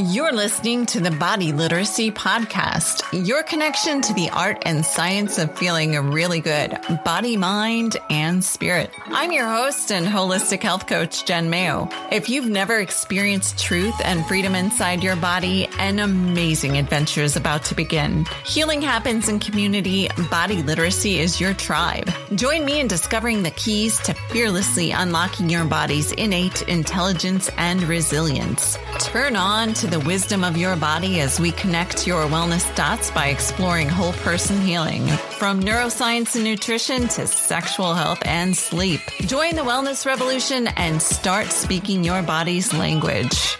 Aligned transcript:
You're 0.00 0.32
listening 0.32 0.86
to 0.86 1.00
the 1.00 1.10
Body 1.10 1.50
Literacy 1.50 2.12
Podcast, 2.12 3.02
your 3.26 3.42
connection 3.42 4.00
to 4.02 4.14
the 4.14 4.30
art 4.30 4.62
and 4.64 4.86
science 4.86 5.38
of 5.38 5.58
feeling 5.58 5.96
really 6.12 6.38
good, 6.38 6.78
body, 7.04 7.36
mind, 7.36 7.96
and 8.08 8.44
spirit. 8.44 8.92
I'm 9.06 9.32
your 9.32 9.48
host 9.48 9.90
and 9.90 10.06
holistic 10.06 10.62
health 10.62 10.86
coach, 10.86 11.24
Jen 11.24 11.50
Mayo. 11.50 11.88
If 12.12 12.28
you've 12.28 12.48
never 12.48 12.78
experienced 12.78 13.58
truth 13.58 13.96
and 14.04 14.24
freedom 14.26 14.54
inside 14.54 15.02
your 15.02 15.16
body, 15.16 15.66
an 15.80 15.98
amazing 15.98 16.76
adventure 16.76 17.22
is 17.22 17.34
about 17.34 17.64
to 17.64 17.74
begin. 17.74 18.24
Healing 18.44 18.80
happens 18.80 19.28
in 19.28 19.40
community, 19.40 20.08
body 20.30 20.62
literacy 20.62 21.18
is 21.18 21.40
your 21.40 21.54
tribe. 21.54 22.08
Join 22.36 22.64
me 22.64 22.78
in 22.78 22.86
discovering 22.86 23.42
the 23.42 23.50
keys 23.50 23.98
to 24.02 24.14
fearlessly 24.30 24.92
unlocking 24.92 25.50
your 25.50 25.64
body's 25.64 26.12
innate 26.12 26.62
intelligence 26.68 27.50
and 27.56 27.82
resilience. 27.82 28.78
Turn 29.00 29.34
on 29.34 29.74
to 29.74 29.87
the 29.90 30.00
wisdom 30.00 30.44
of 30.44 30.56
your 30.56 30.76
body 30.76 31.20
as 31.20 31.40
we 31.40 31.50
connect 31.52 32.06
your 32.06 32.24
wellness 32.24 32.74
dots 32.74 33.10
by 33.10 33.28
exploring 33.28 33.88
whole 33.88 34.12
person 34.12 34.60
healing. 34.60 35.06
From 35.38 35.62
neuroscience 35.62 36.34
and 36.34 36.44
nutrition 36.44 37.08
to 37.08 37.26
sexual 37.26 37.94
health 37.94 38.20
and 38.24 38.56
sleep. 38.56 39.00
Join 39.20 39.54
the 39.56 39.62
wellness 39.62 40.04
revolution 40.04 40.68
and 40.76 41.00
start 41.00 41.46
speaking 41.46 42.04
your 42.04 42.22
body's 42.22 42.72
language. 42.74 43.58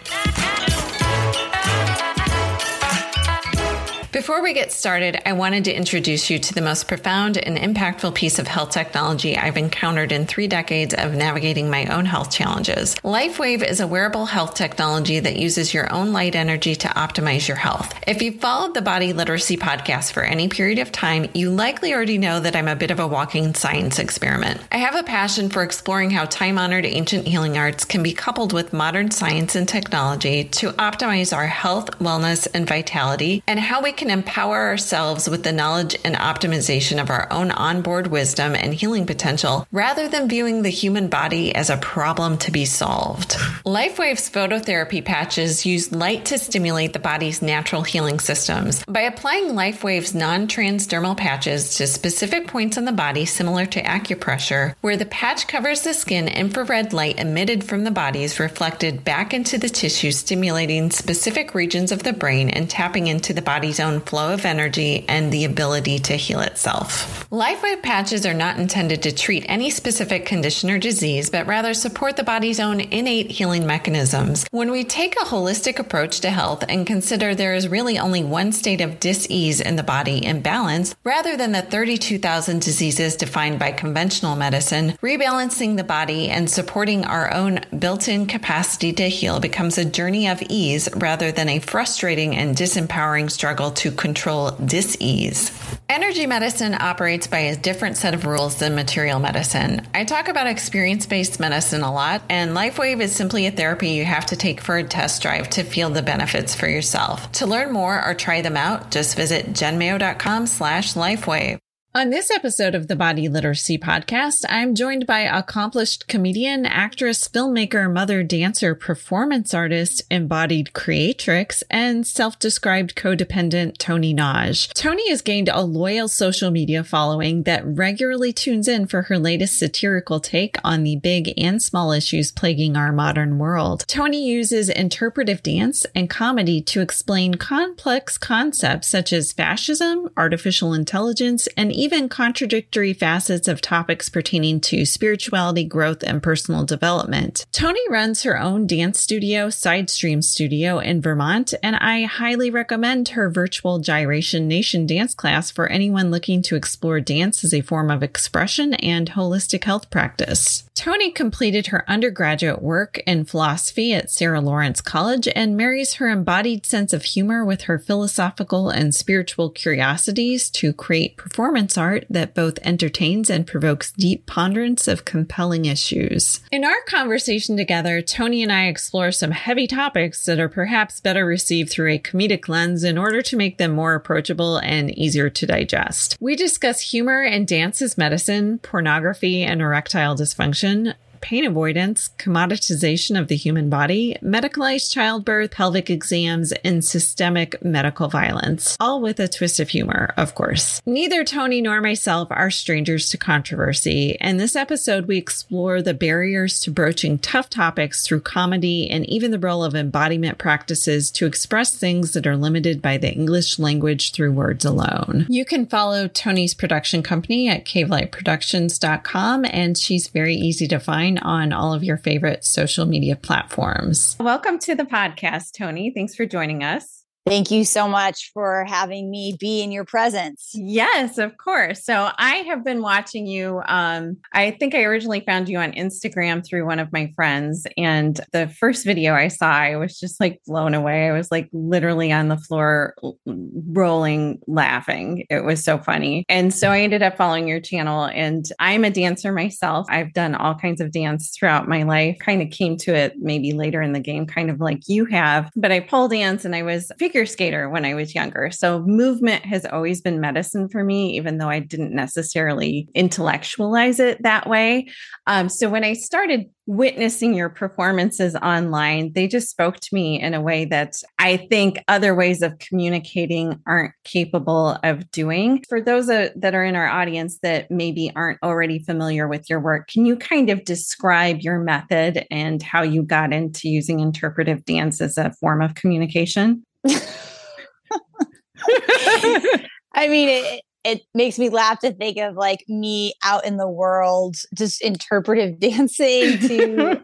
Before 4.19 4.43
we 4.43 4.53
get 4.53 4.73
started, 4.73 5.23
I 5.25 5.33
wanted 5.35 5.67
to 5.67 5.73
introduce 5.73 6.29
you 6.29 6.41
to 6.41 6.53
the 6.53 6.61
most 6.61 6.89
profound 6.89 7.39
and 7.39 7.57
impactful 7.57 8.17
piece 8.17 8.41
of 8.41 8.49
health 8.49 8.71
technology 8.71 9.39
I've 9.39 9.57
encountered 9.57 10.11
in 10.11 10.27
three 10.27 10.49
decades 10.49 10.93
of 10.93 11.15
navigating 11.15 11.71
my 11.71 11.87
own 11.87 12.05
health 12.05 12.33
challenges. 12.33 12.97
LifeWave 13.05 13.63
is 13.63 13.79
a 13.79 13.87
wearable 13.87 14.27
health 14.27 14.55
technology 14.57 15.21
that 15.21 15.37
uses 15.37 15.73
your 15.73 15.93
own 15.93 16.13
light 16.13 16.35
energy 16.35 16.75
to 16.75 16.89
optimize 16.89 17.47
your 17.47 17.59
health. 17.59 17.95
If 18.09 18.21
you've 18.21 18.41
followed 18.41 18.75
the 18.75 18.83
Body 18.83 19.13
Literacy 19.13 19.57
podcast 19.57 20.11
for 20.11 20.25
any 20.25 20.49
period 20.49 20.81
of 20.81 20.91
time, 20.91 21.31
you 21.33 21.51
likely 21.51 21.95
already 21.95 22.19
know 22.19 22.41
that 22.41 22.57
I'm 22.57 22.67
a 22.67 22.75
bit 22.75 22.91
of 22.91 22.99
a 22.99 23.07
walking 23.07 23.55
science 23.55 24.01
experiment. 24.01 24.61
I 24.73 24.79
have 24.79 24.97
a 24.97 25.05
passion 25.05 25.49
for 25.49 25.63
exploring 25.63 26.11
how 26.11 26.25
time 26.25 26.59
honored 26.59 26.87
ancient 26.87 27.29
healing 27.29 27.57
arts 27.57 27.85
can 27.85 28.03
be 28.03 28.15
coupled 28.15 28.53
with 28.53 28.73
modern 28.73 29.13
science 29.13 29.55
and 29.55 29.69
technology 29.69 30.43
to 30.43 30.73
optimize 30.73 31.33
our 31.35 31.47
health, 31.47 31.91
wellness, 32.01 32.49
and 32.53 32.67
vitality, 32.67 33.45
and 33.47 33.61
how 33.61 33.81
we 33.81 33.93
can 33.93 34.08
empower 34.11 34.57
ourselves 34.57 35.29
with 35.29 35.43
the 35.43 35.53
knowledge 35.53 35.97
and 36.05 36.17
optimization 36.17 37.01
of 37.01 37.11
our 37.11 37.27
own 37.33 37.51
onboard 37.51 38.07
wisdom 38.07 38.55
and 38.55 38.75
healing 38.75 39.07
potential 39.07 39.67
rather 39.73 40.09
than 40.09 40.29
viewing 40.29 40.63
the 40.63 40.71
human 40.71 41.09
body 41.09 41.55
as 41.55 41.71
a 41.71 41.77
problem 41.77 42.39
to 42.39 42.51
be 42.51 42.65
solved. 42.65 43.33
LifeWave's 43.65 44.31
phototherapy 44.31 45.05
patches 45.05 45.67
use 45.67 45.93
light 45.93 46.25
to 46.27 46.39
stimulate 46.39 46.93
the 46.93 46.99
body's 46.99 47.43
natural 47.43 47.83
healing 47.83 48.19
systems. 48.21 48.85
By 48.87 49.03
applying 49.03 49.51
LifeWave's 49.51 50.15
non 50.15 50.49
transdermal 50.49 51.17
patches 51.17 51.77
to 51.77 51.87
specific 51.87 52.47
points 52.47 52.79
on 52.79 52.85
the 52.85 52.93
body, 52.93 53.25
similar 53.25 53.67
to 53.67 53.83
acupressure, 53.83 54.75
where 54.81 54.97
the 54.97 55.07
patch 55.07 55.47
covers 55.47 55.83
the 55.83 55.95
skin, 55.95 56.29
infrared 56.29 56.93
light 56.93 57.19
emitted 57.19 57.65
from 57.65 57.85
the 57.85 57.91
body 57.91 58.23
is 58.23 58.41
reflected 58.41 59.05
back 59.05 59.35
into 59.35 59.59
the 59.59 59.69
tissue, 59.69 60.13
stimulating 60.13 60.91
specific 60.91 61.55
regions 61.55 61.93
of 61.93 62.03
the 62.03 62.13
brain 62.13 62.51
and 62.51 62.69
tapping 62.71 63.07
into 63.07 63.33
the 63.33 63.43
body's 63.43 63.81
own 63.81 63.98
flow 64.01 64.33
of 64.33 64.45
energy 64.45 65.05
and 65.09 65.33
the 65.33 65.45
ability 65.45 65.99
to 66.01 66.15
heal 66.15 66.41
itself. 66.41 67.29
LifeWave 67.31 67.83
patches 67.83 68.25
are 68.25 68.35
not 68.35 68.59
intended 68.59 69.03
to 69.03 69.13
treat 69.13 69.45
any 69.49 69.71
specific 69.71 70.25
condition 70.25 70.71
or 70.71 70.79
disease, 70.79 71.31
but 71.31 71.47
rather 71.47 71.75
support 71.75 72.17
the 72.17 72.25
body's 72.25 72.61
own 72.61 72.81
innate 72.81 73.31
healing 73.31 73.67
mechanisms. 73.67 74.47
When 74.51 74.71
we 74.71 74.85
take 74.85 75.15
a 75.17 75.25
holistic 75.25 75.79
approach 75.79 76.21
to 76.21 76.31
health 76.31 76.65
and 76.69 76.87
consider 76.87 77.35
there 77.35 77.55
is 77.55 77.69
really 77.69 77.99
only 77.99 78.25
one 78.25 78.53
state 78.53 78.81
of 78.81 79.01
dis-ease 79.01 79.61
in 79.61 79.77
the 79.77 79.83
body 79.83 80.25
imbalance, 80.25 80.95
rather 81.05 81.37
than 81.37 81.53
the 81.53 81.63
32,000 81.63 82.63
diseases 82.63 83.17
defined 83.17 83.59
by 83.59 83.73
conventional 83.73 84.37
medicine, 84.37 84.93
rebalancing 85.03 85.77
the 85.77 85.85
body 85.85 86.29
and 86.29 86.51
supporting 86.51 87.05
our 87.05 87.33
own 87.33 87.61
built-in 87.79 88.27
capacity 88.27 88.93
to 88.93 89.09
heal 89.09 89.41
becomes 89.41 89.79
a 89.79 89.85
journey 89.85 90.29
of 90.29 90.43
ease 90.49 90.89
rather 90.97 91.31
than 91.31 91.49
a 91.49 91.59
frustrating 91.59 92.37
and 92.37 92.57
disempowering 92.57 93.31
struggle 93.31 93.71
to 93.71 93.88
control 93.91 94.51
dis-ease. 94.53 95.51
Energy 95.89 96.27
medicine 96.27 96.75
operates 96.75 97.27
by 97.27 97.39
a 97.39 97.57
different 97.57 97.97
set 97.97 98.15
of 98.15 98.27
rules 98.27 98.57
than 98.57 98.75
material 98.75 99.19
medicine. 99.19 99.87
I 99.95 100.05
talk 100.05 100.29
about 100.29 100.47
experience 100.47 101.07
based 101.07 101.41
medicine 101.41 101.83
a 101.83 101.93
lot, 101.93 102.23
and 102.29 102.57
LifeWave 102.57 103.01
is 103.01 103.15
simply 103.15 103.47
a 103.47 103.51
therapy 103.51 103.91
you 103.91 104.05
have 104.05 104.27
to 104.27 104.37
take 104.37 104.61
for 104.61 104.77
a 104.77 104.85
test 104.85 105.23
drive 105.23 105.49
to 105.51 105.63
feel 105.63 105.91
the 105.91 106.03
benefits 106.03 106.55
for 106.55 106.69
yourself. 106.69 107.31
To 107.33 107.47
learn 107.47 107.73
more 107.73 108.05
or 108.05 108.15
try 108.15 108.43
them 108.43 108.57
out, 108.57 108.91
just 108.91 109.17
visit 109.17 109.53
jenmayo.com 109.53 110.47
slash 110.47 110.95
lifewave. 110.95 111.59
On 111.95 112.11
this 112.11 112.31
episode 112.31 112.75
of 112.75 112.87
the 112.87 112.95
Body 112.95 113.31
Literacy 113.31 113.79
Podcast, 113.79 114.45
I'm 114.51 114.75
joined 114.75 115.07
by 115.07 115.21
accomplished 115.21 116.07
comedian, 116.07 116.67
actress, 116.67 117.27
filmmaker, 117.27 117.91
mother, 117.91 118.23
dancer, 118.23 118.75
performance 118.75 119.55
artist, 119.55 120.03
embodied 120.11 120.75
creatrix, 120.75 121.65
and 121.71 122.07
self-described 122.07 122.95
codependent 122.95 123.79
Toni 123.79 124.13
Nagy. 124.13 124.69
Toni 124.75 125.09
has 125.09 125.23
gained 125.23 125.49
a 125.49 125.63
loyal 125.63 126.09
social 126.09 126.51
media 126.51 126.85
following 126.85 127.45
that 127.45 127.67
regularly 127.67 128.35
tunes 128.35 128.69
in 128.69 128.87
for 128.87 129.03
her 129.03 129.19
latest 129.19 129.59
satirical 129.59 130.21
take 130.21 130.57
on 130.63 130.83
the 130.83 130.97
big 130.97 131.33
and 131.39 131.61
small 131.63 131.91
issues 131.91 132.31
plaguing 132.31 132.77
our 132.77 132.93
modern 132.93 133.39
world. 133.39 133.87
Toni 133.89 134.29
uses 134.29 134.69
interpretive 134.69 135.43
dance 135.43 135.87
and 135.95 136.11
comedy 136.11 136.61
to 136.61 136.83
explain 136.83 137.37
complex 137.37 138.19
concepts 138.19 138.89
such 138.89 139.11
as 139.11 139.33
fascism, 139.33 140.11
artificial 140.19 140.75
intelligence, 140.75 141.49
and 141.57 141.78
even 141.79 142.09
contradictory 142.09 142.93
facets 142.93 143.49
of 143.49 143.61
topics 143.61 144.09
pertaining 144.09 144.61
to 144.61 144.85
spirituality, 144.85 145.65
growth, 145.65 146.03
and 146.03 146.23
personal 146.23 146.65
development. 146.65 147.47
Toni 147.53 147.81
runs 147.89 148.25
her 148.25 148.39
own 148.39 148.67
dance 148.67 149.01
studio, 149.01 149.49
Sidestream 149.49 150.23
Studio 150.23 150.79
in 150.79 151.01
Vermont, 151.01 151.55
and 151.63 151.77
I 151.77 152.05
highly 152.05 152.51
recommend 152.51 153.11
her 153.11 153.31
virtual 153.31 153.79
Gyration 153.79 154.49
Nation 154.49 154.87
dance 154.87 155.15
class 155.15 155.51
for 155.51 155.69
anyone 155.69 156.11
looking 156.11 156.43
to 156.43 156.57
explore 156.57 157.01
dance 157.01 157.45
as 157.45 157.55
a 157.55 157.61
form 157.61 157.91
of 157.91 158.03
expression 158.03 158.75
and 158.75 159.11
holistic 159.11 159.65
health 159.65 159.91
practice. 159.91 160.68
Toni 160.79 161.11
completed 161.11 161.67
her 161.67 161.85
undergraduate 161.91 162.63
work 162.63 162.99
in 162.99 163.25
philosophy 163.25 163.93
at 163.93 164.13
Sarah 164.13 164.41
Lawrence 164.41 164.81
College 164.81 165.27
and 165.35 165.57
marries 165.57 165.95
her 165.95 166.09
embodied 166.09 166.65
sense 166.65 166.93
of 166.93 167.03
humor 167.03 167.45
with 167.45 167.63
her 167.63 167.81
philosophical 167.81 168.71
and 168.71 168.95
spiritual 168.95 169.51
curiosities 169.51 170.49
to 170.51 170.73
create 170.73 171.17
performance 171.17 171.77
art 171.77 172.07
that 172.09 172.33
both 172.33 172.61
entertains 172.63 173.29
and 173.29 173.45
provokes 173.45 173.91
deep 173.91 174.25
ponderance 174.27 174.87
of 174.87 175.05
compelling 175.05 175.65
issues. 175.65 176.43
In 176.53 176.65
our 176.65 176.81
conversation 176.87 177.57
together, 177.57 178.01
Toni 178.01 178.45
and 178.45 178.53
I 178.53 178.67
explore 178.67 179.11
some 179.11 179.33
heavy 179.33 179.67
topics 179.67 180.27
that 180.27 180.39
are 180.39 180.49
perhaps 180.49 181.01
better 181.01 181.27
received 181.27 181.71
through 181.71 181.91
a 181.91 181.99
comedic 181.99 182.49
lens 182.49 182.85
in 182.85 182.97
order 182.97 183.21
to 183.21 183.37
make 183.37 183.59
them 183.59 183.73
more 183.73 183.97
approachable 183.97 184.59
and 184.59 184.97
easier 184.97 185.29
to 185.29 185.45
digest. 185.45 186.17
We 186.21 186.37
discuss 186.37 186.93
humor 186.93 187.21
and 187.21 187.49
dance 187.49 187.83
as 187.83 187.99
medicine, 187.99 188.61
pornography 188.61 189.43
and 189.43 189.61
erectile 189.61 190.15
dysfunction, 190.15 190.68
information 190.69 191.08
pain 191.21 191.45
avoidance, 191.45 192.11
commoditization 192.19 193.19
of 193.19 193.29
the 193.29 193.37
human 193.37 193.71
body, 193.71 194.17
medicalized 194.23 194.93
childbirth, 194.93 195.51
pelvic 195.53 195.91
exams, 195.91 196.53
and 196.65 196.85
systemic 196.85 197.63
medical 197.65 198.09
violence, 198.09 198.77
all 198.81 199.01
with 199.01 199.19
a 199.21 199.29
twist 199.29 199.61
of 199.61 199.69
humor, 199.69 200.13
of 200.17 200.35
course. 200.35 200.83
Neither 200.87 201.25
Toni 201.25 201.61
nor 201.61 201.81
myself 201.81 202.29
are 202.31 202.51
strangers 202.51 203.09
to 203.11 203.19
controversy. 203.19 204.17
In 204.21 204.37
this 204.37 204.57
episode, 204.57 205.07
we 205.07 205.17
explore 205.17 205.81
the 205.81 205.95
barriers 205.95 206.61
to 206.61 206.71
broaching 206.71 207.19
tough 207.19 207.49
topics 207.49 208.07
through 208.07 208.21
comedy 208.21 208.91
and 208.91 209.09
even 209.09 209.31
the 209.31 209.39
role 209.39 209.65
of 209.65 209.75
embodiment 209.75 210.39
practices 210.39 211.11
to 211.13 211.27
express 211.27 211.75
things 211.75 212.13
that 212.13 212.27
are 212.27 212.37
limited 212.37 212.83
by 212.83 212.99
the 212.99 213.11
English 213.11 213.59
language 213.59 214.13
through 214.13 214.33
words 214.33 214.65
alone. 214.65 215.27
You 215.29 215.45
can 215.45 215.67
follow 215.67 216.09
Toni's 216.09 216.55
production 216.55 217.03
company 217.03 217.49
at 217.49 217.65
cavelightproductions.com, 217.65 219.45
and 219.47 219.79
she's 219.79 220.09
very 220.09 220.35
easy 220.35 220.69
to 220.69 220.79
find 220.79 221.08
on 221.17 221.55
all 221.55 221.73
of 221.73 221.83
your 221.83 221.97
favorite 221.97 222.45
social 222.45 222.85
media 222.85 223.17
platforms. 223.17 224.17
Welcome 224.21 224.59
to 224.59 224.75
the 224.75 224.85
podcast, 224.85 225.53
Toni. 225.57 225.91
Thanks 225.91 226.15
for 226.15 226.27
joining 226.27 226.63
us. 226.63 226.98
Thank 227.29 227.51
you 227.51 227.67
so 227.67 227.87
much 227.87 228.31
for 228.33 228.65
having 228.65 229.11
me 229.11 229.37
be 229.39 229.61
in 229.61 229.71
your 229.71 229.85
presence. 229.85 230.51
Yes, 230.55 231.19
of 231.19 231.37
course. 231.37 231.85
So 231.85 232.11
I 232.17 232.37
have 232.37 232.65
been 232.65 232.81
watching 232.81 233.27
you. 233.27 233.61
Um, 233.67 234.17
I 234.33 234.53
think 234.53 234.75
I 234.75 234.85
originally 234.85 235.21
found 235.21 235.47
you 235.51 235.59
on 235.59 235.73
Instagram 235.73 236.43
through 236.43 236.65
one 236.65 236.79
of 236.79 236.91
my 236.91 237.13
friends. 237.15 237.67
And 237.77 238.19
the 238.33 238.49
first 238.49 238.87
video 238.87 239.13
I 239.13 239.29
saw, 239.29 239.51
I 239.51 239.77
was 239.77 240.01
just 240.01 240.21
like 240.21 240.41
blown 240.47 240.73
away. 240.73 241.07
I 241.07 241.13
was 241.13 241.31
like 241.31 241.51
literally 241.53 242.11
on 242.13 242.29
the 242.29 242.39
floor, 242.39 242.95
rolling, 243.27 244.41
laughing. 244.47 245.27
It 245.29 245.45
was 245.45 245.63
so 245.63 245.77
funny. 245.77 246.25
And 246.31 246.55
so 246.55 246.71
I 246.71 246.81
ended 246.81 247.03
up 247.03 247.19
following 247.19 247.47
your 247.47 247.61
channel. 247.61 248.05
And 248.07 248.51
I'm 248.59 248.85
a 248.85 248.91
dancer 248.91 249.33
myself. 249.33 249.87
I've 249.91 250.15
done 250.15 250.35
all 250.35 250.55
kinds 250.55 250.81
of 250.81 250.93
dance 250.93 251.37
throughout 251.39 251.69
my 251.69 251.83
life, 251.83 252.17
kind 252.21 252.41
of 252.41 252.49
came 252.49 252.79
to 252.79 252.95
it 252.95 253.17
maybe 253.19 253.53
later 253.53 253.83
in 253.83 253.93
the 253.93 254.01
game, 254.01 254.25
kind 254.25 254.49
of 254.49 254.61
like 254.61 254.89
you 254.89 255.05
have. 255.05 255.51
But 255.57 255.73
I 255.73 255.81
pole 255.81 256.09
dance 256.09 256.47
and 256.47 256.57
I 256.57 256.63
was 256.63 256.91
figure 256.99 257.18
figure 257.19 257.27
skater 257.27 257.69
when 257.69 257.85
I 257.85 257.95
was 257.95 258.15
younger. 258.15 258.53
So 258.53 258.81
movement 258.83 259.45
has 259.45 259.67
always 259.67 260.01
been 260.01 260.21
medicine 260.21 260.69
for 260.69 260.85
me, 260.85 261.17
even 261.17 261.39
though 261.39 261.49
I 261.49 261.59
didn't 261.59 261.93
necessarily 261.93 262.89
intellectualize 262.95 263.99
it 263.99 264.23
that 264.23 264.49
way. 264.49 264.87
Um, 265.27 265.49
so 265.49 265.69
when 265.69 265.83
I 265.83 265.95
started 265.95 266.47
witnessing 266.67 267.35
your 267.35 267.49
performances 267.49 268.37
online, 268.37 269.13
they 269.15 269.27
just 269.27 269.51
spoke 269.51 269.81
to 269.81 269.89
me 269.93 270.21
in 270.21 270.33
a 270.33 270.41
way 270.41 270.65
that 270.67 270.95
I 271.19 271.39
think 271.39 271.83
other 271.89 272.15
ways 272.15 272.41
of 272.41 272.59
communicating 272.61 273.61
aren't 273.67 273.95
capable 274.05 274.79
of 274.85 275.11
doing. 275.11 275.65
For 275.69 275.81
those 275.81 276.09
uh, 276.09 276.29
that 276.37 276.55
are 276.55 276.65
in 276.65 276.77
our 276.77 276.87
audience 276.87 277.41
that 277.43 277.69
maybe 277.69 278.13
aren't 278.15 278.39
already 278.45 278.79
familiar 278.79 279.27
with 279.27 279.51
your 279.51 279.59
work, 279.59 279.89
can 279.89 280.07
you 280.07 280.15
kind 280.15 280.51
of 280.51 280.65
describe 280.65 281.41
your 281.41 281.59
method 281.59 282.27
and 282.31 282.63
how 282.63 282.83
you 282.83 283.03
got 283.03 283.33
into 283.33 283.69
using 283.69 283.99
interpretive 283.99 284.65
dance 284.65 285.01
as 285.01 285.19
a 285.19 285.33
form 285.41 285.63
of 285.63 285.75
communication? 285.75 286.63
I 289.95 290.09
mean, 290.09 290.29
it, 290.29 290.63
it 290.85 291.03
makes 291.15 291.39
me 291.39 291.51
laugh 291.51 291.81
to 291.81 291.93
think 291.93 292.19
of 292.19 292.37
like 292.37 292.65
me 292.69 293.15
out 293.25 293.45
in 293.45 293.57
the 293.57 293.69
world 293.69 294.37
just 294.57 294.81
interpretive 294.83 295.59
dancing 295.61 296.39
to 296.41 297.01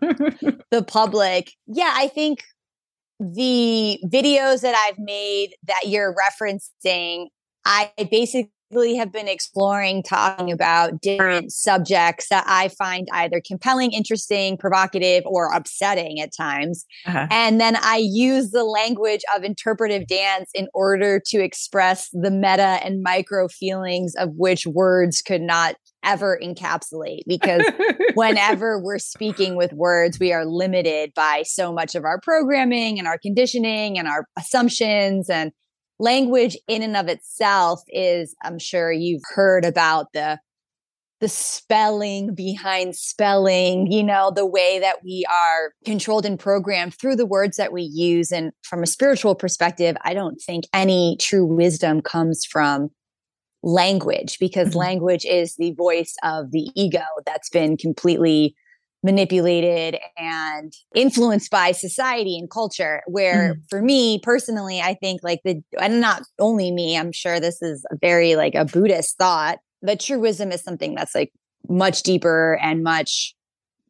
the 0.70 0.82
public. 0.82 1.52
Yeah, 1.66 1.92
I 1.94 2.08
think 2.08 2.44
the 3.20 4.00
videos 4.06 4.62
that 4.62 4.74
I've 4.74 4.98
made 4.98 5.54
that 5.66 5.82
you're 5.86 6.14
referencing, 6.14 7.26
I 7.64 7.90
basically 8.10 8.50
have 8.96 9.12
been 9.12 9.28
exploring 9.28 10.02
talking 10.02 10.52
about 10.52 11.00
different 11.00 11.52
subjects 11.52 12.28
that 12.28 12.44
I 12.46 12.68
find 12.68 13.08
either 13.12 13.40
compelling, 13.44 13.92
interesting, 13.92 14.56
provocative, 14.56 15.22
or 15.26 15.52
upsetting 15.52 16.20
at 16.20 16.34
times. 16.36 16.84
Uh-huh. 17.06 17.26
And 17.30 17.60
then 17.60 17.76
I 17.76 17.96
use 18.02 18.50
the 18.50 18.64
language 18.64 19.22
of 19.34 19.44
interpretive 19.44 20.06
dance 20.06 20.50
in 20.54 20.68
order 20.74 21.20
to 21.26 21.38
express 21.38 22.08
the 22.12 22.30
meta 22.30 22.80
and 22.84 23.02
micro 23.02 23.48
feelings 23.48 24.14
of 24.16 24.30
which 24.36 24.66
words 24.66 25.22
could 25.22 25.42
not 25.42 25.76
ever 26.04 26.38
encapsulate 26.42 27.22
because 27.26 27.62
whenever 28.14 28.78
we're 28.78 28.98
speaking 28.98 29.56
with 29.56 29.72
words, 29.72 30.18
we 30.18 30.32
are 30.32 30.44
limited 30.44 31.12
by 31.14 31.42
so 31.46 31.72
much 31.72 31.94
of 31.94 32.04
our 32.04 32.20
programming 32.20 32.98
and 32.98 33.08
our 33.08 33.18
conditioning 33.18 33.98
and 33.98 34.06
our 34.06 34.26
assumptions 34.38 35.30
and 35.30 35.50
language 35.98 36.56
in 36.68 36.82
and 36.82 36.96
of 36.96 37.08
itself 37.08 37.82
is 37.88 38.34
i'm 38.42 38.58
sure 38.58 38.90
you've 38.92 39.22
heard 39.34 39.64
about 39.64 40.06
the 40.12 40.38
the 41.20 41.28
spelling 41.28 42.34
behind 42.34 42.96
spelling 42.96 43.90
you 43.90 44.02
know 44.02 44.32
the 44.34 44.44
way 44.44 44.78
that 44.80 44.96
we 45.04 45.24
are 45.30 45.72
controlled 45.84 46.26
and 46.26 46.38
programmed 46.38 46.94
through 46.94 47.16
the 47.16 47.26
words 47.26 47.56
that 47.56 47.72
we 47.72 47.82
use 47.82 48.32
and 48.32 48.52
from 48.62 48.82
a 48.82 48.86
spiritual 48.86 49.34
perspective 49.34 49.96
i 50.02 50.12
don't 50.12 50.40
think 50.42 50.64
any 50.72 51.16
true 51.20 51.46
wisdom 51.46 52.00
comes 52.00 52.44
from 52.44 52.90
language 53.62 54.38
because 54.38 54.70
mm-hmm. 54.70 54.80
language 54.80 55.24
is 55.24 55.54
the 55.56 55.72
voice 55.72 56.16
of 56.22 56.50
the 56.50 56.68
ego 56.74 57.04
that's 57.24 57.48
been 57.48 57.76
completely 57.76 58.54
manipulated 59.04 59.98
and 60.16 60.72
influenced 60.94 61.50
by 61.50 61.72
society 61.72 62.38
and 62.38 62.50
culture 62.50 63.02
where 63.06 63.54
mm. 63.54 63.60
for 63.68 63.82
me 63.82 64.18
personally 64.22 64.80
i 64.80 64.94
think 64.94 65.20
like 65.22 65.40
the 65.44 65.62
and 65.78 66.00
not 66.00 66.22
only 66.38 66.72
me 66.72 66.96
i'm 66.96 67.12
sure 67.12 67.38
this 67.38 67.60
is 67.60 67.84
a 67.92 67.96
very 68.00 68.34
like 68.34 68.54
a 68.54 68.64
buddhist 68.64 69.18
thought 69.18 69.58
but 69.82 70.00
true 70.00 70.18
wisdom 70.18 70.50
is 70.50 70.62
something 70.62 70.94
that's 70.94 71.14
like 71.14 71.30
much 71.68 72.02
deeper 72.02 72.58
and 72.62 72.82
much 72.82 73.34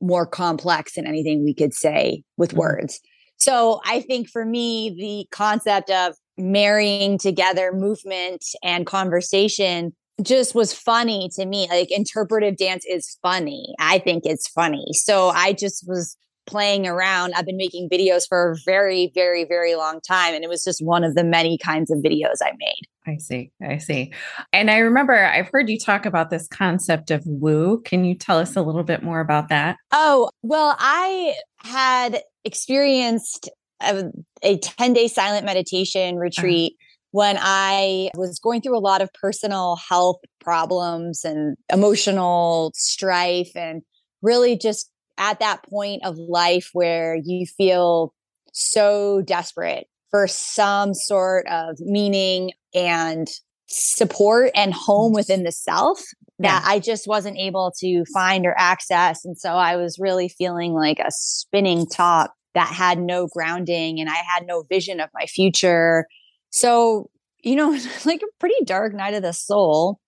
more 0.00 0.26
complex 0.26 0.96
than 0.96 1.06
anything 1.06 1.44
we 1.44 1.54
could 1.54 1.72
say 1.72 2.24
with 2.36 2.52
mm. 2.52 2.58
words 2.58 3.00
so 3.36 3.80
i 3.86 4.00
think 4.00 4.28
for 4.28 4.44
me 4.44 4.96
the 4.98 5.28
concept 5.34 5.90
of 5.90 6.16
marrying 6.36 7.16
together 7.18 7.72
movement 7.72 8.44
and 8.64 8.84
conversation 8.84 9.94
just 10.22 10.54
was 10.54 10.72
funny 10.72 11.28
to 11.34 11.46
me. 11.46 11.66
Like 11.70 11.90
interpretive 11.90 12.56
dance 12.56 12.84
is 12.88 13.18
funny. 13.22 13.74
I 13.78 13.98
think 13.98 14.24
it's 14.24 14.48
funny. 14.48 14.86
So 14.92 15.28
I 15.28 15.52
just 15.52 15.84
was 15.86 16.16
playing 16.46 16.86
around. 16.86 17.32
I've 17.34 17.46
been 17.46 17.56
making 17.56 17.88
videos 17.88 18.28
for 18.28 18.52
a 18.52 18.54
very, 18.64 19.10
very, 19.14 19.44
very 19.44 19.74
long 19.76 20.00
time. 20.00 20.34
And 20.34 20.44
it 20.44 20.48
was 20.50 20.62
just 20.62 20.84
one 20.84 21.04
of 21.04 21.14
the 21.14 21.24
many 21.24 21.58
kinds 21.58 21.90
of 21.90 21.98
videos 21.98 22.36
I 22.42 22.52
made. 22.58 22.82
I 23.06 23.16
see. 23.18 23.50
I 23.62 23.78
see. 23.78 24.12
And 24.52 24.70
I 24.70 24.78
remember 24.78 25.14
I've 25.14 25.48
heard 25.52 25.68
you 25.68 25.78
talk 25.78 26.06
about 26.06 26.30
this 26.30 26.48
concept 26.48 27.10
of 27.10 27.22
woo. 27.26 27.80
Can 27.82 28.04
you 28.04 28.14
tell 28.14 28.38
us 28.38 28.56
a 28.56 28.62
little 28.62 28.82
bit 28.82 29.02
more 29.02 29.20
about 29.20 29.48
that? 29.48 29.76
Oh, 29.92 30.30
well, 30.42 30.76
I 30.78 31.34
had 31.58 32.22
experienced 32.44 33.50
a, 33.80 34.04
a 34.42 34.58
10 34.58 34.92
day 34.92 35.08
silent 35.08 35.44
meditation 35.44 36.14
uh-huh. 36.14 36.22
retreat. 36.22 36.76
When 37.14 37.38
I 37.40 38.10
was 38.16 38.40
going 38.40 38.60
through 38.60 38.76
a 38.76 38.80
lot 38.80 39.00
of 39.00 39.08
personal 39.12 39.76
health 39.76 40.16
problems 40.40 41.24
and 41.24 41.56
emotional 41.72 42.72
strife, 42.74 43.52
and 43.54 43.82
really 44.20 44.58
just 44.58 44.90
at 45.16 45.38
that 45.38 45.62
point 45.62 46.04
of 46.04 46.18
life 46.18 46.70
where 46.72 47.14
you 47.14 47.46
feel 47.46 48.12
so 48.52 49.22
desperate 49.22 49.86
for 50.10 50.26
some 50.26 50.92
sort 50.92 51.46
of 51.46 51.78
meaning 51.78 52.50
and 52.74 53.28
support 53.68 54.50
and 54.56 54.74
home 54.74 55.10
mm-hmm. 55.10 55.14
within 55.14 55.44
the 55.44 55.52
self 55.52 56.00
that 56.40 56.62
yeah. 56.64 56.68
I 56.68 56.80
just 56.80 57.06
wasn't 57.06 57.38
able 57.38 57.72
to 57.78 58.04
find 58.12 58.44
or 58.44 58.56
access. 58.58 59.24
And 59.24 59.38
so 59.38 59.50
I 59.50 59.76
was 59.76 60.00
really 60.00 60.28
feeling 60.28 60.72
like 60.72 60.98
a 60.98 61.12
spinning 61.12 61.86
top 61.86 62.34
that 62.54 62.66
had 62.66 62.98
no 62.98 63.28
grounding 63.28 64.00
and 64.00 64.10
I 64.10 64.16
had 64.16 64.48
no 64.48 64.64
vision 64.68 64.98
of 64.98 65.10
my 65.14 65.26
future 65.26 66.08
so, 66.54 67.10
you 67.42 67.56
know, 67.56 67.70
like 68.04 68.22
a 68.22 68.38
pretty 68.38 68.64
dark 68.64 68.94
night 68.94 69.14
of 69.14 69.22
the 69.22 69.32
soul. 69.32 69.98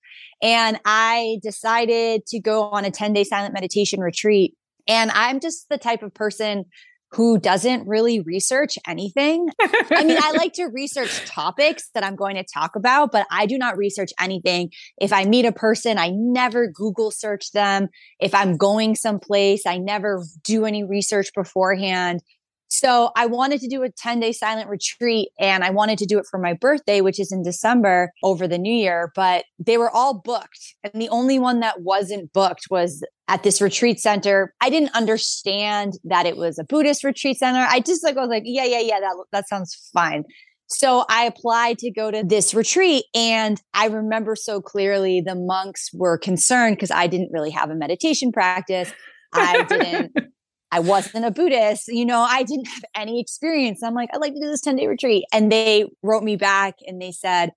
And 0.43 0.79
I 0.85 1.39
decided 1.43 2.25
to 2.27 2.41
go 2.41 2.65
on 2.65 2.85
a 2.85 2.91
10 2.91 3.13
day 3.13 3.25
silent 3.25 3.53
meditation 3.53 4.01
retreat. 4.01 4.55
And 4.89 5.11
I'm 5.11 5.41
just 5.41 5.69
the 5.69 5.79
type 5.79 6.03
of 6.03 6.15
person 6.15 6.65
who 7.13 7.39
doesn't 7.39 7.87
really 7.87 8.21
research 8.21 8.79
anything. 8.87 9.49
I 9.61 10.05
mean, 10.05 10.19
I 10.21 10.33
like 10.33 10.53
to 10.55 10.67
research 10.67 11.25
topics 11.25 11.89
that 11.95 12.05
I'm 12.05 12.15
going 12.15 12.37
to 12.37 12.45
talk 12.45 12.77
about, 12.77 13.11
but 13.11 13.27
I 13.31 13.47
do 13.47 13.59
not 13.59 13.77
research 13.77 14.11
anything. 14.21 14.71
If 15.01 15.13
I 15.13 15.25
meet 15.25 15.47
a 15.47 15.53
person, 15.53 15.99
I 15.99 16.11
never 16.13 16.69
Google 16.69 17.11
search 17.11 17.53
them. 17.53 17.89
If 18.21 18.35
I'm 18.35 18.57
going 18.57 18.97
someplace, 18.97 19.67
I 19.67 19.79
never 19.79 20.23
do 20.43 20.65
any 20.65 20.85
research 20.85 21.31
beforehand. 21.35 22.21
So 22.69 23.11
I 23.17 23.27
wanted 23.27 23.61
to 23.61 23.69
do 23.69 23.83
a 23.83 23.91
10 23.91 24.21
day 24.21 24.33
silent 24.33 24.69
retreat 24.69 25.29
and 25.39 25.65
I 25.65 25.71
wanted 25.71 25.99
to 25.99 26.07
do 26.07 26.19
it 26.19 26.27
for 26.31 26.39
my 26.39 26.53
birthday, 26.55 27.01
which 27.01 27.21
is 27.21 27.31
in 27.33 27.43
December 27.43 28.11
over 28.23 28.49
the 28.49 28.59
new 28.59 28.73
year, 28.73 29.13
but 29.15 29.45
they 29.59 29.79
were 29.79 29.91
all 29.91 30.21
booked. 30.21 30.75
And 30.83 31.01
the 31.01 31.09
only 31.09 31.39
one 31.39 31.61
that 31.61 31.83
wasn't 31.83 32.33
booked 32.33 32.67
was 32.71 33.05
at 33.29 33.43
this 33.43 33.61
retreat 33.61 34.01
center. 34.01 34.53
I 34.61 34.71
didn't 34.71 34.95
understand 34.95 35.95
that 36.05 36.27
it 36.27 36.37
was 36.37 36.59
a 36.59 36.65
Buddhist 36.65 37.05
retreat 37.05 37.39
center. 37.39 37.67
I 37.69 37.81
just 37.81 38.05
like, 38.05 38.17
was 38.17 38.29
like, 38.29 38.45
yeah, 38.45 38.65
yeah, 38.65 38.81
yeah, 38.81 39.01
that, 39.01 39.25
that 39.33 39.49
sounds 39.49 39.91
fine. 39.93 40.25
So 40.69 41.05
I 41.09 41.25
applied 41.25 41.79
to 41.79 41.93
go 41.93 42.11
to 42.11 42.25
this 42.25 42.53
retreat. 42.53 43.05
And 43.15 43.61
I 43.73 43.87
remember 43.87 44.35
so 44.35 44.61
clearly 44.61 45.21
the 45.21 45.37
monks 45.37 45.91
were 45.95 46.19
concerned 46.19 46.77
because 46.77 46.91
I 46.91 47.07
didn't 47.07 47.31
really 47.33 47.51
have 47.51 47.71
a 47.71 47.75
meditation 47.75 48.33
practice. 48.33 48.93
I 49.33 49.63
didn't 49.65 50.13
I 50.77 50.81
wasn't 50.81 51.25
a 51.25 51.31
Buddhist. 51.31 51.89
You 51.89 52.05
know, 52.05 52.21
I 52.21 52.43
didn't 52.43 52.69
have 52.69 52.85
any 52.95 53.19
experience. 53.19 53.83
I'm 53.83 53.95
like, 53.95 54.11
I'd 54.13 54.21
like 54.21 54.35
to 54.35 54.41
do 54.41 54.47
this 54.47 54.61
10 54.61 54.77
day 54.77 54.87
retreat. 54.87 55.25
And 55.33 55.51
they 55.51 55.87
wrote 56.03 56.23
me 56.23 56.37
back 56.37 56.75
and 56.87 57.01
they 57.01 57.13
said, 57.13 57.53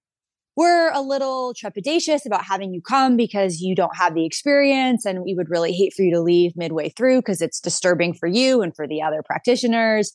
we're 0.56 0.90
a 0.94 1.02
little 1.02 1.54
trepidatious 1.54 2.26
about 2.26 2.46
having 2.46 2.74
you 2.74 2.82
come 2.82 3.18
because 3.18 3.60
you 3.60 3.76
don't 3.76 3.96
have 3.98 4.16
the 4.16 4.26
experience 4.26 5.06
and 5.06 5.22
we 5.22 5.36
would 5.36 5.50
really 5.50 5.74
hate 5.74 5.94
for 5.94 6.04
you 6.04 6.12
to 6.12 6.22
leave 6.22 6.54
midway 6.56 6.90
through 6.90 7.18
because 7.18 7.42
it's 7.42 7.60
disturbing 7.60 8.14
for 8.14 8.28
you 8.28 8.62
and 8.62 8.74
for 8.74 8.88
the 8.88 9.02
other 9.02 9.22
practitioners. 9.22 10.14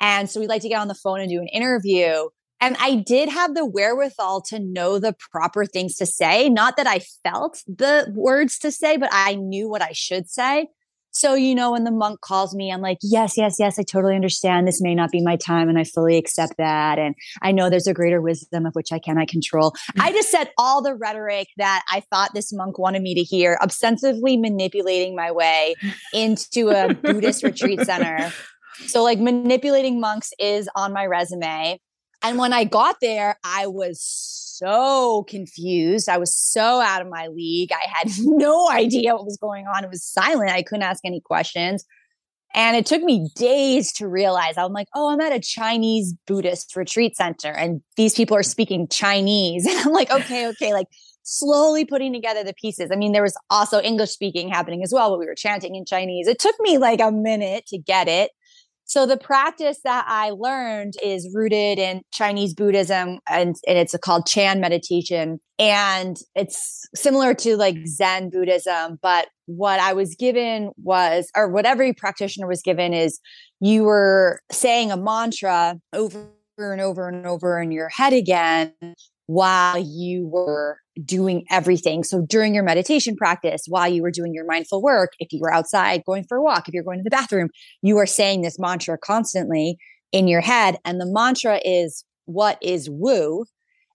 And 0.00 0.30
so 0.30 0.40
we'd 0.40 0.48
like 0.48 0.62
to 0.62 0.70
get 0.70 0.80
on 0.80 0.88
the 0.88 0.94
phone 0.94 1.20
and 1.20 1.28
do 1.28 1.40
an 1.40 1.48
interview. 1.48 2.28
And 2.62 2.78
I 2.80 2.94
did 2.94 3.28
have 3.28 3.54
the 3.54 3.66
wherewithal 3.66 4.40
to 4.48 4.58
know 4.58 4.98
the 4.98 5.14
proper 5.32 5.66
things 5.66 5.96
to 5.96 6.06
say. 6.06 6.48
Not 6.48 6.78
that 6.78 6.86
I 6.86 7.00
felt 7.24 7.62
the 7.66 8.10
words 8.14 8.58
to 8.60 8.72
say, 8.72 8.96
but 8.96 9.10
I 9.12 9.34
knew 9.34 9.68
what 9.68 9.82
I 9.82 9.92
should 9.92 10.30
say. 10.30 10.68
So, 11.18 11.34
you 11.34 11.52
know, 11.52 11.72
when 11.72 11.82
the 11.82 11.90
monk 11.90 12.20
calls 12.20 12.54
me, 12.54 12.70
I'm 12.70 12.80
like, 12.80 12.98
yes, 13.02 13.36
yes, 13.36 13.56
yes, 13.58 13.76
I 13.76 13.82
totally 13.82 14.14
understand. 14.14 14.68
This 14.68 14.80
may 14.80 14.94
not 14.94 15.10
be 15.10 15.20
my 15.20 15.34
time 15.34 15.68
and 15.68 15.76
I 15.76 15.82
fully 15.82 16.16
accept 16.16 16.52
that. 16.58 17.00
And 17.00 17.16
I 17.42 17.50
know 17.50 17.68
there's 17.68 17.88
a 17.88 17.92
greater 17.92 18.22
wisdom 18.22 18.66
of 18.66 18.74
which 18.76 18.92
I 18.92 19.00
cannot 19.00 19.26
control. 19.26 19.72
Mm. 19.96 20.04
I 20.04 20.12
just 20.12 20.30
said 20.30 20.52
all 20.56 20.80
the 20.80 20.94
rhetoric 20.94 21.48
that 21.56 21.84
I 21.90 22.04
thought 22.12 22.34
this 22.34 22.52
monk 22.52 22.78
wanted 22.78 23.02
me 23.02 23.16
to 23.16 23.22
hear, 23.22 23.58
obsessively 23.60 24.40
manipulating 24.40 25.16
my 25.16 25.32
way 25.32 25.74
into 26.14 26.68
a 26.68 26.94
Buddhist 26.94 27.42
retreat 27.42 27.80
center. 27.80 28.32
So, 28.86 29.02
like, 29.02 29.18
manipulating 29.18 29.98
monks 29.98 30.30
is 30.38 30.68
on 30.76 30.92
my 30.92 31.04
resume. 31.04 31.80
And 32.22 32.38
when 32.38 32.52
I 32.52 32.62
got 32.62 32.98
there, 33.00 33.36
I 33.42 33.66
was 33.66 34.47
so 34.58 35.24
confused. 35.28 36.08
I 36.08 36.18
was 36.18 36.34
so 36.34 36.80
out 36.80 37.02
of 37.02 37.08
my 37.08 37.28
league. 37.28 37.70
I 37.72 37.88
had 37.88 38.08
no 38.18 38.70
idea 38.70 39.14
what 39.14 39.24
was 39.24 39.38
going 39.38 39.66
on. 39.66 39.84
It 39.84 39.90
was 39.90 40.04
silent. 40.04 40.50
I 40.50 40.62
couldn't 40.62 40.82
ask 40.82 41.00
any 41.04 41.20
questions. 41.20 41.84
And 42.54 42.76
it 42.76 42.86
took 42.86 43.02
me 43.02 43.28
days 43.36 43.92
to 43.94 44.08
realize 44.08 44.56
I'm 44.56 44.72
like, 44.72 44.88
oh, 44.94 45.10
I'm 45.10 45.20
at 45.20 45.32
a 45.32 45.40
Chinese 45.40 46.14
Buddhist 46.26 46.74
retreat 46.76 47.14
center 47.14 47.52
and 47.52 47.82
these 47.96 48.14
people 48.14 48.36
are 48.36 48.42
speaking 48.42 48.88
Chinese. 48.88 49.66
And 49.70 49.78
I'm 49.80 49.92
like, 49.92 50.10
okay, 50.10 50.48
okay, 50.48 50.72
like 50.72 50.86
slowly 51.24 51.84
putting 51.84 52.12
together 52.12 52.42
the 52.42 52.54
pieces. 52.54 52.90
I 52.90 52.96
mean, 52.96 53.12
there 53.12 53.22
was 53.22 53.36
also 53.50 53.80
English 53.80 54.10
speaking 54.10 54.48
happening 54.48 54.82
as 54.82 54.92
well, 54.92 55.10
but 55.10 55.18
we 55.18 55.26
were 55.26 55.34
chanting 55.34 55.74
in 55.74 55.84
Chinese. 55.84 56.26
It 56.26 56.38
took 56.38 56.56
me 56.60 56.78
like 56.78 57.00
a 57.00 57.12
minute 57.12 57.66
to 57.66 57.78
get 57.78 58.08
it. 58.08 58.30
So 58.88 59.04
the 59.04 59.18
practice 59.18 59.80
that 59.84 60.06
I 60.08 60.30
learned 60.30 60.94
is 61.02 61.30
rooted 61.34 61.78
in 61.78 62.00
Chinese 62.10 62.54
Buddhism 62.54 63.18
and, 63.28 63.54
and 63.68 63.78
it's 63.78 63.94
called 63.98 64.26
Chan 64.26 64.60
meditation. 64.60 65.40
And 65.58 66.16
it's 66.34 66.88
similar 66.94 67.34
to 67.34 67.58
like 67.58 67.76
Zen 67.86 68.30
Buddhism. 68.30 68.98
But 69.02 69.28
what 69.44 69.78
I 69.78 69.92
was 69.92 70.14
given 70.14 70.70
was, 70.82 71.30
or 71.36 71.48
what 71.48 71.66
every 71.66 71.92
practitioner 71.92 72.46
was 72.46 72.62
given 72.62 72.94
is 72.94 73.20
you 73.60 73.84
were 73.84 74.40
saying 74.50 74.90
a 74.90 74.96
mantra 74.96 75.78
over 75.92 76.30
and 76.56 76.80
over 76.80 77.08
and 77.08 77.26
over 77.26 77.60
in 77.60 77.70
your 77.70 77.90
head 77.90 78.14
again 78.14 78.72
while 79.26 79.76
you 79.78 80.26
were 80.26 80.78
doing 81.04 81.44
everything. 81.50 82.02
So 82.02 82.22
during 82.22 82.54
your 82.54 82.64
meditation 82.64 83.16
practice, 83.16 83.64
while 83.68 83.88
you 83.88 84.02
were 84.02 84.10
doing 84.10 84.34
your 84.34 84.46
mindful 84.46 84.82
work, 84.82 85.12
if 85.18 85.32
you 85.32 85.40
were 85.40 85.52
outside 85.52 86.02
going 86.04 86.24
for 86.24 86.38
a 86.38 86.42
walk, 86.42 86.68
if 86.68 86.74
you're 86.74 86.84
going 86.84 86.98
to 86.98 87.04
the 87.04 87.10
bathroom, 87.10 87.50
you 87.82 87.98
are 87.98 88.06
saying 88.06 88.42
this 88.42 88.58
mantra 88.58 88.98
constantly 88.98 89.78
in 90.12 90.28
your 90.28 90.40
head. 90.40 90.78
And 90.84 91.00
the 91.00 91.06
mantra 91.06 91.60
is, 91.64 92.04
What 92.24 92.58
is 92.62 92.88
Wu? 92.90 93.44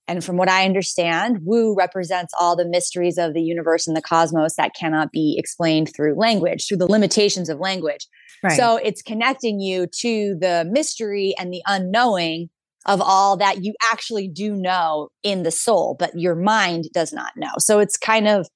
And 0.07 0.23
from 0.23 0.35
what 0.35 0.49
I 0.49 0.65
understand, 0.65 1.39
Wu 1.43 1.75
represents 1.77 2.33
all 2.37 2.57
the 2.57 2.67
mysteries 2.67 3.17
of 3.17 3.33
the 3.33 3.41
universe 3.41 3.87
and 3.87 3.95
the 3.95 4.01
cosmos 4.01 4.55
that 4.55 4.75
cannot 4.77 5.11
be 5.11 5.35
explained 5.39 5.91
through 5.95 6.19
language, 6.19 6.67
through 6.67 6.77
the 6.77 6.91
limitations 6.91 7.47
of 7.47 7.59
language. 7.59 8.07
Right. 8.43 8.57
So 8.57 8.75
it's 8.75 9.01
connecting 9.01 9.61
you 9.61 9.87
to 9.99 10.35
the 10.39 10.67
mystery 10.69 11.33
and 11.39 11.53
the 11.53 11.61
unknowing 11.65 12.49
of 12.85 13.01
all 13.01 13.37
that 13.37 13.63
you 13.63 13.73
actually 13.81 14.27
do 14.27 14.55
know 14.55 15.09
in 15.23 15.43
the 15.43 15.51
soul, 15.51 15.95
but 15.97 16.17
your 16.17 16.35
mind 16.35 16.85
does 16.93 17.13
not 17.13 17.31
know. 17.35 17.51
So 17.59 17.79
it's 17.79 17.97
kind 17.97 18.27
of 18.27 18.47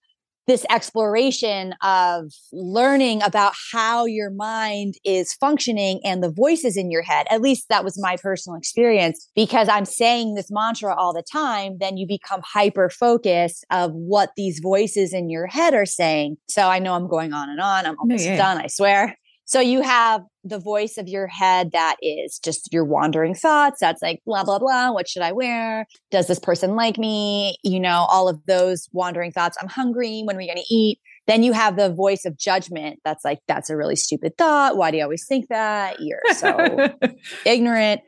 this 0.48 0.65
exploration 0.69 1.75
of 1.84 2.31
learning 2.53 3.22
about 3.22 3.53
how 3.74 4.05
your 4.05 4.31
mind 4.31 4.96
is 5.03 5.34
functioning 5.34 6.00
and 6.05 6.24
the 6.24 6.31
voices 6.31 6.77
in 6.77 6.89
your 6.89 7.01
head. 7.01 7.27
At 7.29 7.41
least 7.41 7.67
that 7.69 7.84
was 7.84 8.01
my 8.01 8.15
personal 8.15 8.57
experience 8.57 9.29
because 9.36 9.67
I'm 9.67 9.84
saying 9.84 10.36
this 10.36 10.50
mantra 10.50 10.96
all 10.96 11.13
the 11.13 11.24
time. 11.29 11.77
Then 11.79 11.98
you 11.98 12.07
become 12.07 12.41
hyper 12.46 12.89
focused 12.89 13.65
of 13.72 13.91
what 13.93 14.31
these 14.38 14.60
voices 14.60 15.13
in 15.13 15.29
your 15.29 15.48
head 15.48 15.74
are 15.74 15.86
saying. 15.86 16.38
So 16.48 16.69
I 16.69 16.79
know 16.79 16.93
I'm 16.93 17.10
going 17.10 17.34
on 17.34 17.50
and 17.50 17.60
on. 17.60 17.86
I'm 17.86 18.00
almost 18.00 18.25
yeah. 18.25 18.38
done, 18.38 18.57
I 18.57 18.67
swear. 18.67 19.17
So 19.48 19.62
you 19.62 19.82
have 19.82 20.24
the 20.44 20.60
voice 20.60 20.98
of 20.98 21.08
your 21.08 21.25
head 21.25 21.72
that 21.72 21.96
is 22.01 22.38
just 22.38 22.72
your 22.74 22.84
wandering 22.84 23.34
thoughts. 23.34 23.80
That's 23.80 24.01
like, 24.01 24.22
blah, 24.25 24.44
blah, 24.44 24.60
blah. 24.60 24.92
What 24.92 25.08
should 25.08 25.22
I 25.22 25.32
wear? 25.32 25.88
Does 26.12 26.27
this 26.27 26.38
person 26.38 26.75
like 26.75 26.98
me? 26.98 27.58
You 27.63 27.80
know, 27.80 28.06
all 28.10 28.27
of 28.27 28.46
those 28.46 28.89
wandering 28.92 29.32
thoughts. 29.32 29.58
I'm 29.62 29.70
hungry. 29.70 30.22
When 30.25 30.36
are 30.36 30.39
we 30.39 30.48
going 30.48 30.58
to 30.58 30.74
eat? 30.74 31.00
Then 31.27 31.44
you 31.44 31.54
have 31.54 31.77
the 31.77 31.94
voice 31.94 32.25
of 32.25 32.38
judgment. 32.38 33.00
That's 33.06 33.24
like, 33.24 33.39
that's 33.48 33.70
a 33.70 33.77
really 33.77 33.96
stupid 33.96 34.38
thought. 34.38 34.75
Why 34.75 34.92
do 34.92 34.98
you 34.98 35.04
always 35.04 35.25
think 35.25 35.48
that? 35.48 36.01
You're 36.01 36.22
so 36.36 36.89
ignorant. 37.46 38.01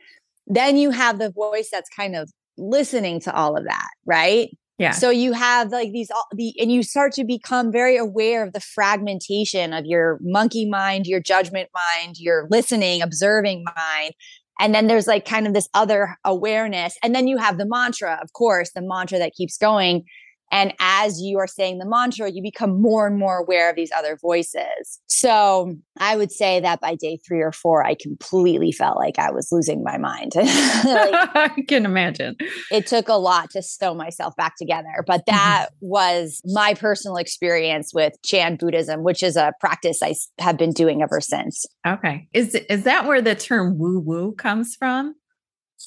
Then 0.46 0.76
you 0.76 0.90
have 0.90 1.18
the 1.18 1.30
voice 1.30 1.70
that's 1.72 1.88
kind 1.88 2.16
of 2.16 2.30
listening 2.58 3.18
to 3.20 3.34
all 3.34 3.56
of 3.56 3.64
that, 3.64 3.88
right? 4.04 4.50
Yeah. 4.80 4.92
So 4.92 5.10
you 5.10 5.34
have 5.34 5.70
like 5.70 5.92
these 5.92 6.10
all 6.10 6.26
the 6.32 6.54
and 6.58 6.72
you 6.72 6.82
start 6.82 7.12
to 7.12 7.24
become 7.24 7.70
very 7.70 7.98
aware 7.98 8.42
of 8.42 8.54
the 8.54 8.60
fragmentation 8.60 9.74
of 9.74 9.84
your 9.84 10.18
monkey 10.22 10.66
mind, 10.66 11.06
your 11.06 11.20
judgment 11.20 11.68
mind, 11.74 12.16
your 12.18 12.48
listening, 12.50 13.02
observing 13.02 13.62
mind. 13.76 14.14
And 14.58 14.74
then 14.74 14.86
there's 14.86 15.06
like 15.06 15.26
kind 15.26 15.46
of 15.46 15.52
this 15.52 15.68
other 15.74 16.16
awareness. 16.24 16.96
And 17.02 17.14
then 17.14 17.28
you 17.28 17.36
have 17.36 17.58
the 17.58 17.66
mantra, 17.66 18.18
of 18.22 18.32
course, 18.32 18.70
the 18.74 18.80
mantra 18.80 19.18
that 19.18 19.34
keeps 19.34 19.58
going. 19.58 20.04
And 20.50 20.74
as 20.80 21.20
you 21.20 21.38
are 21.38 21.46
saying 21.46 21.78
the 21.78 21.86
mantra, 21.86 22.30
you 22.30 22.42
become 22.42 22.80
more 22.80 23.06
and 23.06 23.18
more 23.18 23.38
aware 23.38 23.70
of 23.70 23.76
these 23.76 23.90
other 23.96 24.16
voices. 24.16 25.00
So 25.06 25.76
I 25.98 26.16
would 26.16 26.32
say 26.32 26.60
that 26.60 26.80
by 26.80 26.94
day 26.96 27.18
three 27.26 27.40
or 27.40 27.52
four, 27.52 27.84
I 27.84 27.94
completely 27.94 28.72
felt 28.72 28.96
like 28.96 29.18
I 29.18 29.30
was 29.30 29.50
losing 29.52 29.84
my 29.84 29.96
mind. 29.96 30.32
like, 30.36 30.46
I 30.84 31.64
can 31.68 31.84
imagine. 31.84 32.36
It 32.70 32.86
took 32.86 33.08
a 33.08 33.14
lot 33.14 33.50
to 33.50 33.62
stow 33.62 33.94
myself 33.94 34.34
back 34.36 34.56
together. 34.56 35.04
But 35.06 35.20
mm-hmm. 35.20 35.36
that 35.36 35.68
was 35.80 36.40
my 36.44 36.74
personal 36.74 37.16
experience 37.16 37.92
with 37.94 38.14
Chan 38.24 38.56
Buddhism, 38.56 39.04
which 39.04 39.22
is 39.22 39.36
a 39.36 39.52
practice 39.60 40.02
I 40.02 40.14
have 40.38 40.56
been 40.56 40.72
doing 40.72 41.02
ever 41.02 41.20
since. 41.20 41.64
Okay. 41.86 42.28
Is, 42.32 42.54
is 42.54 42.84
that 42.84 43.06
where 43.06 43.22
the 43.22 43.34
term 43.34 43.78
woo 43.78 44.00
woo 44.00 44.32
comes 44.32 44.74
from? 44.76 45.14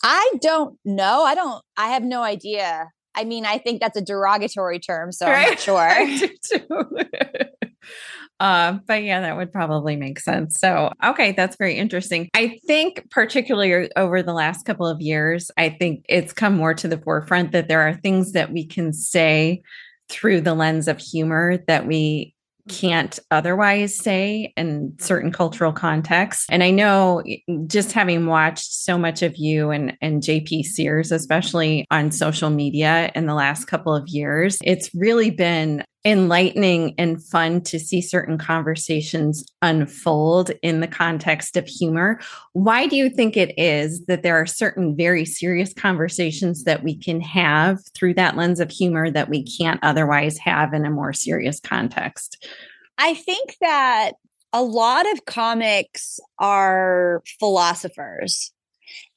I 0.03 0.31
don't 0.41 0.77
know. 0.83 1.23
I 1.23 1.35
don't, 1.35 1.63
I 1.77 1.89
have 1.89 2.03
no 2.03 2.23
idea 2.23 2.89
I 3.15 3.23
mean, 3.23 3.45
I 3.45 3.57
think 3.57 3.81
that's 3.81 3.97
a 3.97 4.01
derogatory 4.01 4.79
term, 4.79 5.11
so 5.11 5.27
right? 5.27 5.45
I'm 5.45 5.49
not 5.51 5.59
sure. 5.59 7.39
uh, 8.39 8.77
but 8.85 9.03
yeah, 9.03 9.21
that 9.21 9.37
would 9.37 9.51
probably 9.51 9.95
make 9.95 10.19
sense. 10.19 10.59
So, 10.59 10.91
okay, 11.03 11.31
that's 11.31 11.55
very 11.57 11.77
interesting. 11.77 12.29
I 12.33 12.59
think, 12.65 13.09
particularly 13.11 13.89
over 13.95 14.21
the 14.21 14.33
last 14.33 14.65
couple 14.65 14.87
of 14.87 15.01
years, 15.01 15.51
I 15.57 15.69
think 15.69 16.05
it's 16.09 16.33
come 16.33 16.55
more 16.55 16.73
to 16.75 16.87
the 16.87 16.97
forefront 16.97 17.51
that 17.51 17.67
there 17.67 17.81
are 17.81 17.93
things 17.93 18.33
that 18.33 18.51
we 18.51 18.65
can 18.65 18.93
say 18.93 19.61
through 20.09 20.41
the 20.41 20.53
lens 20.53 20.87
of 20.87 20.99
humor 20.99 21.57
that 21.67 21.87
we 21.87 22.32
can't 22.69 23.19
otherwise 23.29 23.97
say 23.97 24.53
in 24.55 24.91
mm-hmm. 24.91 25.03
certain 25.03 25.31
cultural 25.31 25.73
contexts. 25.73 26.45
And 26.49 26.63
I 26.63 26.71
know 26.71 27.23
just 27.67 27.91
having 27.91 28.25
watched 28.27 28.71
so 28.71 28.97
much 28.97 29.21
of 29.21 29.35
you 29.35 29.71
and, 29.71 29.97
and 30.01 30.21
JP 30.21 30.63
Sears, 30.63 31.11
especially 31.11 31.85
on 31.91 32.11
social 32.11 32.49
media 32.49 33.11
in 33.15 33.25
the 33.25 33.33
last 33.33 33.65
couple 33.65 33.95
of 33.95 34.07
years, 34.07 34.57
it's 34.63 34.89
really 34.95 35.29
been 35.29 35.83
enlightening 36.05 36.93
and 36.97 37.23
fun 37.23 37.61
to 37.61 37.79
see 37.79 38.01
certain 38.01 38.37
conversations 38.37 39.45
unfold 39.61 40.51
in 40.61 40.81
the 40.81 40.87
context 40.87 41.55
of 41.55 41.65
humor. 41.65 42.19
Why 42.51 42.87
do 42.87 42.97
you 42.97 43.09
think 43.09 43.37
it 43.37 43.53
is 43.57 44.05
that 44.07 44.21
there 44.21 44.35
are 44.35 44.45
certain 44.45 44.97
very 44.97 45.23
serious 45.23 45.73
conversations 45.73 46.65
that 46.65 46.83
we 46.83 46.97
can 46.97 47.21
have 47.21 47.79
through 47.93 48.15
that 48.15 48.35
lens 48.35 48.59
of 48.59 48.69
humor 48.69 49.09
that 49.11 49.29
we 49.29 49.45
can't 49.45 49.79
otherwise 49.81 50.37
have 50.39 50.73
in 50.73 50.85
a 50.85 50.89
more 50.89 51.13
serious 51.13 51.61
context? 51.61 52.45
I 52.97 53.13
think 53.13 53.55
that 53.61 54.13
a 54.51 54.61
lot 54.61 55.09
of 55.13 55.25
comics 55.25 56.19
are 56.37 57.23
philosophers. 57.39 58.51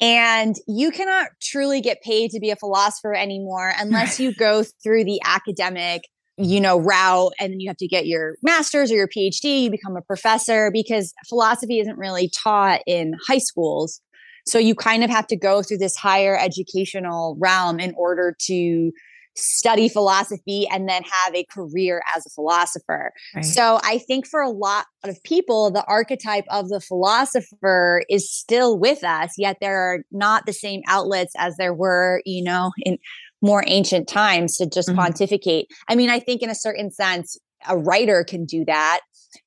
And 0.00 0.54
you 0.66 0.90
cannot 0.90 1.28
truly 1.42 1.80
get 1.80 2.00
paid 2.00 2.30
to 2.30 2.40
be 2.40 2.50
a 2.50 2.56
philosopher 2.56 3.12
anymore 3.12 3.74
unless 3.76 4.20
you 4.20 4.32
go 4.32 4.62
through 4.82 5.04
the 5.04 5.20
academic 5.24 6.02
you 6.38 6.60
know, 6.60 6.78
route 6.78 7.32
and 7.40 7.52
then 7.52 7.60
you 7.60 7.68
have 7.68 7.76
to 7.78 7.88
get 7.88 8.06
your 8.06 8.36
master's 8.42 8.92
or 8.92 8.96
your 8.96 9.08
PhD, 9.08 9.62
you 9.62 9.70
become 9.70 9.96
a 9.96 10.02
professor 10.02 10.70
because 10.70 11.14
philosophy 11.28 11.80
isn't 11.80 11.98
really 11.98 12.30
taught 12.42 12.80
in 12.86 13.14
high 13.26 13.38
schools. 13.38 14.00
So 14.46 14.58
you 14.58 14.74
kind 14.74 15.02
of 15.02 15.10
have 15.10 15.26
to 15.28 15.36
go 15.36 15.62
through 15.62 15.78
this 15.78 15.96
higher 15.96 16.38
educational 16.38 17.36
realm 17.40 17.80
in 17.80 17.94
order 17.96 18.36
to 18.42 18.92
study 19.36 19.88
philosophy 19.88 20.66
and 20.70 20.88
then 20.88 21.02
have 21.02 21.34
a 21.34 21.44
career 21.44 22.02
as 22.16 22.24
a 22.26 22.30
philosopher. 22.30 23.12
Right. 23.34 23.44
So 23.44 23.78
I 23.82 23.98
think 23.98 24.26
for 24.26 24.40
a 24.40 24.50
lot 24.50 24.86
of 25.04 25.22
people, 25.24 25.70
the 25.70 25.84
archetype 25.84 26.46
of 26.50 26.68
the 26.68 26.80
philosopher 26.80 28.02
is 28.08 28.32
still 28.32 28.78
with 28.78 29.04
us, 29.04 29.32
yet 29.36 29.58
there 29.60 29.78
are 29.78 30.04
not 30.10 30.46
the 30.46 30.52
same 30.52 30.80
outlets 30.88 31.34
as 31.36 31.56
there 31.56 31.74
were, 31.74 32.22
you 32.24 32.42
know, 32.42 32.72
in 32.78 32.98
more 33.42 33.64
ancient 33.66 34.08
times 34.08 34.56
to 34.56 34.66
just 34.68 34.88
mm-hmm. 34.88 34.98
pontificate. 34.98 35.66
I 35.88 35.94
mean, 35.94 36.10
I 36.10 36.20
think 36.20 36.42
in 36.42 36.50
a 36.50 36.54
certain 36.54 36.90
sense, 36.90 37.38
a 37.68 37.76
writer 37.76 38.24
can 38.24 38.44
do 38.44 38.64
that. 38.66 39.00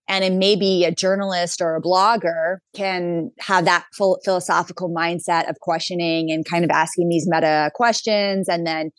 And 0.07 0.23
then 0.23 0.39
maybe 0.39 0.83
a 0.83 0.91
journalist 0.91 1.61
or 1.61 1.75
a 1.75 1.81
blogger 1.81 2.57
can 2.75 3.31
have 3.39 3.65
that 3.65 3.85
full 3.97 4.19
philosophical 4.23 4.89
mindset 4.89 5.49
of 5.49 5.59
questioning 5.59 6.31
and 6.31 6.45
kind 6.45 6.63
of 6.63 6.71
asking 6.71 7.09
these 7.09 7.27
meta 7.27 7.71
questions 7.73 8.47
and 8.47 8.65
then 8.65 8.91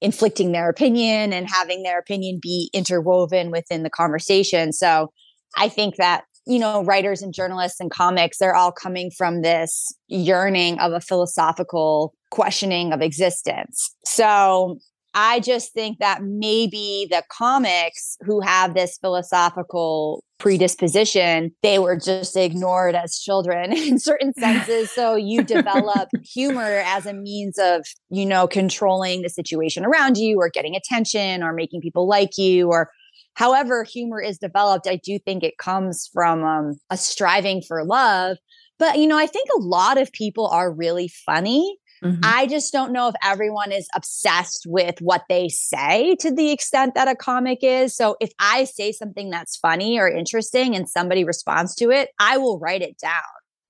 inflicting 0.00 0.52
their 0.52 0.68
opinion 0.68 1.32
and 1.32 1.50
having 1.50 1.82
their 1.82 1.98
opinion 1.98 2.38
be 2.40 2.70
interwoven 2.72 3.50
within 3.50 3.82
the 3.82 3.90
conversation. 3.90 4.72
So 4.72 5.12
I 5.56 5.68
think 5.68 5.96
that 5.96 6.24
you 6.48 6.58
know, 6.58 6.82
writers 6.82 7.20
and 7.20 7.34
journalists 7.34 7.78
and 7.78 7.90
comics, 7.90 8.38
they're 8.38 8.54
all 8.54 8.72
coming 8.72 9.10
from 9.10 9.42
this 9.42 9.94
yearning 10.08 10.78
of 10.78 10.92
a 10.92 11.00
philosophical 11.00 12.14
questioning 12.30 12.92
of 12.92 13.00
existence. 13.00 13.94
So 14.04 14.78
I 15.14 15.40
just 15.40 15.72
think 15.72 15.98
that 15.98 16.22
maybe 16.22 17.08
the 17.10 17.22
comics 17.30 18.16
who 18.20 18.40
have 18.40 18.74
this 18.74 18.98
philosophical 18.98 20.22
predisposition, 20.38 21.50
they 21.62 21.78
were 21.78 21.96
just 21.96 22.36
ignored 22.36 22.94
as 22.94 23.18
children 23.18 23.72
in 23.76 23.98
certain 23.98 24.32
senses. 24.34 24.90
So 24.90 25.16
you 25.16 25.42
develop 25.44 26.08
humor 26.22 26.82
as 26.84 27.06
a 27.06 27.14
means 27.14 27.58
of, 27.58 27.84
you 28.10 28.26
know, 28.26 28.46
controlling 28.46 29.22
the 29.22 29.28
situation 29.28 29.84
around 29.84 30.18
you 30.18 30.36
or 30.38 30.50
getting 30.50 30.76
attention 30.76 31.42
or 31.42 31.52
making 31.52 31.80
people 31.80 32.06
like 32.06 32.38
you 32.38 32.68
or 32.68 32.90
however 33.34 33.84
humor 33.84 34.20
is 34.20 34.38
developed. 34.38 34.86
I 34.86 35.00
do 35.02 35.18
think 35.18 35.42
it 35.42 35.58
comes 35.58 36.08
from 36.12 36.44
um, 36.44 36.78
a 36.90 36.96
striving 36.96 37.62
for 37.66 37.84
love. 37.84 38.36
But, 38.78 38.98
you 38.98 39.08
know, 39.08 39.18
I 39.18 39.26
think 39.26 39.48
a 39.56 39.60
lot 39.60 39.98
of 39.98 40.12
people 40.12 40.46
are 40.46 40.72
really 40.72 41.10
funny 41.26 41.78
Mm-hmm. 42.02 42.20
I 42.22 42.46
just 42.46 42.72
don't 42.72 42.92
know 42.92 43.08
if 43.08 43.14
everyone 43.24 43.72
is 43.72 43.88
obsessed 43.94 44.66
with 44.68 45.00
what 45.00 45.24
they 45.28 45.48
say 45.48 46.16
to 46.20 46.30
the 46.30 46.50
extent 46.50 46.94
that 46.94 47.08
a 47.08 47.16
comic 47.16 47.58
is. 47.62 47.96
So 47.96 48.16
if 48.20 48.30
I 48.38 48.64
say 48.64 48.92
something 48.92 49.30
that's 49.30 49.56
funny 49.56 49.98
or 49.98 50.08
interesting 50.08 50.76
and 50.76 50.88
somebody 50.88 51.24
responds 51.24 51.74
to 51.76 51.90
it, 51.90 52.10
I 52.20 52.38
will 52.38 52.58
write 52.58 52.82
it 52.82 52.98
down. 52.98 53.22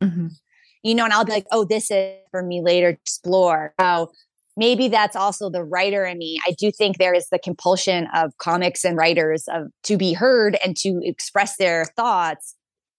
Mm-hmm. 0.02 0.26
You 0.82 0.94
know, 0.94 1.04
and 1.04 1.12
I'll 1.12 1.24
be 1.24 1.32
like, 1.32 1.46
oh, 1.50 1.64
this 1.64 1.90
is 1.90 2.16
for 2.30 2.42
me 2.42 2.60
later 2.62 2.92
to 2.92 2.98
explore. 3.00 3.74
So 3.80 4.12
maybe 4.56 4.88
that's 4.88 5.16
also 5.16 5.50
the 5.50 5.64
writer 5.64 6.04
in 6.04 6.18
me. 6.18 6.38
I 6.46 6.52
do 6.58 6.70
think 6.70 6.98
there 6.98 7.14
is 7.14 7.28
the 7.30 7.38
compulsion 7.38 8.08
of 8.14 8.36
comics 8.38 8.84
and 8.84 8.96
writers 8.96 9.44
of 9.48 9.68
to 9.84 9.96
be 9.96 10.12
heard 10.12 10.56
and 10.64 10.76
to 10.78 11.00
express 11.02 11.56
their 11.56 11.84
thoughts 11.96 12.54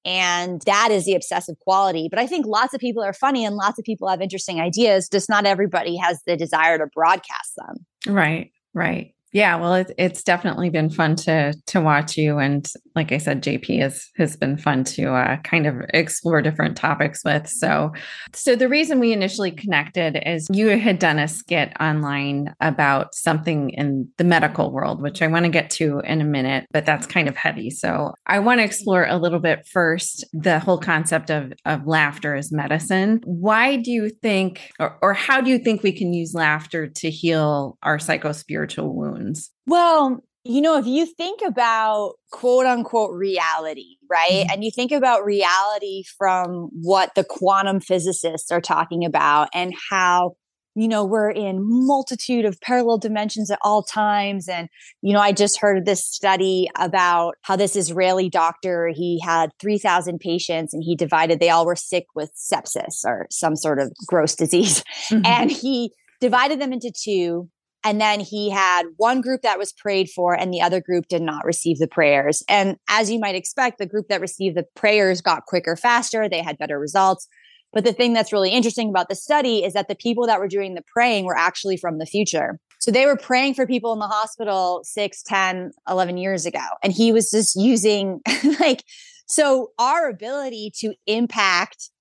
and 0.10 0.60
that 0.66 0.90
is 0.90 1.06
the 1.06 1.14
obsessive 1.14 1.60
quality. 1.60 2.08
But 2.10 2.18
I 2.18 2.26
think 2.26 2.48
lots 2.48 2.74
of 2.74 2.82
people 2.82 3.04
are 3.04 3.14
funny 3.14 3.46
and 3.46 3.56
lots 3.56 3.78
of 3.78 3.86
people 3.86 4.08
have 4.08 4.22
interesting 4.22 4.60
ideas, 4.60 5.08
just 5.08 5.30
not 5.30 5.46
everybody 5.46 5.98
has 5.98 6.24
the 6.26 6.36
desire 6.36 6.80
to 6.80 6.88
broadcast 6.88 7.56
them. 7.56 7.86
Right, 8.08 8.52
right. 8.74 9.14
Yeah, 9.32 9.58
well, 9.58 9.76
it, 9.76 9.92
it's 9.98 10.24
definitely 10.24 10.72
been 10.72 10.90
fun 10.90 11.16
to 11.18 11.54
to 11.68 11.82
watch 11.82 12.18
you, 12.18 12.40
and 12.40 12.68
like 12.96 13.12
I 13.12 13.20
said, 13.20 13.44
JP 13.44 13.80
has 13.82 14.08
has 14.18 14.36
been 14.36 14.58
fun 14.58 14.84
to 14.86 15.14
uh, 15.14 15.38
kind 15.44 15.68
of 15.68 15.76
explore 15.94 16.42
different 16.42 16.76
topics 16.76 17.24
with. 17.24 17.48
So, 17.48 17.92
so 18.34 18.56
the 18.56 18.68
reason 18.68 19.00
we 19.00 19.14
initially 19.14 19.52
connected 19.52 20.18
is 20.26 20.48
you 20.52 20.70
had 20.80 20.98
done 20.98 21.20
a 21.20 21.28
skit 21.28 21.74
online 21.80 22.56
about 22.60 23.14
something 23.14 23.70
in 23.72 24.10
the 24.18 24.24
medical 24.24 24.72
world, 24.72 25.00
which 25.00 25.22
I 25.22 25.28
want 25.28 25.46
to 25.46 25.52
get 25.52 25.70
to 25.72 26.00
in 26.00 26.22
a 26.22 26.26
minute, 26.26 26.66
but 26.72 26.88
that's 26.88 27.06
kind 27.06 27.28
of 27.28 27.36
heavy. 27.36 27.70
So, 27.70 28.14
I 28.26 28.40
want 28.40 28.62
to 28.62 28.66
explore 28.66 29.06
a 29.06 29.18
little 29.18 29.40
bit 29.40 29.68
first 29.68 30.26
the 30.34 30.58
whole 30.58 30.80
concept 30.80 31.30
of 31.30 31.54
of 31.66 31.86
laughter 31.86 32.34
as 32.34 32.52
medicine. 32.52 33.22
Why 33.26 33.76
do 33.76 33.92
you 33.92 34.10
think, 34.10 34.72
or, 34.80 34.98
or 35.04 35.14
how 35.14 35.40
do 35.40 35.52
you 35.52 35.60
think 35.60 35.84
we 35.84 35.92
can 35.92 36.14
use 36.14 36.34
laughter 36.34 36.88
to 36.88 37.12
heal 37.12 37.78
our 37.84 38.00
psychospiritual 38.00 38.92
wounds? 38.92 39.19
Well, 39.68 40.24
you 40.44 40.62
know, 40.62 40.78
if 40.78 40.86
you 40.86 41.06
think 41.06 41.42
about 41.46 42.14
quote 42.32 42.66
unquote 42.66 43.14
reality, 43.14 43.98
right? 44.10 44.30
Mm-hmm. 44.32 44.52
And 44.52 44.64
you 44.64 44.72
think 44.72 44.92
about 44.92 45.26
reality 45.26 46.04
from 46.18 46.70
what 46.72 47.14
the 47.16 47.24
quantum 47.24 47.80
physicists 47.80 48.52
are 48.52 48.62
talking 48.62 49.06
about 49.06 49.50
and 49.54 49.74
how 49.90 50.36
you 50.76 50.88
know 50.88 51.04
we're 51.04 51.32
in 51.32 51.58
multitude 51.62 52.46
of 52.46 52.60
parallel 52.62 52.98
dimensions 52.98 53.50
at 53.52 53.60
all 53.64 53.84
times 53.84 54.48
and 54.48 54.70
you 55.02 55.12
know 55.12 55.20
i 55.20 55.32
just 55.32 55.60
heard 55.60 55.86
this 55.86 56.06
study 56.06 56.70
about 56.78 57.36
how 57.42 57.56
this 57.56 57.76
israeli 57.76 58.30
doctor 58.30 58.92
he 58.94 59.20
had 59.20 59.50
3000 59.60 60.20
patients 60.20 60.74
and 60.74 60.84
he 60.84 60.96
divided 60.96 61.40
they 61.40 61.50
all 61.50 61.66
were 61.66 61.76
sick 61.76 62.06
with 62.16 62.32
sepsis 62.36 63.04
or 63.04 63.26
some 63.32 63.56
sort 63.56 63.80
of 63.80 63.92
gross 64.08 64.36
disease 64.36 64.84
mm-hmm. 65.10 65.26
and 65.26 65.52
he 65.52 65.92
divided 66.22 66.62
them 66.62 66.72
into 66.72 66.92
two 66.96 67.50
and 67.84 68.02
then 68.02 68.20
he 68.20 68.50
had 68.50 68.84
one 68.98 69.22
group 69.22 69.42
that 69.44 69.58
was 69.58 69.72
prayed 69.72 70.10
for, 70.10 70.34
and 70.34 70.54
the 70.54 70.62
other 70.62 70.82
group 70.82 71.08
did 71.08 71.22
not 71.22 71.46
receive 71.46 71.78
the 71.78 71.88
prayers. 71.88 72.44
And 72.50 72.78
as 72.90 73.10
you 73.10 73.20
might 73.20 73.36
expect, 73.36 73.78
the 73.78 73.86
group 73.86 74.08
that 74.10 74.22
received 74.22 74.58
the 74.58 74.66
prayers 74.76 75.22
got 75.22 75.46
quicker, 75.46 75.76
faster. 75.76 76.28
They 76.28 76.42
had 76.42 76.58
better 76.58 76.80
results. 76.80 77.28
But 77.72 77.86
the 77.86 77.94
thing 77.94 78.14
that's 78.14 78.34
really 78.34 78.50
interesting 78.50 78.90
about 78.90 79.10
the 79.10 79.16
study 79.16 79.64
is 79.64 79.74
that 79.74 79.88
the 79.88 79.96
people 79.96 80.26
that 80.26 80.40
were 80.40 80.48
doing 80.48 80.74
the 80.74 80.84
praying 80.92 81.26
were 81.26 81.38
actually 81.38 81.78
from 81.78 82.00
the 82.00 82.06
future. 82.06 82.60
So 82.80 82.92
they 82.92 83.06
were 83.06 83.18
praying 83.18 83.54
for 83.54 83.68
people 83.68 83.94
in 83.94 84.00
the 84.00 84.08
hospital 84.08 84.82
6, 84.84 85.24
10, 85.24 85.72
11 85.88 86.18
years 86.18 86.46
ago. 86.46 86.66
And 86.82 86.92
he 86.92 87.12
was 87.12 87.30
just 87.30 87.56
using 87.56 88.22
like, 88.60 88.84
so 89.28 89.72
our 89.78 90.10
ability 90.10 90.72
to 90.80 90.94
impact 91.06 91.92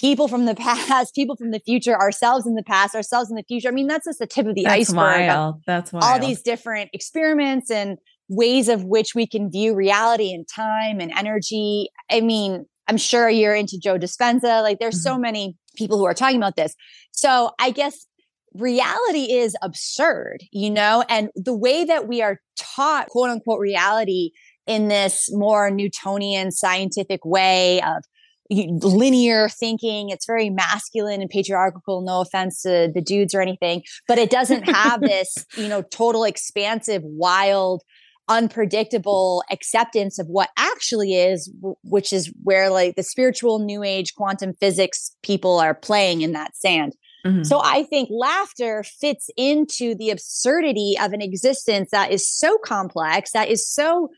people 0.00 0.28
from 0.28 0.46
the 0.46 0.54
past, 0.56 1.14
people 1.14 1.36
from 1.36 1.50
the 1.50 1.60
future, 1.60 1.94
ourselves 1.94 2.46
in 2.46 2.54
the 2.54 2.62
past, 2.62 2.94
ourselves 2.94 3.30
in 3.30 3.36
the 3.36 3.44
future. 3.44 3.68
I 3.68 3.72
mean, 3.72 3.86
that's 3.86 4.06
just 4.06 4.18
the 4.18 4.26
tip 4.26 4.46
of 4.46 4.54
the 4.54 4.64
that's 4.64 4.90
iceberg. 4.90 5.28
Wild. 5.28 5.62
That's 5.66 5.92
wild. 5.92 6.04
All 6.04 6.18
these 6.18 6.42
different 6.42 6.90
experiments 6.92 7.70
and 7.70 7.98
ways 8.28 8.68
of 8.68 8.84
which 8.84 9.14
we 9.14 9.26
can 9.26 9.50
view 9.50 9.74
reality 9.74 10.32
and 10.32 10.46
time 10.48 11.00
and 11.00 11.12
energy. 11.16 11.88
I 12.10 12.20
mean, 12.20 12.64
I'm 12.88 12.96
sure 12.96 13.28
you're 13.28 13.54
into 13.54 13.78
Joe 13.78 13.98
Dispenza. 13.98 14.62
Like 14.62 14.78
there's 14.78 14.96
mm-hmm. 14.96 15.14
so 15.14 15.18
many 15.18 15.56
people 15.76 15.98
who 15.98 16.06
are 16.06 16.14
talking 16.14 16.36
about 16.36 16.56
this. 16.56 16.74
So 17.12 17.50
I 17.58 17.70
guess 17.70 18.06
reality 18.54 19.32
is 19.32 19.54
absurd, 19.62 20.38
you 20.52 20.70
know, 20.70 21.04
and 21.08 21.30
the 21.36 21.56
way 21.56 21.84
that 21.84 22.08
we 22.08 22.22
are 22.22 22.40
taught 22.56 23.08
quote 23.08 23.30
unquote 23.30 23.60
reality 23.60 24.30
in 24.66 24.88
this 24.88 25.28
more 25.32 25.70
Newtonian 25.70 26.50
scientific 26.50 27.24
way 27.24 27.80
of 27.82 28.04
linear 28.50 29.48
thinking. 29.48 30.10
It's 30.10 30.26
very 30.26 30.50
masculine 30.50 31.20
and 31.20 31.30
patriarchal. 31.30 32.02
No 32.02 32.20
offense 32.20 32.62
to 32.62 32.90
the 32.92 33.00
dudes 33.00 33.34
or 33.34 33.40
anything, 33.40 33.82
but 34.08 34.18
it 34.18 34.30
doesn't 34.30 34.62
have 34.62 35.00
this, 35.00 35.46
you 35.56 35.68
know, 35.68 35.82
total 35.82 36.24
expansive, 36.24 37.02
wild, 37.04 37.82
unpredictable 38.28 39.42
acceptance 39.50 40.18
of 40.18 40.26
what 40.28 40.50
actually 40.56 41.14
is, 41.14 41.52
which 41.82 42.12
is 42.12 42.32
where 42.42 42.70
like 42.70 42.94
the 42.94 43.02
spiritual 43.02 43.58
new 43.58 43.82
age 43.82 44.14
quantum 44.14 44.54
physics 44.54 45.14
people 45.22 45.58
are 45.58 45.74
playing 45.74 46.22
in 46.22 46.32
that 46.32 46.56
sand. 46.56 46.94
Mm-hmm. 47.26 47.42
So 47.42 47.60
I 47.62 47.82
think 47.82 48.08
laughter 48.10 48.82
fits 48.82 49.28
into 49.36 49.94
the 49.94 50.10
absurdity 50.10 50.96
of 51.00 51.12
an 51.12 51.20
existence 51.20 51.90
that 51.90 52.12
is 52.12 52.26
so 52.26 52.56
complex, 52.64 53.32
that 53.32 53.48
is 53.48 53.68
so 53.68 54.08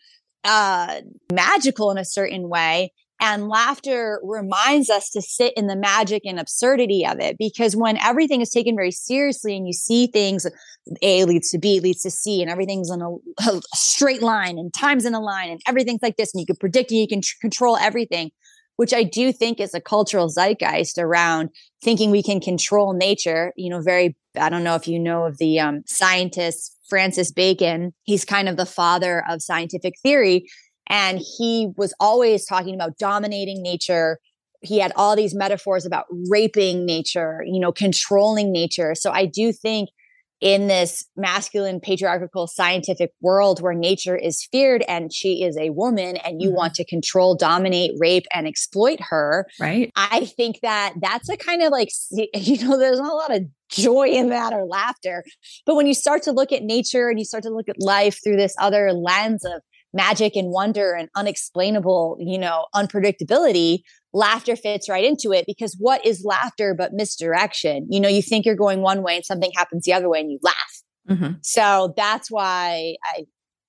uh, 0.45 1.01
magical 1.33 1.91
in 1.91 1.99
a 1.99 2.05
certain 2.05 2.49
way 2.49 2.93
and 3.23 3.49
laughter 3.49 4.21
reminds 4.25 4.91
us 4.91 5.09
to 5.11 5.23
sit 5.23 5.53
in 5.57 5.69
the 5.69 5.77
magic 5.77 6.23
and 6.27 6.41
absurdity 6.41 7.07
of 7.07 7.21
it 7.21 7.37
because 7.39 7.77
when 7.77 7.97
everything 7.99 8.41
is 8.41 8.51
taken 8.51 8.75
very 8.75 8.91
seriously 8.91 9.57
and 9.57 9.65
you 9.65 9.73
see 9.73 10.09
things, 10.09 10.45
A 11.03 11.25
leads 11.25 11.51
to 11.51 11.59
B 11.59 11.79
leads 11.79 12.03
to 12.03 12.11
C 12.11 12.43
and 12.43 12.51
everything's 12.51 12.91
in 12.91 13.01
a, 13.01 13.11
a 13.49 13.61
straight 13.75 14.23
line 14.23 14.59
and 14.59 14.75
time's 14.75 15.07
in 15.07 15.15
a 15.15 15.21
line 15.21 15.51
and 15.51 15.61
everything's 15.69 16.03
like 16.03 16.17
this 16.17 16.35
and 16.35 16.41
you 16.41 16.47
can 16.47 16.57
predict 16.57 16.91
it, 16.91 16.97
you 16.97 17.07
can 17.07 17.21
tr- 17.21 17.37
control 17.41 17.77
everything, 17.77 18.33
which 18.75 18.93
I 18.93 19.05
do 19.05 19.33
think 19.33 19.61
is 19.61 19.73
a 19.73 19.81
cultural 19.81 20.29
zeitgeist 20.29 20.99
around 20.99 21.51
thinking 21.81 22.11
we 22.11 22.25
can 22.25 22.41
control 22.41 22.93
nature. 22.93 23.53
You 23.57 23.71
know, 23.71 23.81
very, 23.81 24.17
I 24.37 24.49
don't 24.49 24.65
know 24.65 24.75
if 24.75 24.89
you 24.89 24.99
know 24.99 25.27
of 25.27 25.39
the 25.39 25.61
um, 25.61 25.83
scientist 25.87 26.77
Francis 26.89 27.31
Bacon. 27.31 27.95
He's 28.03 28.25
kind 28.25 28.49
of 28.49 28.57
the 28.57 28.67
father 28.67 29.25
of 29.29 29.43
scientific 29.43 29.95
theory 30.03 30.49
and 30.93 31.19
he 31.39 31.73
was 31.79 31.95
always 31.99 32.45
talking 32.45 32.75
about 32.75 32.99
dominating 32.99 33.63
nature. 33.63 34.19
He 34.61 34.79
had 34.79 34.93
all 34.95 35.17
these 35.17 35.35
metaphors 35.35 35.87
about 35.87 36.05
raping 36.29 36.85
nature, 36.85 37.43
you 37.47 37.59
know, 37.59 37.73
controlling 37.73 38.53
nature. 38.53 38.95
So 38.95 39.11
I 39.11 39.25
do 39.25 39.53
think 39.53 39.89
in 40.43 40.67
this 40.67 41.07
masculine 41.17 41.81
patriarchal 41.81 42.47
scientific 42.47 43.13
world 43.23 43.63
where 43.63 43.73
nature 43.73 44.17
is 44.17 44.47
feared 44.53 44.85
and 44.87 45.13
she 45.13 45.45
is 45.45 45.57
a 45.57 45.71
woman 45.71 46.17
and 46.19 46.43
you 46.43 46.49
mm-hmm. 46.49 46.57
want 46.57 46.75
to 46.75 46.85
control 46.85 47.37
dominate 47.37 47.93
rape 47.99 48.27
and 48.35 48.47
exploit 48.47 48.99
her 49.01 49.47
right 49.61 49.93
i 49.95 50.25
think 50.25 50.59
that 50.61 50.95
that's 51.01 51.29
a 51.29 51.37
kind 51.37 51.63
of 51.63 51.71
like 51.71 51.91
you 52.11 52.59
know 52.67 52.77
there's 52.77 52.99
not 52.99 53.13
a 53.13 53.15
lot 53.15 53.33
of 53.33 53.43
joy 53.71 54.09
in 54.09 54.31
that 54.31 54.53
or 54.53 54.65
laughter 54.65 55.23
but 55.65 55.77
when 55.77 55.87
you 55.87 55.95
start 55.95 56.25
to 56.25 56.33
look 56.33 56.51
at 56.51 56.65
nature 56.65 57.09
and 57.09 57.21
you 57.21 57.25
start 57.25 57.45
to 57.45 57.51
look 57.51 57.69
at 57.69 57.77
life 57.79 58.19
through 58.25 58.37
this 58.37 58.57
other 58.59 58.93
lens 58.93 59.45
of 59.45 59.63
magic 59.93 60.37
and 60.37 60.51
wonder 60.51 60.93
and 60.95 61.09
unexplainable, 61.15 62.17
you 62.21 62.39
know, 62.39 62.67
unpredictability, 62.75 63.81
laughter 64.13 64.57
fits 64.57 64.89
right 64.89 65.05
into 65.05 65.33
it 65.33 65.45
because 65.47 65.77
what 65.79 66.05
is 66.07 66.25
laughter 66.25 66.75
but 66.77 66.93
misdirection? 66.93 67.87
You 67.91 68.01
know, 68.01 68.09
you 68.09 68.23
think 68.23 68.45
you're 68.45 68.55
going 68.55 68.81
one 68.81 69.03
way 69.03 69.17
and 69.17 69.25
something 69.25 69.51
happens 69.55 69.85
the 69.85 69.93
other 69.93 70.09
way 70.09 70.21
and 70.21 70.31
you 70.31 70.39
laugh. 70.43 70.83
Mm-hmm. 71.11 71.33
So 71.43 71.95
that's 71.97 72.31
why 72.31 72.97
I 73.05 73.25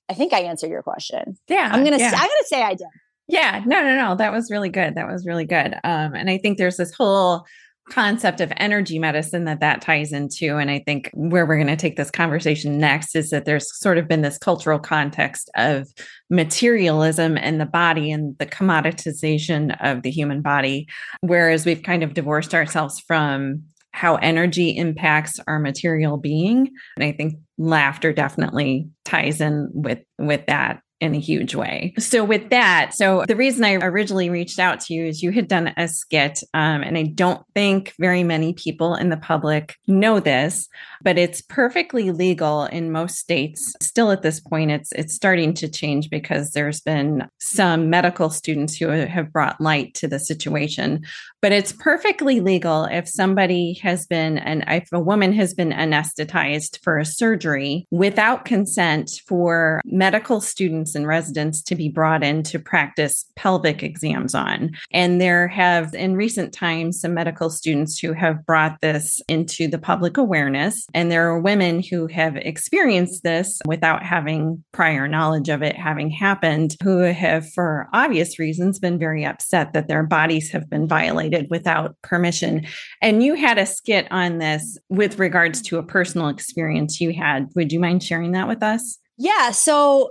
I 0.09 0.13
think 0.13 0.33
I 0.33 0.41
answered 0.41 0.69
your 0.69 0.83
question. 0.83 1.38
Yeah. 1.47 1.69
I'm 1.71 1.83
going 1.83 1.97
to 1.97 1.99
yeah. 1.99 2.12
I'm 2.13 2.27
going 2.27 2.29
to 2.29 2.47
say 2.47 2.62
I 2.62 2.73
did. 2.75 2.88
Yeah, 3.27 3.63
no, 3.65 3.81
no, 3.81 3.95
no. 3.95 4.15
That 4.15 4.33
was 4.33 4.51
really 4.51 4.69
good. 4.69 4.95
That 4.95 5.07
was 5.07 5.25
really 5.25 5.45
good. 5.45 5.75
Um, 5.86 6.13
and 6.13 6.29
I 6.29 6.38
think 6.38 6.57
there's 6.57 6.75
this 6.75 6.93
whole 6.93 7.45
concept 7.89 8.39
of 8.41 8.52
energy 8.58 8.98
medicine 8.98 9.43
that 9.43 9.60
that 9.60 9.82
ties 9.82 10.13
into 10.13 10.58
and 10.58 10.72
i 10.72 10.80
think 10.80 11.10
where 11.13 11.46
we're 11.46 11.58
going 11.58 11.67
to 11.67 11.76
take 11.76 11.98
this 11.98 12.10
conversation 12.10 12.78
next 12.80 13.15
is 13.15 13.30
that 13.30 13.46
there's 13.46 13.78
sort 13.78 13.98
of 13.98 14.08
been 14.08 14.22
this 14.22 14.38
cultural 14.38 14.80
context 14.80 15.50
of 15.56 15.88
materialism 16.30 17.38
and 17.38 17.62
the 17.62 17.65
body 17.65 18.12
and 18.12 18.38
the 18.39 18.46
commoditization 18.46 19.76
of 19.82 20.02
the 20.02 20.10
human 20.10 20.41
body. 20.41 20.88
Whereas 21.22 21.65
we've 21.65 21.84
kind 21.84 22.04
of 22.04 22.13
divorced 22.13 22.54
ourselves 22.54 23.00
from 23.00 23.63
how 23.91 24.15
energy 24.15 24.76
impacts 24.76 25.39
our 25.46 25.60
material 25.60 26.17
being 26.17 26.72
and 26.96 27.04
i 27.06 27.12
think 27.12 27.36
laughter 27.60 28.12
definitely 28.12 28.89
ties 29.06 29.39
in 29.39 29.69
with 29.72 30.00
with 30.17 30.43
that 30.48 30.82
in 31.04 31.13
a 31.13 31.20
huge 31.20 31.54
way. 31.54 31.94
So, 32.00 32.24
with 32.24 32.50
that, 32.50 32.94
so 32.94 33.26
the 33.28 33.36
reason 33.36 33.66
I 33.66 33.76
originally 33.76 34.30
reached 34.30 34.58
out 34.58 34.80
to 34.82 34.94
you 34.94 35.06
is 35.06 35.22
you 35.22 35.32
had 35.32 35.50
done 35.50 35.74
a 35.76 35.88
skit, 35.88 36.39
um, 36.54 36.82
and 36.82 36.98
I 36.98 37.04
don't 37.04 37.46
think 37.54 37.94
very 38.00 38.24
many 38.24 38.54
people 38.54 38.96
in 38.96 39.10
the 39.10 39.18
public 39.18 39.76
know 39.86 40.22
this, 40.22 40.70
but 41.02 41.18
it's 41.18 41.42
perfectly 41.42 42.12
legal 42.12 42.63
in 42.66 42.92
most 42.92 43.18
states. 43.18 43.76
Still, 43.82 44.12
at 44.12 44.22
this 44.22 44.39
point, 44.39 44.72
it's 44.72 44.94
it's 44.94 45.13
starting 45.13 45.54
to 45.56 45.68
change 45.68 46.10
because 46.10 46.52
there's 46.52 46.80
been 46.80 47.28
some 47.39 47.89
medical 47.89 48.30
students 48.30 48.78
who 48.78 48.88
have 48.88 49.34
brought 49.34 49.60
light 49.60 49.94
to 49.96 50.08
the 50.08 50.20
situation. 50.20 51.04
But 51.42 51.52
it's 51.52 51.74
perfectly 51.74 52.39
legal 52.39 52.86
if 52.86 53.10
somebody 53.10 53.74
has 53.84 54.08
been 54.08 54.38
and 54.38 54.63
if 54.70 54.88
a 54.94 55.00
woman 55.00 55.34
has 55.34 55.54
been 55.54 55.72
anesthetized 55.72 56.80
for 56.82 56.98
a 56.98 57.06
surgery 57.06 57.86
without 57.92 58.46
consent 58.46 59.12
for 59.28 59.82
medical 59.84 60.39
students 60.39 60.92
and 60.95 61.08
residents 61.08 61.62
to 61.63 61.75
be 61.75 61.89
brought 61.89 62.23
in 62.23 62.43
to 62.43 62.60
practice 62.60 63.25
pelvic 63.36 63.84
exams 63.84 64.36
on. 64.36 64.71
And 64.91 65.19
there 65.19 65.47
have 65.47 65.93
in 65.93 66.15
recent 66.15 66.53
times 66.53 66.99
some 66.99 67.13
medical 67.13 67.49
students 67.49 67.99
who 67.99 68.13
have 68.13 68.45
brought 68.45 68.79
this 68.82 69.21
into 69.27 69.67
the 69.67 69.79
public 69.79 70.17
awareness 70.17 70.86
and 70.93 71.12
there 71.12 71.27
are 71.29 71.39
women 71.39 71.82
who 71.82 72.08
have 72.08 72.36
experienced 72.36 73.23
this 73.23 73.62
without 73.65 74.03
having 74.03 74.63
prior 74.71 75.08
knowledge 75.08 75.49
of 75.49 75.62
it 75.62 75.75
having 75.75 76.10
happened, 76.10 76.75
who 76.84 76.99
have, 76.99 77.51
for 77.51 77.88
obvious 77.93 78.39
reasons, 78.39 78.79
been 78.79 78.99
very 78.99 79.25
upset 79.25 79.73
that 79.73 79.88
their 79.88 80.03
bodies 80.03 80.51
have 80.51 80.69
been 80.69 80.88
violated 80.88 81.47
without 81.49 81.95
permission. 82.01 82.65
And 83.01 83.23
you 83.23 83.36
had 83.36 83.58
a 83.58 83.65
skit 83.65 84.08
on 84.12 84.38
this 84.38 84.77
with 84.89 85.19
regards 85.19 85.62
to 85.63 85.77
a 85.77 85.84
personal 85.84 86.29
experience 86.29 87.01
you 87.01 87.13
had. 87.13 87.49
Would 87.56 87.71
you 87.71 87.79
mind 87.79 88.03
sharing 88.03 88.32
that 88.34 88.47
with 88.47 88.63
us? 88.63 88.99
Yeah. 89.17 89.51
So 89.51 90.10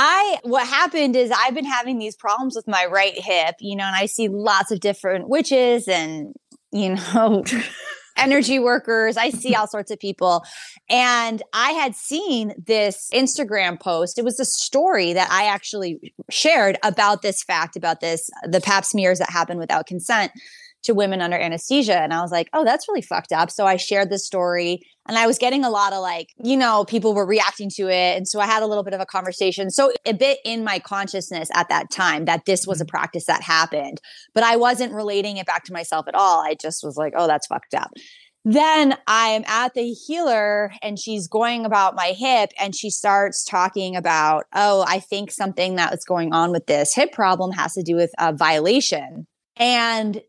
I 0.00 0.38
what 0.44 0.64
happened 0.64 1.16
is 1.16 1.32
I've 1.32 1.54
been 1.54 1.64
having 1.64 1.98
these 1.98 2.14
problems 2.14 2.54
with 2.54 2.68
my 2.68 2.86
right 2.86 3.18
hip, 3.18 3.56
you 3.58 3.74
know, 3.74 3.82
and 3.82 3.96
I 3.96 4.06
see 4.06 4.28
lots 4.28 4.70
of 4.70 4.78
different 4.78 5.28
witches 5.28 5.88
and 5.88 6.34
you 6.70 6.94
know 6.94 7.42
energy 8.16 8.60
workers. 8.60 9.16
I 9.16 9.30
see 9.30 9.56
all 9.56 9.66
sorts 9.66 9.90
of 9.90 9.98
people. 9.98 10.44
And 10.88 11.42
I 11.52 11.70
had 11.72 11.96
seen 11.96 12.54
this 12.64 13.10
Instagram 13.12 13.80
post. 13.80 14.20
It 14.20 14.24
was 14.24 14.38
a 14.38 14.44
story 14.44 15.14
that 15.14 15.30
I 15.32 15.46
actually 15.46 16.12
shared 16.30 16.78
about 16.84 17.22
this 17.22 17.42
fact, 17.42 17.76
about 17.76 18.00
this, 18.00 18.30
the 18.44 18.60
pap 18.60 18.84
smears 18.84 19.18
that 19.18 19.30
happen 19.30 19.58
without 19.58 19.86
consent 19.86 20.30
to 20.84 20.94
women 20.94 21.20
under 21.20 21.36
anesthesia. 21.36 21.98
And 21.98 22.12
I 22.12 22.20
was 22.20 22.30
like, 22.30 22.48
oh, 22.52 22.64
that's 22.64 22.88
really 22.88 23.02
fucked 23.02 23.32
up. 23.32 23.50
So 23.50 23.66
I 23.66 23.76
shared 23.76 24.10
this 24.10 24.26
story 24.26 24.80
and 25.08 25.16
I 25.16 25.26
was 25.26 25.38
getting 25.38 25.64
a 25.64 25.70
lot 25.70 25.94
of 25.94 26.00
like, 26.00 26.28
you 26.36 26.56
know, 26.56 26.84
people 26.84 27.14
were 27.14 27.26
reacting 27.26 27.70
to 27.76 27.88
it. 27.88 28.16
And 28.16 28.28
so 28.28 28.40
I 28.40 28.46
had 28.46 28.62
a 28.62 28.66
little 28.66 28.84
bit 28.84 28.92
of 28.92 29.00
a 29.00 29.06
conversation. 29.06 29.70
So 29.70 29.90
a 30.04 30.12
bit 30.12 30.38
in 30.44 30.62
my 30.64 30.78
consciousness 30.78 31.48
at 31.54 31.70
that 31.70 31.90
time 31.90 32.26
that 32.26 32.44
this 32.44 32.66
was 32.66 32.80
a 32.80 32.84
mm-hmm. 32.84 32.90
practice 32.90 33.24
that 33.24 33.42
happened, 33.42 34.00
but 34.34 34.44
I 34.44 34.56
wasn't 34.56 34.92
relating 34.92 35.38
it 35.38 35.46
back 35.46 35.64
to 35.64 35.72
myself 35.72 36.06
at 36.08 36.14
all. 36.14 36.44
I 36.44 36.54
just 36.54 36.84
was 36.84 36.96
like, 36.96 37.14
oh, 37.16 37.26
that's 37.26 37.46
fucked 37.46 37.74
up. 37.74 37.90
Then 38.44 38.96
I'm 39.06 39.44
at 39.46 39.74
the 39.74 39.92
healer 39.92 40.72
and 40.82 40.98
she's 40.98 41.26
going 41.26 41.64
about 41.64 41.96
my 41.96 42.14
hip 42.16 42.50
and 42.60 42.74
she 42.74 42.88
starts 42.88 43.44
talking 43.44 43.96
about, 43.96 44.44
oh, 44.54 44.84
I 44.86 45.00
think 45.00 45.30
something 45.30 45.76
that 45.76 45.90
was 45.90 46.04
going 46.04 46.32
on 46.32 46.52
with 46.52 46.66
this 46.66 46.94
hip 46.94 47.12
problem 47.12 47.52
has 47.52 47.74
to 47.74 47.82
do 47.82 47.96
with 47.96 48.12
a 48.18 48.32
violation. 48.32 49.26
And 49.56 50.22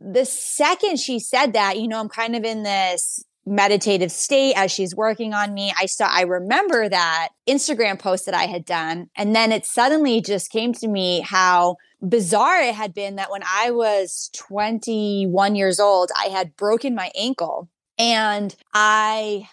the 0.00 0.24
second 0.24 0.98
she 0.98 1.18
said 1.20 1.52
that, 1.52 1.78
you 1.78 1.86
know, 1.86 2.00
I'm 2.00 2.08
kind 2.08 2.34
of 2.34 2.44
in 2.44 2.62
this 2.62 3.22
meditative 3.44 4.12
state 4.12 4.54
as 4.54 4.70
she's 4.70 4.94
working 4.94 5.34
on 5.34 5.52
me. 5.52 5.72
I 5.78 5.86
saw, 5.86 6.06
I 6.06 6.22
remember 6.22 6.88
that 6.88 7.30
Instagram 7.48 7.98
post 7.98 8.26
that 8.26 8.34
I 8.34 8.44
had 8.44 8.64
done. 8.64 9.08
And 9.16 9.34
then 9.34 9.52
it 9.52 9.66
suddenly 9.66 10.20
just 10.20 10.50
came 10.50 10.72
to 10.74 10.88
me 10.88 11.20
how 11.20 11.76
bizarre 12.06 12.60
it 12.60 12.74
had 12.74 12.94
been 12.94 13.16
that 13.16 13.30
when 13.30 13.42
I 13.44 13.70
was 13.70 14.30
21 14.34 15.54
years 15.56 15.80
old, 15.80 16.10
I 16.16 16.26
had 16.26 16.56
broken 16.56 16.94
my 16.94 17.10
ankle 17.16 17.68
and 17.98 18.54
I 18.74 19.48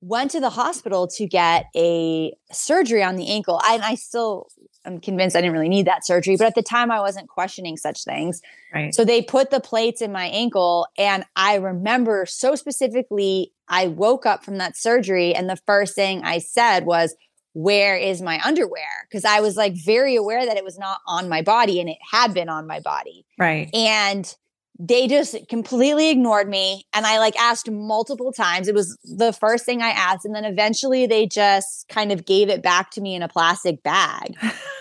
went 0.00 0.30
to 0.32 0.40
the 0.40 0.50
hospital 0.50 1.06
to 1.06 1.26
get 1.26 1.66
a 1.74 2.32
surgery 2.52 3.02
on 3.02 3.16
the 3.16 3.28
ankle. 3.28 3.60
And 3.68 3.82
I 3.82 3.94
still 3.94 4.48
I'm 4.86 5.00
convinced 5.00 5.36
I 5.36 5.40
didn't 5.40 5.52
really 5.52 5.68
need 5.68 5.86
that 5.86 6.06
surgery, 6.06 6.36
but 6.36 6.46
at 6.46 6.54
the 6.54 6.62
time 6.62 6.90
I 6.90 7.00
wasn't 7.00 7.28
questioning 7.28 7.76
such 7.76 8.04
things. 8.04 8.40
Right. 8.72 8.94
So 8.94 9.04
they 9.04 9.22
put 9.22 9.50
the 9.50 9.60
plates 9.60 10.00
in 10.00 10.12
my 10.12 10.26
ankle 10.26 10.86
and 10.96 11.24
I 11.34 11.56
remember 11.56 12.26
so 12.26 12.54
specifically 12.54 13.52
I 13.68 13.88
woke 13.88 14.26
up 14.26 14.44
from 14.44 14.58
that 14.58 14.76
surgery 14.76 15.34
and 15.34 15.50
the 15.50 15.58
first 15.66 15.94
thing 15.94 16.22
I 16.24 16.38
said 16.38 16.86
was 16.86 17.14
where 17.52 17.96
is 17.96 18.20
my 18.20 18.40
underwear 18.44 19.06
because 19.08 19.24
I 19.24 19.40
was 19.40 19.56
like 19.56 19.74
very 19.74 20.14
aware 20.14 20.44
that 20.44 20.56
it 20.56 20.64
was 20.64 20.78
not 20.78 21.00
on 21.06 21.28
my 21.28 21.42
body 21.42 21.80
and 21.80 21.88
it 21.88 21.98
had 22.10 22.34
been 22.34 22.48
on 22.48 22.66
my 22.66 22.80
body. 22.80 23.24
Right. 23.38 23.74
And 23.74 24.32
they 24.78 25.06
just 25.06 25.36
completely 25.48 26.10
ignored 26.10 26.48
me 26.48 26.86
and 26.92 27.06
i 27.06 27.18
like 27.18 27.36
asked 27.36 27.70
multiple 27.70 28.32
times 28.32 28.68
it 28.68 28.74
was 28.74 28.98
the 29.04 29.32
first 29.32 29.64
thing 29.64 29.82
i 29.82 29.88
asked 29.88 30.24
and 30.24 30.34
then 30.34 30.44
eventually 30.44 31.06
they 31.06 31.26
just 31.26 31.88
kind 31.88 32.12
of 32.12 32.26
gave 32.26 32.48
it 32.48 32.62
back 32.62 32.90
to 32.90 33.00
me 33.00 33.14
in 33.14 33.22
a 33.22 33.28
plastic 33.28 33.82
bag 33.82 34.36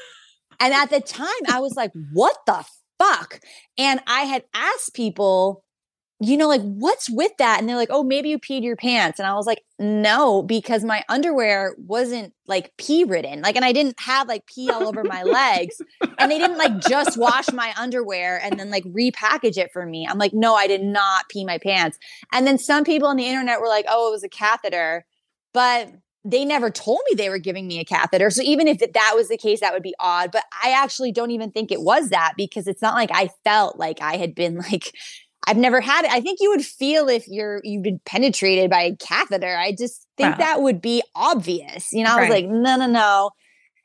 and 0.59 0.73
at 0.73 0.89
the 0.89 0.99
time 0.99 1.29
i 1.49 1.59
was 1.59 1.75
like 1.75 1.91
what 2.13 2.37
the 2.45 2.65
fuck 2.99 3.39
and 3.77 3.99
i 4.07 4.21
had 4.21 4.43
asked 4.53 4.93
people 4.93 5.63
you 6.21 6.37
know, 6.37 6.47
like, 6.47 6.61
what's 6.61 7.09
with 7.09 7.33
that? 7.39 7.59
And 7.59 7.67
they're 7.67 7.75
like, 7.75 7.89
oh, 7.91 8.01
maybe 8.01 8.29
you 8.29 8.39
peed 8.39 8.63
your 8.63 8.77
pants. 8.77 9.19
And 9.19 9.27
I 9.27 9.33
was 9.33 9.45
like, 9.45 9.61
no, 9.77 10.41
because 10.41 10.85
my 10.85 11.03
underwear 11.09 11.75
wasn't 11.77 12.33
like 12.47 12.71
pee 12.77 13.03
ridden. 13.03 13.41
Like, 13.41 13.57
and 13.57 13.65
I 13.65 13.73
didn't 13.73 13.99
have 13.99 14.29
like 14.29 14.45
pee 14.45 14.69
all 14.69 14.87
over 14.87 15.03
my 15.03 15.23
legs. 15.23 15.81
And 16.17 16.31
they 16.31 16.37
didn't 16.37 16.57
like 16.57 16.79
just 16.79 17.17
wash 17.17 17.51
my 17.51 17.73
underwear 17.77 18.39
and 18.41 18.57
then 18.57 18.69
like 18.69 18.85
repackage 18.85 19.57
it 19.57 19.71
for 19.73 19.85
me. 19.85 20.07
I'm 20.09 20.17
like, 20.17 20.33
no, 20.33 20.55
I 20.55 20.67
did 20.67 20.81
not 20.81 21.27
pee 21.27 21.43
my 21.43 21.57
pants. 21.57 21.97
And 22.31 22.47
then 22.47 22.57
some 22.57 22.85
people 22.85 23.09
on 23.09 23.17
the 23.17 23.27
internet 23.27 23.59
were 23.59 23.67
like, 23.67 23.85
oh, 23.89 24.07
it 24.07 24.11
was 24.11 24.23
a 24.23 24.29
catheter. 24.29 25.05
But 25.53 25.91
they 26.25 26.43
never 26.43 26.71
told 26.71 26.99
me 27.07 27.15
they 27.15 27.29
were 27.29 27.37
giving 27.37 27.67
me 27.67 27.79
a 27.79 27.85
catheter. 27.85 28.31
So 28.31 28.41
even 28.41 28.67
if 28.67 28.79
that 28.79 29.13
was 29.15 29.29
the 29.29 29.37
case, 29.37 29.59
that 29.59 29.73
would 29.73 29.83
be 29.83 29.93
odd. 29.99 30.31
But 30.31 30.43
I 30.63 30.71
actually 30.71 31.11
don't 31.11 31.29
even 31.29 31.51
think 31.51 31.71
it 31.71 31.81
was 31.81 32.09
that 32.09 32.33
because 32.35 32.67
it's 32.67 32.81
not 32.81 32.95
like 32.95 33.11
I 33.13 33.29
felt 33.43 33.77
like 33.77 34.01
I 34.01 34.17
had 34.17 34.33
been 34.33 34.57
like 34.71 34.91
I've 35.47 35.57
never 35.57 35.79
had 35.79 36.05
it. 36.05 36.11
I 36.11 36.21
think 36.21 36.39
you 36.41 36.49
would 36.49 36.65
feel 36.65 37.07
if 37.07 37.27
you're 37.27 37.61
you've 37.63 37.83
been 37.83 38.01
penetrated 38.05 38.71
by 38.71 38.81
a 38.81 38.95
catheter. 38.95 39.55
I 39.55 39.71
just 39.71 40.07
think 40.17 40.31
wow. 40.31 40.37
that 40.37 40.61
would 40.63 40.81
be 40.81 41.03
obvious. 41.13 41.93
You 41.93 42.03
know, 42.03 42.17
I 42.17 42.21
was 42.21 42.29
like, 42.29 42.47
no, 42.47 42.75
no, 42.77 42.87
no. 42.87 43.29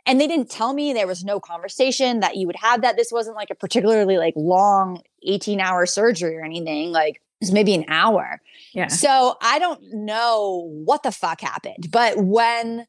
And 0.06 0.18
they 0.18 0.26
didn't 0.26 0.50
tell 0.50 0.72
me 0.72 0.94
there 0.94 1.06
was 1.06 1.22
no 1.22 1.38
conversation 1.38 2.20
that 2.20 2.36
you 2.36 2.46
would 2.46 2.56
have 2.56 2.80
that. 2.80 2.96
This 2.96 3.12
wasn't 3.12 3.36
like 3.36 3.50
a 3.50 3.54
particularly 3.54 4.16
like 4.16 4.32
long 4.34 5.02
18 5.24 5.60
hour 5.60 5.84
surgery 5.84 6.38
or 6.38 6.44
anything. 6.44 6.90
Like 6.90 7.16
it 7.16 7.42
was 7.42 7.52
maybe 7.52 7.74
an 7.74 7.84
hour. 7.88 8.40
Yeah. 8.74 8.88
So 8.88 9.36
I 9.42 9.58
don't 9.58 9.80
know 9.92 10.70
what 10.84 11.02
the 11.02 11.12
fuck 11.12 11.40
happened. 11.40 11.88
But 11.90 12.18
when 12.18 12.86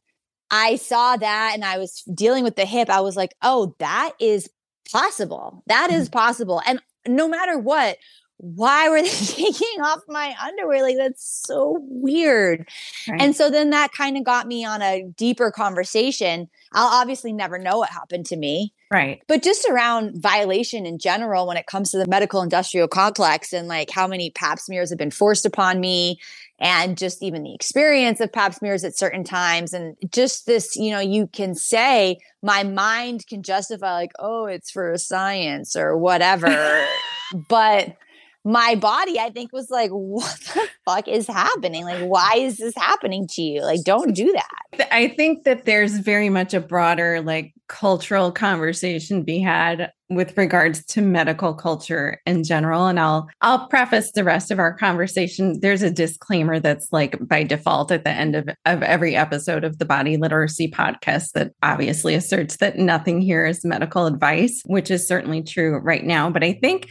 I 0.50 0.76
saw 0.76 1.16
that 1.18 1.52
and 1.54 1.64
I 1.64 1.78
was 1.78 2.04
dealing 2.14 2.44
with 2.44 2.56
the 2.56 2.66
hip, 2.66 2.90
I 2.90 3.02
was 3.02 3.16
like, 3.16 3.34
oh, 3.42 3.76
that 3.80 4.14
is 4.20 4.50
possible. 4.92 5.64
That 5.68 5.92
is 5.92 6.10
mm. 6.10 6.14
possible. 6.14 6.62
And 6.66 6.82
no 7.08 7.28
matter 7.28 7.58
what, 7.58 7.98
why 8.42 8.90
were 8.90 9.02
they 9.02 9.08
taking 9.08 9.82
off 9.82 10.02
my 10.08 10.36
underwear? 10.44 10.82
Like, 10.82 10.98
that's 10.98 11.44
so 11.46 11.78
weird. 11.82 12.68
Right. 13.08 13.22
And 13.22 13.36
so 13.36 13.50
then 13.50 13.70
that 13.70 13.92
kind 13.94 14.18
of 14.18 14.24
got 14.24 14.48
me 14.48 14.66
on 14.66 14.82
a 14.82 15.04
deeper 15.16 15.52
conversation. 15.52 16.50
I'll 16.74 17.02
obviously 17.02 17.34
never 17.34 17.58
know 17.58 17.78
what 17.78 17.90
happened 17.90 18.26
to 18.28 18.38
me. 18.38 18.74
Right. 18.90 19.22
But 19.28 19.44
just 19.44 19.70
around 19.70 20.22
violation 20.22 20.86
in 20.86 20.98
general, 20.98 21.48
when 21.48 21.58
it 21.58 21.68
comes 21.68 21.92
to 21.92 21.98
the 21.98 22.08
medical 22.08 22.42
industrial 22.42 22.88
complex 22.88 23.54
and 23.54 23.68
like 23.68 23.90
how 23.90 24.08
many 24.08 24.32
pap 24.32 24.60
smears 24.60 24.90
have 24.90 25.00
been 25.00 25.12
forced 25.12 25.46
upon 25.46 25.80
me 25.80 26.20
and 26.60 26.98
just 26.98 27.24
even 27.24 27.44
the 27.44 27.54
experience 27.54 28.20
of 28.20 28.32
pap 28.32 28.54
smears 28.54 28.84
at 28.84 28.98
certain 28.98 29.24
times 29.24 29.74
and 29.74 29.96
just 30.12 30.46
this 30.46 30.76
you 30.76 30.92
know 30.92 31.00
you 31.00 31.26
can 31.26 31.56
say 31.56 32.20
my 32.44 32.64
mind 32.64 33.26
can 33.26 33.42
justify 33.42 33.94
like 33.94 34.12
oh 34.20 34.46
it's 34.46 34.70
for 34.70 34.96
science 34.98 35.76
or 35.76 35.98
whatever 35.98 36.86
but 37.50 37.98
my 38.44 38.76
body, 38.76 39.20
I 39.20 39.30
think, 39.30 39.52
was 39.54 39.70
like, 39.70 39.92
what 39.92 40.40
the 40.54 40.68
fuck 40.86 41.08
is 41.08 41.28
happening? 41.28 41.86
Like, 41.86 42.04
why 42.04 42.36
is 42.38 42.58
this 42.58 42.76
happening 42.76 43.28
to 43.32 43.42
you? 43.42 43.62
Like, 43.62 43.84
don't 43.84 44.14
do 44.14 44.32
that. 44.32 44.88
I 44.92 45.10
think 45.10 45.44
that 45.44 45.66
there's 45.66 45.98
very 45.98 46.30
much 46.30 46.54
a 46.54 46.62
broader, 46.62 47.22
like, 47.22 47.54
cultural 47.72 48.34
conversation 48.34 49.24
be 49.24 49.40
had 49.40 49.92
with 50.10 50.38
regards 50.38 50.84
to 50.84 51.02
medical 51.02 51.54
culture 51.54 52.20
in 52.26 52.44
general 52.44 52.88
and 52.88 53.00
I'll 53.00 53.30
I'll 53.40 53.68
preface 53.70 54.12
the 54.12 54.26
rest 54.26 54.52
of 54.52 54.60
our 54.60 54.74
conversation 54.74 55.58
there's 55.62 55.82
a 55.82 55.90
disclaimer 55.90 56.60
that's 56.60 56.90
like 56.92 57.16
by 57.26 57.44
default 57.44 57.90
at 57.94 58.04
the 58.04 58.10
end 58.10 58.36
of, 58.36 58.50
of 58.66 58.84
every 58.84 59.16
episode 59.16 59.64
of 59.64 59.78
the 59.78 59.86
body 59.86 60.18
literacy 60.18 60.70
podcast 60.70 61.32
that 61.32 61.54
obviously 61.64 62.14
asserts 62.14 62.58
that 62.58 62.78
nothing 62.78 63.22
here 63.22 63.46
is 63.46 63.64
medical 63.64 64.06
advice 64.06 64.62
which 64.66 64.92
is 64.92 65.08
certainly 65.08 65.42
true 65.42 65.78
right 65.78 66.04
now 66.04 66.30
but 66.30 66.44
I 66.44 66.52
think 66.62 66.90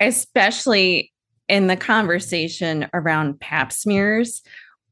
especially 0.00 1.12
in 1.48 1.66
the 1.66 1.76
conversation 1.76 2.88
around 2.92 3.38
pap 3.40 3.72
smears 3.72 4.42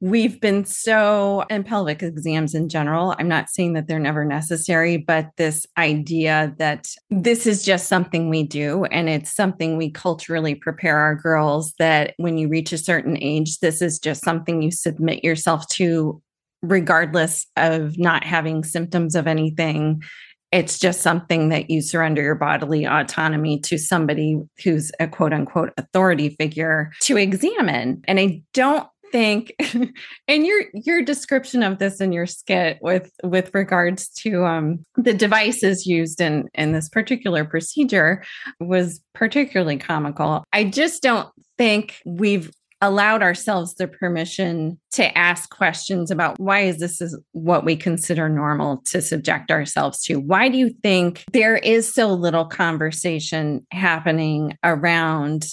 We've 0.01 0.41
been 0.41 0.65
so, 0.65 1.45
and 1.51 1.67
pelvic 1.67 2.05
exams 2.05 2.55
in 2.55 2.69
general, 2.69 3.17
I'm 3.19 3.27
not 3.27 3.51
saying 3.51 3.73
that 3.73 3.89
they're 3.89 3.99
never 3.99 4.25
necessary, 4.25 4.97
but 4.97 5.31
this 5.37 5.67
idea 5.77 6.55
that 6.59 6.89
this 7.11 7.49
is 7.49 7.65
just 7.65 7.89
something 7.89 8.29
we 8.29 8.45
do 8.45 8.85
and 8.85 9.09
it's 9.09 9.35
something 9.35 9.77
we 9.77 9.91
culturally 9.91 10.55
prepare 10.55 10.99
our 10.99 11.17
girls 11.17 11.75
that 11.81 12.15
when 12.17 12.39
you 12.39 12.49
reach 12.49 12.73
a 12.73 12.79
certain 12.79 13.19
age, 13.21 13.59
this 13.59 13.83
is 13.83 13.99
just 13.99 14.23
something 14.23 14.63
you 14.63 14.71
submit 14.71 15.25
yourself 15.25 15.67
to, 15.71 16.23
regardless 16.63 17.49
of 17.57 17.99
not 17.99 18.23
having 18.23 18.63
symptoms 18.63 19.17
of 19.17 19.27
anything. 19.27 20.01
It's 20.51 20.79
just 20.79 21.03
something 21.03 21.51
that 21.51 21.71
you 21.71 21.83
surrender 21.83 22.23
your 22.23 22.35
bodily 22.35 22.87
autonomy 22.87 23.61
to 23.61 23.79
somebody 23.79 24.41
who's 24.65 24.91
a 24.99 25.07
quote 25.07 25.33
unquote 25.33 25.73
authority 25.77 26.31
figure 26.31 26.93
to 27.03 27.17
examine. 27.17 28.03
And 28.07 28.19
I 28.19 28.43
don't 28.55 28.89
think 29.11 29.55
and 30.29 30.47
your 30.47 30.65
your 30.75 31.03
description 31.03 31.63
of 31.63 31.79
this 31.79 32.01
in 32.01 32.13
your 32.13 32.27
skit 32.27 32.79
with 32.83 33.11
with 33.23 33.51
regards 33.55 34.09
to 34.09 34.45
um 34.45 34.85
the 34.97 35.15
devices 35.15 35.87
used 35.87 36.21
in 36.21 36.49
in 36.55 36.73
this 36.73 36.89
particular 36.89 37.45
procedure 37.45 38.23
was 38.61 39.01
particularly 39.15 39.79
comical 39.79 40.45
i 40.53 40.63
just 40.63 41.03
don't 41.03 41.29
think 41.57 42.01
we've 42.05 42.51
allowed 42.81 43.23
ourselves 43.23 43.75
the 43.75 43.89
permission 43.89 44.79
to 44.93 45.17
ask 45.19 45.51
questions 45.51 46.11
about 46.11 46.39
why 46.39 46.61
is 46.61 46.79
this 46.79 47.01
is 47.01 47.19
what 47.33 47.65
we 47.65 47.77
consider 47.77 48.29
normal 48.29 48.83
to 48.87 49.03
subject 49.03 49.51
ourselves 49.51 50.03
to? 50.05 50.21
Why 50.21 50.49
do 50.49 50.57
you 50.57 50.71
think 50.83 51.25
there 51.33 51.57
is 51.57 51.93
so 51.93 52.13
little 52.13 52.45
conversation 52.45 53.67
happening 53.73 54.57
around 54.63 55.47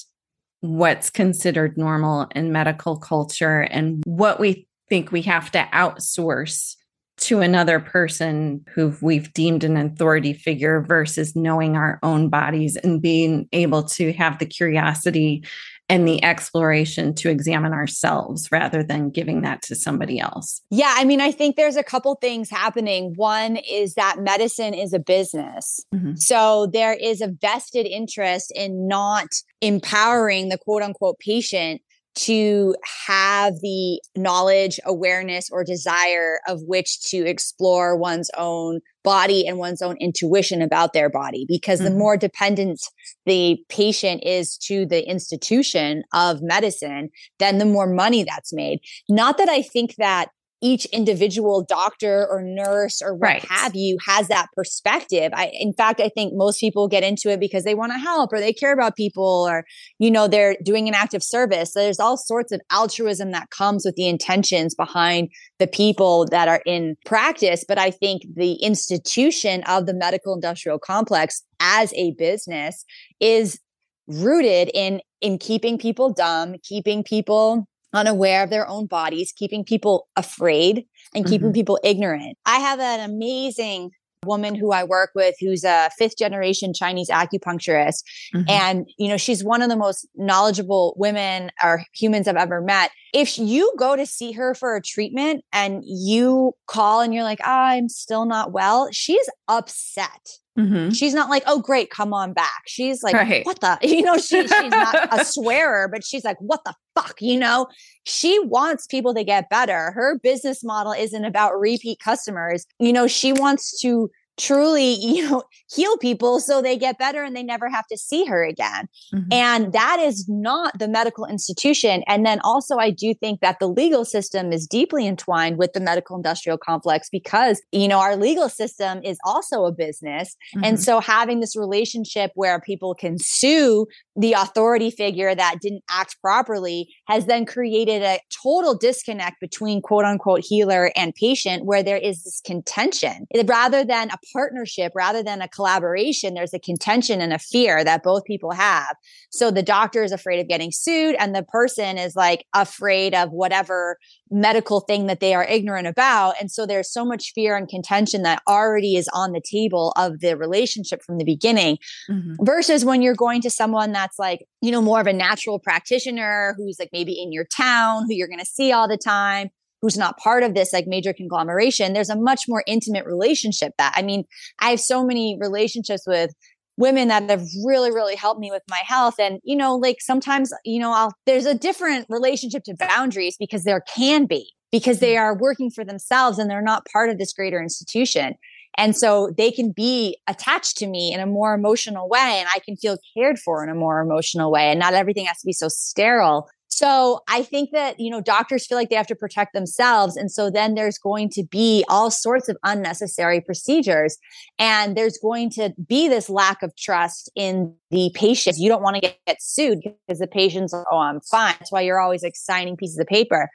what's 0.61 1.09
considered 1.09 1.77
normal 1.77 2.27
in 2.35 2.51
medical 2.51 2.97
culture 2.97 3.61
and 3.61 4.03
what 4.05 4.39
we 4.39 4.67
think 4.89 5.11
we 5.11 5.21
have 5.23 5.51
to 5.51 5.67
outsource 5.73 6.75
to 7.17 7.39
another 7.39 7.79
person 7.79 8.63
who 8.73 8.93
we've 9.01 9.31
deemed 9.33 9.63
an 9.63 9.77
authority 9.77 10.33
figure 10.33 10.81
versus 10.81 11.35
knowing 11.35 11.77
our 11.77 11.97
own 12.03 12.29
bodies 12.29 12.75
and 12.75 13.01
being 13.01 13.47
able 13.53 13.83
to 13.83 14.11
have 14.13 14.37
the 14.37 14.45
curiosity 14.45 15.43
and 15.87 16.07
the 16.07 16.23
exploration 16.23 17.13
to 17.13 17.29
examine 17.29 17.73
ourselves 17.73 18.51
rather 18.51 18.81
than 18.81 19.09
giving 19.09 19.41
that 19.41 19.61
to 19.63 19.75
somebody 19.75 20.19
else. 20.19 20.61
Yeah, 20.71 20.93
I 20.95 21.05
mean, 21.05 21.21
I 21.21 21.31
think 21.31 21.55
there's 21.55 21.75
a 21.75 21.83
couple 21.83 22.15
things 22.15 22.49
happening. 22.49 23.13
One 23.15 23.57
is 23.57 23.93
that 23.93 24.19
medicine 24.19 24.73
is 24.73 24.93
a 24.93 24.99
business. 24.99 25.85
Mm-hmm. 25.93 26.15
So 26.15 26.67
there 26.67 26.93
is 26.93 27.21
a 27.21 27.27
vested 27.27 27.85
interest 27.85 28.51
in 28.55 28.87
not 28.87 29.27
empowering 29.61 30.49
the 30.49 30.57
quote 30.57 30.81
unquote 30.81 31.19
patient 31.19 31.81
to 32.15 32.75
have 33.07 33.55
the 33.61 34.01
knowledge, 34.15 34.79
awareness, 34.85 35.49
or 35.51 35.63
desire 35.63 36.39
of 36.47 36.61
which 36.63 37.01
to 37.09 37.17
explore 37.17 37.97
one's 37.97 38.31
own 38.37 38.79
body 39.03 39.45
and 39.45 39.57
one's 39.57 39.81
own 39.81 39.97
intuition 39.97 40.61
about 40.61 40.93
their 40.93 41.09
body. 41.09 41.45
Because 41.47 41.79
mm-hmm. 41.79 41.93
the 41.93 41.99
more 41.99 42.17
dependent 42.17 42.81
the 43.25 43.57
patient 43.69 44.23
is 44.23 44.57
to 44.57 44.85
the 44.85 45.07
institution 45.07 46.03
of 46.13 46.41
medicine, 46.41 47.09
then 47.39 47.57
the 47.57 47.65
more 47.65 47.87
money 47.87 48.23
that's 48.23 48.53
made. 48.53 48.79
Not 49.09 49.37
that 49.37 49.49
I 49.49 49.61
think 49.61 49.95
that 49.95 50.29
each 50.65 50.85
individual 50.85 51.63
doctor 51.63 52.25
or 52.27 52.41
nurse 52.41 52.99
or 52.99 53.13
what 53.13 53.27
right. 53.27 53.45
have 53.45 53.75
you 53.75 53.99
has 54.03 54.27
that 54.29 54.47
perspective. 54.55 55.31
I, 55.35 55.51
in 55.53 55.73
fact, 55.73 56.01
I 56.01 56.09
think 56.09 56.33
most 56.33 56.59
people 56.59 56.87
get 56.87 57.03
into 57.03 57.29
it 57.29 57.39
because 57.39 57.65
they 57.65 57.75
want 57.75 57.91
to 57.91 57.99
help 57.99 58.33
or 58.33 58.39
they 58.39 58.51
care 58.51 58.73
about 58.73 58.95
people 58.95 59.45
or, 59.47 59.63
you 59.99 60.09
know, 60.09 60.27
they're 60.27 60.57
doing 60.63 60.87
an 60.87 60.95
active 60.95 61.21
service. 61.21 61.71
So 61.71 61.81
there's 61.81 61.99
all 61.99 62.17
sorts 62.17 62.51
of 62.51 62.61
altruism 62.71 63.29
that 63.29 63.51
comes 63.51 63.85
with 63.85 63.95
the 63.95 64.07
intentions 64.07 64.73
behind 64.73 65.29
the 65.59 65.67
people 65.67 66.25
that 66.31 66.47
are 66.47 66.63
in 66.65 66.97
practice. 67.05 67.63
But 67.67 67.77
I 67.77 67.91
think 67.91 68.23
the 68.35 68.53
institution 68.53 69.61
of 69.65 69.85
the 69.85 69.93
medical 69.93 70.33
industrial 70.33 70.79
complex 70.79 71.43
as 71.59 71.93
a 71.93 72.13
business 72.13 72.85
is 73.19 73.59
rooted 74.07 74.71
in 74.73 74.99
in 75.21 75.37
keeping 75.37 75.77
people 75.77 76.11
dumb, 76.11 76.55
keeping 76.63 77.03
people 77.03 77.67
unaware 77.93 78.43
of 78.43 78.49
their 78.49 78.67
own 78.67 78.85
bodies, 78.85 79.33
keeping 79.35 79.63
people 79.63 80.07
afraid 80.15 80.85
and 81.13 81.25
keeping 81.25 81.47
mm-hmm. 81.47 81.53
people 81.53 81.79
ignorant. 81.83 82.37
I 82.45 82.57
have 82.59 82.79
an 82.79 83.09
amazing 83.09 83.91
woman 84.25 84.55
who 84.55 84.71
I 84.71 84.83
work 84.83 85.11
with 85.15 85.35
who's 85.39 85.63
a 85.63 85.89
fifth 85.97 86.17
generation 86.17 86.73
Chinese 86.73 87.09
acupuncturist. 87.09 88.03
Mm-hmm. 88.33 88.49
And, 88.49 88.89
you 88.97 89.07
know, 89.07 89.17
she's 89.17 89.43
one 89.43 89.61
of 89.61 89.69
the 89.69 89.75
most 89.75 90.07
knowledgeable 90.15 90.95
women 90.97 91.51
or 91.63 91.83
humans 91.93 92.27
I've 92.27 92.35
ever 92.35 92.61
met. 92.61 92.91
If 93.13 93.37
you 93.37 93.71
go 93.77 93.95
to 93.95 94.05
see 94.05 94.31
her 94.33 94.53
for 94.53 94.75
a 94.75 94.81
treatment 94.81 95.43
and 95.53 95.83
you 95.85 96.53
call 96.67 97.01
and 97.01 97.13
you're 97.13 97.23
like, 97.23 97.39
oh, 97.45 97.51
I'm 97.51 97.87
still 97.87 98.25
not 98.25 98.51
well, 98.51 98.89
she's 98.91 99.29
upset 99.47 100.39
Mm-hmm. 100.57 100.91
She's 100.91 101.13
not 101.13 101.29
like, 101.29 101.43
oh, 101.47 101.59
great, 101.59 101.89
come 101.89 102.13
on 102.13 102.33
back. 102.33 102.63
She's 102.65 103.03
like, 103.03 103.13
right. 103.13 103.45
what 103.45 103.59
the, 103.59 103.77
you 103.87 104.01
know, 104.01 104.17
she, 104.17 104.41
she's 104.41 104.49
not 104.49 105.19
a 105.19 105.25
swearer, 105.25 105.87
but 105.87 106.03
she's 106.03 106.23
like, 106.23 106.37
what 106.39 106.63
the 106.63 106.73
fuck, 106.95 107.21
you 107.21 107.37
know? 107.37 107.67
She 108.05 108.39
wants 108.39 108.87
people 108.87 109.13
to 109.15 109.23
get 109.23 109.49
better. 109.49 109.91
Her 109.91 110.17
business 110.19 110.63
model 110.63 110.93
isn't 110.93 111.25
about 111.25 111.59
repeat 111.59 111.99
customers. 111.99 112.65
You 112.79 112.93
know, 112.93 113.07
she 113.07 113.33
wants 113.33 113.81
to 113.81 114.09
truly, 114.37 114.93
you 114.99 115.29
know, 115.29 115.43
heal 115.73 115.97
people 115.97 116.39
so 116.39 116.61
they 116.61 116.77
get 116.77 116.97
better 116.97 117.23
and 117.23 117.35
they 117.35 117.43
never 117.43 117.69
have 117.69 117.87
to 117.87 117.97
see 117.97 118.25
her 118.25 118.43
again. 118.43 118.87
Mm-hmm. 119.13 119.31
And 119.31 119.73
that 119.73 119.99
is 119.99 120.27
not 120.27 120.77
the 120.77 120.87
medical 120.87 121.25
institution. 121.25 122.03
And 122.07 122.25
then 122.25 122.39
also, 122.43 122.77
I 122.77 122.91
do 122.91 123.13
think 123.13 123.41
that 123.41 123.59
the 123.59 123.67
legal 123.67 124.05
system 124.05 124.51
is 124.51 124.67
deeply 124.67 125.07
entwined 125.07 125.57
with 125.57 125.73
the 125.73 125.79
medical 125.79 126.15
industrial 126.15 126.57
complex 126.57 127.09
because, 127.09 127.61
you 127.71 127.87
know, 127.87 127.99
our 127.99 128.15
legal 128.15 128.49
system 128.49 129.01
is 129.03 129.17
also 129.25 129.65
a 129.65 129.71
business. 129.71 130.35
Mm-hmm. 130.55 130.65
And 130.65 130.79
so 130.79 130.99
having 130.99 131.39
this 131.39 131.55
relationship 131.55 132.31
where 132.35 132.59
people 132.59 132.93
can 132.93 133.17
sue 133.17 133.87
the 134.15 134.33
authority 134.33 134.91
figure 134.91 135.35
that 135.35 135.57
didn't 135.61 135.83
act 135.89 136.17
properly 136.21 136.89
has 137.07 137.25
then 137.25 137.45
created 137.45 138.01
a 138.01 138.19
total 138.43 138.75
disconnect 138.75 139.39
between 139.39 139.81
quote 139.81 140.05
unquote 140.05 140.41
healer 140.41 140.91
and 140.95 141.13
patient 141.15 141.65
where 141.65 141.83
there 141.83 141.97
is 141.97 142.23
this 142.23 142.41
contention 142.45 143.27
rather 143.47 143.83
than 143.83 144.09
a 144.09 144.17
partnership 144.33 144.91
rather 144.95 145.23
than 145.23 145.41
a 145.41 145.47
collaboration 145.47 146.33
there's 146.33 146.53
a 146.53 146.59
contention 146.59 147.21
and 147.21 147.33
a 147.33 147.39
fear 147.39 147.83
that 147.83 148.03
both 148.03 148.23
people 148.25 148.51
have. 148.51 148.95
So 149.31 149.51
the 149.51 149.63
doctor 149.63 150.03
is 150.03 150.11
afraid 150.11 150.39
of 150.39 150.47
getting 150.47 150.71
sued 150.71 151.15
and 151.19 151.35
the 151.35 151.43
person 151.43 151.97
is 151.97 152.15
like 152.15 152.45
afraid 152.53 153.13
of 153.13 153.29
whatever 153.31 153.97
medical 154.31 154.81
thing 154.81 155.05
that 155.07 155.19
they 155.19 155.33
are 155.33 155.45
ignorant 155.45 155.87
about. 155.87 156.35
And 156.39 156.51
so 156.51 156.65
there's 156.65 156.91
so 156.91 157.05
much 157.05 157.31
fear 157.33 157.55
and 157.55 157.67
contention 157.67 158.23
that 158.23 158.41
already 158.47 158.95
is 158.95 159.07
on 159.13 159.31
the 159.31 159.41
table 159.41 159.93
of 159.95 160.19
the 160.19 160.35
relationship 160.35 161.01
from 161.03 161.17
the 161.17 161.25
beginning 161.25 161.77
mm-hmm. 162.09 162.33
versus 162.41 162.83
when 162.83 163.01
you're 163.01 163.15
going 163.15 163.41
to 163.41 163.49
someone 163.49 163.91
that's 163.91 164.19
like 164.19 164.45
you 164.61 164.71
know 164.71 164.81
more 164.81 164.99
of 164.99 165.07
a 165.07 165.13
natural 165.13 165.59
practitioner 165.59 166.55
who's 166.57 166.77
like 166.79 166.89
maybe 166.91 167.21
in 167.21 167.31
your 167.31 167.45
town 167.45 168.03
who 168.07 168.15
you're 168.15 168.27
going 168.27 168.39
to 168.39 168.45
see 168.45 168.71
all 168.71 168.87
the 168.87 168.97
time 168.97 169.49
who's 169.85 169.97
not 169.99 170.17
part 170.17 170.41
of 170.41 170.55
this 170.55 170.73
like 170.73 170.87
major 170.87 171.13
conglomeration, 171.13 171.93
there's 171.93 172.09
a 172.09 172.15
much 172.15 172.45
more 172.47 172.63
intimate 172.65 173.05
relationship 173.05 173.71
that 173.77 173.93
I 173.95 174.01
mean, 174.01 174.23
I 174.57 174.71
have 174.71 174.79
so 174.79 175.05
many 175.05 175.37
relationships 175.39 176.05
with 176.07 176.31
women 176.75 177.09
that 177.09 177.29
have 177.29 177.45
really 177.63 177.91
really 177.91 178.15
helped 178.15 178.39
me 178.39 178.49
with 178.49 178.63
my 178.67 178.81
health. 178.83 179.19
And 179.19 179.39
you 179.43 179.55
know 179.55 179.75
like 179.75 179.97
sometimes 180.01 180.51
you 180.63 180.79
know 180.79 180.91
I'll 180.91 181.13
there's 181.27 181.45
a 181.45 181.53
different 181.53 182.07
relationship 182.09 182.63
to 182.63 182.75
boundaries 182.75 183.37
because 183.39 183.63
there 183.63 183.83
can 183.95 184.25
be 184.25 184.49
because 184.71 185.01
they 185.01 185.13
mm-hmm. 185.13 185.23
are 185.23 185.37
working 185.37 185.69
for 185.69 185.85
themselves 185.85 186.39
and 186.39 186.49
they're 186.49 186.63
not 186.63 186.87
part 186.91 187.11
of 187.11 187.19
this 187.19 187.31
greater 187.31 187.61
institution. 187.61 188.33
And 188.77 188.97
so 188.97 189.31
they 189.37 189.51
can 189.51 189.71
be 189.71 190.17
attached 190.27 190.77
to 190.77 190.87
me 190.87 191.13
in 191.13 191.19
a 191.19 191.27
more 191.27 191.53
emotional 191.53 192.09
way 192.09 192.39
and 192.39 192.49
I 192.55 192.59
can 192.59 192.75
feel 192.75 192.97
cared 193.15 193.37
for 193.37 193.63
in 193.63 193.69
a 193.69 193.75
more 193.75 194.01
emotional 194.01 194.51
way 194.51 194.71
and 194.71 194.79
not 194.79 194.95
everything 194.95 195.27
has 195.27 195.39
to 195.41 195.45
be 195.45 195.53
so 195.53 195.67
sterile 195.69 196.49
So 196.67 197.21
I 197.29 197.43
think 197.43 197.71
that, 197.71 197.99
you 197.99 198.09
know, 198.09 198.21
doctors 198.21 198.65
feel 198.65 198.77
like 198.77 198.89
they 198.89 198.95
have 198.95 199.07
to 199.07 199.15
protect 199.15 199.53
themselves. 199.53 200.17
And 200.17 200.29
so 200.29 200.49
then 200.49 200.75
there's 200.75 200.97
going 200.97 201.29
to 201.29 201.43
be 201.43 201.85
all 201.87 202.11
sorts 202.11 202.49
of 202.49 202.57
unnecessary 202.63 203.39
procedures. 203.39 204.17
And 204.59 204.97
there's 204.97 205.17
going 205.17 205.51
to 205.51 205.73
be 205.87 206.09
this 206.09 206.29
lack 206.29 206.63
of 206.63 206.75
trust 206.75 207.31
in 207.35 207.73
the 207.91 208.11
patients. 208.13 208.59
You 208.59 208.67
don't 208.67 208.81
want 208.81 208.95
to 208.95 209.01
get, 209.01 209.17
get 209.25 209.41
sued 209.41 209.79
because 209.83 210.19
the 210.19 210.27
patients 210.27 210.73
are, 210.73 210.85
oh, 210.91 210.97
I'm 210.97 211.21
fine. 211.21 211.55
That's 211.59 211.71
why 211.71 211.81
you're 211.81 211.99
always 211.99 212.23
like 212.23 212.35
signing 212.35 212.75
pieces 212.75 212.99
of 212.99 213.07
paper 213.07 213.49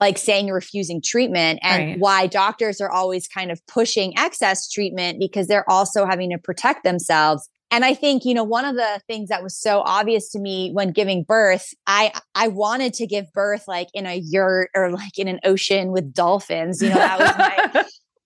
like 0.00 0.16
saying 0.16 0.46
you're 0.46 0.54
refusing 0.54 1.02
treatment 1.02 1.58
and 1.60 1.82
right. 1.82 1.98
why 1.98 2.26
doctors 2.28 2.80
are 2.80 2.90
always 2.90 3.26
kind 3.26 3.50
of 3.50 3.60
pushing 3.66 4.16
excess 4.16 4.70
treatment 4.70 5.18
because 5.18 5.48
they're 5.48 5.68
also 5.68 6.06
having 6.06 6.30
to 6.30 6.38
protect 6.38 6.84
themselves 6.84 7.48
and 7.70 7.84
i 7.84 7.94
think 7.94 8.24
you 8.24 8.34
know 8.34 8.44
one 8.44 8.64
of 8.64 8.76
the 8.76 9.00
things 9.06 9.28
that 9.28 9.42
was 9.42 9.56
so 9.56 9.82
obvious 9.84 10.30
to 10.30 10.38
me 10.38 10.70
when 10.72 10.90
giving 10.90 11.22
birth 11.22 11.74
i 11.86 12.12
i 12.34 12.48
wanted 12.48 12.92
to 12.94 13.06
give 13.06 13.30
birth 13.32 13.64
like 13.66 13.88
in 13.94 14.06
a 14.06 14.16
yurt 14.16 14.70
or 14.74 14.90
like 14.90 15.18
in 15.18 15.28
an 15.28 15.40
ocean 15.44 15.90
with 15.92 16.12
dolphins 16.12 16.82
you 16.82 16.88
know 16.88 16.94
that 16.94 17.18
was 17.18 17.38
my 17.38 17.84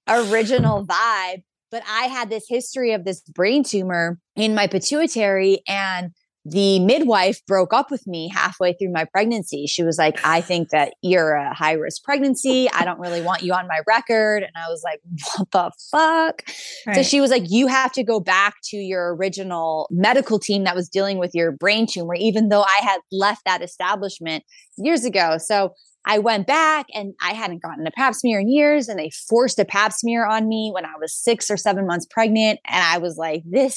original 0.31 0.87
vibe. 0.87 1.42
But 1.70 1.83
i 1.88 2.02
had 2.02 2.28
this 2.28 2.44
history 2.48 2.92
of 2.92 3.05
this 3.05 3.20
brain 3.20 3.64
tumor 3.64 4.18
in 4.37 4.55
my 4.55 4.66
pituitary 4.66 5.62
and 5.68 6.12
the 6.44 6.81
midwife 6.81 7.44
broke 7.46 7.72
up 7.72 7.90
with 7.90 8.07
me 8.07 8.28
halfway 8.28 8.72
through 8.72 8.90
my 8.90 9.05
pregnancy. 9.05 9.66
She 9.66 9.85
was 9.85 9.96
like, 9.96 10.18
I 10.24 10.40
think 10.40 10.70
that 10.70 10.94
you're 11.00 11.35
a 11.35 11.55
high 11.55 11.72
risk 11.72 12.02
pregnancy. 12.02 12.68
I 12.70 12.85
don't 12.85 12.98
really 12.98 13.22
want 13.22 13.42
you 13.42 13.52
on 13.52 13.68
my 13.68 13.81
record. 13.87 14.42
And 14.42 14.52
I 14.57 14.68
was 14.68 14.83
like, 14.83 15.00
what 15.37 15.50
the 15.52 15.70
fuck? 15.90 16.42
Right. 16.87 16.96
So 16.96 17.02
she 17.02 17.20
was 17.20 17.31
like, 17.31 17.44
you 17.46 17.68
have 17.68 17.92
to 17.92 18.02
go 18.02 18.18
back 18.18 18.55
to 18.70 18.76
your 18.76 19.14
original 19.14 19.88
medical 19.90 20.40
team 20.40 20.64
that 20.64 20.74
was 20.74 20.88
dealing 20.88 21.18
with 21.18 21.31
your 21.33 21.52
brain 21.52 21.87
tumor, 21.87 22.14
even 22.14 22.48
though 22.48 22.62
I 22.62 22.78
had 22.81 23.00
left 23.12 23.42
that 23.44 23.62
establishment 23.62 24.42
years 24.76 25.05
ago. 25.05 25.38
So 25.38 25.74
I 26.05 26.18
went 26.18 26.48
back 26.48 26.87
and 26.92 27.14
I 27.22 27.35
hadn't 27.35 27.62
gotten 27.62 27.87
a 27.87 27.92
pap 27.92 28.14
smear 28.14 28.40
in 28.40 28.50
years 28.50 28.88
and 28.88 28.98
they 28.98 29.11
forced 29.11 29.61
a 29.61 29.64
pap 29.64 29.92
smear 29.92 30.26
on 30.26 30.48
me 30.48 30.72
when 30.74 30.85
I 30.85 30.94
was 31.00 31.14
six 31.14 31.50
or 31.50 31.57
seven 31.57 31.87
months 31.87 32.07
pregnant. 32.11 32.59
And 32.66 32.83
I 32.83 32.98
was 32.98 33.16
like, 33.16 33.42
this 33.46 33.76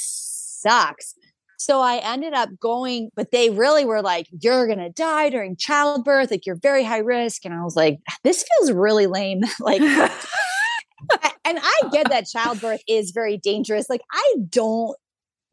sucks. 0.62 1.14
So 1.66 1.82
I 1.82 1.98
ended 1.98 2.36
up 2.36 2.50
going, 2.60 3.10
but 3.16 3.32
they 3.32 3.50
really 3.50 3.86
were 3.86 4.04
like, 4.04 4.28
you're 4.40 4.68
going 4.68 4.78
to 4.78 4.92
die 4.92 5.32
during 5.32 5.56
childbirth. 5.56 6.30
Like 6.30 6.46
you're 6.46 6.60
very 6.62 6.84
high 6.84 7.00
risk. 7.00 7.44
And 7.44 7.56
I 7.56 7.64
was 7.64 7.76
like, 7.76 7.98
this 8.24 8.44
feels 8.44 8.72
really 8.72 9.08
lame. 9.08 9.42
like, 9.60 9.82
and 9.82 10.12
I 11.44 11.82
get 11.92 12.10
that 12.10 12.28
childbirth 12.28 12.82
is 12.88 13.10
very 13.10 13.38
dangerous. 13.38 13.90
Like 13.90 14.02
I 14.14 14.36
don't 14.48 14.96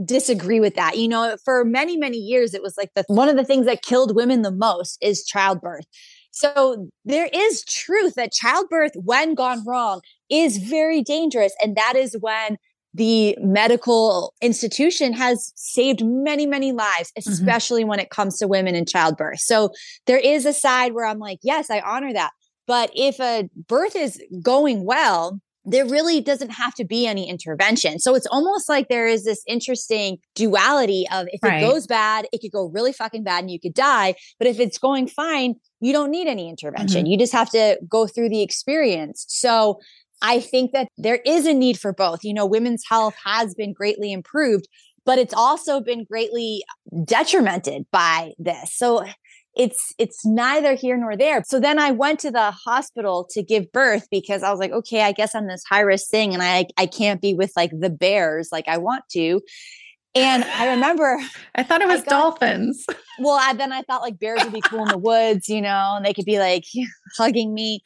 disagree 0.05 0.61
with 0.61 0.75
that. 0.75 0.98
You 0.98 1.09
know, 1.09 1.38
for 1.46 1.64
many, 1.64 1.96
many 1.96 2.18
years, 2.18 2.53
it 2.53 2.61
was 2.61 2.77
like 2.77 2.90
the 2.94 3.05
one 3.07 3.31
of 3.31 3.37
the 3.37 3.44
things 3.44 3.64
that 3.64 3.81
killed 3.81 4.14
women 4.14 4.42
the 4.42 4.53
most 4.53 4.98
is 5.01 5.25
childbirth. 5.25 5.87
So 6.31 6.90
there 7.07 7.31
is 7.33 7.64
truth 7.64 8.16
that 8.16 8.33
childbirth, 8.33 8.92
when 8.96 9.35
gone 9.35 9.64
wrong, 9.66 10.03
is 10.29 10.59
very 10.59 11.01
dangerous. 11.01 11.55
And 11.62 11.75
that 11.77 11.94
is 11.96 12.18
when 12.20 12.59
the 12.95 13.37
medical 13.41 14.35
institution 14.43 15.13
has 15.13 15.53
saved 15.57 16.05
many, 16.05 16.47
many 16.47 16.73
lives, 16.73 17.11
mm-hmm. 17.19 17.31
especially 17.31 17.83
mm-hmm. 17.83 17.91
when 17.91 18.01
it 18.01 18.11
comes 18.11 18.39
to 18.39 18.49
women 18.49 18.75
in 18.75 18.85
childbirth. 18.85 19.41
So 19.41 19.71
there 20.07 20.19
is 20.19 20.45
a 20.45 20.53
side 20.53 20.93
where 20.93 21.07
I'm 21.07 21.19
like, 21.19 21.39
yes, 21.43 21.71
I 21.71 21.81
honor 21.81 22.13
that. 22.13 22.33
But 22.67 22.91
if 22.95 23.19
a 23.21 23.49
birth 23.67 23.97
is 23.97 24.23
going 24.43 24.85
well, 24.85 25.41
there 25.65 25.87
really 25.87 26.21
doesn't 26.21 26.51
have 26.51 26.75
to 26.75 26.85
be 26.85 27.07
any 27.07 27.29
intervention. 27.29 27.99
So 28.01 28.15
it's 28.15 28.27
almost 28.27 28.69
like 28.69 28.89
there 28.89 29.07
is 29.07 29.25
this 29.25 29.43
interesting 29.47 30.19
duality 30.35 31.07
of 31.13 31.27
if 31.31 31.43
right. 31.43 31.63
it 31.63 31.67
goes 31.67 31.87
bad, 31.87 32.27
it 32.33 32.41
could 32.41 32.51
go 32.51 32.67
really 32.67 32.93
fucking 32.93 33.23
bad 33.23 33.45
and 33.45 33.51
you 33.51 33.61
could 33.61 33.75
die. 33.75 34.15
But 34.39 34.49
if 34.49 34.59
it's 34.59 34.79
going 34.79 35.07
fine, 35.07 35.55
you 35.81 35.93
don't 35.93 36.11
need 36.11 36.27
any 36.27 36.49
intervention. 36.49 37.03
Mm-hmm. 37.03 37.13
You 37.13 37.19
just 37.19 37.33
have 37.33 37.51
to 37.51 37.79
go 37.89 38.07
through 38.07 38.31
the 38.31 38.43
experience. 38.43 39.25
So 39.29 39.81
I 40.23 40.41
think 40.41 40.73
that 40.73 40.89
there 40.97 41.21
is 41.27 41.47
a 41.47 41.53
need 41.53 41.79
for 41.79 41.93
both. 41.93 42.25
You 42.25 42.33
know, 42.33 42.47
women's 42.47 42.85
health 42.89 43.15
has 43.25 43.55
been 43.55 43.73
greatly 43.73 44.13
improved, 44.13 44.69
but 45.05 45.19
it's 45.19 45.35
also 45.35 45.81
been 45.81 46.05
greatly 46.05 46.65
detrimented 47.05 47.87
by 47.91 48.33
this. 48.39 48.75
So 48.75 49.05
it's 49.55 49.93
it's 49.99 50.25
neither 50.25 50.75
here 50.75 50.97
nor 50.97 51.17
there. 51.17 51.43
So 51.47 51.61
then 51.61 51.79
I 51.79 51.91
went 51.91 52.21
to 52.21 52.31
the 52.31 52.53
hospital 52.53 53.27
to 53.33 53.43
give 53.43 53.71
birth 53.73 54.07
because 54.11 54.43
I 54.43 54.51
was 54.51 54.59
like, 54.59 54.73
okay, 54.73 55.03
I 55.03 55.13
guess 55.13 55.35
I'm 55.35 55.47
this 55.47 55.65
high 55.69 55.81
risk 55.81 56.09
thing 56.09 56.33
and 56.33 56.43
I 56.43 56.67
I 56.79 56.87
can't 56.87 57.21
be 57.21 57.35
with 57.35 57.53
like 57.57 57.71
the 57.79 57.91
bears 57.91 58.49
like 58.51 58.69
I 58.69 58.79
want 58.79 59.05
to. 59.11 59.41
And 60.15 60.45
I 60.45 60.71
remember 60.71 61.19
I 61.55 61.65
thought 61.65 61.83
it 61.83 61.89
was 61.89 62.03
got, 62.03 62.11
dolphins. 62.11 62.87
Well, 63.19 63.39
I, 63.41 63.53
then 63.55 63.73
I 63.73 63.83
thought 63.83 64.03
like 64.03 64.19
bears 64.19 64.43
would 64.43 64.53
be 64.53 64.63
cool 64.63 64.83
in 64.83 64.89
the 64.89 64.99
woods, 64.99 65.49
you 65.49 65.61
know, 65.61 65.95
and 65.97 66.05
they 66.05 66.15
could 66.15 66.25
be 66.25 66.39
like 66.39 66.65
hugging 67.19 67.53
me 67.53 67.83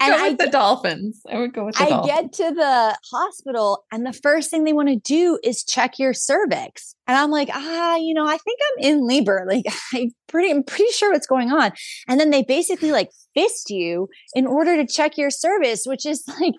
and 0.00 0.14
go 0.14 0.30
with 0.30 0.40
I, 0.40 0.44
the 0.44 0.50
dolphins. 0.50 1.20
I 1.30 1.38
would 1.38 1.52
go 1.52 1.66
with 1.66 1.76
the 1.76 1.84
I 1.84 1.88
dolphins. 1.88 2.12
get 2.12 2.32
to 2.34 2.54
the 2.54 2.98
hospital 3.10 3.84
and 3.92 4.06
the 4.06 4.12
first 4.12 4.50
thing 4.50 4.64
they 4.64 4.72
want 4.72 4.88
to 4.88 4.96
do 4.96 5.38
is 5.42 5.64
check 5.64 5.98
your 5.98 6.14
cervix. 6.14 6.94
And 7.06 7.16
I'm 7.16 7.30
like, 7.30 7.50
ah, 7.52 7.96
you 7.96 8.14
know, 8.14 8.26
I 8.26 8.38
think 8.38 8.60
I'm 8.62 8.84
in 8.84 9.06
labor. 9.06 9.46
Like 9.54 9.66
I 9.92 10.10
pretty 10.26 10.50
I'm 10.50 10.62
pretty 10.62 10.90
sure 10.92 11.12
what's 11.12 11.26
going 11.26 11.52
on. 11.52 11.72
And 12.08 12.18
then 12.18 12.30
they 12.30 12.42
basically 12.42 12.90
like 12.90 13.10
fist 13.34 13.70
you 13.70 14.08
in 14.34 14.46
order 14.46 14.76
to 14.76 14.86
check 14.86 15.16
your 15.18 15.30
cervix, 15.30 15.86
which 15.86 16.06
is 16.06 16.24
like 16.40 16.54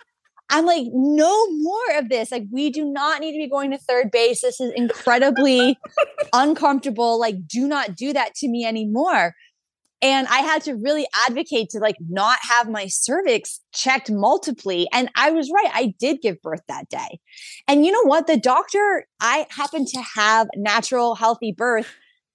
I'm 0.49 0.65
like, 0.65 0.85
no 0.91 1.47
more 1.49 1.97
of 1.97 2.09
this. 2.09 2.31
Like, 2.31 2.43
we 2.51 2.69
do 2.69 2.85
not 2.85 3.19
need 3.19 3.31
to 3.31 3.39
be 3.39 3.49
going 3.49 3.71
to 3.71 3.77
third 3.79 4.11
base. 4.11 4.41
This 4.41 4.61
is 4.61 4.71
incredibly 4.75 5.77
uncomfortable. 6.33 7.19
Like, 7.19 7.47
do 7.47 7.67
not 7.67 7.95
do 7.95 8.13
that 8.13 8.35
to 8.35 8.47
me 8.47 8.63
anymore. 8.65 9.33
And 10.05 10.27
I 10.27 10.41
had 10.41 10.61
to 10.65 10.75
really 10.75 11.07
advocate 11.27 11.71
to 11.71 11.79
like 11.79 11.95
not 12.07 12.37
have 12.43 12.69
my 12.69 12.85
cervix 12.85 13.59
checked 13.73 14.11
multiply. 14.11 14.83
And 14.93 15.09
I 15.15 15.31
was 15.31 15.49
right. 15.51 15.71
I 15.73 15.95
did 15.99 16.21
give 16.21 16.39
birth 16.43 16.61
that 16.67 16.89
day. 16.89 17.19
And 17.67 17.83
you 17.83 17.91
know 17.91 18.03
what? 18.03 18.27
The 18.27 18.37
doctor, 18.37 19.07
I 19.19 19.47
happened 19.49 19.87
to 19.87 20.03
have 20.13 20.47
natural, 20.55 21.15
healthy 21.15 21.51
birth, 21.51 21.91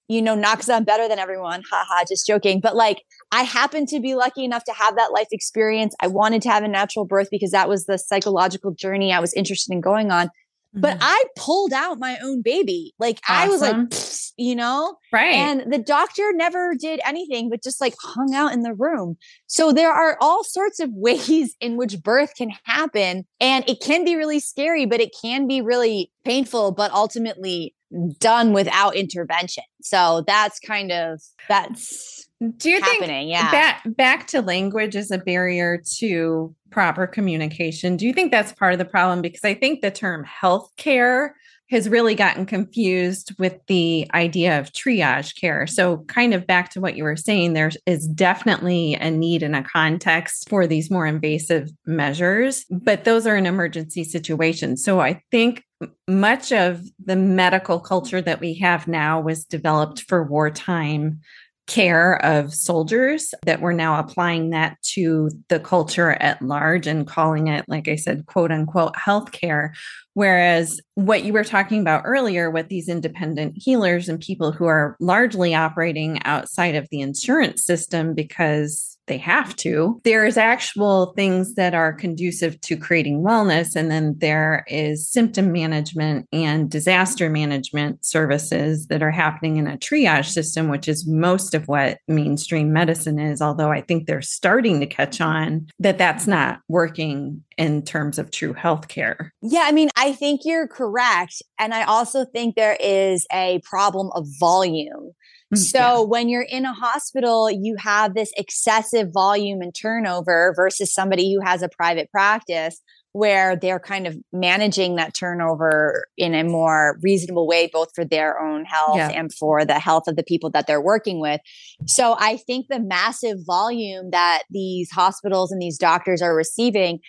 you 0.09 0.21
know, 0.21 0.35
not 0.35 0.57
because 0.57 0.67
I'm 0.67 0.83
better 0.83 1.07
than 1.07 1.17
everyone. 1.17 1.63
Haha, 1.71 2.03
just 2.09 2.27
joking. 2.27 2.59
But 2.59 2.75
like, 2.75 3.03
I 3.31 3.43
happened 3.43 3.87
to 3.87 4.01
be 4.01 4.15
lucky 4.15 4.43
enough 4.43 4.65
to 4.65 4.73
have 4.73 4.97
that 4.97 5.13
life 5.13 5.29
experience. 5.31 5.95
I 6.01 6.07
wanted 6.07 6.41
to 6.41 6.49
have 6.49 6.63
a 6.63 6.67
natural 6.67 7.05
birth 7.05 7.29
because 7.31 7.51
that 7.51 7.69
was 7.69 7.85
the 7.85 7.97
psychological 7.97 8.71
journey 8.71 9.13
I 9.13 9.21
was 9.21 9.33
interested 9.33 9.71
in 9.71 9.79
going 9.79 10.11
on. 10.11 10.29
But 10.73 10.97
mm-hmm. 10.97 11.03
I 11.03 11.23
pulled 11.35 11.73
out 11.73 11.99
my 11.99 12.17
own 12.23 12.41
baby. 12.41 12.93
Like 12.97 13.19
awesome. 13.27 13.43
I 13.43 13.47
was 13.47 13.61
like, 13.61 14.33
you 14.37 14.55
know? 14.55 14.95
Right. 15.11 15.33
And 15.33 15.71
the 15.71 15.77
doctor 15.77 16.31
never 16.33 16.73
did 16.79 17.01
anything 17.05 17.49
but 17.49 17.63
just 17.63 17.81
like 17.81 17.93
hung 18.01 18.33
out 18.33 18.53
in 18.53 18.61
the 18.61 18.73
room. 18.73 19.17
So 19.47 19.71
there 19.71 19.91
are 19.91 20.17
all 20.21 20.43
sorts 20.43 20.79
of 20.79 20.89
ways 20.93 21.55
in 21.59 21.77
which 21.77 22.01
birth 22.01 22.35
can 22.35 22.51
happen. 22.63 23.25
And 23.39 23.69
it 23.69 23.81
can 23.81 24.05
be 24.05 24.15
really 24.15 24.39
scary, 24.39 24.85
but 24.85 25.01
it 25.01 25.11
can 25.21 25.47
be 25.47 25.61
really 25.61 26.11
painful, 26.23 26.71
but 26.71 26.91
ultimately 26.91 27.75
done 28.19 28.53
without 28.53 28.95
intervention. 28.95 29.63
So 29.81 30.23
that's 30.27 30.59
kind 30.59 30.91
of 30.91 31.21
that's 31.49 32.27
do 32.57 32.71
you 32.71 32.81
think 32.81 33.05
yeah. 33.29 33.51
back 33.51 33.83
back 33.85 34.27
to 34.27 34.41
language 34.41 34.95
is 34.95 35.11
a 35.11 35.19
barrier 35.19 35.81
to 35.97 36.55
proper 36.71 37.05
communication? 37.05 37.97
Do 37.97 38.07
you 38.07 38.13
think 38.13 38.31
that's 38.31 38.51
part 38.53 38.73
of 38.73 38.79
the 38.79 38.85
problem? 38.85 39.21
Because 39.21 39.43
I 39.43 39.53
think 39.53 39.81
the 39.81 39.91
term 39.91 40.25
healthcare 40.25 41.31
has 41.71 41.87
really 41.87 42.15
gotten 42.15 42.45
confused 42.45 43.33
with 43.39 43.55
the 43.67 44.05
idea 44.13 44.59
of 44.59 44.73
triage 44.73 45.39
care. 45.39 45.65
So, 45.65 45.99
kind 46.07 46.33
of 46.33 46.45
back 46.45 46.69
to 46.71 46.81
what 46.81 46.97
you 46.97 47.03
were 47.03 47.15
saying, 47.15 47.53
there 47.53 47.71
is 47.85 48.07
definitely 48.07 48.95
a 48.95 49.09
need 49.09 49.41
and 49.41 49.55
a 49.55 49.63
context 49.63 50.49
for 50.49 50.67
these 50.67 50.91
more 50.91 51.07
invasive 51.07 51.69
measures, 51.85 52.65
but 52.69 53.05
those 53.05 53.25
are 53.25 53.37
in 53.37 53.45
emergency 53.45 54.03
situations. 54.03 54.83
So, 54.83 54.99
I 54.99 55.21
think 55.31 55.63
much 56.07 56.51
of 56.51 56.83
the 57.03 57.15
medical 57.15 57.79
culture 57.79 58.21
that 58.21 58.39
we 58.39 58.55
have 58.55 58.87
now 58.87 59.19
was 59.19 59.45
developed 59.45 60.01
for 60.01 60.23
wartime 60.23 61.21
care 61.67 62.15
of 62.25 62.53
soldiers 62.53 63.33
that 63.45 63.61
we're 63.61 63.71
now 63.71 63.97
applying 63.97 64.49
that 64.49 64.81
to 64.81 65.29
the 65.47 65.59
culture 65.59 66.11
at 66.11 66.41
large 66.41 66.85
and 66.85 67.07
calling 67.07 67.47
it, 67.47 67.63
like 67.67 67.87
I 67.87 67.95
said, 67.95 68.25
quote 68.25 68.51
unquote, 68.51 68.93
healthcare. 68.95 69.71
Whereas 70.13 70.81
what 70.95 71.23
you 71.23 71.31
were 71.31 71.45
talking 71.45 71.79
about 71.79 72.03
earlier 72.05 72.51
with 72.51 72.67
these 72.67 72.89
independent 72.89 73.53
healers 73.55 74.09
and 74.09 74.19
people 74.19 74.51
who 74.51 74.65
are 74.65 74.97
largely 74.99 75.55
operating 75.55 76.21
outside 76.25 76.75
of 76.75 76.89
the 76.89 76.99
insurance 76.99 77.63
system 77.63 78.13
because 78.13 78.90
they 79.11 79.17
have 79.17 79.53
to. 79.57 79.99
There's 80.05 80.37
actual 80.37 81.07
things 81.17 81.55
that 81.55 81.73
are 81.73 81.91
conducive 81.91 82.61
to 82.61 82.77
creating 82.77 83.23
wellness. 83.23 83.75
And 83.75 83.91
then 83.91 84.15
there 84.19 84.63
is 84.67 85.05
symptom 85.05 85.51
management 85.51 86.29
and 86.31 86.71
disaster 86.71 87.29
management 87.29 88.05
services 88.05 88.87
that 88.87 89.03
are 89.03 89.11
happening 89.11 89.57
in 89.57 89.67
a 89.67 89.77
triage 89.77 90.29
system, 90.29 90.69
which 90.69 90.87
is 90.87 91.05
most 91.05 91.53
of 91.53 91.67
what 91.67 91.97
mainstream 92.07 92.71
medicine 92.71 93.19
is. 93.19 93.41
Although 93.41 93.71
I 93.71 93.81
think 93.81 94.07
they're 94.07 94.21
starting 94.21 94.79
to 94.79 94.85
catch 94.85 95.19
on 95.19 95.67
that 95.79 95.97
that's 95.97 96.25
not 96.25 96.61
working 96.69 97.43
in 97.57 97.83
terms 97.83 98.17
of 98.17 98.31
true 98.31 98.53
healthcare. 98.53 99.31
Yeah, 99.41 99.65
I 99.65 99.73
mean, 99.73 99.89
I 99.97 100.13
think 100.13 100.41
you're 100.45 100.69
correct. 100.69 101.41
And 101.59 101.73
I 101.73 101.83
also 101.83 102.23
think 102.23 102.55
there 102.55 102.77
is 102.79 103.27
a 103.33 103.59
problem 103.65 104.09
of 104.15 104.25
volume 104.39 105.11
Mm, 105.53 105.57
so 105.57 105.79
yeah. 105.79 105.99
when 105.99 106.29
you're 106.29 106.41
in 106.41 106.65
a 106.65 106.73
hospital, 106.73 107.49
you 107.49 107.75
have 107.77 108.13
this 108.13 108.31
excessive 108.37 109.09
volume 109.13 109.61
and 109.61 109.73
turnover 109.73 110.53
versus 110.55 110.93
somebody 110.93 111.33
who 111.33 111.41
has 111.41 111.61
a 111.61 111.69
private 111.69 112.11
practice 112.11 112.81
where 113.13 113.57
they're 113.57 113.79
kind 113.79 114.07
of 114.07 114.17
managing 114.31 114.95
that 114.95 115.13
turnover 115.13 116.05
in 116.17 116.33
a 116.33 116.45
more 116.45 116.97
reasonable 117.01 117.45
way, 117.45 117.69
both 117.71 117.89
for 117.93 118.05
their 118.05 118.39
own 118.39 118.63
health 118.63 118.95
yeah. 118.95 119.09
and 119.09 119.33
for 119.33 119.65
the 119.65 119.79
health 119.79 120.07
of 120.07 120.15
the 120.15 120.23
people 120.23 120.49
that 120.49 120.65
they're 120.65 120.81
working 120.81 121.19
with. 121.19 121.41
So 121.87 122.15
I 122.17 122.37
think 122.37 122.67
the 122.69 122.79
massive 122.79 123.39
volume 123.45 124.11
that 124.11 124.43
these 124.49 124.89
hospitals 124.91 125.51
and 125.51 125.61
these 125.61 125.77
doctors 125.77 126.21
are 126.21 126.33
receiving 126.33 126.99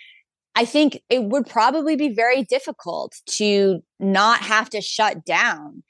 I 0.55 0.65
think 0.65 1.01
it 1.09 1.23
would 1.23 1.47
probably 1.47 1.95
be 1.95 2.13
very 2.13 2.43
difficult 2.43 3.15
to 3.37 3.79
not 3.99 4.41
have 4.41 4.69
to 4.71 4.81
shut 4.81 5.25
down 5.25 5.83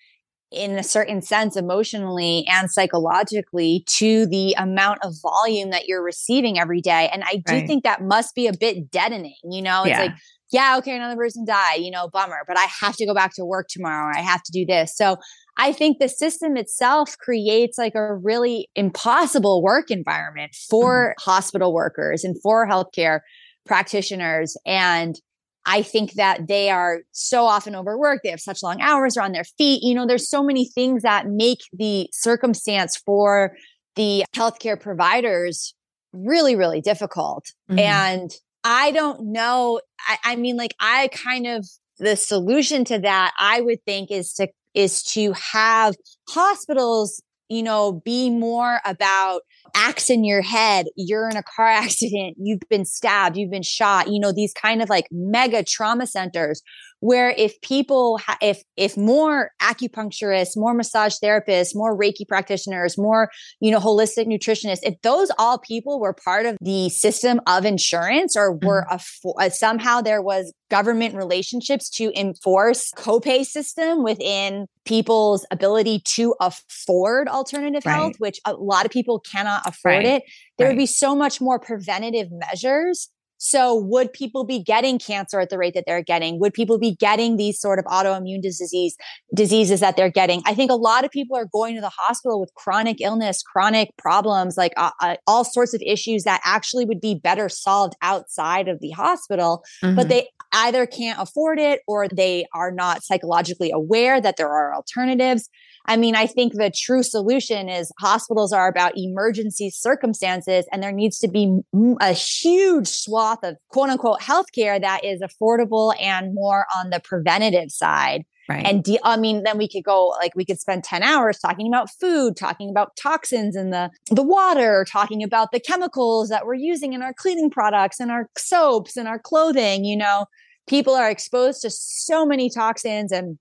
in 0.53 0.77
a 0.77 0.83
certain 0.83 1.21
sense 1.21 1.55
emotionally 1.55 2.45
and 2.47 2.71
psychologically 2.71 3.83
to 3.87 4.25
the 4.27 4.53
amount 4.57 4.99
of 5.03 5.13
volume 5.21 5.71
that 5.71 5.87
you're 5.87 6.03
receiving 6.03 6.59
every 6.59 6.81
day 6.81 7.09
and 7.11 7.23
i 7.25 7.35
do 7.35 7.53
right. 7.53 7.67
think 7.67 7.83
that 7.83 8.01
must 8.01 8.35
be 8.35 8.47
a 8.47 8.53
bit 8.53 8.91
deadening 8.91 9.35
you 9.43 9.61
know 9.61 9.81
it's 9.81 9.89
yeah. 9.89 10.01
like 10.01 10.11
yeah 10.51 10.77
okay 10.77 10.95
another 10.95 11.15
person 11.15 11.43
died 11.45 11.77
you 11.79 11.91
know 11.91 12.07
bummer 12.09 12.43
but 12.47 12.57
i 12.57 12.67
have 12.81 12.95
to 12.95 13.05
go 13.05 13.13
back 13.13 13.33
to 13.33 13.43
work 13.43 13.67
tomorrow 13.69 14.11
i 14.15 14.21
have 14.21 14.43
to 14.43 14.51
do 14.51 14.65
this 14.65 14.95
so 14.95 15.17
i 15.57 15.73
think 15.73 15.97
the 15.99 16.09
system 16.09 16.55
itself 16.55 17.17
creates 17.17 17.77
like 17.77 17.95
a 17.95 18.15
really 18.15 18.69
impossible 18.75 19.61
work 19.63 19.89
environment 19.89 20.55
for 20.69 21.09
mm-hmm. 21.09 21.31
hospital 21.31 21.73
workers 21.73 22.23
and 22.23 22.35
for 22.41 22.67
healthcare 22.67 23.19
practitioners 23.65 24.55
and 24.65 25.19
I 25.65 25.81
think 25.81 26.13
that 26.13 26.47
they 26.47 26.69
are 26.69 27.01
so 27.11 27.45
often 27.45 27.75
overworked. 27.75 28.23
They 28.23 28.31
have 28.31 28.41
such 28.41 28.61
long 28.63 28.81
hours, 28.81 29.13
they're 29.13 29.23
on 29.23 29.31
their 29.31 29.43
feet. 29.43 29.81
You 29.83 29.95
know, 29.95 30.05
there's 30.05 30.29
so 30.29 30.43
many 30.43 30.65
things 30.65 31.03
that 31.03 31.27
make 31.27 31.59
the 31.71 32.09
circumstance 32.11 32.97
for 32.97 33.55
the 33.95 34.25
healthcare 34.35 34.79
providers 34.79 35.73
really, 36.11 36.55
really 36.55 36.81
difficult. 36.81 37.45
Mm-hmm. 37.69 37.79
And 37.79 38.31
I 38.63 38.91
don't 38.91 39.31
know. 39.31 39.79
I, 40.07 40.17
I 40.23 40.35
mean, 40.35 40.57
like, 40.57 40.75
I 40.79 41.09
kind 41.11 41.47
of, 41.47 41.67
the 41.99 42.15
solution 42.15 42.85
to 42.85 42.99
that, 42.99 43.33
I 43.39 43.61
would 43.61 43.83
think 43.85 44.11
is 44.11 44.33
to, 44.33 44.47
is 44.73 45.03
to 45.03 45.33
have 45.33 45.95
hospitals, 46.29 47.21
you 47.49 47.63
know, 47.63 48.01
be 48.03 48.29
more 48.29 48.79
about 48.85 49.41
axe 49.75 50.09
in 50.09 50.23
your 50.23 50.41
head, 50.41 50.87
you're 50.95 51.29
in 51.29 51.37
a 51.37 51.43
car 51.43 51.67
accident, 51.69 52.35
you've 52.39 52.61
been 52.69 52.85
stabbed, 52.85 53.37
you've 53.37 53.51
been 53.51 53.63
shot, 53.63 54.07
you 54.09 54.19
know, 54.19 54.31
these 54.31 54.53
kind 54.53 54.81
of 54.81 54.89
like 54.89 55.07
mega 55.11 55.63
trauma 55.63 56.07
centers 56.07 56.61
where 57.03 57.31
if 57.31 57.59
people 57.59 58.17
ha- 58.17 58.37
if 58.41 58.63
if 58.77 58.95
more 58.95 59.51
acupuncturists 59.61 60.55
more 60.55 60.73
massage 60.73 61.15
therapists 61.21 61.75
more 61.75 61.97
reiki 61.97 62.25
practitioners 62.25 62.97
more 62.97 63.29
you 63.59 63.69
know 63.69 63.79
holistic 63.79 64.25
nutritionists 64.25 64.79
if 64.83 64.95
those 65.01 65.29
all 65.37 65.57
people 65.57 65.99
were 65.99 66.13
part 66.13 66.45
of 66.45 66.55
the 66.61 66.87
system 66.87 67.41
of 67.45 67.65
insurance 67.65 68.37
or 68.37 68.53
were 68.53 68.85
mm-hmm. 68.89 69.39
a, 69.41 69.45
uh, 69.45 69.49
somehow 69.49 69.99
there 69.99 70.21
was 70.21 70.53
government 70.69 71.13
relationships 71.13 71.89
to 71.89 72.09
enforce 72.17 72.89
copay 72.95 73.43
system 73.43 74.01
within 74.01 74.65
people's 74.85 75.45
ability 75.51 76.01
to 76.05 76.33
afford 76.39 77.27
alternative 77.27 77.85
right. 77.85 77.95
health 77.95 78.13
which 78.19 78.39
a 78.45 78.53
lot 78.53 78.85
of 78.85 78.91
people 78.91 79.19
cannot 79.19 79.61
afford 79.65 79.95
right. 79.95 80.05
it 80.05 80.23
there 80.57 80.67
right. 80.67 80.73
would 80.73 80.81
be 80.81 80.85
so 80.85 81.13
much 81.13 81.41
more 81.41 81.59
preventative 81.59 82.29
measures 82.31 83.09
so 83.45 83.75
would 83.75 84.13
people 84.13 84.45
be 84.45 84.63
getting 84.63 84.97
cancer 84.97 85.41
at 85.41 85.49
the 85.49 85.57
rate 85.57 85.73
that 85.73 85.83
they're 85.85 86.01
getting? 86.01 86.39
Would 86.39 86.53
people 86.53 86.79
be 86.79 86.95
getting 86.95 87.35
these 87.35 87.59
sort 87.59 87.77
of 87.77 87.83
autoimmune 87.83 88.41
disease 88.41 88.95
diseases 89.35 89.81
that 89.81 89.97
they're 89.97 90.09
getting? 90.09 90.41
I 90.45 90.55
think 90.55 90.71
a 90.71 90.75
lot 90.75 91.03
of 91.03 91.11
people 91.11 91.35
are 91.35 91.47
going 91.51 91.75
to 91.75 91.81
the 91.81 91.89
hospital 91.89 92.39
with 92.39 92.53
chronic 92.53 93.01
illness, 93.01 93.43
chronic 93.43 93.89
problems, 93.97 94.55
like 94.55 94.71
uh, 94.77 94.91
uh, 95.01 95.17
all 95.27 95.43
sorts 95.43 95.73
of 95.73 95.81
issues 95.85 96.23
that 96.23 96.39
actually 96.45 96.85
would 96.85 97.01
be 97.01 97.15
better 97.15 97.49
solved 97.49 97.95
outside 98.01 98.69
of 98.69 98.79
the 98.79 98.91
hospital, 98.91 99.65
mm-hmm. 99.83 99.97
but 99.97 100.07
they 100.07 100.29
either 100.53 100.85
can't 100.85 101.19
afford 101.19 101.59
it 101.59 101.81
or 101.85 102.07
they 102.07 102.45
are 102.53 102.71
not 102.71 103.03
psychologically 103.03 103.71
aware 103.71 104.21
that 104.21 104.37
there 104.37 104.47
are 104.49 104.73
alternatives. 104.73 105.49
I 105.85 105.97
mean, 105.97 106.15
I 106.15 106.27
think 106.27 106.53
the 106.53 106.71
true 106.73 107.03
solution 107.03 107.67
is 107.67 107.91
hospitals 107.99 108.53
are 108.53 108.67
about 108.67 108.97
emergency 108.97 109.69
circumstances, 109.69 110.65
and 110.71 110.81
there 110.81 110.91
needs 110.91 111.19
to 111.19 111.27
be 111.27 111.59
a 111.99 112.13
huge 112.13 112.87
swath 112.87 113.43
of 113.43 113.57
quote 113.69 113.89
unquote 113.89 114.21
healthcare 114.21 114.79
that 114.79 115.03
is 115.03 115.21
affordable 115.21 115.93
and 115.99 116.33
more 116.33 116.65
on 116.75 116.89
the 116.89 117.01
preventative 117.01 117.71
side. 117.71 118.23
Right. 118.49 118.65
And 118.65 118.83
de- 118.83 118.99
I 119.03 119.15
mean, 119.17 119.43
then 119.43 119.57
we 119.57 119.69
could 119.69 119.83
go 119.83 120.07
like 120.19 120.35
we 120.35 120.43
could 120.43 120.59
spend 120.59 120.83
10 120.83 121.01
hours 121.01 121.39
talking 121.39 121.67
about 121.67 121.89
food, 121.89 122.35
talking 122.35 122.69
about 122.69 122.95
toxins 122.97 123.55
in 123.55 123.69
the, 123.69 123.89
the 124.09 124.23
water, 124.23 124.85
talking 124.89 125.23
about 125.23 125.51
the 125.51 125.61
chemicals 125.61 126.29
that 126.29 126.45
we're 126.45 126.55
using 126.55 126.93
in 126.93 127.01
our 127.01 127.13
cleaning 127.13 127.49
products 127.49 127.99
and 128.01 128.11
our 128.11 128.29
soaps 128.37 128.97
and 128.97 129.07
our 129.07 129.19
clothing. 129.19 129.85
You 129.85 129.95
know, 129.95 130.25
people 130.67 130.93
are 130.93 131.09
exposed 131.09 131.61
to 131.61 131.69
so 131.69 132.25
many 132.25 132.49
toxins 132.49 133.13
and 133.13 133.37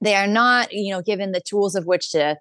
they 0.00 0.14
are 0.14 0.26
not 0.26 0.72
you 0.72 0.92
know 0.92 1.02
given 1.02 1.32
the 1.32 1.40
tools 1.40 1.74
of 1.74 1.86
which 1.86 2.10
to 2.10 2.36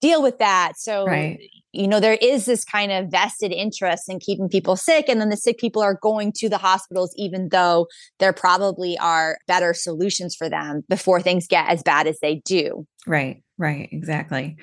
deal 0.00 0.22
with 0.22 0.38
that 0.38 0.72
so 0.76 1.06
right. 1.06 1.38
you 1.72 1.88
know 1.88 2.00
there 2.00 2.18
is 2.20 2.44
this 2.44 2.64
kind 2.64 2.92
of 2.92 3.10
vested 3.10 3.52
interest 3.52 4.04
in 4.08 4.18
keeping 4.18 4.48
people 4.48 4.76
sick 4.76 5.08
and 5.08 5.20
then 5.20 5.30
the 5.30 5.36
sick 5.36 5.58
people 5.58 5.82
are 5.82 5.98
going 6.02 6.32
to 6.32 6.48
the 6.48 6.58
hospitals 6.58 7.12
even 7.16 7.48
though 7.50 7.86
there 8.18 8.32
probably 8.32 8.98
are 8.98 9.38
better 9.46 9.72
solutions 9.72 10.34
for 10.34 10.48
them 10.48 10.82
before 10.88 11.20
things 11.20 11.46
get 11.46 11.68
as 11.68 11.82
bad 11.82 12.06
as 12.06 12.18
they 12.20 12.36
do 12.44 12.86
right 13.06 13.42
right 13.56 13.88
exactly 13.90 14.56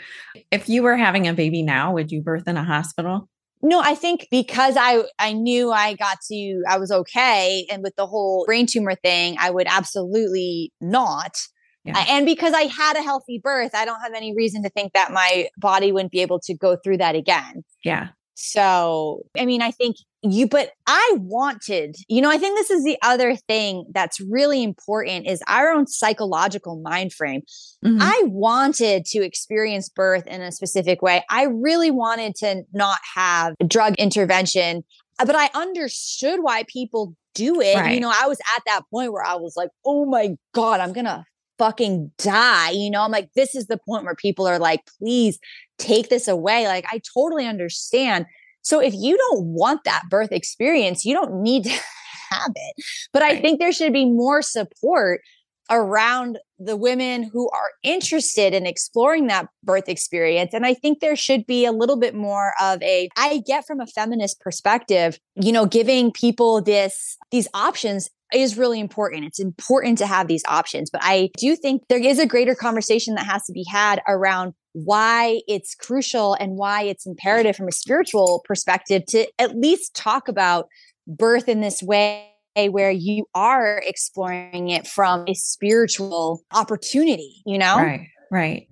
if 0.52 0.70
you 0.70 0.84
were 0.84 0.98
having 0.98 1.28
a 1.28 1.34
baby 1.34 1.64
now 1.64 1.91
would 1.91 2.12
you 2.12 2.22
birth 2.22 2.48
in 2.48 2.58
a 2.58 2.64
hospital 2.64 3.28
no, 3.66 3.80
I 3.80 3.96
think 3.96 4.28
because 4.30 4.76
I 4.78 5.06
I 5.18 5.32
knew 5.32 5.72
I 5.72 5.94
got 5.94 6.18
to 6.30 6.64
I 6.68 6.78
was 6.78 6.91
okay 6.91 7.66
and 7.72 7.82
with 7.82 7.96
the 7.96 8.06
whole 8.06 8.44
brain 8.46 8.68
tumor 8.68 8.96
thing, 8.96 9.38
I 9.39 9.52
would 9.52 9.68
absolutely 9.70 10.74
not. 10.82 11.38
Yeah. 11.84 12.05
And 12.09 12.25
because 12.25 12.53
I 12.53 12.61
had 12.61 12.95
a 12.95 13.01
healthy 13.01 13.39
birth, 13.43 13.71
I 13.73 13.86
don't 13.86 13.99
have 14.01 14.13
any 14.13 14.34
reason 14.36 14.63
to 14.63 14.69
think 14.69 14.93
that 14.93 15.11
my 15.11 15.49
body 15.57 15.91
wouldn't 15.91 16.11
be 16.11 16.21
able 16.21 16.39
to 16.41 16.53
go 16.55 16.77
through 16.77 16.97
that 16.97 17.15
again. 17.15 17.63
Yeah. 17.84 18.09
So, 18.36 19.23
I 19.38 19.45
mean, 19.45 19.61
I 19.61 19.71
think 19.71 19.97
you, 20.23 20.47
but 20.47 20.71
I 20.88 21.15
wanted, 21.17 21.95
you 22.07 22.21
know, 22.21 22.31
I 22.31 22.38
think 22.38 22.57
this 22.57 22.71
is 22.71 22.84
the 22.84 22.97
other 23.03 23.36
thing 23.36 23.86
that's 23.93 24.19
really 24.19 24.63
important 24.63 25.27
is 25.27 25.41
our 25.47 25.69
own 25.71 25.86
psychological 25.86 26.81
mind 26.81 27.13
frame. 27.13 27.41
Mm-hmm. 27.86 28.01
I 28.01 28.23
wanted 28.25 29.05
to 29.07 29.23
experience 29.23 29.88
birth 29.89 30.25
in 30.25 30.41
a 30.41 30.51
specific 30.51 31.01
way. 31.01 31.23
I 31.29 31.43
really 31.43 31.91
wanted 31.91 32.36
to 32.38 32.63
not 32.73 32.99
have 33.13 33.55
drug 33.67 33.95
intervention, 33.97 34.84
but 35.19 35.36
I 35.36 35.49
understood 35.53 36.39
why 36.41 36.63
people 36.67 37.15
do 37.36 37.61
it. 37.61 37.75
Right. 37.75 37.93
You 37.93 37.99
know, 37.99 38.11
I 38.13 38.27
was 38.27 38.39
at 38.57 38.63
that 38.65 38.81
point 38.91 39.11
where 39.11 39.23
I 39.23 39.36
was 39.36 39.53
like, 39.55 39.69
oh 39.86 40.05
my 40.05 40.36
God, 40.53 40.79
I'm 40.79 40.93
going 40.93 41.05
to 41.05 41.23
fucking 41.58 42.12
die. 42.18 42.72
You 42.72 42.89
know, 42.89 43.01
I'm 43.01 43.12
like, 43.12 43.30
this 43.36 43.56
is 43.56 43.68
the 43.68 43.78
point 43.78 44.06
where 44.06 44.16
people 44.16 44.47
are 44.47 44.60
like, 44.60 44.82
please 44.99 45.39
take 45.78 46.10
this 46.10 46.28
away. 46.28 46.68
Like, 46.68 46.86
I 46.91 47.01
totally 47.14 47.45
understand. 47.45 48.26
So 48.62 48.80
if 48.80 48.93
you 48.95 49.18
don't 49.18 49.45
want 49.45 49.84
that 49.84 50.04
birth 50.10 50.32
experience, 50.32 51.06
you 51.06 51.14
don't 51.14 51.41
need 51.41 51.66
to 51.66 51.70
have 52.32 52.51
it. 52.56 52.86
But. 53.12 53.24
I 53.24 53.39
think 53.39 53.60
there 53.60 53.72
should 53.72 53.93
be 53.93 54.06
more 54.06 54.41
support 54.41 55.22
around 55.70 56.39
the 56.59 56.76
women 56.76 57.24
who 57.24 57.49
are 57.49 57.72
interested 57.84 58.53
in 58.53 58.66
exploring 58.66 59.28
that 59.28 59.47
birth 59.64 59.89
experience. 59.89 60.53
And 60.53 60.66
I 60.66 60.74
think 60.74 60.99
there 60.99 61.16
should 61.16 61.45
be 61.45 61.66
a 61.66 61.72
little 61.72 61.97
bit 61.97 62.16
more 62.16 62.53
of 62.61 62.82
a, 62.82 63.09
I 63.18 63.41
get 63.45 63.66
from 63.66 63.80
a 63.80 63.88
feminist 63.88 64.39
perspective, 64.39 65.20
you 65.36 65.51
know, 65.51 65.66
giving 65.66 66.11
people 66.11 66.61
this, 66.61 67.18
these 67.32 67.47
options 67.53 68.09
is 68.34 68.57
really 68.57 68.80
important. 68.80 69.26
It's 69.26 69.39
important 69.39 69.97
to 69.99 70.07
have 70.07 70.28
these 70.28 70.43
options, 70.47 70.89
but 70.89 71.01
I 71.03 71.30
do 71.38 71.55
think 71.55 71.84
there 71.88 72.03
is 72.03 72.20
a 72.20 72.26
greater 72.26 72.55
conversation 72.55 73.16
that 73.16 73.26
has 73.26 73.45
to 73.45 73.53
be 73.53 73.66
had 73.70 74.01
around 74.07 74.53
why 74.74 75.41
it's 75.47 75.76
crucial 75.76 76.34
and 76.34 76.57
why 76.57 76.84
it's 76.84 77.05
imperative 77.05 77.55
from 77.55 77.68
a 77.68 77.72
spiritual 77.72 78.41
perspective 78.45 79.05
to 79.07 79.28
at 79.38 79.55
least 79.55 79.95
talk 79.95 80.28
about 80.28 80.68
birth 81.07 81.47
in 81.47 81.61
this 81.61 81.84
way 81.84 82.32
where 82.56 82.91
you 82.91 83.26
are 83.34 83.82
exploring 83.86 84.70
it 84.70 84.88
from 84.88 85.26
a 85.28 85.34
spiritual 85.34 86.43
opportunity, 86.51 87.41
you 87.45 87.58
know? 87.58 87.78
Right, 87.78 88.08
right. 88.32 88.68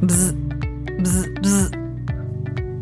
Bzz, 0.00 0.32
bzz, 1.00 1.38
bzz. 1.38 1.74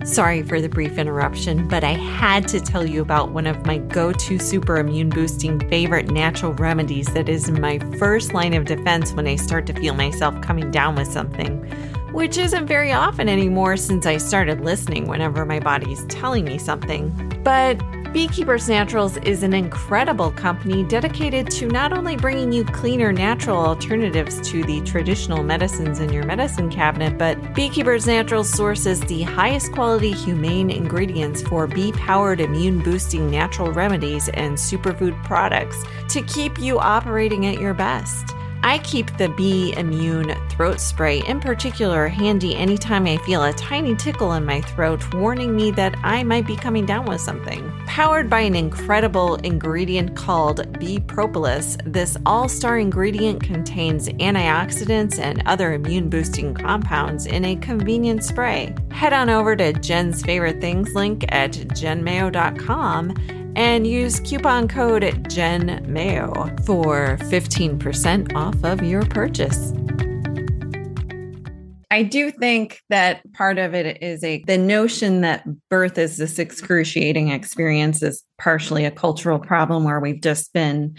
Sorry 0.06 0.42
for 0.44 0.60
the 0.60 0.68
brief 0.68 0.98
interruption, 0.98 1.66
but 1.66 1.82
I 1.82 1.94
had 1.94 2.46
to 2.48 2.60
tell 2.60 2.86
you 2.86 3.02
about 3.02 3.32
one 3.32 3.46
of 3.46 3.66
my 3.66 3.78
go 3.78 4.12
to 4.12 4.38
super 4.38 4.76
immune 4.76 5.08
boosting 5.08 5.58
favorite 5.68 6.12
natural 6.12 6.52
remedies 6.54 7.06
that 7.08 7.28
is 7.28 7.50
my 7.50 7.80
first 7.98 8.32
line 8.32 8.54
of 8.54 8.66
defense 8.66 9.12
when 9.14 9.26
I 9.26 9.34
start 9.34 9.66
to 9.66 9.72
feel 9.72 9.94
myself 9.94 10.40
coming 10.42 10.70
down 10.70 10.94
with 10.94 11.08
something. 11.08 11.60
which 12.16 12.38
isn't 12.38 12.66
very 12.66 12.92
often 12.92 13.28
anymore 13.28 13.76
since 13.76 14.06
I 14.06 14.16
started 14.16 14.62
listening 14.62 15.06
whenever 15.06 15.44
my 15.44 15.60
body's 15.60 16.02
telling 16.06 16.46
me 16.46 16.56
something. 16.56 17.10
But 17.44 17.78
Beekeepers 18.16 18.66
Naturals 18.66 19.18
is 19.18 19.42
an 19.42 19.52
incredible 19.52 20.30
company 20.30 20.82
dedicated 20.84 21.50
to 21.50 21.66
not 21.66 21.92
only 21.92 22.16
bringing 22.16 22.50
you 22.50 22.64
cleaner, 22.64 23.12
natural 23.12 23.58
alternatives 23.58 24.40
to 24.48 24.64
the 24.64 24.80
traditional 24.86 25.42
medicines 25.42 26.00
in 26.00 26.10
your 26.10 26.24
medicine 26.24 26.70
cabinet, 26.70 27.18
but 27.18 27.36
Beekeepers 27.52 28.06
Naturals 28.06 28.48
sources 28.48 29.00
the 29.00 29.20
highest 29.20 29.70
quality 29.72 30.12
humane 30.12 30.70
ingredients 30.70 31.42
for 31.42 31.66
bee 31.66 31.92
powered 31.92 32.40
immune 32.40 32.78
boosting 32.78 33.30
natural 33.30 33.70
remedies 33.70 34.30
and 34.30 34.56
superfood 34.56 35.22
products 35.22 35.76
to 36.08 36.22
keep 36.22 36.58
you 36.58 36.78
operating 36.78 37.44
at 37.44 37.60
your 37.60 37.74
best. 37.74 38.34
I 38.62 38.78
keep 38.78 39.16
the 39.16 39.28
Bee 39.28 39.74
Immune 39.76 40.34
throat 40.50 40.80
spray 40.80 41.22
in 41.26 41.40
particular 41.40 42.08
handy 42.08 42.54
anytime 42.54 43.06
I 43.06 43.16
feel 43.18 43.44
a 43.44 43.52
tiny 43.52 43.94
tickle 43.94 44.32
in 44.32 44.44
my 44.44 44.60
throat, 44.60 45.02
warning 45.14 45.54
me 45.54 45.70
that 45.72 45.94
I 46.02 46.22
might 46.22 46.46
be 46.46 46.56
coming 46.56 46.86
down 46.86 47.06
with 47.06 47.20
something. 47.20 47.72
Powered 47.86 48.28
by 48.28 48.40
an 48.40 48.54
incredible 48.54 49.36
ingredient 49.36 50.16
called 50.16 50.78
Bee 50.78 50.98
Propolis, 50.98 51.76
this 51.84 52.16
all 52.26 52.48
star 52.48 52.78
ingredient 52.78 53.42
contains 53.42 54.08
antioxidants 54.08 55.18
and 55.18 55.42
other 55.46 55.74
immune 55.74 56.08
boosting 56.08 56.54
compounds 56.54 57.26
in 57.26 57.44
a 57.44 57.56
convenient 57.56 58.24
spray. 58.24 58.74
Head 58.90 59.12
on 59.12 59.30
over 59.30 59.56
to 59.56 59.72
Jen's 59.72 60.22
Favorite 60.22 60.60
Things 60.60 60.94
link 60.94 61.24
at 61.28 61.52
jenmayo.com 61.52 63.14
and 63.56 63.86
use 63.86 64.20
coupon 64.20 64.68
code 64.68 65.02
JENMAYO 65.02 66.64
for 66.66 67.16
15% 67.22 68.34
off 68.34 68.62
of 68.62 68.82
your 68.82 69.02
purchase. 69.06 69.72
I 71.90 72.02
do 72.02 72.30
think 72.30 72.82
that 72.90 73.22
part 73.32 73.56
of 73.58 73.74
it 73.74 74.02
is 74.02 74.22
a 74.22 74.42
the 74.46 74.58
notion 74.58 75.22
that 75.22 75.44
birth 75.70 75.96
is 75.96 76.18
this 76.18 76.38
excruciating 76.38 77.30
experience 77.30 78.02
is 78.02 78.22
partially 78.38 78.84
a 78.84 78.90
cultural 78.90 79.38
problem 79.38 79.84
where 79.84 80.00
we've 80.00 80.20
just 80.20 80.52
been 80.52 80.96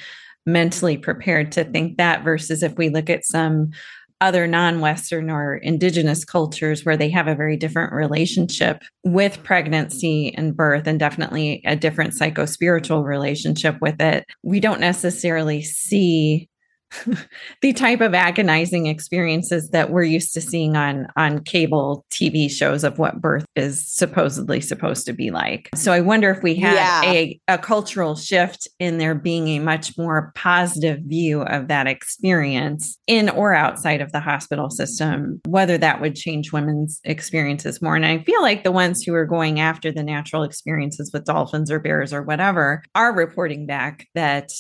mentally 0.48 0.98
prepared 0.98 1.52
to 1.52 1.66
think 1.66 1.98
that 1.98 2.24
versus 2.24 2.64
if 2.64 2.76
we 2.78 2.90
look 2.90 3.10
at 3.10 3.26
some 3.26 3.72
other 4.20 4.48
non 4.48 4.80
Western 4.80 5.30
or 5.30 5.56
indigenous 5.56 6.26
cultures 6.26 6.84
where 6.84 6.98
they 6.98 7.10
have 7.10 7.28
a 7.28 7.36
very 7.36 7.58
different 7.58 7.94
relationship 7.94 8.82
with 9.04 9.44
pregnancy 9.44 10.34
and 10.36 10.56
birth, 10.56 10.88
and 10.88 11.00
definitely 11.00 11.62
a 11.66 11.76
different 11.76 12.14
psycho 12.14 12.46
spiritual 12.46 13.04
relationship 13.04 13.78
with 13.82 14.02
it. 14.02 14.26
We 14.44 14.60
don't 14.60 14.80
necessarily 14.80 15.62
see 15.62 16.50
the 17.62 17.74
type 17.74 18.02
of 18.02 18.14
agonizing 18.14 18.86
experiences 18.88 19.70
that 19.70 19.90
we're 19.90 20.04
used 20.04 20.34
to 20.34 20.42
seeing 20.42 20.76
on 20.76 21.08
on 21.16 21.44
cable 21.44 22.06
TV 22.10 22.50
shows 22.50 22.84
of 22.84 22.98
what 22.98 23.22
birth 23.22 23.46
is 23.56 23.86
supposedly 23.88 24.62
supposed 24.62 25.06
to 25.06 25.14
be 25.14 25.32
like. 25.32 25.70
So 25.76 25.92
I 25.92 26.02
wonder 26.02 26.30
if 26.30 26.42
we 26.44 26.56
had 26.56 26.76
yeah. 26.76 27.02
a, 27.04 27.40
a 27.48 27.58
cultural 27.58 28.16
shift 28.16 28.68
in 28.80 28.98
there 28.98 29.16
being 29.16 29.48
a 29.50 29.60
much 29.60 29.98
more 29.98 30.32
positive 30.36 31.00
view 31.02 31.42
of 31.42 31.68
that 31.68 31.88
experience 31.88 32.98
in 33.08 33.30
or 33.30 33.54
outside 33.54 34.02
of 34.02 34.12
the 34.12 34.20
hospital 34.20 34.70
system, 34.70 35.42
whether 35.46 35.78
that 35.78 36.02
would 36.02 36.16
change 36.16 36.52
women's 36.52 37.00
experiences 37.04 37.82
more. 37.82 37.96
And 37.96 38.06
I 38.06 38.20
feel 38.24 38.42
like 38.42 38.64
the 38.64 38.72
ones 38.72 39.04
who 39.04 39.14
are 39.14 39.26
going 39.26 39.60
after 39.60 39.92
the 39.92 40.04
natural 40.04 40.44
experiences 40.44 41.12
with 41.14 41.26
dolphins 41.26 41.72
or 41.72 41.80
bears 41.80 42.14
or 42.14 42.24
whatever 42.24 42.84
are 42.96 43.14
reporting 43.14 43.66
back 43.66 44.08
that 44.16 44.52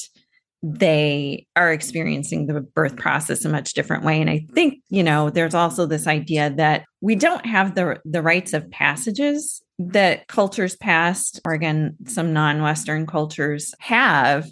they 0.63 1.45
are 1.55 1.71
experiencing 1.71 2.47
the 2.47 2.61
birth 2.61 2.95
process 2.95 3.45
a 3.45 3.49
much 3.49 3.73
different 3.73 4.03
way. 4.03 4.19
And 4.19 4.29
i 4.29 4.45
think 4.53 4.81
you 4.89 5.03
know 5.03 5.29
there's 5.29 5.53
also 5.53 5.85
this 5.85 6.07
idea 6.07 6.49
that 6.51 6.83
we 7.01 7.15
don't 7.15 7.45
have 7.45 7.75
the 7.75 7.99
the 8.05 8.21
rites 8.21 8.53
of 8.53 8.69
passages 8.71 9.61
that 9.79 10.27
cultures 10.27 10.75
past 10.75 11.39
or 11.45 11.53
again 11.53 11.95
some 12.05 12.33
non-western 12.33 13.05
cultures 13.05 13.75
have 13.79 14.49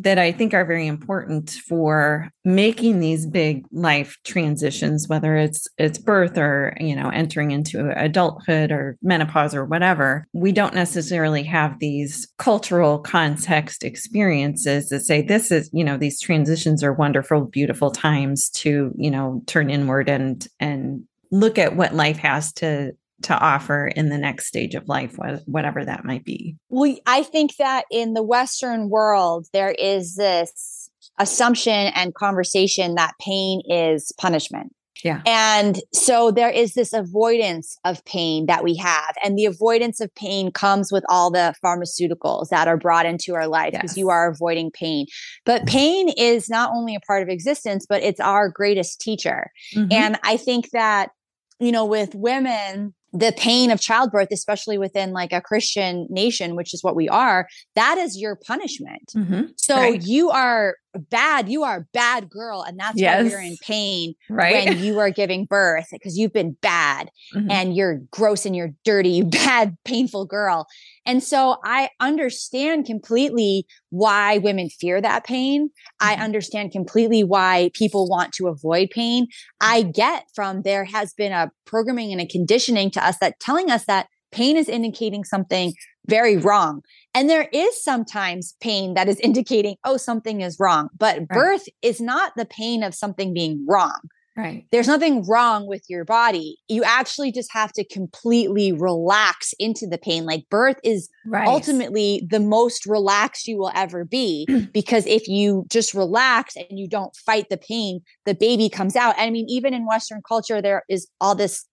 that 0.00 0.18
I 0.18 0.32
think 0.32 0.54
are 0.54 0.64
very 0.64 0.86
important 0.86 1.50
for 1.50 2.30
making 2.42 3.00
these 3.00 3.26
big 3.26 3.66
life 3.70 4.16
transitions, 4.24 5.08
whether 5.08 5.36
it's 5.36 5.68
it's 5.76 5.98
birth 5.98 6.38
or 6.38 6.74
you 6.80 6.96
know 6.96 7.10
entering 7.10 7.50
into 7.50 7.90
adulthood 8.02 8.72
or 8.72 8.96
menopause 9.02 9.54
or 9.54 9.64
whatever. 9.64 10.26
We 10.32 10.52
don't 10.52 10.74
necessarily 10.74 11.42
have 11.44 11.78
these 11.78 12.26
cultural 12.38 12.98
context 12.98 13.84
experiences 13.84 14.88
that 14.88 15.00
say 15.00 15.20
this 15.20 15.50
is 15.50 15.68
you 15.72 15.84
know 15.84 15.98
these 15.98 16.20
transitions 16.20 16.82
are 16.82 16.94
wonderful, 16.94 17.42
beautiful 17.42 17.90
times 17.90 18.48
to 18.50 18.92
you 18.96 19.10
know 19.10 19.42
turn 19.46 19.68
inward 19.68 20.08
and 20.08 20.46
and 20.58 21.04
look 21.30 21.58
at 21.58 21.76
what 21.76 21.94
life 21.94 22.18
has 22.18 22.52
to 22.54 22.92
to 23.22 23.38
offer 23.38 23.86
in 23.88 24.08
the 24.08 24.18
next 24.18 24.46
stage 24.46 24.74
of 24.74 24.88
life, 24.88 25.16
whatever 25.46 25.84
that 25.84 26.04
might 26.04 26.24
be? 26.24 26.56
Well, 26.68 26.96
I 27.06 27.22
think 27.22 27.56
that 27.56 27.84
in 27.90 28.14
the 28.14 28.22
Western 28.22 28.88
world, 28.88 29.46
there 29.52 29.74
is 29.78 30.16
this 30.16 30.90
assumption 31.18 31.92
and 31.94 32.14
conversation 32.14 32.94
that 32.94 33.14
pain 33.20 33.60
is 33.68 34.12
punishment. 34.18 34.72
Yeah. 35.04 35.22
And 35.26 35.80
so 35.94 36.30
there 36.30 36.50
is 36.50 36.74
this 36.74 36.92
avoidance 36.92 37.78
of 37.84 38.04
pain 38.04 38.46
that 38.46 38.62
we 38.62 38.76
have. 38.76 39.14
And 39.24 39.36
the 39.36 39.46
avoidance 39.46 40.00
of 40.00 40.14
pain 40.14 40.50
comes 40.52 40.92
with 40.92 41.04
all 41.08 41.30
the 41.30 41.54
pharmaceuticals 41.64 42.48
that 42.48 42.68
are 42.68 42.76
brought 42.76 43.06
into 43.06 43.34
our 43.34 43.46
life 43.46 43.72
because 43.72 43.92
yes. 43.92 43.96
you 43.96 44.10
are 44.10 44.30
avoiding 44.30 44.70
pain. 44.70 45.06
But 45.46 45.66
pain 45.66 46.10
is 46.10 46.50
not 46.50 46.72
only 46.74 46.94
a 46.94 47.00
part 47.00 47.22
of 47.22 47.28
existence, 47.28 47.86
but 47.88 48.02
it's 48.02 48.20
our 48.20 48.48
greatest 48.50 49.00
teacher. 49.00 49.50
Mm-hmm. 49.74 49.92
And 49.92 50.18
I 50.22 50.36
think 50.36 50.70
that, 50.70 51.10
you 51.58 51.72
know, 51.72 51.86
with 51.86 52.14
women, 52.14 52.94
the 53.12 53.32
pain 53.36 53.70
of 53.70 53.80
childbirth, 53.80 54.28
especially 54.30 54.78
within 54.78 55.12
like 55.12 55.32
a 55.32 55.40
Christian 55.40 56.06
nation, 56.10 56.54
which 56.54 56.72
is 56.72 56.82
what 56.82 56.94
we 56.94 57.08
are, 57.08 57.48
that 57.74 57.98
is 57.98 58.18
your 58.18 58.36
punishment. 58.36 59.12
Mm-hmm. 59.16 59.42
So 59.56 59.76
right. 59.76 60.02
you 60.02 60.30
are 60.30 60.76
bad, 60.98 61.48
you 61.48 61.62
are 61.62 61.78
a 61.78 61.86
bad 61.92 62.28
girl. 62.28 62.62
And 62.62 62.78
that's 62.78 62.98
yes. 62.98 63.22
why 63.22 63.30
you're 63.30 63.40
in 63.40 63.56
pain 63.62 64.14
right. 64.28 64.66
when 64.66 64.78
you 64.78 64.98
are 64.98 65.10
giving 65.10 65.44
birth 65.44 65.88
because 65.90 66.18
you've 66.18 66.32
been 66.32 66.56
bad 66.60 67.10
mm-hmm. 67.34 67.50
and 67.50 67.76
you're 67.76 68.00
gross 68.10 68.46
and 68.46 68.56
you're 68.56 68.74
dirty, 68.84 69.10
you 69.10 69.24
bad, 69.26 69.76
painful 69.84 70.26
girl. 70.26 70.66
And 71.06 71.22
so 71.22 71.56
I 71.64 71.90
understand 72.00 72.86
completely 72.86 73.66
why 73.90 74.38
women 74.38 74.68
fear 74.68 75.00
that 75.00 75.24
pain. 75.24 75.68
Mm-hmm. 75.68 76.08
I 76.08 76.22
understand 76.22 76.72
completely 76.72 77.24
why 77.24 77.70
people 77.74 78.08
want 78.08 78.32
to 78.34 78.48
avoid 78.48 78.90
pain. 78.90 79.28
I 79.60 79.82
get 79.82 80.24
from 80.34 80.62
there 80.62 80.84
has 80.84 81.12
been 81.12 81.32
a 81.32 81.50
programming 81.64 82.12
and 82.12 82.20
a 82.20 82.26
conditioning 82.26 82.90
to 82.92 83.04
us 83.04 83.16
that 83.20 83.38
telling 83.40 83.70
us 83.70 83.84
that 83.86 84.06
pain 84.32 84.56
is 84.56 84.68
indicating 84.68 85.24
something 85.24 85.74
very 86.06 86.36
wrong. 86.36 86.82
And 87.14 87.28
there 87.28 87.48
is 87.52 87.82
sometimes 87.82 88.54
pain 88.60 88.94
that 88.94 89.08
is 89.08 89.18
indicating, 89.20 89.76
oh, 89.84 89.96
something 89.96 90.40
is 90.40 90.58
wrong. 90.58 90.88
But 90.96 91.18
right. 91.18 91.28
birth 91.28 91.68
is 91.82 92.00
not 92.00 92.32
the 92.36 92.46
pain 92.46 92.82
of 92.82 92.94
something 92.94 93.34
being 93.34 93.64
wrong. 93.68 93.98
Right. 94.36 94.64
There's 94.70 94.86
nothing 94.86 95.26
wrong 95.26 95.66
with 95.66 95.82
your 95.88 96.04
body. 96.04 96.56
You 96.68 96.84
actually 96.84 97.32
just 97.32 97.52
have 97.52 97.72
to 97.72 97.84
completely 97.84 98.72
relax 98.72 99.52
into 99.58 99.86
the 99.86 99.98
pain. 99.98 100.24
Like 100.24 100.48
birth 100.48 100.78
is 100.84 101.10
right. 101.26 101.46
ultimately 101.46 102.26
the 102.30 102.40
most 102.40 102.86
relaxed 102.86 103.48
you 103.48 103.58
will 103.58 103.72
ever 103.74 104.04
be 104.04 104.46
because 104.72 105.06
if 105.06 105.28
you 105.28 105.66
just 105.68 105.94
relax 105.94 106.56
and 106.56 106.78
you 106.78 106.88
don't 106.88 107.14
fight 107.16 107.48
the 107.50 107.58
pain, 107.58 108.00
the 108.24 108.34
baby 108.34 108.68
comes 108.68 108.96
out. 108.96 109.14
I 109.18 109.30
mean, 109.30 109.46
even 109.48 109.74
in 109.74 109.84
Western 109.84 110.22
culture, 110.26 110.62
there 110.62 110.84
is 110.88 111.08
all 111.20 111.34
this 111.34 111.66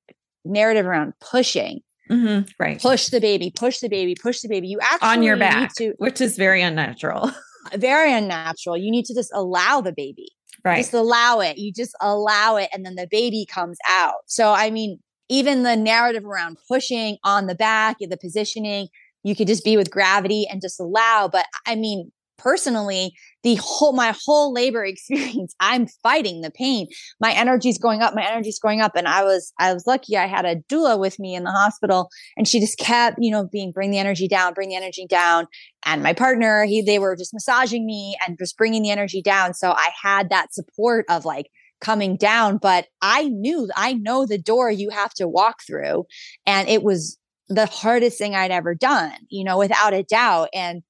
narrative 0.43 0.85
around 0.85 1.13
pushing. 1.21 1.81
Mm-hmm. 2.09 2.49
Right. 2.59 2.81
Push 2.81 3.07
the 3.07 3.19
baby, 3.19 3.51
push 3.55 3.79
the 3.79 3.89
baby, 3.89 4.15
push 4.15 4.41
the 4.41 4.47
baby. 4.47 4.67
You 4.67 4.79
actually 4.81 5.09
on 5.09 5.23
your 5.23 5.37
back, 5.37 5.73
to, 5.75 5.93
which 5.97 6.21
is 6.21 6.37
very 6.37 6.61
unnatural. 6.61 7.31
very 7.75 8.13
unnatural. 8.13 8.77
You 8.77 8.91
need 8.91 9.05
to 9.05 9.13
just 9.13 9.31
allow 9.33 9.81
the 9.81 9.93
baby. 9.93 10.29
Right. 10.63 10.77
Just 10.77 10.93
allow 10.93 11.39
it. 11.39 11.57
You 11.57 11.71
just 11.71 11.95
allow 12.01 12.57
it, 12.57 12.69
and 12.73 12.85
then 12.85 12.95
the 12.95 13.07
baby 13.09 13.45
comes 13.49 13.77
out. 13.89 14.21
So, 14.25 14.51
I 14.51 14.69
mean, 14.69 14.99
even 15.29 15.63
the 15.63 15.75
narrative 15.75 16.25
around 16.25 16.57
pushing 16.67 17.17
on 17.23 17.47
the 17.47 17.55
back, 17.55 17.97
the 17.99 18.17
positioning, 18.17 18.87
you 19.23 19.35
could 19.35 19.47
just 19.47 19.63
be 19.63 19.77
with 19.77 19.91
gravity 19.91 20.47
and 20.49 20.61
just 20.61 20.79
allow. 20.79 21.29
But 21.31 21.45
I 21.65 21.75
mean, 21.75 22.11
personally 22.37 23.13
the 23.43 23.55
whole 23.55 23.93
my 23.93 24.15
whole 24.25 24.53
labor 24.53 24.83
experience 24.85 25.55
i'm 25.59 25.87
fighting 26.03 26.41
the 26.41 26.51
pain 26.51 26.87
my 27.19 27.31
energy's 27.31 27.77
going 27.77 28.01
up 28.01 28.13
my 28.15 28.25
energy's 28.25 28.59
going 28.59 28.81
up 28.81 28.95
and 28.95 29.07
i 29.07 29.23
was 29.23 29.51
i 29.59 29.73
was 29.73 29.85
lucky 29.87 30.17
i 30.17 30.25
had 30.25 30.45
a 30.45 30.55
doula 30.71 30.99
with 30.99 31.19
me 31.19 31.35
in 31.35 31.43
the 31.43 31.51
hospital 31.51 32.09
and 32.35 32.47
she 32.47 32.59
just 32.59 32.77
kept 32.77 33.17
you 33.19 33.31
know 33.31 33.47
being 33.51 33.71
bring 33.71 33.91
the 33.91 33.99
energy 33.99 34.27
down 34.27 34.53
bring 34.53 34.69
the 34.69 34.75
energy 34.75 35.05
down 35.07 35.45
and 35.85 36.03
my 36.03 36.13
partner 36.13 36.65
he 36.65 36.81
they 36.81 36.99
were 36.99 37.15
just 37.15 37.33
massaging 37.33 37.85
me 37.85 38.15
and 38.25 38.37
just 38.37 38.57
bringing 38.57 38.83
the 38.83 38.91
energy 38.91 39.21
down 39.21 39.53
so 39.53 39.71
i 39.71 39.89
had 40.01 40.29
that 40.29 40.53
support 40.53 41.05
of 41.09 41.25
like 41.25 41.47
coming 41.79 42.17
down 42.17 42.57
but 42.57 42.87
i 43.01 43.23
knew 43.25 43.69
i 43.75 43.93
know 43.93 44.25
the 44.25 44.37
door 44.37 44.71
you 44.71 44.89
have 44.89 45.13
to 45.13 45.27
walk 45.27 45.57
through 45.67 46.05
and 46.45 46.67
it 46.67 46.81
was 46.81 47.19
the 47.49 47.65
hardest 47.65 48.17
thing 48.17 48.35
I'd 48.35 48.51
ever 48.51 48.75
done, 48.75 49.13
you 49.29 49.43
know, 49.43 49.57
without 49.57 49.93
a 49.93 50.03
doubt. 50.03 50.49
And 50.53 50.83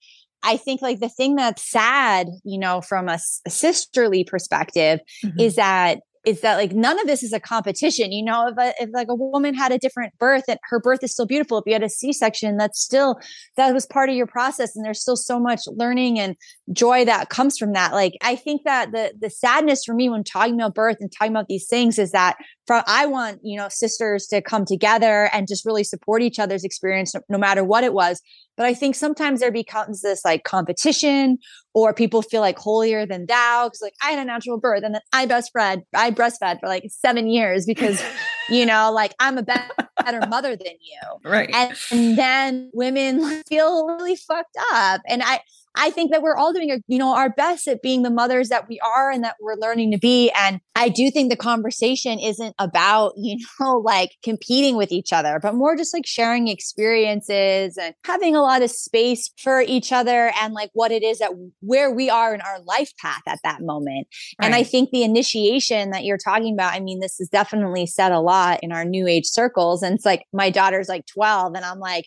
I 0.48 0.56
think 0.56 0.82
like 0.82 1.02
the 1.02 1.10
thing 1.10 1.36
that's 1.36 1.70
sad, 1.70 2.30
you 2.46 2.58
know, 2.58 2.80
from 2.80 3.10
a, 3.10 3.20
a 3.46 3.50
sisterly 3.50 4.24
perspective 4.24 5.02
mm-hmm. 5.24 5.40
is 5.40 5.56
that 5.58 6.00
is 6.26 6.42
that 6.42 6.56
like 6.56 6.74
none 6.74 7.00
of 7.00 7.08
this 7.08 7.24
is 7.24 7.32
a 7.32 7.40
competition 7.40 8.12
you 8.12 8.24
know? 8.24 8.48
If, 8.48 8.58
a, 8.58 8.84
if 8.84 8.90
like 8.94 9.08
a 9.10 9.16
woman 9.16 9.54
had 9.54 9.72
a 9.72 9.78
different 9.78 10.18
birth 10.20 10.44
and 10.48 10.60
her 10.64 10.80
birth 10.80 11.04
is 11.04 11.12
still 11.12 11.26
beautiful 11.26 11.58
if 11.58 11.64
you 11.66 11.74
had 11.74 11.84
a 11.84 11.90
c-section 11.90 12.58
that's 12.58 12.80
still 12.82 13.20
that 13.56 13.74
was 13.74 13.86
part 13.86 14.10
of 14.10 14.16
your 14.16 14.28
process 14.28 14.76
and 14.76 14.86
there's 14.86 15.02
still 15.02 15.16
so 15.16 15.40
much 15.40 15.62
learning 15.68 16.20
and 16.20 16.36
joy 16.72 17.06
that 17.06 17.30
comes 17.30 17.58
from 17.58 17.74
that. 17.74 17.92
Like 17.94 18.14
i 18.22 18.36
think 18.36 18.64
that 18.64 18.94
the 18.94 19.14
the 19.20 19.30
sadness 19.30 19.84
for 19.86 19.94
me 19.94 20.10
when 20.10 20.24
talking 20.24 20.56
about 20.56 20.76
birth 20.76 20.98
and 21.02 21.12
talking 21.12 21.34
about 21.34 21.48
these 21.48 21.68
things 21.68 22.00
is 22.00 22.12
that 22.12 22.38
from 22.66 22.84
i 22.88 23.06
want 23.06 23.40
you 23.44 23.58
know 23.58 23.68
sisters 23.70 24.28
to 24.28 24.42
come 24.42 24.66
together 24.66 25.30
and 25.34 25.48
just 25.48 25.66
really 25.66 25.84
support 25.84 26.22
each 26.22 26.40
other's 26.40 26.64
experience 26.64 27.14
no, 27.14 27.22
no 27.30 27.38
matter 27.38 27.64
what 27.64 27.84
it 27.84 27.94
was 27.94 28.22
but 28.58 28.66
I 28.66 28.74
think 28.74 28.96
sometimes 28.96 29.40
there 29.40 29.52
becomes 29.52 30.02
this 30.02 30.26
like 30.26 30.44
competition 30.44 31.38
or 31.74 31.94
people 31.94 32.24
feel 32.24 32.42
like 32.42 32.58
holier 32.58 33.06
than 33.06 33.28
thou 33.28 33.68
because 33.68 33.82
like 33.82 33.94
I 34.02 34.12
had 34.12 34.20
a 34.20 34.26
natural 34.26 34.60
birth 34.60 34.84
and 34.84 34.96
then 34.96 35.02
I 35.14 35.28
breastfed, 35.28 35.84
I 35.96 36.10
breastfed 36.10 36.60
for 36.60 36.68
like 36.68 36.86
seven 36.90 37.28
years 37.28 37.68
because, 37.68 38.04
you 38.50 38.66
know, 38.66 38.92
like 38.92 39.14
I'm 39.20 39.38
a 39.38 39.44
better 39.44 40.28
mother 40.28 40.56
than 40.56 40.74
you. 40.82 41.30
Right. 41.30 41.50
And, 41.54 41.78
and 41.92 42.18
then 42.18 42.72
women 42.74 43.44
feel 43.48 43.86
really 43.86 44.16
fucked 44.16 44.58
up. 44.72 45.02
And 45.08 45.22
I, 45.24 45.40
I 45.78 45.92
think 45.92 46.12
that 46.12 46.22
we're 46.22 46.36
all 46.36 46.54
doing, 46.54 46.72
a, 46.72 46.78
you 46.88 46.98
know, 46.98 47.16
our 47.16 47.30
best 47.30 47.68
at 47.68 47.82
being 47.82 48.02
the 48.02 48.10
mothers 48.10 48.50
that 48.50 48.68
we 48.68 48.80
are 48.80 49.12
and 49.12 49.24
that 49.24 49.36
we're 49.40 49.56
learning 49.56 49.92
to 49.92 49.98
be. 49.98 50.32
And 50.32 50.60
I 50.76 50.90
do 50.90 51.12
think 51.12 51.30
the 51.30 51.38
conversation 51.38 52.20
isn't 52.20 52.56
about, 52.60 53.14
you 53.16 53.38
know, 53.60 53.78
like 53.86 54.12
competing 54.24 54.76
with 54.76 54.92
each 54.92 55.14
other, 55.14 55.40
but 55.42 55.56
more 55.56 55.76
just 55.76 55.94
like 55.94 56.06
sharing 56.06 56.48
experiences 56.48 57.78
and 57.78 57.94
having 58.04 58.36
a 58.36 58.42
lot 58.42 58.62
of 58.62 58.72
space 58.72 59.32
for 59.38 59.62
each 59.62 59.92
other 59.92 60.32
and 60.42 60.54
like 60.54 60.70
what 60.74 60.92
it 60.92 61.04
is 61.04 61.20
that 61.20 61.32
where 61.62 61.94
we 61.94 62.10
are 62.10 62.34
in 62.34 62.42
our 62.42 62.60
life 62.62 62.92
path 63.00 63.22
at 63.28 63.40
that 63.44 63.62
moment. 63.62 64.08
Right. 64.40 64.48
And 64.48 64.56
I 64.56 64.64
think 64.64 64.90
the 64.90 65.04
initiation 65.04 65.92
that 65.92 66.04
you're 66.04 66.18
talking 66.18 66.54
about, 66.54 66.74
I 66.74 66.80
mean, 66.80 67.00
this 67.00 67.20
is 67.20 67.30
definitely 67.30 67.86
said 67.86 68.12
a 68.12 68.20
lot 68.20 68.60
in 68.64 68.72
our 68.72 68.86
new 68.86 69.08
age 69.08 69.26
circles. 69.26 69.84
And 69.84 69.96
it's 69.96 70.06
like 70.06 70.26
my 70.34 70.50
daughter's 70.50 70.90
like 70.90 71.06
12 71.06 71.54
and 71.56 71.64
I'm 71.64 71.80
like, 71.80 72.06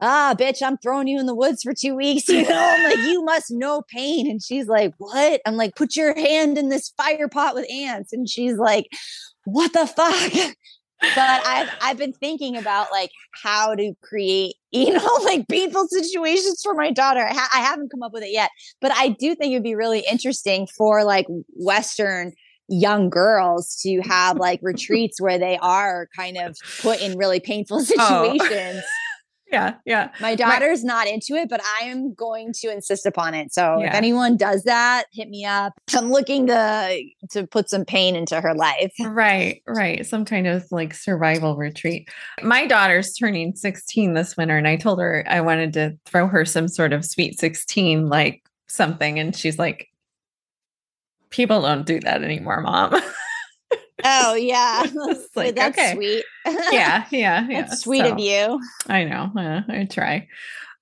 ah, 0.00 0.34
bitch, 0.38 0.62
I'm 0.62 0.78
throwing 0.78 1.08
you 1.08 1.18
in 1.18 1.26
the 1.26 1.34
woods 1.34 1.62
for 1.62 1.72
two 1.74 1.94
weeks. 1.94 2.28
You 2.28 2.48
know, 2.48 2.68
I'm 2.70 2.84
like, 2.84 2.98
you 2.98 3.24
must 3.24 3.50
know 3.50 3.82
pain. 3.88 4.30
And 4.30 4.42
she's 4.42 4.66
like, 4.66 4.94
what? 4.98 5.40
I'm 5.46 5.56
like, 5.56 5.76
put 5.76 5.96
your 5.96 6.14
hand 6.14 6.56
in 6.58 6.68
this 6.68 6.92
fire 6.96 7.28
pot 7.28 7.54
with 7.54 7.70
ants. 7.70 8.12
And 8.12 8.28
she's 8.28 8.56
like, 8.56 8.86
what 9.44 9.72
the 9.72 9.86
fuck? 9.86 10.54
But 11.00 11.46
I've 11.46 11.70
I've 11.80 11.96
been 11.96 12.12
thinking 12.12 12.56
about 12.56 12.88
like 12.90 13.10
how 13.44 13.76
to 13.76 13.92
create, 14.02 14.56
you 14.72 14.92
know, 14.92 15.18
like 15.22 15.46
painful 15.46 15.86
situations 15.88 16.60
for 16.60 16.74
my 16.74 16.90
daughter. 16.90 17.20
I, 17.20 17.32
ha- 17.32 17.50
I 17.54 17.60
haven't 17.60 17.90
come 17.90 18.02
up 18.02 18.12
with 18.12 18.24
it 18.24 18.32
yet, 18.32 18.50
but 18.80 18.90
I 18.92 19.10
do 19.10 19.36
think 19.36 19.52
it'd 19.52 19.62
be 19.62 19.76
really 19.76 20.04
interesting 20.10 20.66
for 20.76 21.04
like 21.04 21.26
Western 21.54 22.32
young 22.68 23.08
girls 23.10 23.78
to 23.82 24.00
have 24.00 24.38
like 24.38 24.60
retreats 24.62 25.20
where 25.20 25.38
they 25.38 25.56
are 25.58 26.08
kind 26.16 26.36
of 26.36 26.56
put 26.80 27.00
in 27.00 27.16
really 27.16 27.40
painful 27.40 27.78
oh. 27.78 27.84
situations. 27.84 28.82
Oh 28.84 28.97
yeah, 29.50 29.74
yeah. 29.84 30.10
My 30.20 30.34
daughter's 30.34 30.84
My, 30.84 30.88
not 30.94 31.06
into 31.06 31.34
it, 31.34 31.48
but 31.48 31.60
I 31.80 31.84
am 31.84 32.12
going 32.12 32.52
to 32.60 32.70
insist 32.72 33.06
upon 33.06 33.34
it. 33.34 33.52
So 33.52 33.78
yeah. 33.80 33.88
if 33.88 33.94
anyone 33.94 34.36
does 34.36 34.64
that, 34.64 35.04
hit 35.12 35.28
me 35.28 35.44
up. 35.44 35.72
I'm 35.94 36.10
looking 36.10 36.46
to 36.48 37.02
to 37.30 37.46
put 37.46 37.70
some 37.70 37.84
pain 37.84 38.14
into 38.14 38.40
her 38.40 38.54
life. 38.54 38.92
Right, 39.18 39.62
right. 39.66 40.06
Some 40.06 40.24
kind 40.24 40.46
of 40.46 40.64
like 40.70 40.94
survival 40.94 41.56
retreat. 41.56 42.08
My 42.42 42.66
daughter's 42.66 43.14
turning 43.14 43.56
16 43.56 44.14
this 44.14 44.36
winter, 44.36 44.56
and 44.56 44.68
I 44.68 44.76
told 44.76 45.00
her 45.00 45.24
I 45.26 45.40
wanted 45.40 45.72
to 45.72 45.98
throw 46.04 46.28
her 46.28 46.44
some 46.44 46.68
sort 46.68 46.92
of 46.92 47.04
sweet 47.04 47.40
16, 47.40 48.08
like 48.08 48.42
something, 48.68 49.18
and 49.18 49.34
she's 49.34 49.58
like, 49.58 49.88
"People 51.30 51.62
don't 51.62 51.86
do 51.86 51.98
that 52.00 52.22
anymore, 52.22 52.60
mom." 52.60 53.00
Oh 54.04 54.34
yeah, 54.34 54.86
like, 55.36 55.54
that's 55.54 55.78
okay. 55.78 55.94
sweet. 55.94 56.24
yeah, 56.46 57.04
yeah, 57.10 57.46
yeah. 57.48 57.62
That's 57.62 57.80
sweet 57.80 58.04
so, 58.04 58.12
of 58.12 58.18
you. 58.18 58.60
I 58.86 59.04
know. 59.04 59.30
Uh, 59.36 59.62
I 59.68 59.86
try. 59.90 60.28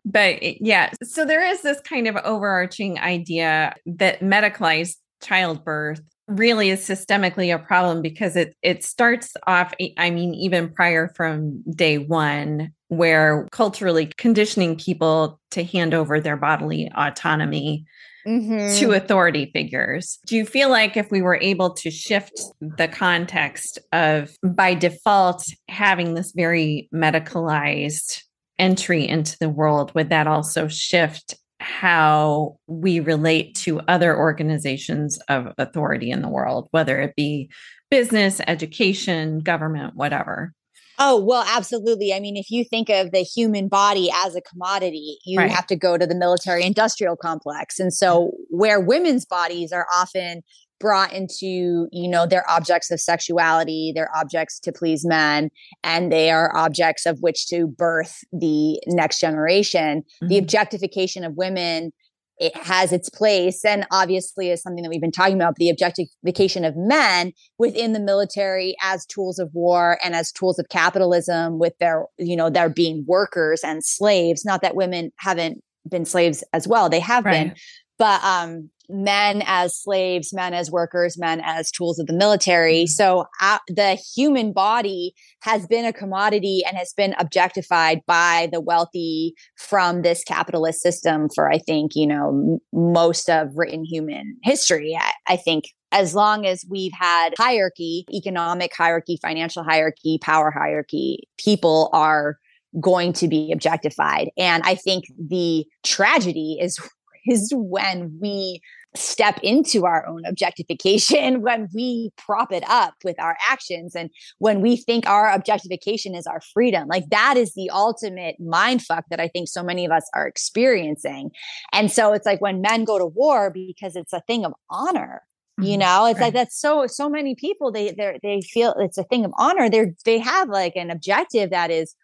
But 0.04 0.38
eh, 0.42 0.54
yeah, 0.60 0.90
so 1.02 1.24
there 1.24 1.44
is 1.44 1.62
this 1.62 1.80
kind 1.80 2.06
of 2.06 2.16
overarching 2.16 2.98
idea 2.98 3.74
that 3.86 4.20
medicalized 4.20 4.96
childbirth 5.22 6.00
really 6.28 6.70
is 6.70 6.80
systemically 6.80 7.54
a 7.54 7.58
problem 7.58 8.02
because 8.02 8.36
it 8.36 8.56
it 8.62 8.82
starts 8.82 9.34
off 9.46 9.72
I 9.96 10.10
mean 10.10 10.34
even 10.34 10.72
prior 10.72 11.08
from 11.14 11.62
day 11.70 11.98
1 11.98 12.72
where 12.88 13.46
culturally 13.52 14.12
conditioning 14.16 14.76
people 14.76 15.40
to 15.52 15.62
hand 15.62 15.94
over 15.94 16.20
their 16.20 16.36
bodily 16.36 16.90
autonomy 16.96 17.84
mm-hmm. 18.26 18.78
to 18.78 18.92
authority 18.92 19.50
figures. 19.52 20.18
Do 20.26 20.36
you 20.36 20.44
feel 20.44 20.68
like 20.70 20.96
if 20.96 21.10
we 21.10 21.22
were 21.22 21.38
able 21.40 21.70
to 21.74 21.90
shift 21.90 22.40
the 22.60 22.88
context 22.88 23.78
of 23.92 24.36
by 24.42 24.74
default 24.74 25.44
having 25.68 26.14
this 26.14 26.32
very 26.32 26.88
medicalized 26.92 28.22
entry 28.58 29.06
into 29.06 29.36
the 29.38 29.48
world, 29.48 29.94
would 29.94 30.10
that 30.10 30.26
also 30.26 30.68
shift 30.68 31.34
how 31.58 32.58
we 32.66 33.00
relate 33.00 33.54
to 33.54 33.80
other 33.88 34.16
organizations 34.16 35.18
of 35.28 35.52
authority 35.58 36.10
in 36.10 36.22
the 36.22 36.28
world, 36.28 36.68
whether 36.70 37.00
it 37.00 37.14
be 37.16 37.50
business, 37.90 38.40
education, 38.46 39.40
government, 39.40 39.94
whatever? 39.94 40.52
Oh, 40.98 41.20
well, 41.20 41.44
absolutely. 41.46 42.12
I 42.12 42.20
mean, 42.20 42.36
if 42.36 42.50
you 42.50 42.64
think 42.64 42.88
of 42.88 43.10
the 43.12 43.20
human 43.20 43.68
body 43.68 44.10
as 44.24 44.34
a 44.34 44.40
commodity, 44.40 45.18
you 45.24 45.38
right. 45.38 45.50
have 45.50 45.66
to 45.68 45.76
go 45.76 45.98
to 45.98 46.06
the 46.06 46.14
military 46.14 46.64
industrial 46.64 47.16
complex. 47.16 47.78
And 47.78 47.92
so, 47.92 48.32
where 48.48 48.80
women's 48.80 49.24
bodies 49.24 49.72
are 49.72 49.86
often 49.94 50.42
brought 50.78 51.12
into, 51.12 51.88
you 51.90 52.08
know, 52.08 52.26
they're 52.26 52.48
objects 52.50 52.90
of 52.90 53.00
sexuality, 53.00 53.92
they're 53.94 54.10
objects 54.16 54.58
to 54.60 54.72
please 54.72 55.06
men, 55.06 55.50
and 55.82 56.12
they 56.12 56.30
are 56.30 56.54
objects 56.54 57.06
of 57.06 57.18
which 57.20 57.46
to 57.48 57.66
birth 57.66 58.18
the 58.32 58.78
next 58.86 59.20
generation. 59.20 60.02
Mm-hmm. 60.02 60.28
The 60.28 60.38
objectification 60.38 61.24
of 61.24 61.34
women 61.36 61.92
it 62.38 62.54
has 62.56 62.92
its 62.92 63.08
place 63.08 63.64
and 63.64 63.86
obviously 63.90 64.50
is 64.50 64.62
something 64.62 64.82
that 64.82 64.90
we've 64.90 65.00
been 65.00 65.10
talking 65.10 65.36
about 65.36 65.56
the 65.56 65.70
objectification 65.70 66.64
of 66.64 66.76
men 66.76 67.32
within 67.58 67.92
the 67.92 68.00
military 68.00 68.76
as 68.82 69.06
tools 69.06 69.38
of 69.38 69.50
war 69.54 69.98
and 70.04 70.14
as 70.14 70.32
tools 70.32 70.58
of 70.58 70.68
capitalism 70.68 71.58
with 71.58 71.72
their 71.78 72.04
you 72.18 72.36
know 72.36 72.50
their 72.50 72.68
being 72.68 73.04
workers 73.06 73.62
and 73.64 73.84
slaves. 73.84 74.44
Not 74.44 74.62
that 74.62 74.76
women 74.76 75.12
haven't 75.18 75.62
been 75.88 76.04
slaves 76.04 76.44
as 76.52 76.66
well. 76.66 76.88
They 76.88 77.00
have 77.00 77.24
right. 77.24 77.48
been 77.48 77.56
but 77.98 78.22
um 78.24 78.70
men 78.88 79.42
as 79.46 79.76
slaves, 79.76 80.32
men 80.32 80.54
as 80.54 80.70
workers, 80.70 81.18
men 81.18 81.40
as 81.44 81.70
tools 81.70 81.98
of 81.98 82.06
the 82.06 82.12
military. 82.12 82.84
Mm-hmm. 82.84 83.02
So 83.02 83.26
uh, 83.40 83.58
the 83.68 83.94
human 84.14 84.52
body 84.52 85.12
has 85.42 85.66
been 85.66 85.84
a 85.84 85.92
commodity 85.92 86.62
and 86.66 86.76
has 86.76 86.92
been 86.96 87.14
objectified 87.18 88.02
by 88.06 88.48
the 88.52 88.60
wealthy 88.60 89.34
from 89.56 90.02
this 90.02 90.22
capitalist 90.24 90.80
system 90.80 91.28
for, 91.34 91.50
I 91.50 91.58
think, 91.58 91.92
you 91.94 92.06
know, 92.06 92.28
m- 92.28 92.58
most 92.72 93.28
of 93.28 93.56
written 93.56 93.84
human 93.84 94.36
history. 94.42 94.96
I, 95.00 95.12
I 95.28 95.36
think 95.36 95.64
as 95.92 96.14
long 96.14 96.46
as 96.46 96.64
we've 96.68 96.92
had 96.92 97.34
hierarchy, 97.38 98.04
economic 98.12 98.74
hierarchy, 98.74 99.18
financial 99.22 99.62
hierarchy, 99.62 100.18
power 100.20 100.50
hierarchy, 100.50 101.28
people 101.38 101.90
are 101.92 102.38
going 102.80 103.12
to 103.14 103.26
be 103.26 103.52
objectified. 103.52 104.28
And 104.36 104.62
I 104.64 104.74
think 104.74 105.04
the 105.18 105.64
tragedy 105.82 106.58
is 106.60 106.78
is 107.26 107.52
when 107.54 108.18
we 108.20 108.60
step 108.94 109.38
into 109.42 109.84
our 109.84 110.06
own 110.06 110.24
objectification, 110.26 111.42
when 111.42 111.68
we 111.74 112.10
prop 112.16 112.52
it 112.52 112.64
up 112.68 112.94
with 113.04 113.20
our 113.20 113.36
actions, 113.48 113.94
and 113.94 114.10
when 114.38 114.60
we 114.60 114.76
think 114.76 115.06
our 115.06 115.30
objectification 115.30 116.14
is 116.14 116.26
our 116.26 116.40
freedom. 116.52 116.88
Like 116.88 117.08
that 117.10 117.36
is 117.36 117.54
the 117.54 117.70
ultimate 117.70 118.36
mind 118.40 118.82
fuck 118.82 119.04
that 119.10 119.20
I 119.20 119.28
think 119.28 119.48
so 119.48 119.62
many 119.62 119.84
of 119.84 119.92
us 119.92 120.08
are 120.14 120.26
experiencing. 120.26 121.30
And 121.72 121.90
so 121.90 122.12
it's 122.12 122.26
like 122.26 122.40
when 122.40 122.60
men 122.60 122.84
go 122.84 122.98
to 122.98 123.06
war 123.06 123.50
because 123.50 123.96
it's 123.96 124.12
a 124.12 124.22
thing 124.26 124.44
of 124.44 124.52
honor. 124.70 125.22
You 125.58 125.70
mm-hmm. 125.70 125.80
know, 125.80 126.06
it's 126.06 126.20
right. 126.20 126.26
like 126.26 126.34
that's 126.34 126.60
so 126.60 126.86
so 126.86 127.08
many 127.08 127.34
people 127.34 127.72
they 127.72 127.90
they 127.92 128.18
they 128.22 128.42
feel 128.42 128.74
it's 128.78 128.98
a 128.98 129.04
thing 129.04 129.24
of 129.24 129.32
honor. 129.38 129.70
They're 129.70 129.94
they 130.04 130.18
have 130.18 130.50
like 130.50 130.76
an 130.76 130.90
objective 130.90 131.48
that 131.48 131.70
is 131.70 131.94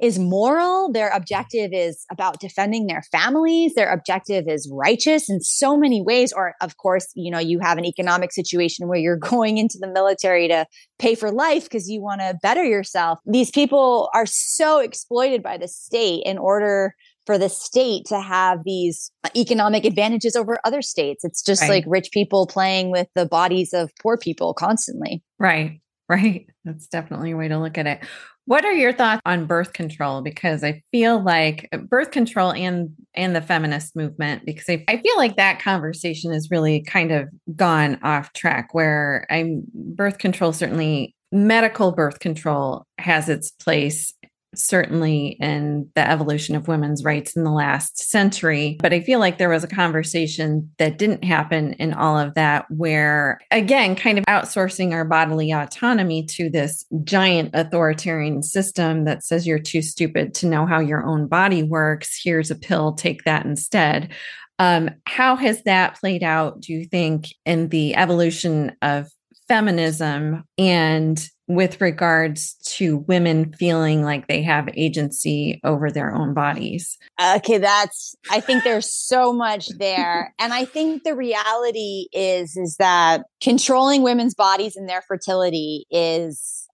is 0.00 0.18
moral. 0.18 0.90
Their 0.92 1.10
objective 1.10 1.70
is 1.72 2.04
about 2.10 2.40
defending 2.40 2.86
their 2.86 3.02
families. 3.12 3.74
Their 3.74 3.92
objective 3.92 4.44
is 4.48 4.70
righteous 4.72 5.30
in 5.30 5.40
so 5.40 5.76
many 5.76 6.02
ways. 6.02 6.32
Or, 6.32 6.54
of 6.60 6.76
course, 6.76 7.08
you 7.14 7.30
know, 7.30 7.38
you 7.38 7.60
have 7.60 7.78
an 7.78 7.84
economic 7.84 8.32
situation 8.32 8.88
where 8.88 8.98
you're 8.98 9.16
going 9.34 9.58
into 9.58 9.78
the 9.80 9.88
military 9.88 10.48
to 10.48 10.66
pay 10.98 11.14
for 11.14 11.30
life 11.30 11.64
because 11.64 11.88
you 11.88 12.02
want 12.02 12.20
to 12.20 12.36
better 12.42 12.64
yourself. 12.64 13.18
These 13.24 13.50
people 13.50 14.10
are 14.14 14.26
so 14.26 14.80
exploited 14.80 15.42
by 15.42 15.58
the 15.58 15.68
state 15.68 16.22
in 16.24 16.38
order 16.38 16.94
for 17.26 17.38
the 17.38 17.48
state 17.48 18.04
to 18.06 18.20
have 18.20 18.60
these 18.64 19.10
economic 19.34 19.84
advantages 19.84 20.36
over 20.36 20.58
other 20.64 20.82
states. 20.82 21.24
It's 21.24 21.42
just 21.42 21.62
right. 21.62 21.70
like 21.70 21.84
rich 21.86 22.10
people 22.12 22.46
playing 22.46 22.90
with 22.90 23.08
the 23.14 23.26
bodies 23.26 23.72
of 23.72 23.90
poor 24.02 24.18
people 24.18 24.54
constantly. 24.54 25.22
Right. 25.38 25.80
Right. 26.06 26.44
That's 26.66 26.86
definitely 26.86 27.30
a 27.30 27.36
way 27.38 27.48
to 27.48 27.58
look 27.58 27.78
at 27.78 27.86
it. 27.86 28.00
What 28.46 28.64
are 28.64 28.72
your 28.72 28.92
thoughts 28.92 29.22
on 29.24 29.46
birth 29.46 29.72
control? 29.72 30.20
Because 30.20 30.62
I 30.62 30.82
feel 30.92 31.22
like 31.22 31.68
uh, 31.72 31.78
birth 31.78 32.10
control 32.10 32.52
and 32.52 32.90
and 33.14 33.34
the 33.34 33.40
feminist 33.40 33.96
movement, 33.96 34.44
because 34.44 34.68
I, 34.68 34.84
I 34.88 34.98
feel 34.98 35.16
like 35.16 35.36
that 35.36 35.60
conversation 35.60 36.32
has 36.32 36.50
really 36.50 36.82
kind 36.82 37.10
of 37.10 37.28
gone 37.56 37.98
off 38.02 38.32
track. 38.34 38.68
Where 38.72 39.26
I'm 39.30 39.62
birth 39.72 40.18
control 40.18 40.52
certainly 40.52 41.14
medical 41.32 41.92
birth 41.92 42.20
control 42.20 42.86
has 42.98 43.28
its 43.28 43.50
place 43.50 44.14
certainly 44.58 45.36
in 45.40 45.90
the 45.94 46.08
evolution 46.08 46.54
of 46.54 46.68
women's 46.68 47.04
rights 47.04 47.36
in 47.36 47.44
the 47.44 47.50
last 47.50 47.98
century. 47.98 48.76
But 48.80 48.92
I 48.92 49.00
feel 49.00 49.18
like 49.18 49.38
there 49.38 49.48
was 49.48 49.64
a 49.64 49.68
conversation 49.68 50.70
that 50.78 50.98
didn't 50.98 51.24
happen 51.24 51.74
in 51.74 51.92
all 51.94 52.18
of 52.18 52.34
that, 52.34 52.66
where 52.70 53.40
again, 53.50 53.96
kind 53.96 54.18
of 54.18 54.24
outsourcing 54.26 54.92
our 54.92 55.04
bodily 55.04 55.52
autonomy 55.52 56.24
to 56.26 56.50
this 56.50 56.84
giant 57.04 57.50
authoritarian 57.54 58.42
system 58.42 59.04
that 59.04 59.24
says 59.24 59.46
you're 59.46 59.58
too 59.58 59.82
stupid 59.82 60.34
to 60.34 60.46
know 60.46 60.66
how 60.66 60.80
your 60.80 61.04
own 61.04 61.26
body 61.26 61.62
works. 61.62 62.20
Here's 62.22 62.50
a 62.50 62.56
pill, 62.56 62.92
take 62.92 63.24
that 63.24 63.44
instead. 63.44 64.12
Um, 64.58 64.90
how 65.06 65.36
has 65.36 65.62
that 65.64 65.98
played 65.98 66.22
out, 66.22 66.60
do 66.60 66.72
you 66.72 66.84
think, 66.84 67.34
in 67.44 67.68
the 67.70 67.96
evolution 67.96 68.76
of 68.82 69.08
feminism 69.48 70.44
and 70.56 71.28
with 71.46 71.80
regards 71.80 72.54
to 72.64 72.98
women 72.98 73.52
feeling 73.52 74.02
like 74.02 74.26
they 74.26 74.42
have 74.42 74.68
agency 74.74 75.60
over 75.62 75.90
their 75.90 76.14
own 76.14 76.32
bodies. 76.32 76.96
Okay, 77.22 77.58
that's 77.58 78.14
I 78.30 78.40
think 78.40 78.64
there's 78.64 78.92
so 78.92 79.32
much 79.32 79.68
there. 79.78 80.34
and 80.38 80.52
I 80.54 80.64
think 80.64 81.02
the 81.02 81.14
reality 81.14 82.06
is 82.12 82.56
is 82.56 82.76
that 82.78 83.24
controlling 83.42 84.02
women's 84.02 84.34
bodies 84.34 84.76
and 84.76 84.88
their 84.88 85.02
fertility 85.02 85.86
is 85.90 86.64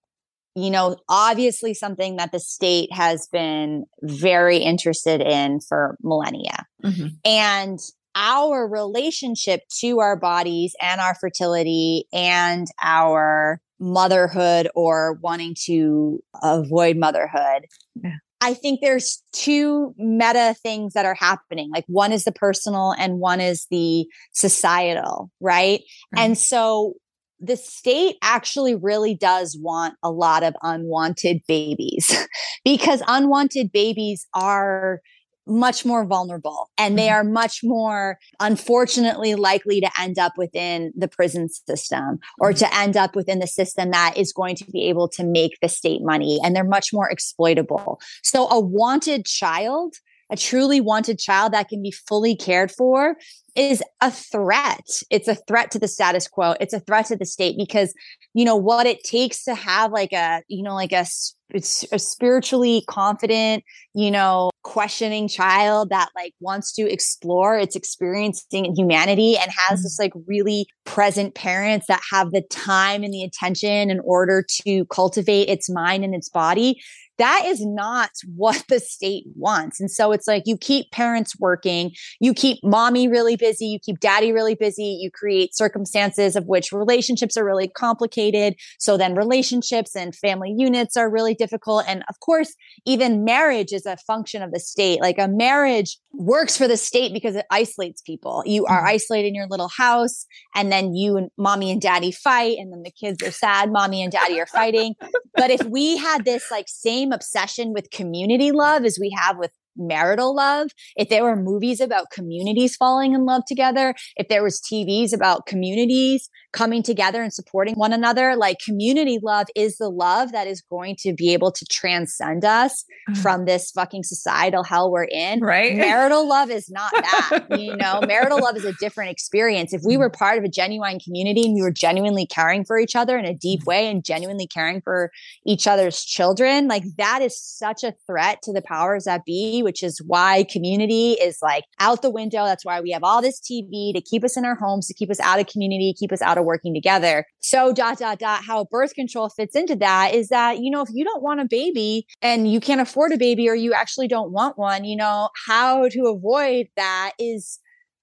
you 0.56 0.70
know, 0.70 0.96
obviously 1.08 1.74
something 1.74 2.16
that 2.16 2.32
the 2.32 2.40
state 2.40 2.92
has 2.92 3.28
been 3.28 3.84
very 4.02 4.58
interested 4.58 5.20
in 5.20 5.60
for 5.60 5.96
millennia. 6.02 6.66
Mm-hmm. 6.84 7.06
And 7.24 7.78
our 8.14 8.66
relationship 8.68 9.62
to 9.80 10.00
our 10.00 10.16
bodies 10.16 10.74
and 10.80 11.00
our 11.00 11.14
fertility 11.14 12.06
and 12.12 12.66
our 12.82 13.60
motherhood 13.80 14.68
or 14.74 15.14
wanting 15.22 15.56
to 15.64 16.22
avoid 16.42 16.96
motherhood. 16.96 17.66
Yeah. 17.94 18.16
I 18.42 18.54
think 18.54 18.80
there's 18.80 19.22
two 19.32 19.94
meta 19.98 20.54
things 20.62 20.94
that 20.94 21.04
are 21.04 21.14
happening. 21.14 21.70
Like 21.70 21.84
one 21.88 22.12
is 22.12 22.24
the 22.24 22.32
personal 22.32 22.94
and 22.98 23.18
one 23.18 23.40
is 23.40 23.66
the 23.70 24.06
societal, 24.32 25.30
right? 25.40 25.82
right? 26.12 26.22
And 26.22 26.38
so 26.38 26.94
the 27.38 27.56
state 27.56 28.16
actually 28.22 28.74
really 28.74 29.14
does 29.14 29.58
want 29.60 29.94
a 30.02 30.10
lot 30.10 30.42
of 30.42 30.54
unwanted 30.62 31.42
babies 31.48 32.14
because 32.64 33.02
unwanted 33.08 33.72
babies 33.72 34.26
are 34.34 35.00
much 35.46 35.84
more 35.84 36.04
vulnerable 36.04 36.70
and 36.78 36.98
they 36.98 37.06
mm-hmm. 37.06 37.14
are 37.14 37.24
much 37.24 37.60
more 37.62 38.18
unfortunately 38.40 39.34
likely 39.34 39.80
to 39.80 39.90
end 39.98 40.18
up 40.18 40.32
within 40.36 40.92
the 40.96 41.08
prison 41.08 41.48
system 41.48 42.18
or 42.38 42.50
mm-hmm. 42.50 42.58
to 42.58 42.74
end 42.76 42.96
up 42.96 43.16
within 43.16 43.38
the 43.38 43.46
system 43.46 43.90
that 43.90 44.16
is 44.16 44.32
going 44.32 44.54
to 44.54 44.64
be 44.70 44.84
able 44.88 45.08
to 45.08 45.24
make 45.24 45.58
the 45.60 45.68
state 45.68 46.02
money 46.02 46.38
and 46.44 46.54
they're 46.54 46.64
much 46.64 46.92
more 46.92 47.08
exploitable 47.10 48.00
so 48.22 48.48
a 48.50 48.60
wanted 48.60 49.24
child 49.24 49.94
a 50.30 50.36
truly 50.36 50.80
wanted 50.80 51.18
child 51.18 51.52
that 51.52 51.68
can 51.68 51.82
be 51.82 51.90
fully 51.90 52.36
cared 52.36 52.70
for 52.70 53.16
is 53.56 53.82
a 54.00 54.10
threat. 54.10 54.86
It's 55.10 55.28
a 55.28 55.34
threat 55.34 55.70
to 55.72 55.78
the 55.78 55.88
status 55.88 56.28
quo. 56.28 56.54
It's 56.60 56.72
a 56.72 56.80
threat 56.80 57.06
to 57.06 57.16
the 57.16 57.26
state 57.26 57.56
because, 57.58 57.92
you 58.32 58.44
know, 58.44 58.56
what 58.56 58.86
it 58.86 59.02
takes 59.02 59.44
to 59.44 59.54
have 59.54 59.90
like 59.90 60.12
a, 60.12 60.42
you 60.48 60.62
know, 60.62 60.74
like 60.74 60.92
a, 60.92 61.04
a 61.52 61.98
spiritually 61.98 62.84
confident, 62.88 63.64
you 63.92 64.10
know, 64.10 64.50
questioning 64.62 65.26
child 65.26 65.90
that 65.90 66.10
like 66.14 66.32
wants 66.40 66.72
to 66.74 66.82
explore 66.82 67.58
its 67.58 67.74
experiencing 67.74 68.72
humanity 68.76 69.36
and 69.36 69.50
has 69.50 69.82
this 69.82 69.98
mm-hmm. 69.98 70.16
like 70.16 70.26
really 70.28 70.66
present 70.84 71.34
parents 71.34 71.86
that 71.88 72.00
have 72.12 72.30
the 72.30 72.42
time 72.50 73.02
and 73.02 73.12
the 73.12 73.24
attention 73.24 73.90
in 73.90 74.00
order 74.04 74.44
to 74.62 74.84
cultivate 74.86 75.48
its 75.48 75.68
mind 75.68 76.04
and 76.04 76.14
its 76.14 76.28
body 76.28 76.80
that 77.20 77.44
is 77.44 77.64
not 77.64 78.10
what 78.34 78.64
the 78.70 78.80
state 78.80 79.24
wants. 79.36 79.78
And 79.78 79.90
so 79.90 80.10
it's 80.10 80.26
like 80.26 80.44
you 80.46 80.56
keep 80.56 80.90
parents 80.90 81.38
working, 81.38 81.92
you 82.18 82.32
keep 82.32 82.58
mommy 82.64 83.08
really 83.08 83.36
busy, 83.36 83.66
you 83.66 83.78
keep 83.78 84.00
daddy 84.00 84.32
really 84.32 84.54
busy, 84.54 84.98
you 85.02 85.10
create 85.10 85.54
circumstances 85.54 86.34
of 86.34 86.46
which 86.46 86.72
relationships 86.72 87.36
are 87.36 87.44
really 87.44 87.68
complicated. 87.68 88.54
So 88.78 88.96
then 88.96 89.14
relationships 89.14 89.94
and 89.94 90.16
family 90.16 90.54
units 90.56 90.96
are 90.96 91.10
really 91.10 91.34
difficult. 91.34 91.84
And 91.86 92.04
of 92.08 92.18
course, 92.20 92.54
even 92.86 93.22
marriage 93.22 93.72
is 93.72 93.84
a 93.84 93.98
function 93.98 94.42
of 94.42 94.50
the 94.50 94.60
state. 94.60 95.02
Like 95.02 95.18
a 95.18 95.28
marriage 95.28 95.98
works 96.12 96.56
for 96.56 96.66
the 96.66 96.76
state 96.76 97.12
because 97.12 97.36
it 97.36 97.46
isolates 97.50 98.00
people. 98.00 98.42
You 98.46 98.66
are 98.66 98.78
mm-hmm. 98.78 98.94
isolated 98.94 99.28
in 99.28 99.34
your 99.34 99.46
little 99.46 99.68
house, 99.68 100.26
and 100.54 100.72
then 100.72 100.94
you 100.94 101.16
and 101.16 101.30
mommy 101.36 101.70
and 101.70 101.80
daddy 101.80 102.12
fight, 102.12 102.56
and 102.58 102.72
then 102.72 102.82
the 102.82 102.90
kids 102.90 103.22
are 103.22 103.30
sad, 103.30 103.70
mommy 103.70 104.02
and 104.02 104.12
daddy 104.12 104.40
are 104.40 104.46
fighting. 104.46 104.94
but 105.34 105.50
if 105.50 105.62
we 105.64 105.96
had 105.96 106.24
this 106.24 106.50
like 106.50 106.66
same 106.68 107.09
obsession 107.12 107.72
with 107.72 107.90
community 107.90 108.52
love 108.52 108.84
as 108.84 108.98
we 109.00 109.14
have 109.16 109.38
with 109.38 109.50
marital 109.76 110.34
love, 110.34 110.68
if 110.96 111.08
there 111.08 111.22
were 111.22 111.36
movies 111.36 111.80
about 111.80 112.10
communities 112.10 112.76
falling 112.76 113.14
in 113.14 113.24
love 113.24 113.42
together, 113.46 113.94
if 114.16 114.28
there 114.28 114.42
was 114.42 114.60
TVs 114.60 115.12
about 115.12 115.46
communities 115.46 116.28
coming 116.52 116.82
together 116.82 117.22
and 117.22 117.32
supporting 117.32 117.74
one 117.74 117.92
another, 117.92 118.36
like 118.36 118.58
community 118.64 119.18
love 119.22 119.46
is 119.54 119.78
the 119.78 119.88
love 119.88 120.32
that 120.32 120.46
is 120.46 120.62
going 120.62 120.96
to 121.00 121.12
be 121.12 121.32
able 121.32 121.52
to 121.52 121.64
transcend 121.66 122.44
us 122.44 122.84
mm. 123.08 123.16
from 123.18 123.44
this 123.44 123.70
fucking 123.70 124.02
societal 124.02 124.62
hell 124.62 124.90
we're 124.90 125.04
in. 125.04 125.40
Right. 125.40 125.76
Marital 125.76 126.28
love 126.28 126.50
is 126.50 126.70
not 126.70 126.92
that. 126.92 127.46
you 127.58 127.76
know, 127.76 128.00
marital 128.06 128.40
love 128.40 128.56
is 128.56 128.64
a 128.64 128.72
different 128.74 129.10
experience. 129.10 129.72
If 129.72 129.82
we 129.84 129.96
mm. 129.96 130.00
were 130.00 130.10
part 130.10 130.38
of 130.38 130.44
a 130.44 130.48
genuine 130.48 130.98
community 130.98 131.44
and 131.44 131.54
we 131.54 131.62
were 131.62 131.70
genuinely 131.70 132.26
caring 132.26 132.64
for 132.64 132.78
each 132.78 132.96
other 132.96 133.18
in 133.18 133.24
a 133.24 133.34
deep 133.34 133.62
mm. 133.62 133.66
way 133.66 133.88
and 133.88 134.04
genuinely 134.04 134.46
caring 134.46 134.80
for 134.80 135.10
each 135.46 135.66
other's 135.66 136.02
children, 136.02 136.68
like 136.68 136.84
that 136.96 137.22
is 137.22 137.40
such 137.40 137.84
a 137.84 137.94
threat 138.06 138.42
to 138.42 138.52
the 138.52 138.62
powers 138.62 139.04
that 139.04 139.24
be 139.24 139.60
which 139.62 139.82
is 139.82 140.00
why 140.06 140.44
community 140.50 141.12
is 141.12 141.38
like 141.42 141.64
out 141.78 142.02
the 142.02 142.10
window. 142.10 142.44
That's 142.44 142.64
why 142.64 142.80
we 142.80 142.90
have 142.90 143.04
all 143.04 143.22
this 143.22 143.40
TV 143.40 143.92
to 143.94 144.00
keep 144.00 144.24
us 144.24 144.36
in 144.36 144.44
our 144.44 144.54
homes, 144.54 144.86
to 144.88 144.94
keep 144.94 145.10
us 145.10 145.20
out 145.20 145.40
of 145.40 145.46
community, 145.46 145.94
keep 145.98 146.12
us 146.12 146.22
out 146.22 146.38
of 146.38 146.39
working 146.42 146.74
together. 146.74 147.24
So 147.40 147.72
dot, 147.72 147.98
dot, 147.98 148.18
dot, 148.18 148.44
how 148.44 148.66
birth 148.70 148.94
control 148.94 149.28
fits 149.28 149.54
into 149.54 149.76
that 149.76 150.14
is 150.14 150.28
that, 150.28 150.58
you 150.58 150.70
know, 150.70 150.82
if 150.82 150.88
you 150.92 151.04
don't 151.04 151.22
want 151.22 151.40
a 151.40 151.46
baby 151.48 152.06
and 152.22 152.50
you 152.50 152.60
can't 152.60 152.80
afford 152.80 153.12
a 153.12 153.18
baby 153.18 153.48
or 153.48 153.54
you 153.54 153.72
actually 153.72 154.08
don't 154.08 154.32
want 154.32 154.58
one, 154.58 154.84
you 154.84 154.96
know, 154.96 155.28
how 155.46 155.88
to 155.88 156.06
avoid 156.06 156.66
that 156.76 157.12
is 157.18 157.58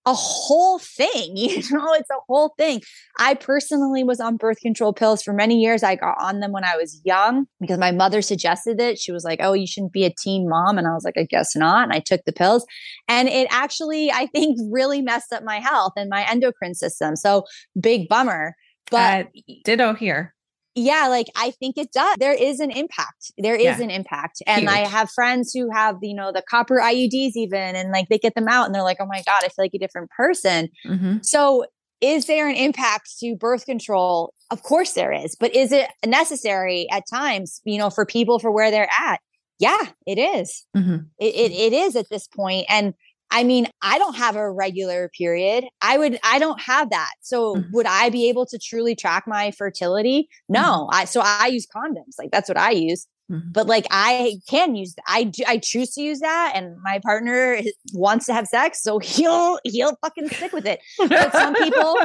a 0.08 0.14
whole 0.14 0.80
thing. 0.80 1.36
You 1.58 1.64
know, 1.72 1.94
it's 1.94 2.10
a 2.10 2.20
whole 2.28 2.54
thing. 2.58 2.82
I 3.20 3.34
personally 3.34 4.04
was 4.04 4.20
on 4.20 4.38
birth 4.38 4.60
control 4.60 4.94
pills 4.94 5.24
for 5.24 5.34
many 5.34 5.60
years. 5.60 5.82
I 5.82 5.96
got 5.96 6.16
on 6.20 6.40
them 6.40 6.52
when 6.52 6.64
I 6.64 6.76
was 6.76 7.02
young 7.04 7.46
because 7.60 7.78
my 7.78 7.92
mother 7.92 8.22
suggested 8.22 8.80
it. 8.80 9.00
She 9.00 9.12
was 9.12 9.24
like, 9.24 9.40
Oh, 9.42 9.54
you 9.54 9.66
shouldn't 9.66 9.94
be 9.94 10.06
a 10.06 10.14
teen 10.14 10.48
mom. 10.48 10.78
And 10.78 10.88
I 10.88 10.94
was 10.94 11.04
like, 11.04 11.18
I 11.18 11.24
guess 11.24 11.56
not. 11.56 11.84
And 11.84 11.94
I 11.94 12.00
took 12.00 12.24
the 12.26 12.34
pills. 12.34 12.66
And 13.08 13.28
it 13.28 13.48
actually, 13.50 14.12
I 14.12 14.28
think, 14.28 14.58
really 14.72 15.02
messed 15.02 15.34
up 15.34 15.44
my 15.44 15.60
health 15.60 15.94
and 15.96 16.10
my 16.10 16.30
endocrine 16.30 16.76
system. 16.76 17.16
So 17.16 17.44
big 17.80 18.08
bummer. 18.08 18.56
But 18.90 19.28
uh, 19.28 19.54
ditto 19.66 19.94
here 19.94 20.34
yeah, 20.78 21.08
like 21.08 21.28
I 21.36 21.52
think 21.52 21.78
it 21.78 21.92
does. 21.92 22.16
There 22.20 22.34
is 22.34 22.60
an 22.60 22.72
impact. 22.72 23.32
There 23.38 23.56
is 23.56 23.64
yeah. 23.64 23.82
an 23.82 23.90
impact. 23.90 24.42
And 24.46 24.62
Huge. 24.62 24.70
I 24.70 24.78
have 24.80 25.10
friends 25.10 25.52
who 25.54 25.70
have, 25.72 25.98
you 26.02 26.16
know, 26.16 26.32
the 26.32 26.44
copper 26.48 26.76
IUDs 26.76 27.32
even, 27.36 27.76
and 27.76 27.92
like 27.92 28.10
they 28.10 28.18
get 28.18 28.36
them 28.36 28.48
out 28.48 28.66
and 28.66 28.76
they're 28.76 28.84
like, 28.84 28.98
oh 29.00 29.08
my 29.08 29.24
God, 29.26 29.42
I 29.44 29.48
feel 29.48 29.66
like 29.66 29.74
a 29.74 29.80
different 29.80 30.10
person. 30.12 30.70
Mm-hmm. 30.86 31.18
So 31.24 31.66
is 32.00 32.26
there 32.26 32.48
an 32.48 32.56
impact 32.56 33.18
to 33.20 33.36
birth 33.36 33.66
control? 33.66 34.34
Of 34.52 34.62
course 34.64 34.94
there 34.94 35.12
is. 35.12 35.36
But 35.40 35.56
is 35.56 35.72
it 35.72 35.90
necessary 36.06 36.88
at 36.92 37.04
times, 37.12 37.62
you 37.66 37.80
know, 37.80 37.90
for 37.90 38.06
people 38.06 38.40
for 38.40 38.52
where 38.52 38.70
they're 38.70 38.90
at? 39.00 39.20
Yeah, 39.60 39.82
it 40.06 40.20
is. 40.20 40.66
Mm-hmm. 40.76 40.98
It, 41.20 41.36
it, 41.36 41.52
it 41.52 41.74
is 41.74 41.96
at 41.96 42.10
this 42.12 42.28
point. 42.28 42.68
And 42.70 42.94
I 43.32 43.44
mean, 43.44 43.68
I 43.82 43.98
don't 43.98 44.16
have 44.16 44.36
a 44.36 44.52
regular 44.52 45.10
period. 45.18 45.66
I 45.82 45.98
would, 45.98 46.18
I 46.24 46.40
don't 46.40 46.60
have 46.62 46.90
that. 46.92 47.12
So 47.22 47.56
mm-hmm. 47.56 47.70
would 47.74 47.86
I 47.86 48.10
be 48.10 48.30
able 48.30 48.46
to 48.48 48.58
truly 48.58 48.96
track 48.96 49.26
my 49.28 49.52
fertility? 49.52 50.30
No. 50.48 50.62
Mm-hmm. 50.62 50.96
I, 50.96 51.06
so 51.06 51.22
I 51.24 51.48
use 51.48 51.68
condoms. 51.68 52.16
Like 52.18 52.32
that's 52.32 52.50
what 52.50 52.58
I 52.58 52.72
use. 52.72 53.08
Mm-hmm. 53.32 53.52
But 53.52 53.68
like 53.68 53.86
I 53.92 54.40
can 54.50 54.76
use, 54.76 54.96
I, 55.08 55.32
I 55.46 55.58
choose 55.58 55.92
to 55.96 56.02
use 56.02 56.20
that. 56.22 56.54
And 56.56 56.78
my 56.82 57.00
partner 57.04 57.60
wants 57.94 58.26
to 58.28 58.34
have 58.34 58.48
sex. 58.48 58.82
So 58.82 59.00
he'll, 59.00 59.60
he'll 59.66 59.98
fucking 60.02 60.30
stick 60.30 60.54
with 60.54 60.66
it. 60.66 60.80
But 60.98 61.34
some 61.34 61.54
people, 61.56 61.98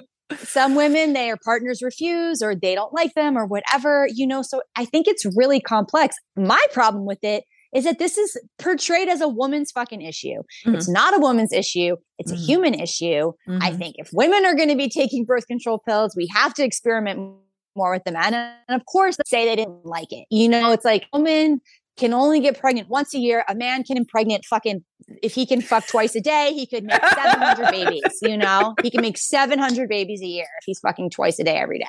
some 0.38 0.74
women 0.74 1.12
their 1.12 1.36
partners 1.36 1.82
refuse 1.82 2.42
or 2.42 2.54
they 2.54 2.74
don't 2.74 2.92
like 2.92 3.14
them 3.14 3.38
or 3.38 3.46
whatever 3.46 4.08
you 4.12 4.26
know 4.26 4.42
so 4.42 4.60
i 4.74 4.84
think 4.84 5.06
it's 5.06 5.24
really 5.36 5.60
complex 5.60 6.16
my 6.34 6.60
problem 6.72 7.06
with 7.06 7.22
it 7.22 7.44
is 7.74 7.84
that 7.84 7.98
this 7.98 8.16
is 8.18 8.36
portrayed 8.58 9.08
as 9.08 9.20
a 9.20 9.28
woman's 9.28 9.72
fucking 9.72 10.02
issue. 10.02 10.42
Mm-hmm. 10.66 10.74
It's 10.74 10.88
not 10.88 11.16
a 11.16 11.20
woman's 11.20 11.52
issue. 11.52 11.96
It's 12.18 12.32
mm-hmm. 12.32 12.42
a 12.42 12.44
human 12.44 12.74
issue. 12.74 13.32
Mm-hmm. 13.48 13.58
I 13.62 13.70
think 13.72 13.96
if 13.98 14.10
women 14.12 14.44
are 14.46 14.54
going 14.54 14.68
to 14.68 14.76
be 14.76 14.88
taking 14.88 15.24
birth 15.24 15.46
control 15.46 15.78
pills, 15.78 16.14
we 16.16 16.26
have 16.34 16.54
to 16.54 16.64
experiment 16.64 17.36
more 17.76 17.92
with 17.92 18.04
the 18.04 18.12
men. 18.12 18.34
And 18.34 18.80
of 18.80 18.86
course, 18.86 19.16
they 19.16 19.22
say 19.26 19.44
they 19.44 19.56
didn't 19.56 19.84
like 19.84 20.10
it. 20.10 20.26
You 20.30 20.48
know, 20.48 20.72
it's 20.72 20.84
like 20.84 21.06
women 21.12 21.60
can 21.96 22.12
only 22.12 22.40
get 22.40 22.58
pregnant 22.58 22.88
once 22.88 23.14
a 23.14 23.18
year. 23.18 23.44
A 23.48 23.54
man 23.54 23.82
can 23.82 23.96
impregnate 23.96 24.44
fucking, 24.44 24.84
if 25.22 25.34
he 25.34 25.46
can 25.46 25.60
fuck 25.62 25.86
twice 25.86 26.14
a 26.14 26.20
day, 26.20 26.52
he 26.54 26.66
could 26.66 26.84
make 26.84 27.00
700 27.00 27.70
babies, 27.70 28.18
you 28.22 28.36
know? 28.36 28.74
He 28.82 28.90
can 28.90 29.00
make 29.00 29.16
700 29.16 29.88
babies 29.88 30.20
a 30.22 30.26
year 30.26 30.46
if 30.60 30.64
he's 30.66 30.78
fucking 30.80 31.10
twice 31.10 31.38
a 31.38 31.44
day 31.44 31.56
every 31.56 31.78
day. 31.78 31.84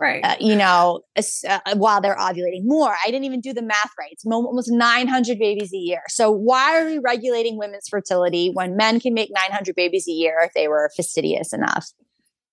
Right. 0.00 0.24
Uh, 0.24 0.36
you 0.40 0.56
know, 0.56 1.02
uh, 1.16 1.58
while 1.74 2.00
they're 2.00 2.16
ovulating 2.16 2.64
more. 2.64 2.96
I 3.04 3.10
didn't 3.10 3.24
even 3.24 3.42
do 3.42 3.52
the 3.52 3.60
math 3.60 3.90
right. 3.98 4.08
It's 4.10 4.24
almost 4.24 4.70
900 4.70 5.38
babies 5.38 5.74
a 5.74 5.76
year. 5.76 6.00
So 6.08 6.30
why 6.30 6.80
are 6.80 6.86
we 6.86 6.98
regulating 6.98 7.58
women's 7.58 7.86
fertility 7.86 8.50
when 8.54 8.76
men 8.76 8.98
can 8.98 9.12
make 9.12 9.30
900 9.30 9.74
babies 9.76 10.08
a 10.08 10.12
year 10.12 10.40
if 10.42 10.54
they 10.54 10.68
were 10.68 10.90
fastidious 10.96 11.52
enough? 11.52 11.86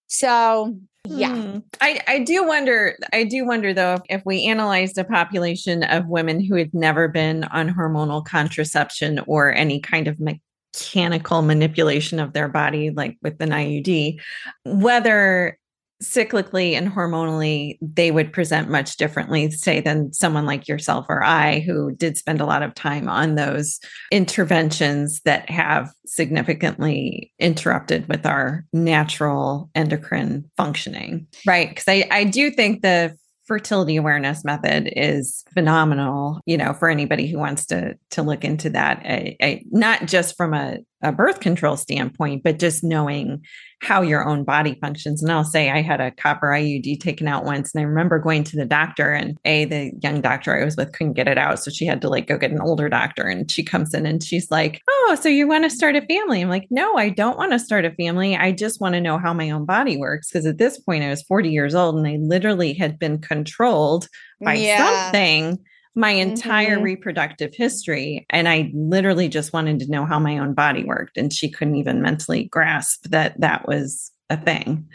So 0.08 0.76
yeah. 1.06 1.36
Hmm. 1.36 1.60
I, 1.80 2.02
I 2.06 2.20
do 2.20 2.46
wonder, 2.46 2.98
I 3.14 3.24
do 3.24 3.46
wonder 3.46 3.74
though, 3.74 3.94
if, 3.94 4.02
if 4.10 4.26
we 4.26 4.44
analyzed 4.46 4.98
a 4.98 5.06
population 5.06 5.84
of 5.84 6.06
women 6.08 6.42
who 6.42 6.56
had 6.56 6.74
never 6.74 7.08
been 7.08 7.46
on 7.46 7.74
hormonal 7.74 8.26
contraception 8.26 9.20
or 9.26 9.54
any 9.54 9.80
kind 9.80 10.10
of 10.10 10.20
mechanical 10.20 11.44
manipulation 11.44 12.20
of 12.20 12.34
their 12.34 12.50
body, 12.50 12.90
like 12.90 13.18
with 13.22 13.42
an 13.42 13.52
IUD, 13.52 14.20
whether 14.66 15.58
cyclically 16.02 16.74
and 16.74 16.92
hormonally 16.92 17.78
they 17.82 18.12
would 18.12 18.32
present 18.32 18.70
much 18.70 18.98
differently 18.98 19.50
say 19.50 19.80
than 19.80 20.14
someone 20.14 20.46
like 20.46 20.68
yourself 20.68 21.06
or 21.10 21.24
I 21.24 21.60
who 21.62 21.92
did 21.96 22.18
spend 22.18 22.40
a 22.40 22.46
lot 22.46 22.62
of 22.62 22.76
time 22.76 23.10
on 23.10 23.36
those 23.36 23.80
interventions 24.12 25.22
that 25.26 25.50
have 25.50 25.90
significantly 26.06 27.34
interrupted 27.40 28.08
with 28.08 28.26
our 28.26 28.66
natural 28.74 29.72
endocrine 29.74 30.50
functioning. 30.56 31.28
Right 31.48 31.70
because 31.70 31.88
I, 31.88 32.08
I 32.12 32.24
do 32.26 32.52
think 32.52 32.82
the 32.82 33.18
fertility 33.48 33.96
awareness 33.96 34.44
method 34.44 34.92
is 34.96 35.44
phenomenal 35.54 36.42
you 36.46 36.58
know 36.58 36.74
for 36.74 36.90
anybody 36.90 37.28
who 37.28 37.40
wants 37.40 37.66
to 37.66 37.98
to 38.12 38.22
look 38.22 38.44
into 38.44 38.70
that 38.70 39.02
I, 39.06 39.38
I, 39.42 39.64
not 39.72 40.06
just 40.06 40.36
from 40.36 40.54
a, 40.54 40.80
a 41.02 41.12
birth 41.12 41.40
control 41.40 41.78
standpoint 41.78 42.44
but 42.44 42.60
just 42.60 42.84
knowing 42.84 43.44
how 43.82 44.02
your 44.02 44.28
own 44.28 44.44
body 44.44 44.76
functions. 44.82 45.22
And 45.22 45.32
I'll 45.32 45.44
say 45.44 45.70
I 45.70 45.82
had 45.82 46.02
a 46.02 46.12
copper 46.12 46.48
IUD 46.48 47.00
taken 47.00 47.28
out 47.28 47.46
once, 47.46 47.74
and 47.74 47.82
I 47.82 47.86
remember 47.86 48.18
going 48.20 48.44
to 48.46 48.56
the 48.56 48.66
doctor, 48.66 49.12
and 49.12 49.38
a 49.46 49.66
the 49.66 49.92
young 50.02 50.22
doctor 50.22 50.60
I 50.60 50.66
was 50.66 50.76
with 50.76 50.94
couldn't 50.94 51.14
get 51.14 51.28
it 51.28 51.38
out, 51.38 51.60
so 51.60 51.70
she 51.70 51.86
had 51.86 52.02
to 52.02 52.10
like 52.10 52.28
go 52.28 52.38
get 52.38 52.52
an 52.52 52.62
older 52.62 52.90
doctor. 52.90 53.24
And 53.24 53.50
she 53.52 53.64
comes 53.64 53.94
in 53.94 54.06
and 54.06 54.24
she's 54.24 54.50
like, 54.50 54.82
"Oh, 54.90 55.18
so 55.20 55.30
you 55.30 55.48
want 55.48 55.64
to 55.64 55.70
start 55.70 55.96
a 55.96 56.02
family?" 56.02 56.42
I'm 56.42 56.50
like, 56.50 56.68
"No, 56.72 56.98
I 56.98 57.10
don't 57.10 57.38
want 57.38 57.52
to 57.52 57.60
start 57.60 57.86
a 57.86 57.92
family. 57.92 58.36
I 58.36 58.52
just 58.52 58.82
want 58.82 58.94
to 58.96 59.02
know 59.02 59.18
how 59.18 59.34
my 59.34 59.50
own 59.52 59.66
body 59.66 59.98
works." 59.98 60.30
Because 60.32 60.46
at 60.46 60.58
this 60.58 60.80
point, 60.80 61.04
I 61.04 61.10
was 61.10 61.22
40 61.24 61.50
years 61.50 61.76
old, 61.76 61.96
and 61.96 62.08
I 62.08 62.18
literally 62.20 62.74
had 62.74 62.98
been 62.98 63.20
controlled 63.20 64.08
by 64.42 64.56
yeah. 64.56 64.78
something 64.78 65.60
my 65.98 66.12
entire 66.12 66.76
mm-hmm. 66.76 66.84
reproductive 66.84 67.56
history. 67.56 68.24
And 68.30 68.48
I 68.48 68.72
literally 68.74 69.28
just 69.28 69.52
wanted 69.52 69.80
to 69.80 69.90
know 69.90 70.06
how 70.06 70.20
my 70.20 70.38
own 70.38 70.54
body 70.54 70.84
worked. 70.84 71.18
And 71.18 71.34
she 71.34 71.50
couldn't 71.50 71.76
even 71.76 72.04
mentally 72.04 72.44
grasp 72.46 73.10
that 73.10 73.40
that 73.42 73.68
was 73.68 74.12
a 74.30 74.38
thing, 74.38 74.88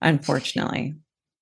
unfortunately. 0.00 0.94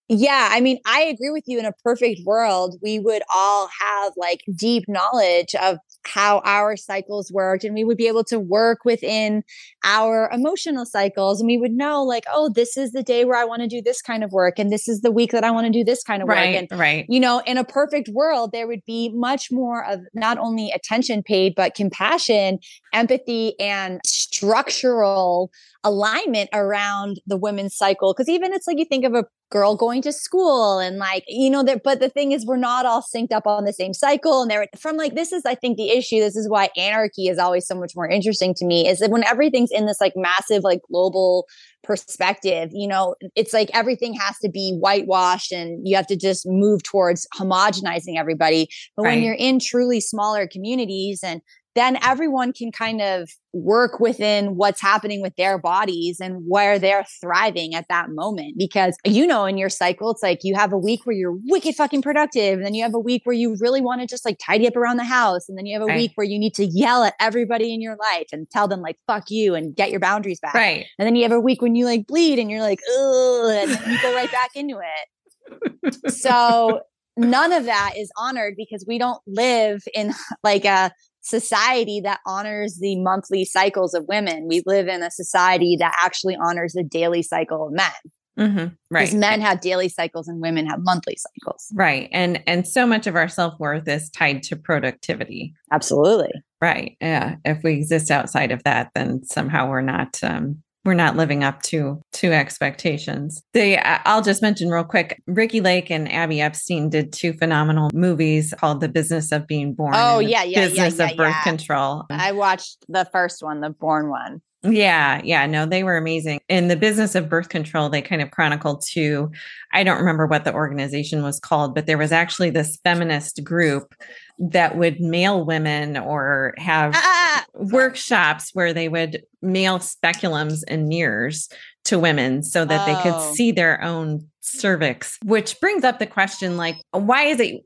Yeah, 0.09 0.49
I 0.51 0.61
mean, 0.61 0.81
I 0.85 1.03
agree 1.03 1.31
with 1.31 1.45
you. 1.47 1.61
In 1.61 1.65
a 1.65 1.73
perfect 1.85 2.23
world, 2.27 2.77
we 2.83 2.99
would 2.99 3.23
all 3.33 3.69
have 3.81 4.13
like 4.17 4.43
deep 4.55 4.85
knowledge 4.89 5.55
of 5.55 5.79
how 6.07 6.41
our 6.45 6.77
cycles 6.77 7.33
worked, 7.33 7.65
and 7.65 7.75
we 7.75 7.85
would 7.85 7.97
be 7.97 8.09
able 8.09 8.25
to 8.25 8.39
work 8.39 8.85
within 8.85 9.43
our 9.85 10.31
emotional 10.33 10.87
cycles, 10.87 11.41
and 11.41 11.47
we 11.47 11.57
would 11.57 11.73
know, 11.73 12.03
like, 12.03 12.25
oh, 12.33 12.51
this 12.55 12.77
is 12.77 12.93
the 12.93 13.03
day 13.03 13.25
where 13.25 13.39
I 13.39 13.45
want 13.45 13.63
to 13.63 13.69
do 13.69 13.83
this 13.83 14.03
kind 14.03 14.25
of 14.25 14.33
work, 14.33 14.59
and 14.59 14.71
this 14.73 14.89
is 14.89 15.01
the 15.01 15.11
week 15.11 15.33
that 15.33 15.45
I 15.45 15.51
want 15.51 15.67
to 15.67 15.73
do 15.73 15.85
this 15.85 16.03
kind 16.03 16.23
of 16.23 16.29
right, 16.29 16.55
work. 16.55 16.67
And, 16.71 16.81
right. 16.81 17.07
You 17.09 17.21
know, 17.21 17.43
in 17.47 17.59
a 17.59 17.65
perfect 17.65 18.09
world, 18.09 18.53
there 18.53 18.67
would 18.67 18.85
be 18.87 19.11
much 19.15 19.51
more 19.51 19.85
of 19.85 20.01
not 20.15 20.39
only 20.39 20.71
attention 20.71 21.23
paid, 21.23 21.55
but 21.55 21.75
compassion, 21.75 22.59
empathy, 22.93 23.59
and 23.59 24.01
structural 24.05 25.51
alignment 25.85 26.51
around 26.53 27.21
the 27.27 27.37
women's 27.37 27.77
cycle. 27.77 28.13
Because 28.13 28.29
even 28.29 28.53
it's 28.53 28.67
like 28.67 28.79
you 28.79 28.85
think 28.85 29.05
of 29.05 29.15
a 29.15 29.25
girl 29.55 29.77
going 29.77 30.03
to 30.03 30.13
school 30.13 30.81
and 30.81 30.99
like 30.99 31.23
you 31.29 31.49
know 31.49 31.63
that 31.63 31.83
but 31.85 32.01
the 32.01 32.09
thing 32.09 32.33
is 32.33 32.45
we're 32.45 32.57
not 32.57 32.85
all 32.85 33.03
synced 33.03 33.31
up 33.31 33.47
on 33.47 33.65
the 33.65 33.73
same 33.73 33.95
cycle 33.95 34.43
and 34.43 34.51
they're 34.51 34.67
from 34.77 34.97
like 34.97 35.15
this 35.15 35.33
is 35.33 35.43
i 35.47 35.55
think 35.55 35.77
the 35.77 35.91
issue 35.91 36.19
this 36.19 36.35
is 36.35 36.49
why 36.49 36.69
anarchy 36.77 37.29
is 37.29 37.39
always 37.39 37.65
so 37.65 37.75
much 37.75 37.93
more 37.95 38.09
interesting 38.09 38.53
to 38.53 38.65
me 38.65 38.89
is 38.89 38.99
that 38.99 39.11
when 39.11 39.23
everything's 39.25 39.71
in 39.71 39.87
this 39.87 40.01
like 40.01 40.15
massive 40.17 40.65
like 40.65 40.81
global 40.91 41.47
perspective 41.85 42.71
you 42.73 42.89
know 42.89 43.15
it's 43.37 43.53
like 43.53 43.71
everything 43.75 44.13
has 44.13 44.37
to 44.39 44.49
be 44.49 44.77
whitewashed 44.81 45.53
and 45.53 45.87
you 45.87 45.95
have 45.95 46.07
to 46.07 46.17
just 46.17 46.45
move 46.47 46.83
towards 46.83 47.25
homogenizing 47.39 48.19
everybody 48.19 48.67
but 48.97 49.05
right. 49.05 49.15
when 49.15 49.23
you're 49.23 49.35
in 49.35 49.61
truly 49.61 50.01
smaller 50.01 50.49
communities 50.49 51.21
and 51.23 51.41
then 51.75 51.99
everyone 52.03 52.53
can 52.53 52.71
kind 52.71 53.01
of 53.01 53.29
work 53.53 54.01
within 54.01 54.57
what's 54.57 54.81
happening 54.81 55.21
with 55.21 55.35
their 55.37 55.59
bodies 55.59 56.21
and 56.21 56.43
where 56.47 56.79
they're 56.79 57.05
thriving 57.21 57.75
at 57.75 57.87
that 57.89 58.11
moment. 58.11 58.55
Because 58.57 58.97
you 59.05 59.27
know, 59.27 59.45
in 59.45 59.59
your 59.59 59.69
cycle, 59.69 60.11
it's 60.11 60.23
like 60.23 60.41
you 60.43 60.55
have 60.55 60.73
a 60.73 60.79
week 60.79 61.01
where 61.05 61.17
you're 61.17 61.37
wicked 61.47 61.75
fucking 61.75 62.03
productive. 62.03 62.55
And 62.55 62.65
then 62.65 62.75
you 62.75 62.83
have 62.83 62.95
a 62.95 62.99
week 62.99 63.23
where 63.25 63.35
you 63.35 63.57
really 63.61 63.81
want 63.81 64.01
to 64.01 64.07
just 64.07 64.25
like 64.25 64.39
tidy 64.45 64.67
up 64.67 64.77
around 64.77 64.97
the 64.97 65.05
house. 65.05 65.49
And 65.49 65.59
then 65.59 65.67
you 65.67 65.75
have 65.75 65.83
a 65.83 65.87
right. 65.87 65.97
week 65.97 66.13
where 66.15 66.27
you 66.27 66.39
need 66.39 66.55
to 66.55 66.67
yell 66.67 67.05
at 67.05 67.15
everybody 67.21 67.73
in 67.73 67.81
your 67.81 67.97
life 67.97 68.27
and 68.33 68.49
tell 68.51 68.69
them 68.69 68.81
like, 68.81 68.97
fuck 69.07 69.31
you 69.31 69.55
and 69.55 69.75
get 69.75 69.91
your 69.91 70.01
boundaries 70.01 70.41
back. 70.41 70.55
Right. 70.55 70.87
And 70.99 71.07
then 71.07 71.17
you 71.17 71.23
have 71.23 71.33
a 71.33 71.41
week 71.41 71.63
when 71.63 71.75
you 71.75 71.85
like 71.85 72.07
bleed 72.07 72.39
and 72.39 72.51
you're 72.51 72.63
like, 72.63 72.81
ugh, 72.99 73.51
and 73.51 73.71
you 73.93 74.03
go 74.03 74.15
right 74.15 74.31
back 74.31 74.51
into 74.55 74.79
it. 74.79 75.95
so 76.13 76.81
none 77.17 77.53
of 77.53 77.65
that 77.65 77.95
is 77.97 78.11
honored 78.17 78.55
because 78.57 78.85
we 78.87 78.99
don't 78.99 79.21
live 79.27 79.83
in 79.95 80.13
like 80.43 80.65
a 80.65 80.91
society 81.25 82.01
that 82.05 82.21
honors 82.27 82.79
the 82.81 82.97
monthly 83.01 83.45
cycles 83.45 83.95
of 83.95 84.05
women. 84.09 84.47
We 84.49 84.63
live 84.67 84.89
in 84.89 85.03
a 85.03 85.11
society 85.11 85.77
that 85.81 85.97
actually 85.99 86.37
honors 86.37 86.75
the 86.75 86.85
daily 86.85 87.23
cycle 87.23 87.67
of 87.67 87.73
men. 87.73 87.91
Mm-hmm, 88.39 88.75
right. 88.91 89.01
Because 89.07 89.15
men 89.15 89.41
have 89.41 89.61
daily 89.61 89.89
cycles 89.89 90.29
and 90.29 90.41
women 90.41 90.67
have 90.67 90.81
monthly 90.83 91.17
cycles. 91.17 91.69
Right. 91.73 92.09
And 92.13 92.43
and 92.47 92.67
so 92.67 92.85
much 92.87 93.07
of 93.07 93.15
our 93.15 93.29
self-worth 93.29 93.87
is 93.89 94.11
tied 94.11 94.43
to 94.45 94.57
productivity. 94.57 95.55
Absolutely. 95.71 96.33
Right. 96.61 96.97
Yeah. 97.01 97.37
If 97.45 97.63
we 97.63 97.75
exist 97.75 98.11
outside 98.11 98.51
of 98.51 98.63
that, 98.65 98.91
then 98.95 99.23
somehow 99.25 99.69
we're 99.69 99.83
not 99.83 100.19
um 100.23 100.63
we're 100.85 100.95
not 100.95 101.17
living 101.17 101.43
up 101.43 101.63
to 101.63 102.01
to 102.15 102.33
expectations. 102.33 103.43
They 103.53 103.79
I'll 103.79 104.23
just 104.23 104.43
mention 104.43 104.69
real 104.71 104.85
quick, 104.85 105.23
Ricki 105.27 105.61
Lake 105.61 105.91
and 105.91 106.11
Abby 106.13 106.41
Epstein 106.41 106.91
did 106.91 107.13
two 107.13 107.33
phenomenal 107.33 107.91
movies 107.95 108.53
called 108.59 108.81
The 108.81 108.89
Business 108.89 109.33
of 109.33 109.47
Being 109.47 109.75
Born. 109.75 109.95
Oh 109.97 110.19
yeah, 110.19 110.43
yeah, 110.43 110.61
Business 110.61 110.99
yeah, 110.99 111.07
yeah, 111.07 111.11
of 111.11 111.17
Birth 111.17 111.35
yeah. 111.37 111.43
Control. 111.43 112.05
I 112.11 112.33
watched 112.33 112.85
the 112.89 113.09
first 113.13 113.43
one, 113.43 113.61
the 113.61 113.71
Born 113.71 114.11
one. 114.11 114.43
Yeah, 114.67 115.21
yeah, 115.23 115.45
no, 115.45 115.67
they 115.67 115.85
were 115.85 115.99
amazing. 115.99 116.41
In 116.49 116.69
the 116.69 116.77
business 116.77 117.15
of 117.15 117.29
birth 117.29 117.51
control, 117.51 117.91
they 117.91 118.01
kind 118.01 118.23
of 118.23 118.31
chronicled 118.31 118.83
two, 118.83 119.31
I 119.75 119.85
don't 119.85 119.99
remember 119.99 120.27
what 120.27 120.45
the 120.45 120.55
organization 120.55 121.23
was 121.23 121.39
called, 121.39 121.75
but 121.75 121.85
there 121.85 121.99
was 121.99 122.13
actually 122.13 122.49
this 122.49 122.79
feminist 122.83 123.45
group 123.45 123.95
that 124.39 124.77
would 124.77 125.01
mail 125.01 125.45
women 125.45 125.97
or 125.97 126.55
have 126.59 126.93
ah! 126.95 127.45
workshops 127.55 128.51
where 128.53 128.73
they 128.73 128.89
would 128.89 129.23
mail 129.43 129.79
speculums 129.79 130.63
and 130.67 130.89
mirrors 130.89 131.49
to 131.85 131.99
women 131.99 132.43
so 132.43 132.65
that 132.65 132.83
oh. 132.83 132.87
they 132.87 133.03
could 133.03 133.15
oh. 133.15 133.35
see 133.35 133.53
their 133.53 133.83
own 133.83 134.27
cervix, 134.41 135.19
which 135.25 135.61
brings 135.61 135.85
up 135.85 135.99
the 135.99 136.07
question 136.07 136.57
like, 136.57 136.77
why 136.91 137.25
is 137.25 137.41
it 137.41 137.63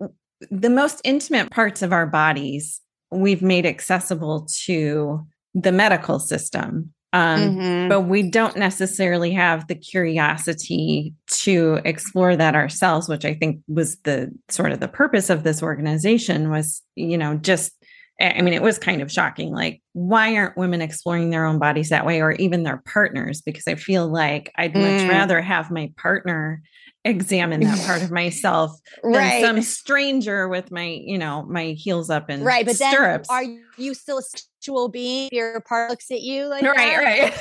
the 0.51 0.71
most 0.71 1.01
intimate 1.05 1.51
parts 1.51 1.83
of 1.83 1.93
our 1.93 2.07
bodies 2.07 2.81
we've 3.11 3.43
made 3.43 3.67
accessible 3.67 4.47
to 4.65 5.27
the 5.55 5.73
medical 5.73 6.19
system? 6.19 6.93
Um, 7.13 7.41
mm-hmm. 7.41 7.89
But 7.89 8.03
we 8.03 8.31
don't 8.31 8.57
necessarily 8.57 9.33
have 9.33 9.67
the 9.67 9.75
curiosity 9.75 11.15
to 11.29 11.81
explore 11.85 12.37
that 12.37 12.55
ourselves, 12.55 13.09
which 13.09 13.25
I 13.25 13.35
think 13.35 13.63
was 13.67 13.97
the 14.05 14.31
sort 14.51 14.73
of 14.73 14.81
the 14.81 14.89
purpose 14.89 15.31
of 15.31 15.43
this 15.43 15.63
organization 15.63 16.51
was, 16.51 16.83
you 16.97 17.17
know, 17.17 17.37
just, 17.37 17.73
I 18.21 18.43
mean, 18.43 18.53
it 18.53 18.63
was 18.63 18.79
kind 18.79 19.01
of 19.01 19.11
shocking. 19.11 19.55
Like, 19.55 19.81
why 19.93 20.37
aren't 20.37 20.59
women 20.59 20.83
exploring 20.83 21.31
their 21.31 21.47
own 21.47 21.59
bodies 21.59 21.89
that 21.89 22.05
way 22.05 22.21
or 22.21 22.33
even 22.33 22.63
their 22.63 22.83
partners? 22.85 23.41
Because 23.41 23.67
I 23.67 23.77
feel 23.77 24.07
like 24.07 24.53
I'd 24.57 24.75
mm. 24.75 24.83
much 24.83 25.09
rather 25.09 25.41
have 25.41 25.71
my 25.71 25.91
partner 25.97 26.61
examine 27.09 27.61
that 27.61 27.85
part 27.87 28.03
of 28.03 28.11
myself 28.13 28.79
than 29.03 29.43
some 29.43 29.63
stranger 29.63 30.49
with 30.49 30.71
my, 30.71 31.01
you 31.05 31.19
know, 31.19 31.45
my 31.45 31.73
heels 31.73 32.11
up 32.11 32.29
and 32.29 32.45
right. 32.45 32.65
But 32.65 32.77
stirrups. 32.77 33.29
then 33.29 33.37
are 33.37 33.81
you 33.81 33.95
still 33.95 34.19
a 34.19 34.23
sexual 34.23 34.89
being? 34.89 35.29
Your 35.33 35.61
part 35.61 35.91
looks 35.91 36.11
at 36.11 36.21
you 36.21 36.47
like 36.47 36.63
right, 36.63 36.75
that? 36.77 37.37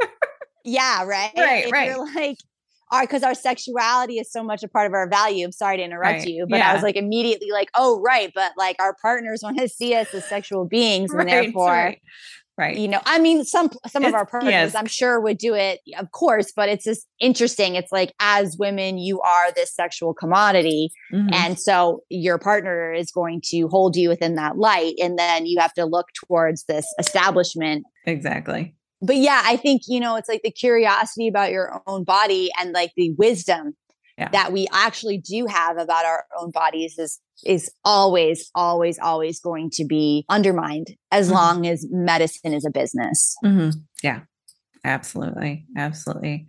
right. 0.00 0.10
yeah, 0.64 1.04
right. 1.04 1.32
Right, 1.36 1.66
if 1.66 1.72
right. 1.72 1.88
You're 1.88 2.14
like, 2.14 2.38
our 2.90 3.02
because 3.02 3.22
our 3.22 3.34
sexuality 3.34 4.18
is 4.18 4.30
so 4.30 4.42
much 4.42 4.62
a 4.62 4.68
part 4.68 4.86
of 4.86 4.94
our 4.94 5.08
value. 5.08 5.44
I'm 5.44 5.52
sorry 5.52 5.76
to 5.78 5.82
interrupt 5.82 6.20
right. 6.20 6.26
you, 6.26 6.46
but 6.48 6.58
yeah. 6.58 6.70
I 6.70 6.74
was 6.74 6.82
like 6.82 6.96
immediately 6.96 7.50
like, 7.50 7.70
oh 7.74 8.00
right, 8.00 8.30
but 8.34 8.52
like 8.56 8.76
our 8.80 8.96
partners 9.00 9.40
want 9.42 9.58
to 9.58 9.68
see 9.68 9.94
us 9.94 10.12
as 10.14 10.24
sexual 10.24 10.64
beings, 10.64 11.10
and 11.10 11.18
right, 11.24 11.28
therefore, 11.28 11.70
right. 11.70 12.00
Right. 12.58 12.76
You 12.76 12.88
know, 12.88 13.00
I 13.06 13.20
mean, 13.20 13.44
some 13.44 13.70
some 13.86 14.02
It's- 14.02 14.08
of 14.10 14.14
our 14.14 14.26
partners, 14.26 14.50
yes. 14.50 14.74
I'm 14.74 14.86
sure, 14.86 15.20
would 15.20 15.38
do 15.38 15.54
it, 15.54 15.78
of 15.96 16.10
course, 16.10 16.52
but 16.54 16.68
it's 16.68 16.84
just 16.84 17.06
interesting. 17.20 17.76
It's 17.76 17.92
like 17.92 18.12
as 18.20 18.56
women, 18.58 18.98
you 18.98 19.20
are 19.20 19.52
this 19.52 19.72
sexual 19.72 20.12
commodity. 20.12 20.90
Mhm. 21.14 21.32
And 21.32 21.58
so 21.60 22.00
your 22.08 22.36
partner 22.36 22.92
is 22.92 23.12
going 23.12 23.42
to 23.50 23.68
hold 23.68 23.94
you 23.96 24.08
within 24.08 24.34
that 24.34 24.58
light. 24.58 24.94
And 25.00 25.16
then 25.16 25.46
you 25.46 25.60
have 25.60 25.72
to 25.74 25.84
look 25.84 26.06
towards 26.26 26.64
this 26.64 26.84
establishment. 26.98 27.84
exactly. 28.06 28.74
But 29.00 29.16
yeah, 29.16 29.42
I 29.44 29.56
think, 29.56 29.82
you 29.86 30.00
know, 30.00 30.16
it's 30.16 30.28
like 30.28 30.42
the 30.42 30.50
curiosity 30.50 31.28
about 31.28 31.52
your 31.52 31.80
own 31.86 32.02
body 32.02 32.50
and 32.60 32.72
like 32.72 32.90
the 32.96 33.12
wisdom 33.12 33.76
Yeah. 34.18 34.28
that 34.32 34.52
we 34.52 34.66
actually 34.72 35.18
do 35.18 35.46
have 35.46 35.78
about 35.78 36.04
our 36.04 36.24
own 36.38 36.50
bodies 36.50 36.98
is 36.98 37.20
is 37.44 37.70
always, 37.84 38.50
always, 38.56 38.98
always 38.98 39.38
going 39.38 39.70
to 39.74 39.84
be 39.84 40.24
undermined 40.28 40.88
as 41.12 41.28
Mhm. 41.28 41.32
long 41.34 41.66
as 41.68 41.86
medicine 41.88 42.52
is 42.52 42.64
a 42.66 42.70
business. 42.70 43.36
mm-hmm. 43.44 43.70
Yeah. 44.02 44.20
Absolutely. 44.84 45.64
Absolutely. 45.76 46.46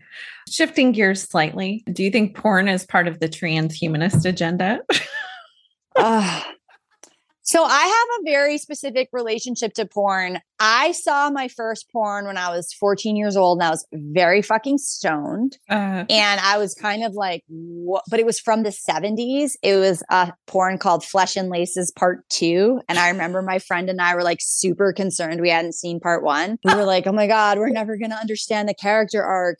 Shifting 0.49 0.91
gears 0.91 1.21
slightly, 1.23 1.83
do 1.91 2.03
you 2.03 2.09
think 2.11 2.35
porn 2.35 2.67
is 2.67 2.85
part 2.85 3.07
of 3.07 3.19
the 3.19 3.27
transhumanist 3.29 4.25
agenda? 4.25 4.79
Ugh. 5.95 6.43
So 7.49 7.63
I 7.63 7.79
have 7.79 8.21
a 8.21 8.31
very 8.31 8.59
specific 8.59 9.09
relationship 9.11 9.73
to 9.73 9.87
porn. 9.87 10.39
I 10.59 10.91
saw 10.91 11.31
my 11.31 11.47
first 11.47 11.87
porn 11.91 12.27
when 12.27 12.37
I 12.37 12.55
was 12.55 12.71
14 12.73 13.15
years 13.15 13.35
old 13.35 13.57
and 13.57 13.65
I 13.67 13.71
was 13.71 13.87
very 13.91 14.43
fucking 14.43 14.77
stoned. 14.77 15.57
Uh, 15.67 16.05
And 16.11 16.39
I 16.41 16.59
was 16.59 16.75
kind 16.75 17.03
of 17.03 17.15
like, 17.15 17.41
what? 17.47 18.03
But 18.07 18.19
it 18.19 18.27
was 18.27 18.39
from 18.39 18.61
the 18.61 18.69
70s. 18.69 19.53
It 19.63 19.77
was 19.77 20.03
a 20.11 20.31
porn 20.45 20.77
called 20.77 21.03
Flesh 21.03 21.35
and 21.35 21.49
Laces 21.49 21.91
Part 21.91 22.29
Two. 22.29 22.81
And 22.87 22.99
I 22.99 23.09
remember 23.09 23.41
my 23.41 23.57
friend 23.57 23.89
and 23.89 23.99
I 23.99 24.13
were 24.13 24.21
like 24.23 24.41
super 24.41 24.93
concerned 24.93 25.41
we 25.41 25.49
hadn't 25.49 25.73
seen 25.73 25.99
part 25.99 26.23
one. 26.23 26.59
We 26.63 26.75
were 26.75 26.85
like, 26.93 27.07
oh 27.07 27.13
my 27.13 27.25
God, 27.25 27.57
we're 27.57 27.69
never 27.69 27.97
going 27.97 28.11
to 28.11 28.17
understand 28.17 28.69
the 28.69 28.75
character 28.75 29.23
arc. 29.23 29.57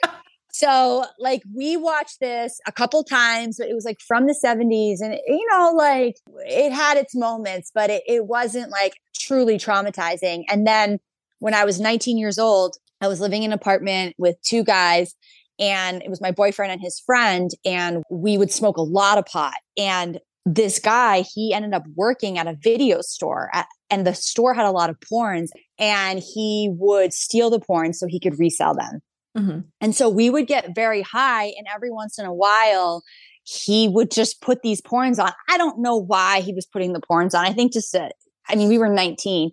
So, 0.59 1.05
like, 1.17 1.41
we 1.55 1.77
watched 1.77 2.19
this 2.19 2.59
a 2.67 2.73
couple 2.73 3.01
times, 3.05 3.55
but 3.59 3.69
it 3.69 3.75
was 3.75 3.85
like 3.85 4.01
from 4.05 4.27
the 4.27 4.33
70s. 4.33 4.99
And, 4.99 5.13
eh, 5.13 5.19
you 5.25 5.47
know, 5.51 5.71
like 5.73 6.17
it 6.39 6.73
had 6.73 6.97
its 6.97 7.15
moments, 7.15 7.71
but 7.73 7.89
it, 7.89 8.03
it 8.05 8.25
wasn't 8.25 8.69
like 8.69 8.95
truly 9.15 9.57
traumatizing. 9.57 10.43
And 10.49 10.67
then 10.67 10.99
when 11.39 11.53
I 11.53 11.63
was 11.63 11.79
19 11.79 12.17
years 12.17 12.37
old, 12.37 12.75
I 12.99 13.07
was 13.07 13.21
living 13.21 13.43
in 13.43 13.53
an 13.53 13.57
apartment 13.57 14.15
with 14.17 14.35
two 14.41 14.65
guys 14.65 15.15
and 15.59 16.03
it 16.03 16.09
was 16.09 16.19
my 16.19 16.31
boyfriend 16.31 16.73
and 16.73 16.81
his 16.81 16.99
friend 16.99 17.51
and 17.63 18.03
we 18.11 18.37
would 18.37 18.51
smoke 18.51 18.75
a 18.75 18.81
lot 18.81 19.17
of 19.17 19.25
pot 19.27 19.55
and 19.77 20.19
this 20.45 20.79
guy 20.79 21.23
he 21.33 21.53
ended 21.53 21.73
up 21.73 21.83
working 21.95 22.37
at 22.37 22.47
a 22.47 22.57
video 22.61 23.01
store 23.01 23.49
at, 23.53 23.67
and 23.89 24.05
the 24.05 24.13
store 24.13 24.53
had 24.53 24.65
a 24.65 24.71
lot 24.71 24.89
of 24.89 24.97
porns 24.99 25.49
and 25.77 26.19
he 26.19 26.69
would 26.71 27.13
steal 27.13 27.49
the 27.49 27.59
porn 27.59 27.93
so 27.93 28.07
he 28.07 28.19
could 28.19 28.37
resell 28.39 28.73
them 28.73 29.01
mhm. 29.37 29.65
and 29.81 29.95
so 29.95 30.09
we 30.09 30.29
would 30.29 30.47
get 30.47 30.75
very 30.75 31.01
high 31.01 31.45
and 31.45 31.67
every 31.73 31.91
once 31.91 32.17
in 32.19 32.25
a 32.25 32.33
while 32.33 33.03
he 33.43 33.87
would 33.87 34.11
just 34.11 34.41
put 34.41 34.61
these 34.61 34.79
porns 34.81 35.17
on. 35.17 35.31
I 35.49 35.57
don't 35.57 35.79
know 35.79 35.95
why 35.97 36.41
he 36.41 36.53
was 36.53 36.67
putting 36.67 36.93
the 36.93 37.01
porns 37.01 37.33
on. 37.33 37.45
I 37.45 37.53
think 37.53 37.73
just 37.73 37.91
to, 37.93 38.11
i 38.47 38.55
mean 38.55 38.69
we 38.69 38.77
were 38.77 38.89
19 38.89 39.51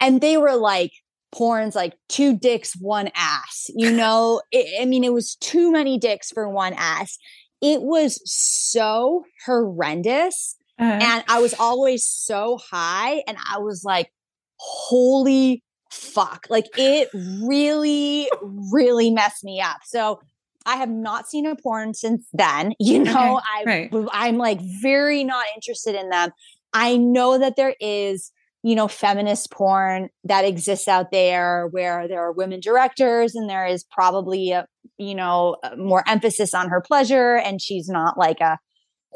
and 0.00 0.20
they 0.20 0.36
were 0.36 0.56
like 0.56 0.92
porns 1.34 1.74
like 1.74 1.94
two 2.08 2.36
dicks 2.36 2.74
one 2.80 3.08
ass 3.14 3.70
you 3.74 3.92
know? 4.00 4.42
It, 4.52 4.82
i 4.82 4.84
mean 4.84 5.04
it 5.04 5.12
was 5.12 5.36
too 5.36 5.70
many 5.72 5.98
dicks 5.98 6.30
for 6.30 6.48
one 6.48 6.74
ass. 6.76 7.18
It 7.62 7.82
was 7.82 8.20
so 8.24 9.24
horrendous 9.46 10.56
Uh, 10.80 10.98
and 11.02 11.24
I 11.28 11.40
was 11.40 11.54
always 11.58 12.04
so 12.06 12.58
high, 12.70 13.22
and 13.26 13.36
I 13.52 13.58
was 13.58 13.84
like, 13.84 14.10
holy 14.56 15.62
fuck. 15.90 16.46
Like 16.48 16.66
it 16.76 17.08
really, 17.14 18.30
really 18.42 19.10
messed 19.10 19.44
me 19.44 19.60
up. 19.60 19.78
So 19.84 20.20
I 20.66 20.76
have 20.76 20.90
not 20.90 21.28
seen 21.28 21.46
a 21.46 21.56
porn 21.56 21.94
since 21.94 22.26
then. 22.32 22.74
You 22.78 22.98
know, 23.04 23.40
I 23.42 23.64
right. 23.64 23.94
I'm 24.12 24.38
like 24.38 24.60
very 24.60 25.24
not 25.24 25.46
interested 25.54 25.94
in 25.94 26.10
them. 26.10 26.30
I 26.72 26.96
know 26.96 27.38
that 27.38 27.56
there 27.56 27.74
is, 27.80 28.30
you 28.62 28.74
know, 28.74 28.86
feminist 28.86 29.50
porn 29.50 30.10
that 30.24 30.44
exists 30.44 30.86
out 30.86 31.10
there 31.10 31.66
where 31.68 32.06
there 32.06 32.20
are 32.20 32.32
women 32.32 32.60
directors 32.60 33.34
and 33.34 33.48
there 33.48 33.66
is 33.66 33.84
probably 33.84 34.52
a, 34.52 34.66
you 34.98 35.14
know, 35.14 35.56
uh, 35.64 35.74
more 35.76 36.04
emphasis 36.06 36.54
on 36.54 36.68
her 36.68 36.80
pleasure 36.80 37.36
and 37.36 37.60
she's 37.60 37.88
not 37.88 38.18
like 38.18 38.40
a 38.40 38.58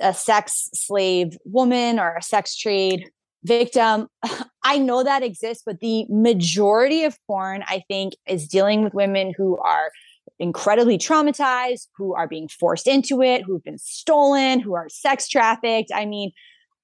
a 0.00 0.12
sex 0.12 0.70
slave 0.74 1.36
woman 1.44 2.00
or 2.00 2.16
a 2.16 2.22
sex 2.22 2.56
trade 2.56 3.08
victim. 3.44 4.08
I 4.64 4.78
know 4.78 5.04
that 5.04 5.22
exists, 5.22 5.62
but 5.64 5.80
the 5.80 6.06
majority 6.08 7.04
of 7.04 7.18
porn, 7.26 7.62
I 7.68 7.82
think, 7.86 8.14
is 8.26 8.48
dealing 8.48 8.82
with 8.82 8.94
women 8.94 9.32
who 9.36 9.58
are 9.58 9.90
incredibly 10.38 10.96
traumatized, 10.98 11.88
who 11.96 12.14
are 12.14 12.26
being 12.26 12.48
forced 12.48 12.88
into 12.88 13.22
it, 13.22 13.42
who've 13.42 13.62
been 13.62 13.78
stolen, 13.78 14.60
who 14.60 14.74
are 14.74 14.88
sex 14.88 15.28
trafficked. 15.28 15.90
I 15.94 16.06
mean, 16.06 16.32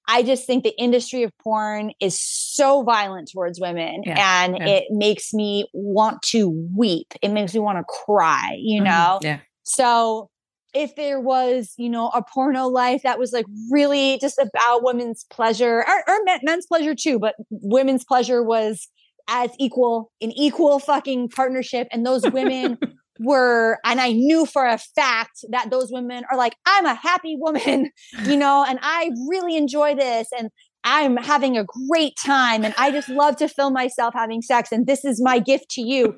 I 0.07 0.23
just 0.23 0.45
think 0.47 0.63
the 0.63 0.77
industry 0.79 1.23
of 1.23 1.31
porn 1.43 1.91
is 1.99 2.19
so 2.21 2.83
violent 2.83 3.29
towards 3.31 3.59
women 3.59 4.03
Yeah, 4.05 4.43
and 4.45 4.57
yeah. 4.57 4.67
it 4.67 4.83
makes 4.91 5.33
me 5.33 5.67
want 5.73 6.21
to 6.23 6.49
weep. 6.75 7.13
It 7.21 7.29
makes 7.29 7.53
me 7.53 7.59
want 7.59 7.77
to 7.79 7.83
cry, 7.83 8.57
you 8.59 8.81
Mhm. 8.81 8.85
know? 8.85 9.19
Yeah. 9.21 9.39
So 9.63 10.29
if 10.73 10.95
there 10.95 11.19
was, 11.19 11.73
you 11.77 11.89
know, 11.89 12.07
a 12.09 12.23
porno 12.23 12.67
life 12.67 13.01
that 13.03 13.19
was 13.19 13.33
like 13.33 13.45
really 13.69 14.17
just 14.21 14.37
about 14.37 14.83
women's 14.83 15.25
pleasure 15.29 15.83
or, 15.87 16.03
or 16.07 16.19
men's 16.43 16.65
pleasure 16.65 16.95
too, 16.95 17.19
but 17.19 17.35
women's 17.49 18.05
pleasure 18.05 18.43
was 18.43 18.87
as 19.27 19.51
equal, 19.59 20.11
an 20.21 20.31
equal 20.31 20.79
fucking 20.79 21.29
partnership. 21.29 21.87
And 21.91 22.05
those 22.05 22.23
women 22.31 22.77
were, 23.19 23.79
and 23.85 23.99
I 23.99 24.11
knew 24.11 24.45
for 24.45 24.65
a 24.65 24.77
fact 24.95 25.45
that 25.49 25.69
those 25.69 25.91
women 25.91 26.23
are 26.31 26.37
like, 26.37 26.55
I'm 26.65 26.85
a 26.85 26.95
happy 26.95 27.35
woman, 27.37 27.91
you 28.25 28.37
know, 28.37 28.65
and 28.67 28.79
I 28.81 29.11
really 29.29 29.57
enjoy 29.57 29.95
this. 29.95 30.27
And 30.37 30.49
I'm 30.83 31.17
having 31.17 31.57
a 31.57 31.65
great 31.89 32.13
time 32.23 32.65
and 32.65 32.73
I 32.77 32.91
just 32.91 33.07
love 33.07 33.35
to 33.37 33.47
film 33.47 33.73
myself 33.73 34.13
having 34.15 34.41
sex 34.41 34.71
and 34.71 34.87
this 34.87 35.05
is 35.05 35.21
my 35.21 35.37
gift 35.37 35.69
to 35.71 35.81
you. 35.81 36.17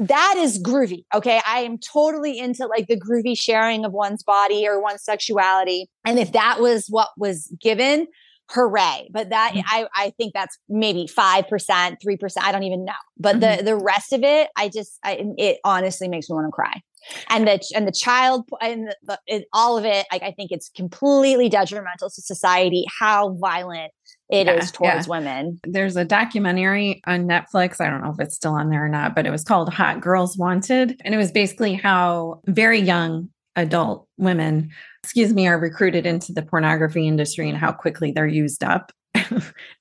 That 0.00 0.34
is 0.38 0.62
groovy. 0.62 1.04
Okay. 1.14 1.40
I 1.46 1.60
am 1.60 1.78
totally 1.78 2.38
into 2.38 2.66
like 2.66 2.88
the 2.88 2.98
groovy 2.98 3.38
sharing 3.38 3.84
of 3.84 3.92
one's 3.92 4.22
body 4.22 4.66
or 4.66 4.80
one's 4.80 5.04
sexuality. 5.04 5.88
And 6.04 6.18
if 6.18 6.32
that 6.32 6.60
was 6.60 6.86
what 6.88 7.08
was 7.16 7.52
given, 7.60 8.06
hooray. 8.50 9.08
But 9.12 9.30
that 9.30 9.52
Mhm. 9.54 9.62
I, 9.66 9.86
I 9.94 10.10
think 10.16 10.34
that's 10.34 10.58
maybe 10.68 11.06
5%, 11.06 11.96
3%. 12.04 12.32
I 12.42 12.50
don't 12.52 12.64
even 12.64 12.84
know. 12.84 12.92
But 13.18 13.40
the 13.40 13.62
the 13.62 13.76
rest 13.76 14.12
of 14.12 14.22
it, 14.24 14.48
I 14.56 14.68
just 14.68 14.98
I, 15.04 15.22
it 15.38 15.58
honestly 15.64 16.08
makes 16.08 16.28
me 16.28 16.34
want 16.34 16.46
to 16.48 16.50
cry. 16.50 16.80
And 17.28 17.46
the 17.46 17.60
and 17.74 17.86
the 17.86 17.92
child 17.92 18.48
and 18.60 18.88
the, 19.02 19.18
the, 19.28 19.44
all 19.52 19.78
of 19.78 19.84
it, 19.84 20.06
like 20.10 20.22
I 20.22 20.32
think 20.32 20.50
it's 20.50 20.68
completely 20.70 21.48
detrimental 21.48 22.10
to 22.10 22.22
society 22.22 22.84
how 22.98 23.36
violent 23.40 23.92
it 24.30 24.48
is 24.48 24.72
Yeah, 24.80 24.92
towards 24.92 25.08
women. 25.08 25.60
There's 25.64 25.96
a 25.96 26.04
documentary 26.04 27.02
on 27.06 27.26
Netflix. 27.26 27.80
I 27.80 27.90
don't 27.90 28.02
know 28.02 28.12
if 28.12 28.20
it's 28.20 28.36
still 28.36 28.54
on 28.54 28.70
there 28.70 28.84
or 28.84 28.88
not, 28.88 29.14
but 29.14 29.26
it 29.26 29.30
was 29.30 29.44
called 29.44 29.72
Hot 29.72 30.00
Girls 30.00 30.36
Wanted. 30.38 31.00
And 31.04 31.14
it 31.14 31.18
was 31.18 31.32
basically 31.32 31.74
how 31.74 32.40
very 32.46 32.78
young 32.78 33.28
adult 33.56 34.06
women, 34.16 34.70
excuse 35.02 35.32
me, 35.32 35.48
are 35.48 35.58
recruited 35.58 36.06
into 36.06 36.32
the 36.32 36.42
pornography 36.42 37.06
industry 37.06 37.48
and 37.48 37.58
how 37.58 37.72
quickly 37.72 38.12
they're 38.12 38.26
used 38.26 38.62
up. 38.62 38.92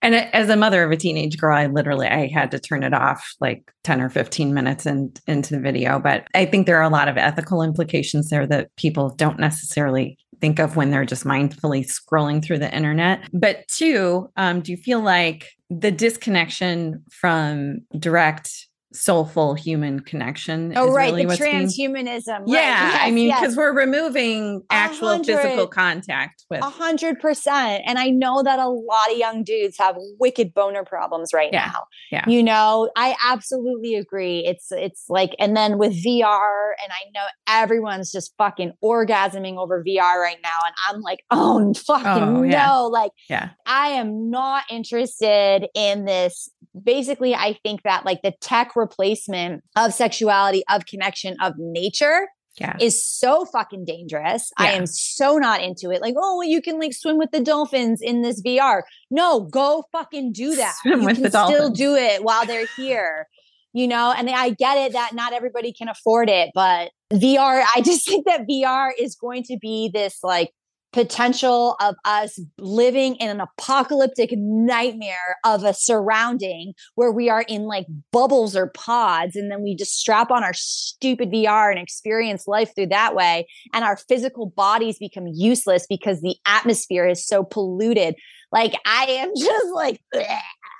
and 0.01 0.15
as 0.15 0.49
a 0.49 0.55
mother 0.55 0.83
of 0.83 0.91
a 0.91 0.97
teenage 0.97 1.37
girl, 1.37 1.55
I 1.55 1.67
literally 1.67 2.07
I 2.07 2.27
had 2.27 2.49
to 2.51 2.59
turn 2.59 2.83
it 2.83 2.93
off 2.93 3.35
like 3.39 3.71
10 3.83 4.01
or 4.01 4.09
15 4.09 4.53
minutes 4.53 4.87
in, 4.87 5.13
into 5.27 5.53
the 5.53 5.61
video. 5.61 5.99
But 5.99 6.27
I 6.33 6.45
think 6.45 6.65
there 6.65 6.77
are 6.77 6.83
a 6.83 6.89
lot 6.89 7.07
of 7.07 7.17
ethical 7.17 7.61
implications 7.61 8.29
there 8.29 8.47
that 8.47 8.75
people 8.75 9.09
don't 9.09 9.39
necessarily 9.39 10.17
think 10.41 10.59
of 10.59 10.75
when 10.75 10.91
they're 10.91 11.05
just 11.05 11.25
mindfully 11.25 11.85
scrolling 11.85 12.43
through 12.43 12.59
the 12.59 12.73
internet. 12.73 13.21
But 13.33 13.67
two, 13.67 14.29
um, 14.37 14.61
do 14.61 14.71
you 14.71 14.77
feel 14.77 15.01
like 15.01 15.51
the 15.69 15.91
disconnection 15.91 17.03
from 17.11 17.79
direct 17.97 18.68
soulful 18.91 19.53
human 19.53 19.99
connection 19.99 20.73
Oh, 20.75 20.87
is 20.87 20.93
right. 20.95 21.11
really 21.11 21.21
the 21.23 21.27
what's 21.27 21.39
being 21.39 21.67
transhumanism. 21.67 22.39
right. 22.39 22.47
yeah, 22.47 22.97
I 23.01 23.05
Yes, 23.07 23.13
mean, 23.13 23.27
yes. 23.27 23.39
because 23.41 23.55
we're 23.55 23.73
removing 23.73 24.63
actual 24.71 25.23
physical 25.23 25.67
contact 25.67 26.45
with. 26.49 26.61
A 26.61 26.69
hundred 26.69 27.19
percent. 27.19 27.83
And 27.85 27.99
I 27.99 28.09
know 28.09 28.41
that 28.43 28.57
a 28.59 28.67
lot 28.67 29.11
of 29.11 29.17
young 29.17 29.43
dudes 29.43 29.77
have 29.77 29.95
wicked 30.19 30.53
boner 30.53 30.83
problems 30.83 31.31
right 31.33 31.49
Yeah, 31.53 31.65
now. 31.73 31.83
yeah. 32.11 32.27
You 32.27 32.41
know, 32.43 32.89
I 32.95 33.15
absolutely 33.23 33.95
agree. 33.95 34.39
It's 34.45 34.71
it's 34.71 35.05
like, 35.07 35.35
and 35.39 35.55
then 35.55 35.77
with 35.77 35.93
VR, 35.93 36.71
and 36.83 36.91
I 36.91 37.09
know 37.13 37.25
everyone's 37.47 38.11
just 38.11 38.33
fucking 38.37 38.73
orgasming 38.83 39.57
over 39.57 39.83
VR 39.83 40.19
right 40.21 40.37
now. 40.43 40.57
And 40.65 40.73
I'm 40.89 41.01
like, 41.01 41.19
oh 41.31 41.73
fucking 41.85 42.23
Oh, 42.37 42.43
yeah. 42.43 42.67
no. 42.67 42.87
Like 42.87 43.11
Yeah. 43.29 43.49
I 43.67 43.89
am 43.89 44.29
not 44.29 44.63
interested 44.69 45.67
in 45.75 46.05
this. 46.05 46.49
Basically, 46.83 47.33
I 47.33 47.57
think 47.63 47.81
that 47.83 48.05
like 48.05 48.21
the 48.21 48.31
tech 48.41 48.75
replacement 48.79 49.63
of 49.75 49.93
sexuality, 49.93 50.63
of 50.69 50.85
connection, 50.85 51.35
of 51.41 51.53
nature 51.57 52.27
Yeah. 52.59 52.75
is 52.79 53.03
so 53.03 53.45
fucking 53.45 53.85
dangerous. 53.85 54.51
I 54.57 54.71
am 54.71 54.85
so 54.87 55.37
not 55.37 55.61
into 55.61 55.91
it. 55.91 56.01
Like, 56.01 56.15
oh, 56.17 56.37
well, 56.37 56.47
you 56.47 56.61
can 56.61 56.79
like 56.79 56.93
swim 56.93 57.17
with 57.17 57.31
the 57.31 57.41
dolphins 57.41 58.01
in 58.01 58.21
this 58.21 58.41
VR. 58.41 58.81
No, 59.11 59.41
go 59.41 59.83
fucking 59.91 60.33
do 60.33 60.55
that. 60.61 60.75
Swim 60.81 61.01
you 61.01 61.05
with 61.05 61.15
can 61.21 61.23
the 61.31 61.45
still 61.47 61.69
do 61.69 61.95
it 61.95 62.23
while 62.23 62.45
they're 62.45 62.67
here. 62.75 63.27
you 63.71 63.87
know, 63.87 64.11
and 64.17 64.29
I 64.31 64.49
get 64.49 64.77
it 64.79 64.93
that 64.93 65.11
not 65.13 65.31
everybody 65.31 65.71
can 65.71 65.87
afford 65.89 66.27
it, 66.27 66.49
but 66.55 66.89
VR, 67.13 67.63
I 67.75 67.81
just 67.81 68.03
think 68.07 68.25
that 68.25 68.47
VR 68.47 68.89
is 68.99 69.15
going 69.15 69.43
to 69.43 69.57
be 69.61 69.89
this 69.93 70.19
like 70.23 70.49
potential 70.91 71.75
of 71.79 71.95
us 72.03 72.39
living 72.57 73.15
in 73.15 73.29
an 73.29 73.41
apocalyptic 73.41 74.31
nightmare 74.33 75.37
of 75.45 75.63
a 75.63 75.73
surrounding 75.73 76.73
where 76.95 77.11
we 77.11 77.29
are 77.29 77.43
in 77.43 77.63
like 77.63 77.85
bubbles 78.11 78.55
or 78.55 78.67
pods 78.67 79.35
and 79.35 79.51
then 79.51 79.61
we 79.61 79.75
just 79.75 79.93
strap 79.93 80.31
on 80.31 80.43
our 80.43 80.53
stupid 80.53 81.31
VR 81.31 81.69
and 81.69 81.79
experience 81.79 82.47
life 82.47 82.73
through 82.75 82.87
that 82.87 83.13
way 83.13 83.47
and 83.73 83.83
our 83.83 83.97
physical 83.97 84.47
bodies 84.47 84.97
become 84.97 85.27
useless 85.27 85.85
because 85.87 86.21
the 86.21 86.35
atmosphere 86.45 87.07
is 87.07 87.25
so 87.25 87.43
polluted. 87.43 88.15
Like 88.51 88.73
I 88.85 89.05
am 89.05 89.31
just 89.37 89.67
like 89.73 90.01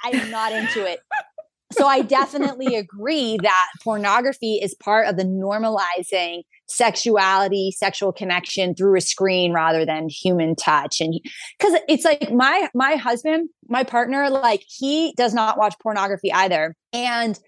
I'm 0.04 0.32
not 0.32 0.52
into 0.52 0.86
it 0.86 1.02
so 1.72 1.86
I 1.88 2.02
definitely 2.02 2.76
agree 2.78 3.38
that 3.42 3.68
pornography 3.84 4.56
is 4.56 4.76
part 4.76 5.08
of 5.08 5.18
the 5.18 5.24
normalizing 5.24 6.44
sexuality, 6.68 7.72
sexual 7.76 8.12
connection 8.12 8.76
through 8.76 8.98
a 8.98 9.02
screen 9.02 9.54
rather 9.54 9.86
than 9.86 10.08
human 10.10 10.56
touch. 10.56 11.02
And 11.02 11.20
because 11.58 11.80
it's 11.88 12.06
like 12.06 12.32
my 12.32 12.70
my 12.74 12.96
husband, 12.96 13.50
my 13.68 13.84
partner, 13.84 14.30
like 14.30 14.64
he 14.68 15.14
does 15.18 15.34
not 15.34 15.58
watch 15.58 15.76
pornography 15.82 16.32
either. 16.32 16.76
And 16.94 17.40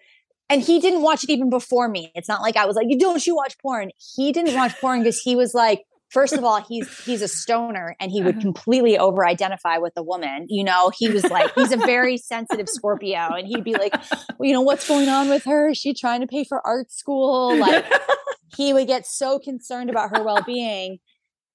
and 0.49 0.61
he 0.61 0.79
didn't 0.79 1.01
watch 1.01 1.23
it 1.23 1.29
even 1.29 1.49
before 1.49 1.87
me. 1.87 2.11
It's 2.13 2.27
not 2.27 2.41
like 2.41 2.57
I 2.57 2.65
was 2.65 2.75
like, 2.75 2.87
you 2.89 2.99
don't 2.99 3.25
you 3.25 3.35
watch 3.35 3.55
porn. 3.61 3.91
He 4.15 4.31
didn't 4.33 4.55
watch 4.55 4.79
porn 4.81 4.99
because 4.99 5.21
he 5.21 5.35
was 5.35 5.53
like, 5.53 5.83
First 6.11 6.33
of 6.33 6.43
all, 6.43 6.61
he's 6.67 7.03
he's 7.05 7.21
a 7.21 7.27
stoner 7.27 7.95
and 7.99 8.11
he 8.11 8.21
would 8.21 8.35
uh-huh. 8.35 8.41
completely 8.41 8.97
over 8.97 9.25
identify 9.25 9.77
with 9.77 9.93
the 9.95 10.03
woman. 10.03 10.45
You 10.49 10.63
know, 10.63 10.91
he 10.97 11.09
was 11.09 11.23
like, 11.29 11.53
he's 11.55 11.71
a 11.71 11.77
very 11.77 12.17
sensitive 12.17 12.67
Scorpio 12.67 13.29
and 13.29 13.47
he'd 13.47 13.63
be 13.63 13.73
like, 13.73 13.93
well, 14.37 14.47
you 14.47 14.53
know, 14.53 14.61
what's 14.61 14.87
going 14.87 15.07
on 15.07 15.29
with 15.29 15.45
her? 15.45 15.69
Is 15.69 15.77
she 15.77 15.93
trying 15.93 16.19
to 16.19 16.27
pay 16.27 16.43
for 16.43 16.65
art 16.67 16.91
school? 16.91 17.55
Like 17.55 17.85
he 18.57 18.73
would 18.73 18.87
get 18.87 19.05
so 19.07 19.39
concerned 19.39 19.89
about 19.89 20.15
her 20.15 20.23
well-being. 20.23 20.99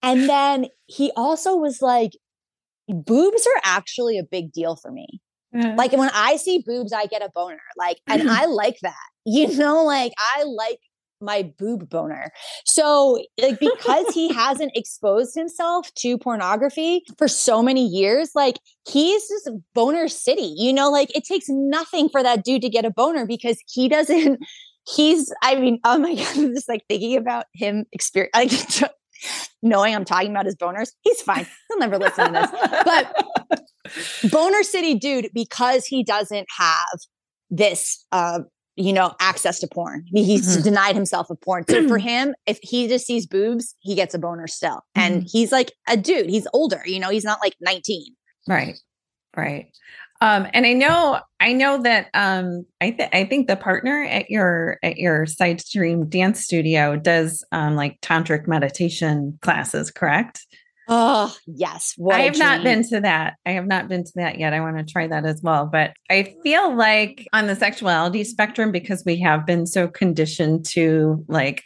And 0.03 0.29
then 0.29 0.67
he 0.87 1.13
also 1.17 1.57
was 1.57 1.83
like, 1.83 2.13
boobs 2.89 3.47
are 3.47 3.61
actually 3.63 4.19
a 4.19 4.25
big 4.25 4.53
deal 4.53 4.77
for 4.77 4.91
me. 4.91 5.21
Uh-huh. 5.55 5.75
Like 5.77 5.93
when 5.93 6.11
I 6.15 6.37
see 6.37 6.63
boobs, 6.65 6.93
I 6.93 7.07
get 7.07 7.23
a 7.23 7.31
boner. 7.35 7.61
Like, 7.77 7.99
and 8.07 8.31
I 8.31 8.47
like 8.47 8.77
that. 8.83 8.95
You 9.25 9.57
know, 9.57 9.85
like 9.85 10.13
I 10.19 10.45
like 10.45 10.79
my 11.21 11.51
boob 11.59 11.89
boner. 11.89 12.31
So, 12.65 13.19
like, 13.41 13.59
because 13.61 14.07
he 14.13 14.33
hasn't 14.33 14.73
exposed 14.75 15.35
himself 15.35 15.93
to 15.97 16.19
pornography 16.19 17.03
for 17.19 17.29
so 17.29 17.63
many 17.63 17.87
years, 17.87 18.31
like, 18.35 18.59
he's 18.89 19.29
just 19.29 19.51
boner 19.75 20.09
city. 20.09 20.55
You 20.57 20.73
know, 20.73 20.91
like, 20.91 21.15
it 21.17 21.25
takes 21.25 21.47
nothing 21.49 22.09
for 22.09 22.23
that 22.23 22.45
dude 22.45 22.63
to 22.63 22.69
get 22.69 22.85
a 22.85 22.91
boner 22.91 23.27
because 23.27 23.59
he 23.67 23.89
doesn't. 23.89 24.39
He's, 24.95 25.35
I 25.43 25.57
mean, 25.57 25.81
oh 25.85 25.99
my 25.99 26.15
God, 26.15 26.37
I'm 26.37 26.55
just 26.55 26.69
like 26.69 26.85
thinking 26.89 27.17
about 27.17 27.47
him 27.53 27.87
experience, 27.91 28.31
like, 28.37 28.93
knowing 29.63 29.97
I'm 29.97 30.05
talking 30.05 30.31
about 30.31 30.47
his 30.47 30.55
boners. 30.55 30.91
He's 31.01 31.21
fine. 31.23 31.45
He'll 31.69 31.81
never 31.81 31.99
listen 31.99 32.27
to 32.27 32.33
this. 32.33 32.85
But 32.85 34.31
boner 34.31 34.63
city 34.63 34.95
dude, 34.95 35.31
because 35.35 35.87
he 35.87 36.05
doesn't 36.05 36.47
have 36.57 37.01
this 37.51 38.05
uh 38.13 38.41
you 38.77 38.93
know, 38.93 39.15
access 39.21 39.59
to 39.61 39.67
porn. 39.67 40.05
He's 40.07 40.55
mm-hmm. 40.55 40.63
denied 40.63 40.95
himself 40.95 41.31
of 41.31 41.41
porn. 41.41 41.65
So 41.69 41.89
for 41.89 41.99
him, 41.99 42.35
if 42.47 42.59
he 42.63 42.87
just 42.89 43.07
sees 43.07 43.27
boobs, 43.27 43.75
he 43.81 43.95
gets 43.95 44.15
a 44.15 44.19
boner 44.19 44.47
still. 44.47 44.83
And 44.95 45.17
mm-hmm. 45.17 45.27
he's 45.31 45.51
like 45.51 45.73
a 45.89 45.97
dude. 45.97 46.29
He's 46.29 46.47
older, 46.53 46.83
you 46.85 47.01
know, 47.01 47.09
he's 47.09 47.25
not 47.25 47.39
like 47.43 47.55
19. 47.61 48.15
Right. 48.47 48.79
Right. 49.35 49.69
Um, 50.21 50.47
and 50.53 50.65
I 50.65 50.73
know, 50.73 51.21
I 51.41 51.53
know 51.53 51.83
that 51.83 52.09
um, 52.15 52.65
I, 52.81 52.91
th- 52.91 53.11
I 53.13 53.25
think 53.25 53.49
the 53.49 53.57
partner 53.57 54.03
at 54.03 54.31
your 54.31 54.79
at 54.83 54.97
your 54.97 55.27
Sidestream 55.27 56.09
dance 56.09 56.41
studio 56.41 56.97
does 56.97 57.45
um, 57.53 57.77
like 57.77 58.01
tantric 58.01 58.47
meditation 58.47 59.39
classes, 59.43 59.91
correct? 59.91 60.47
Oh, 60.89 61.35
yes. 61.47 61.95
I 62.11 62.21
have 62.21 62.39
not 62.39 62.63
been 62.63 62.87
to 62.89 63.01
that. 63.01 63.35
I 63.45 63.53
have 63.53 63.67
not 63.67 63.89
been 63.89 64.05
to 64.05 64.13
that 64.17 64.39
yet. 64.39 64.53
I 64.53 64.61
want 64.61 64.79
to 64.79 64.85
try 64.85 65.07
that 65.09 65.27
as 65.27 65.43
well. 65.43 65.67
But 65.67 65.95
I 66.11 66.35
feel 66.43 66.77
like 66.77 67.27
on 67.33 67.47
the 67.47 67.57
sexuality 67.57 68.23
spectrum, 68.25 68.71
because 68.71 69.03
we 69.05 69.19
have 69.21 69.47
been 69.47 69.67
so 69.67 69.89
conditioned 69.89 70.65
to 70.67 71.25
like 71.29 71.65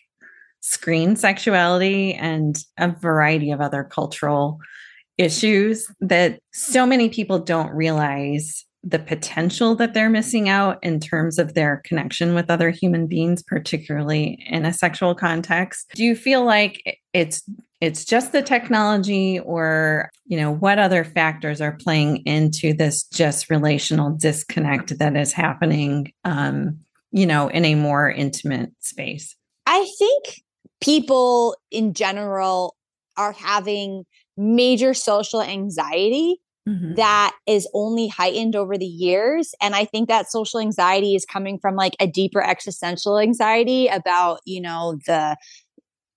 screen 0.61 1.17
sexuality 1.17 2.15
and 2.15 2.57
a 2.79 2.89
variety 2.89 3.51
of 3.51 3.61
other 3.61 3.85
cultural 3.85 4.59
issues, 5.19 5.87
that 6.01 6.41
so 6.53 6.87
many 6.87 7.11
people 7.11 7.39
don't 7.39 7.73
realize 7.73 8.65
the 8.83 8.99
potential 8.99 9.75
that 9.75 9.93
they're 9.93 10.09
missing 10.09 10.49
out 10.49 10.79
in 10.83 10.99
terms 10.99 11.39
of 11.39 11.53
their 11.53 11.83
connection 11.85 12.35
with 12.35 12.51
other 12.51 12.71
human 12.71 13.07
beings 13.07 13.43
particularly 13.43 14.43
in 14.49 14.65
a 14.65 14.73
sexual 14.73 15.15
context 15.15 15.87
do 15.95 16.03
you 16.03 16.17
feel 16.17 16.47
like 16.47 16.99
it's 17.13 17.43
it's 17.81 18.05
just 18.05 18.33
the 18.33 18.43
technology 18.43 19.41
or 19.41 20.11
you 20.27 20.37
know 20.37 20.53
what 20.53 20.79
other 20.79 21.05
factors 21.05 21.61
are 21.61 21.77
playing 21.77 22.19
into 22.19 22.73
this 22.73 23.05
just 23.05 23.51
relational 23.51 24.11
disconnect 24.11 24.99
that 24.99 25.17
is 25.17 25.33
happening 25.33 26.13
um 26.25 26.79
you 27.11 27.27
know 27.27 27.49
in 27.49 27.65
a 27.65 27.75
more 27.75 28.11
intimate 28.11 28.71
space 28.81 29.37
i 29.67 29.87
think 29.99 30.43
people 30.81 31.57
in 31.71 31.93
general 31.95 32.77
are 33.17 33.33
having 33.33 34.05
major 34.37 34.95
social 34.95 35.43
anxiety 35.43 36.41
mm-hmm. 36.69 36.95
that 36.95 37.35
is 37.47 37.69
only 37.75 38.09
heightened 38.09 38.57
over 38.57 38.79
the 38.79 38.87
years 38.87 39.55
and 39.61 39.75
i 39.75 39.85
think 39.85 40.09
that 40.09 40.31
social 40.31 40.61
anxiety 40.61 41.15
is 41.15 41.25
coming 41.25 41.59
from 41.59 41.75
like 41.77 41.95
a 42.01 42.07
deeper 42.07 42.43
existential 42.43 43.19
anxiety 43.19 43.89
about 43.89 44.41
you 44.45 44.61
know 44.61 44.99
the 45.07 45.37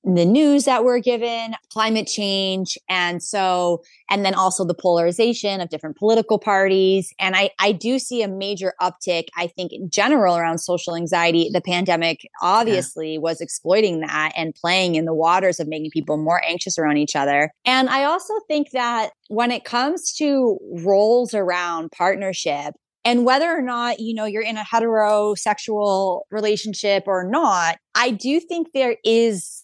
the 0.03 0.25
news 0.25 0.65
that 0.65 0.83
we're 0.83 0.99
given, 0.99 1.55
climate 1.71 2.07
change. 2.07 2.77
And 2.89 3.23
so, 3.23 3.83
and 4.09 4.25
then 4.25 4.33
also 4.33 4.65
the 4.65 4.73
polarization 4.73 5.61
of 5.61 5.69
different 5.69 5.97
political 5.97 6.37
parties. 6.37 7.13
And 7.19 7.35
I, 7.35 7.51
I 7.59 7.71
do 7.71 7.99
see 7.99 8.21
a 8.21 8.27
major 8.27 8.73
uptick, 8.81 9.27
I 9.37 9.47
think, 9.47 9.71
in 9.71 9.89
general 9.89 10.35
around 10.35 10.57
social 10.57 10.95
anxiety. 10.95 11.49
The 11.53 11.61
pandemic 11.61 12.27
obviously 12.41 13.13
yeah. 13.13 13.19
was 13.19 13.39
exploiting 13.39 14.01
that 14.01 14.33
and 14.35 14.53
playing 14.53 14.95
in 14.95 15.05
the 15.05 15.13
waters 15.13 15.59
of 15.59 15.67
making 15.67 15.91
people 15.91 16.17
more 16.17 16.43
anxious 16.45 16.77
around 16.77 16.97
each 16.97 17.15
other. 17.15 17.51
And 17.63 17.89
I 17.89 18.03
also 18.03 18.33
think 18.47 18.71
that 18.71 19.11
when 19.29 19.51
it 19.51 19.63
comes 19.63 20.13
to 20.15 20.57
roles 20.83 21.33
around 21.33 21.91
partnership, 21.91 22.75
and 23.05 23.25
whether 23.25 23.49
or 23.49 23.61
not 23.61 23.99
you 23.99 24.13
know 24.13 24.23
you're 24.23 24.41
in 24.41 24.57
a 24.57 24.63
heterosexual 24.63 26.21
relationship 26.31 27.03
or 27.05 27.27
not 27.29 27.77
i 27.95 28.09
do 28.09 28.39
think 28.39 28.69
there 28.73 28.95
is 29.03 29.62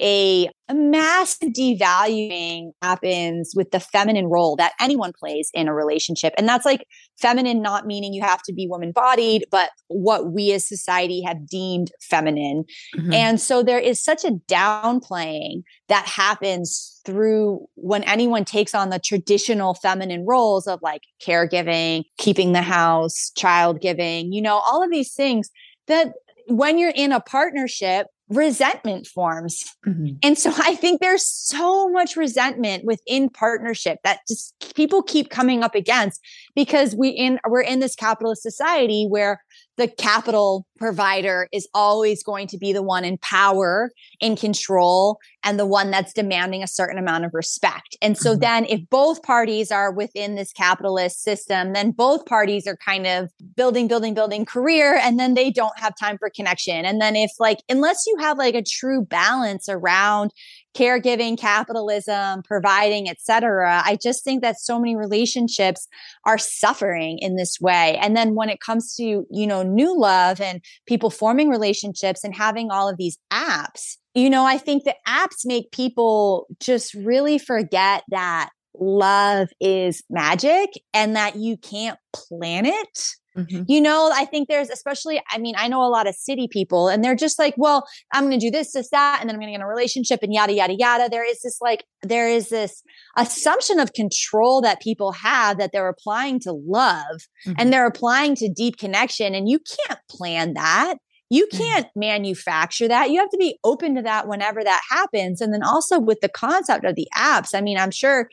a, 0.00 0.48
massive 0.74 1.50
devaluing 1.50 2.72
happens 2.82 3.52
with 3.54 3.70
the 3.70 3.78
feminine 3.78 4.26
role 4.26 4.56
that 4.56 4.72
anyone 4.80 5.12
plays 5.16 5.48
in 5.54 5.68
a 5.68 5.74
relationship. 5.74 6.34
And 6.36 6.48
that's 6.48 6.64
like 6.64 6.88
feminine, 7.16 7.62
not 7.62 7.86
meaning 7.86 8.12
you 8.12 8.22
have 8.22 8.42
to 8.42 8.52
be 8.52 8.66
woman 8.66 8.90
bodied, 8.90 9.44
but 9.50 9.70
what 9.86 10.32
we 10.32 10.52
as 10.52 10.66
society 10.66 11.22
have 11.22 11.46
deemed 11.46 11.92
feminine. 12.00 12.64
Mm-hmm. 12.96 13.12
And 13.12 13.40
so 13.40 13.62
there 13.62 13.78
is 13.78 14.02
such 14.02 14.24
a 14.24 14.32
downplaying 14.48 15.62
that 15.86 16.06
happens 16.06 17.00
through 17.04 17.64
when 17.76 18.02
anyone 18.02 18.44
takes 18.44 18.74
on 18.74 18.90
the 18.90 18.98
traditional 18.98 19.74
feminine 19.74 20.26
roles 20.26 20.66
of 20.66 20.80
like 20.82 21.02
caregiving, 21.24 22.02
keeping 22.18 22.52
the 22.52 22.62
house, 22.62 23.30
child 23.36 23.80
giving, 23.80 24.32
you 24.32 24.42
know, 24.42 24.56
all 24.66 24.82
of 24.82 24.90
these 24.90 25.14
things 25.14 25.48
that 25.86 26.12
when 26.48 26.78
you're 26.78 26.92
in 26.94 27.12
a 27.12 27.20
partnership, 27.20 28.08
resentment 28.28 29.06
forms. 29.06 29.64
Mm-hmm. 29.86 30.16
And 30.22 30.36
so 30.36 30.52
I 30.56 30.74
think 30.74 31.00
there's 31.00 31.26
so 31.26 31.88
much 31.88 32.16
resentment 32.16 32.84
within 32.84 33.28
partnership 33.28 33.98
that 34.04 34.20
just 34.26 34.54
people 34.74 35.02
keep 35.02 35.30
coming 35.30 35.62
up 35.62 35.74
against 35.74 36.20
because 36.54 36.94
we 36.94 37.10
in 37.10 37.38
we're 37.46 37.60
in 37.60 37.80
this 37.80 37.94
capitalist 37.94 38.42
society 38.42 39.06
where 39.08 39.42
the 39.76 39.88
capital 39.88 40.66
provider 40.76 41.48
is 41.52 41.68
always 41.74 42.22
going 42.22 42.46
to 42.48 42.58
be 42.58 42.72
the 42.72 42.82
one 42.82 43.04
in 43.04 43.18
power, 43.18 43.90
in 44.20 44.36
control, 44.36 45.18
and 45.44 45.58
the 45.58 45.66
one 45.66 45.90
that's 45.90 46.12
demanding 46.12 46.62
a 46.62 46.66
certain 46.66 46.98
amount 46.98 47.24
of 47.24 47.32
respect. 47.32 47.96
And 48.02 48.16
so 48.16 48.32
mm-hmm. 48.32 48.40
then, 48.40 48.64
if 48.66 48.80
both 48.90 49.22
parties 49.22 49.70
are 49.70 49.92
within 49.92 50.34
this 50.34 50.52
capitalist 50.52 51.22
system, 51.22 51.72
then 51.72 51.90
both 51.92 52.26
parties 52.26 52.66
are 52.66 52.76
kind 52.76 53.06
of 53.06 53.30
building, 53.56 53.88
building, 53.88 54.14
building 54.14 54.44
career, 54.44 54.98
and 55.00 55.18
then 55.18 55.34
they 55.34 55.50
don't 55.50 55.78
have 55.78 55.94
time 55.98 56.18
for 56.18 56.30
connection. 56.30 56.84
And 56.84 57.00
then, 57.00 57.16
if 57.16 57.30
like, 57.38 57.58
unless 57.68 58.04
you 58.06 58.16
have 58.20 58.38
like 58.38 58.54
a 58.54 58.62
true 58.62 59.02
balance 59.02 59.68
around 59.68 60.32
caregiving, 60.76 61.38
capitalism, 61.38 62.42
providing, 62.42 63.08
etc. 63.08 63.82
I 63.84 63.96
just 63.96 64.22
think 64.22 64.42
that 64.42 64.60
so 64.60 64.78
many 64.78 64.94
relationships 64.94 65.88
are 66.26 66.38
suffering 66.38 67.18
in 67.20 67.36
this 67.36 67.58
way. 67.60 67.96
And 67.96 68.16
then 68.16 68.34
when 68.34 68.50
it 68.50 68.60
comes 68.60 68.94
to, 68.96 69.26
you 69.30 69.46
know, 69.46 69.62
new 69.62 69.98
love 69.98 70.40
and 70.40 70.60
people 70.86 71.10
forming 71.10 71.48
relationships 71.48 72.24
and 72.24 72.34
having 72.34 72.70
all 72.70 72.88
of 72.88 72.96
these 72.96 73.18
apps, 73.32 73.96
you 74.14 74.30
know, 74.30 74.44
I 74.44 74.58
think 74.58 74.84
the 74.84 74.94
apps 75.06 75.44
make 75.44 75.70
people 75.72 76.46
just 76.60 76.94
really 76.94 77.38
forget 77.38 78.02
that 78.08 78.50
love 78.78 79.48
is 79.60 80.02
magic 80.10 80.70
and 80.92 81.16
that 81.16 81.36
you 81.36 81.56
can't 81.56 81.98
plan 82.14 82.66
it 82.66 82.98
Mm-hmm. 83.36 83.64
You 83.68 83.80
know, 83.80 84.10
I 84.14 84.24
think 84.24 84.48
there's 84.48 84.70
especially, 84.70 85.22
I 85.30 85.38
mean, 85.38 85.54
I 85.58 85.68
know 85.68 85.82
a 85.82 85.88
lot 85.88 86.06
of 86.06 86.14
city 86.14 86.48
people 86.50 86.88
and 86.88 87.04
they're 87.04 87.14
just 87.14 87.38
like, 87.38 87.54
well, 87.56 87.86
I'm 88.12 88.24
going 88.24 88.38
to 88.38 88.46
do 88.46 88.50
this, 88.50 88.72
this, 88.72 88.90
that, 88.90 89.18
and 89.20 89.28
then 89.28 89.36
I'm 89.36 89.40
going 89.40 89.48
to 89.48 89.52
get 89.52 89.60
in 89.60 89.62
a 89.62 89.68
relationship 89.68 90.20
and 90.22 90.32
yada, 90.32 90.54
yada, 90.54 90.74
yada. 90.74 91.08
There 91.10 91.28
is 91.28 91.42
this 91.42 91.58
like, 91.60 91.84
there 92.02 92.28
is 92.28 92.48
this 92.48 92.82
assumption 93.16 93.78
of 93.78 93.92
control 93.92 94.60
that 94.62 94.80
people 94.80 95.12
have 95.12 95.58
that 95.58 95.72
they're 95.72 95.88
applying 95.88 96.40
to 96.40 96.52
love 96.52 97.04
mm-hmm. 97.46 97.52
and 97.58 97.72
they're 97.72 97.86
applying 97.86 98.34
to 98.36 98.48
deep 98.48 98.78
connection. 98.78 99.34
And 99.34 99.48
you 99.48 99.58
can't 99.58 100.00
plan 100.08 100.54
that. 100.54 100.96
You 101.28 101.46
mm. 101.46 101.58
can't 101.58 101.86
mm-hmm. 101.86 102.00
manufacture 102.00 102.88
that. 102.88 103.10
You 103.10 103.18
have 103.20 103.30
to 103.30 103.36
be 103.36 103.58
open 103.64 103.96
to 103.96 104.02
that 104.02 104.28
whenever 104.28 104.62
that 104.62 104.80
happens. 104.88 105.40
And 105.40 105.52
then 105.52 105.62
also 105.62 105.98
with 105.98 106.20
the 106.20 106.28
concept 106.28 106.84
of 106.84 106.94
the 106.94 107.08
apps, 107.16 107.50
I 107.52 107.60
mean, 107.60 107.78
I'm 107.78 107.90
sure, 107.90 108.28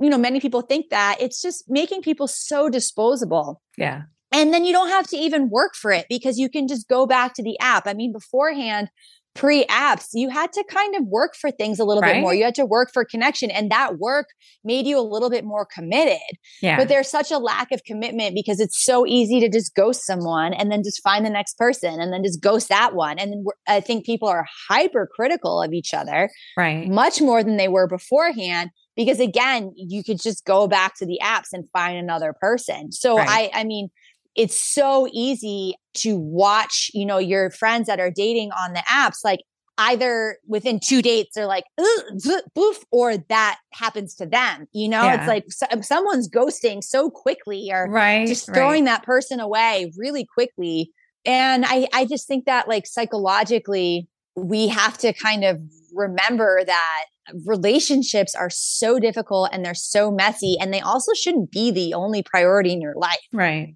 you 0.00 0.10
know, 0.10 0.18
many 0.18 0.40
people 0.40 0.62
think 0.62 0.90
that 0.90 1.18
it's 1.20 1.40
just 1.40 1.64
making 1.68 2.02
people 2.02 2.26
so 2.26 2.68
disposable. 2.68 3.62
Yeah. 3.78 4.02
And 4.32 4.52
then 4.52 4.64
you 4.64 4.72
don't 4.72 4.88
have 4.88 5.06
to 5.08 5.16
even 5.16 5.50
work 5.50 5.74
for 5.74 5.90
it 5.90 6.06
because 6.08 6.38
you 6.38 6.48
can 6.48 6.66
just 6.66 6.88
go 6.88 7.06
back 7.06 7.34
to 7.34 7.42
the 7.42 7.58
app. 7.60 7.86
I 7.86 7.94
mean, 7.94 8.12
beforehand, 8.12 8.88
pre 9.34 9.64
apps, 9.66 10.08
you 10.12 10.28
had 10.28 10.52
to 10.52 10.64
kind 10.68 10.94
of 10.94 11.06
work 11.06 11.34
for 11.40 11.50
things 11.50 11.78
a 11.78 11.84
little 11.84 12.02
right? 12.02 12.14
bit 12.14 12.20
more. 12.20 12.34
You 12.34 12.44
had 12.44 12.54
to 12.56 12.66
work 12.66 12.90
for 12.92 13.04
connection, 13.04 13.50
and 13.50 13.70
that 13.70 13.98
work 13.98 14.26
made 14.64 14.86
you 14.86 14.98
a 14.98 15.02
little 15.02 15.30
bit 15.30 15.44
more 15.44 15.66
committed. 15.66 16.20
Yeah. 16.60 16.76
But 16.76 16.88
there's 16.88 17.08
such 17.08 17.30
a 17.30 17.38
lack 17.38 17.72
of 17.72 17.82
commitment 17.84 18.34
because 18.34 18.60
it's 18.60 18.82
so 18.82 19.06
easy 19.06 19.40
to 19.40 19.48
just 19.48 19.74
ghost 19.74 20.04
someone 20.06 20.52
and 20.52 20.70
then 20.70 20.82
just 20.82 21.02
find 21.02 21.24
the 21.24 21.30
next 21.30 21.56
person 21.58 22.00
and 22.00 22.12
then 22.12 22.22
just 22.22 22.40
ghost 22.40 22.68
that 22.68 22.94
one. 22.94 23.18
And 23.18 23.32
then 23.32 23.44
I 23.66 23.80
think 23.80 24.04
people 24.04 24.28
are 24.28 24.46
hypercritical 24.68 25.62
of 25.62 25.72
each 25.72 25.94
other, 25.94 26.30
right? 26.56 26.88
Much 26.88 27.20
more 27.20 27.42
than 27.42 27.56
they 27.56 27.68
were 27.68 27.86
beforehand. 27.86 28.70
Because 28.94 29.20
again, 29.20 29.72
you 29.74 30.04
could 30.04 30.20
just 30.20 30.44
go 30.44 30.68
back 30.68 30.96
to 30.96 31.06
the 31.06 31.18
apps 31.22 31.48
and 31.54 31.64
find 31.72 31.96
another 31.96 32.34
person. 32.38 32.92
So 32.92 33.16
right. 33.16 33.50
I, 33.54 33.60
I 33.60 33.64
mean, 33.64 33.88
it's 34.34 34.60
so 34.60 35.08
easy 35.12 35.74
to 35.94 36.16
watch, 36.16 36.90
you 36.94 37.04
know, 37.04 37.18
your 37.18 37.50
friends 37.50 37.86
that 37.86 38.00
are 38.00 38.10
dating 38.10 38.50
on 38.52 38.72
the 38.72 38.82
apps, 38.88 39.18
like 39.24 39.40
either 39.78 40.38
within 40.46 40.78
two 40.78 41.00
dates 41.00 41.34
they're 41.34 41.46
like 41.46 41.64
boof 42.54 42.84
or 42.90 43.16
that 43.28 43.58
happens 43.72 44.14
to 44.14 44.26
them 44.26 44.66
you 44.72 44.88
know 44.88 45.02
yeah. 45.02 45.14
it's 45.18 45.26
like 45.26 45.44
so, 45.48 45.66
um, 45.72 45.82
someone's 45.82 46.28
ghosting 46.28 46.84
so 46.84 47.10
quickly 47.10 47.70
or 47.72 47.88
right 47.88 48.28
just 48.28 48.46
throwing 48.46 48.84
right. 48.84 48.92
that 48.92 49.02
person 49.04 49.40
away 49.40 49.90
really 49.96 50.26
quickly 50.26 50.92
and 51.24 51.64
i 51.66 51.88
i 51.94 52.04
just 52.04 52.28
think 52.28 52.44
that 52.44 52.68
like 52.68 52.86
psychologically 52.86 54.06
we 54.36 54.68
have 54.68 54.98
to 54.98 55.12
kind 55.12 55.44
of 55.44 55.58
remember 55.94 56.62
that 56.64 57.04
relationships 57.46 58.34
are 58.34 58.50
so 58.50 58.98
difficult 58.98 59.48
and 59.52 59.64
they're 59.64 59.74
so 59.74 60.10
messy 60.10 60.56
and 60.60 60.72
they 60.72 60.80
also 60.80 61.12
shouldn't 61.14 61.50
be 61.50 61.70
the 61.70 61.94
only 61.94 62.22
priority 62.22 62.72
in 62.72 62.80
your 62.80 62.94
life 62.94 63.20
right 63.32 63.74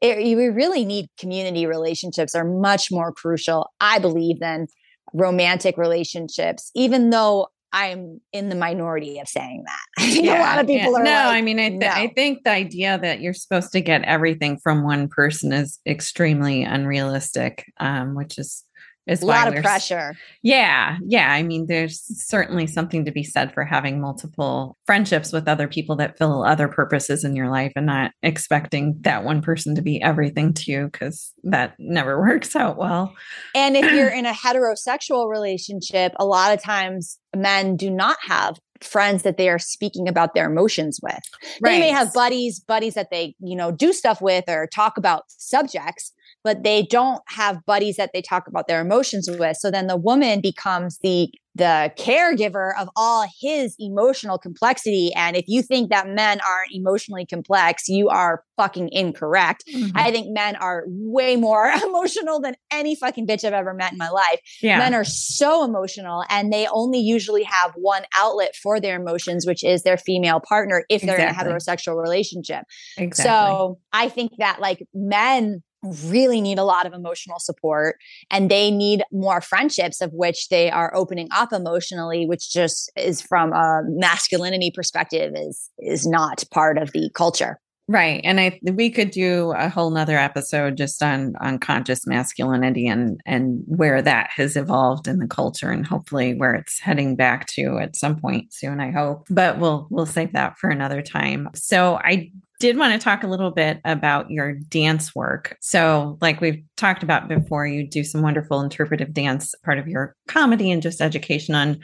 it, 0.00 0.18
we 0.18 0.46
really 0.48 0.84
need 0.84 1.08
community 1.18 1.66
relationships 1.66 2.34
are 2.34 2.44
much 2.44 2.90
more 2.90 3.12
crucial, 3.12 3.70
I 3.80 3.98
believe, 3.98 4.40
than 4.40 4.68
romantic 5.12 5.76
relationships, 5.76 6.70
even 6.74 7.10
though 7.10 7.48
I'm 7.72 8.20
in 8.32 8.48
the 8.48 8.54
minority 8.54 9.18
of 9.18 9.28
saying 9.28 9.64
that. 9.66 9.80
I 9.98 10.10
think 10.10 10.24
yeah, 10.24 10.40
a 10.40 10.44
lot 10.44 10.58
of 10.60 10.66
people 10.66 10.92
yeah. 10.92 10.98
are. 10.98 11.04
No, 11.04 11.10
like, 11.10 11.36
I 11.36 11.42
mean, 11.42 11.60
I, 11.60 11.68
th- 11.68 11.80
no. 11.80 11.88
I 11.88 12.12
think 12.14 12.44
the 12.44 12.50
idea 12.50 12.98
that 12.98 13.20
you're 13.20 13.34
supposed 13.34 13.72
to 13.72 13.80
get 13.80 14.02
everything 14.02 14.58
from 14.58 14.84
one 14.84 15.08
person 15.08 15.52
is 15.52 15.78
extremely 15.86 16.62
unrealistic, 16.62 17.70
um, 17.78 18.14
which 18.14 18.38
is 18.38 18.64
is 19.08 19.22
a 19.22 19.26
lot 19.26 19.48
of 19.48 19.62
pressure. 19.62 20.14
Yeah. 20.42 20.98
Yeah. 21.04 21.32
I 21.32 21.42
mean, 21.42 21.66
there's 21.66 22.02
certainly 22.26 22.66
something 22.66 23.06
to 23.06 23.10
be 23.10 23.24
said 23.24 23.52
for 23.52 23.64
having 23.64 24.00
multiple 24.00 24.76
friendships 24.86 25.32
with 25.32 25.48
other 25.48 25.66
people 25.66 25.96
that 25.96 26.18
fill 26.18 26.44
other 26.44 26.68
purposes 26.68 27.24
in 27.24 27.34
your 27.34 27.50
life 27.50 27.72
and 27.74 27.86
not 27.86 28.12
expecting 28.22 28.98
that 29.00 29.24
one 29.24 29.40
person 29.40 29.74
to 29.74 29.82
be 29.82 30.00
everything 30.02 30.52
to 30.52 30.70
you 30.70 30.88
because 30.92 31.32
that 31.44 31.74
never 31.78 32.20
works 32.28 32.54
out 32.54 32.76
well. 32.76 33.14
And 33.54 33.76
if 33.76 33.90
you're 33.92 34.08
in 34.14 34.26
a 34.26 34.32
heterosexual 34.32 35.30
relationship, 35.30 36.12
a 36.16 36.26
lot 36.26 36.52
of 36.52 36.62
times 36.62 37.18
men 37.34 37.76
do 37.76 37.90
not 37.90 38.18
have 38.22 38.58
friends 38.80 39.22
that 39.22 39.36
they 39.36 39.48
are 39.48 39.58
speaking 39.58 40.08
about 40.08 40.34
their 40.34 40.50
emotions 40.50 41.00
with. 41.02 41.18
Right. 41.60 41.72
They 41.72 41.80
may 41.80 41.90
have 41.90 42.12
buddies, 42.12 42.60
buddies 42.60 42.94
that 42.94 43.10
they, 43.10 43.34
you 43.40 43.56
know, 43.56 43.70
do 43.70 43.92
stuff 43.92 44.20
with 44.20 44.44
or 44.48 44.68
talk 44.72 44.96
about 44.96 45.24
subjects, 45.28 46.12
but 46.44 46.62
they 46.62 46.82
don't 46.82 47.22
have 47.28 47.64
buddies 47.66 47.96
that 47.96 48.10
they 48.12 48.22
talk 48.22 48.48
about 48.48 48.68
their 48.68 48.80
emotions 48.80 49.28
with. 49.30 49.56
So 49.56 49.70
then 49.70 49.86
the 49.86 49.96
woman 49.96 50.40
becomes 50.40 50.98
the 50.98 51.30
the 51.58 51.92
caregiver 51.98 52.70
of 52.78 52.88
all 52.94 53.26
his 53.40 53.74
emotional 53.80 54.38
complexity. 54.38 55.10
And 55.16 55.36
if 55.36 55.44
you 55.48 55.60
think 55.60 55.90
that 55.90 56.06
men 56.06 56.38
aren't 56.48 56.70
emotionally 56.70 57.26
complex, 57.26 57.88
you 57.88 58.08
are 58.08 58.44
fucking 58.56 58.90
incorrect. 58.92 59.64
Mm-hmm. 59.68 59.96
I 59.96 60.12
think 60.12 60.28
men 60.30 60.54
are 60.56 60.84
way 60.86 61.34
more 61.34 61.66
emotional 61.84 62.40
than 62.40 62.54
any 62.70 62.94
fucking 62.94 63.26
bitch 63.26 63.44
I've 63.44 63.52
ever 63.52 63.74
met 63.74 63.90
in 63.90 63.98
my 63.98 64.08
life. 64.08 64.40
Yeah. 64.62 64.78
Men 64.78 64.94
are 64.94 65.04
so 65.04 65.64
emotional 65.64 66.24
and 66.30 66.52
they 66.52 66.68
only 66.68 67.00
usually 67.00 67.42
have 67.42 67.72
one 67.74 68.04
outlet 68.16 68.54
for 68.54 68.78
their 68.78 69.00
emotions, 69.00 69.44
which 69.44 69.64
is 69.64 69.82
their 69.82 69.96
female 69.96 70.40
partner 70.40 70.84
if 70.88 71.02
they're 71.02 71.16
exactly. 71.16 71.50
in 71.50 71.56
a 71.56 71.56
heterosexual 71.56 72.00
relationship. 72.00 72.62
Exactly. 72.96 73.24
So 73.32 73.80
I 73.92 74.08
think 74.08 74.32
that 74.38 74.60
like 74.60 74.86
men 74.94 75.64
really 75.82 76.40
need 76.40 76.58
a 76.58 76.64
lot 76.64 76.86
of 76.86 76.92
emotional 76.92 77.38
support 77.38 77.96
and 78.30 78.50
they 78.50 78.70
need 78.70 79.02
more 79.12 79.40
friendships 79.40 80.00
of 80.00 80.12
which 80.12 80.48
they 80.48 80.70
are 80.70 80.94
opening 80.94 81.28
up 81.32 81.52
emotionally 81.52 82.26
which 82.26 82.50
just 82.50 82.90
is 82.96 83.20
from 83.20 83.52
a 83.52 83.82
masculinity 83.86 84.70
perspective 84.74 85.32
is 85.36 85.70
is 85.78 86.06
not 86.06 86.44
part 86.50 86.78
of 86.78 86.92
the 86.92 87.10
culture. 87.14 87.60
Right 87.90 88.20
and 88.22 88.38
i 88.38 88.60
we 88.62 88.90
could 88.90 89.10
do 89.10 89.52
a 89.56 89.70
whole 89.70 89.90
nother 89.90 90.18
episode 90.18 90.76
just 90.76 91.02
on 91.02 91.34
on 91.40 91.58
conscious 91.58 92.06
masculinity 92.06 92.86
and 92.86 93.18
and 93.24 93.62
where 93.66 94.02
that 94.02 94.28
has 94.34 94.56
evolved 94.56 95.08
in 95.08 95.20
the 95.20 95.26
culture 95.26 95.70
and 95.70 95.86
hopefully 95.86 96.34
where 96.34 96.54
it's 96.54 96.80
heading 96.80 97.16
back 97.16 97.46
to 97.46 97.78
at 97.78 97.96
some 97.96 98.16
point 98.16 98.52
soon 98.52 98.78
i 98.78 98.90
hope 98.90 99.26
but 99.30 99.58
we'll 99.58 99.86
we'll 99.90 100.04
save 100.04 100.34
that 100.34 100.58
for 100.58 100.68
another 100.68 101.00
time. 101.00 101.48
So 101.54 101.98
i 102.04 102.30
did 102.58 102.76
want 102.76 102.92
to 102.92 102.98
talk 102.98 103.22
a 103.22 103.28
little 103.28 103.50
bit 103.50 103.80
about 103.84 104.30
your 104.30 104.54
dance 104.54 105.14
work. 105.14 105.56
So, 105.60 106.18
like 106.20 106.40
we've 106.40 106.62
talked 106.76 107.02
about 107.02 107.28
before, 107.28 107.66
you 107.66 107.86
do 107.86 108.02
some 108.04 108.22
wonderful 108.22 108.60
interpretive 108.60 109.12
dance, 109.12 109.54
part 109.64 109.78
of 109.78 109.86
your 109.86 110.14
comedy 110.26 110.70
and 110.70 110.82
just 110.82 111.00
education 111.00 111.54
on 111.54 111.78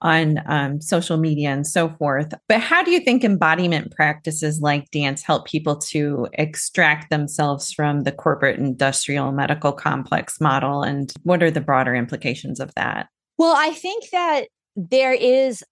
on 0.00 0.40
um, 0.46 0.80
social 0.80 1.16
media 1.16 1.50
and 1.50 1.66
so 1.66 1.88
forth. 1.88 2.32
But 2.48 2.60
how 2.60 2.82
do 2.82 2.90
you 2.92 3.00
think 3.00 3.24
embodiment 3.24 3.90
practices 3.92 4.60
like 4.60 4.90
dance 4.90 5.22
help 5.22 5.46
people 5.46 5.76
to 5.76 6.28
extract 6.34 7.10
themselves 7.10 7.72
from 7.72 8.04
the 8.04 8.12
corporate 8.12 8.60
industrial 8.60 9.32
medical 9.32 9.72
complex 9.72 10.40
model? 10.40 10.82
And 10.82 11.12
what 11.24 11.42
are 11.42 11.50
the 11.50 11.60
broader 11.60 11.94
implications 11.96 12.60
of 12.60 12.72
that? 12.76 13.08
Well, 13.38 13.54
I 13.56 13.70
think 13.70 14.10
that 14.10 14.46
there 14.76 15.12
is 15.12 15.64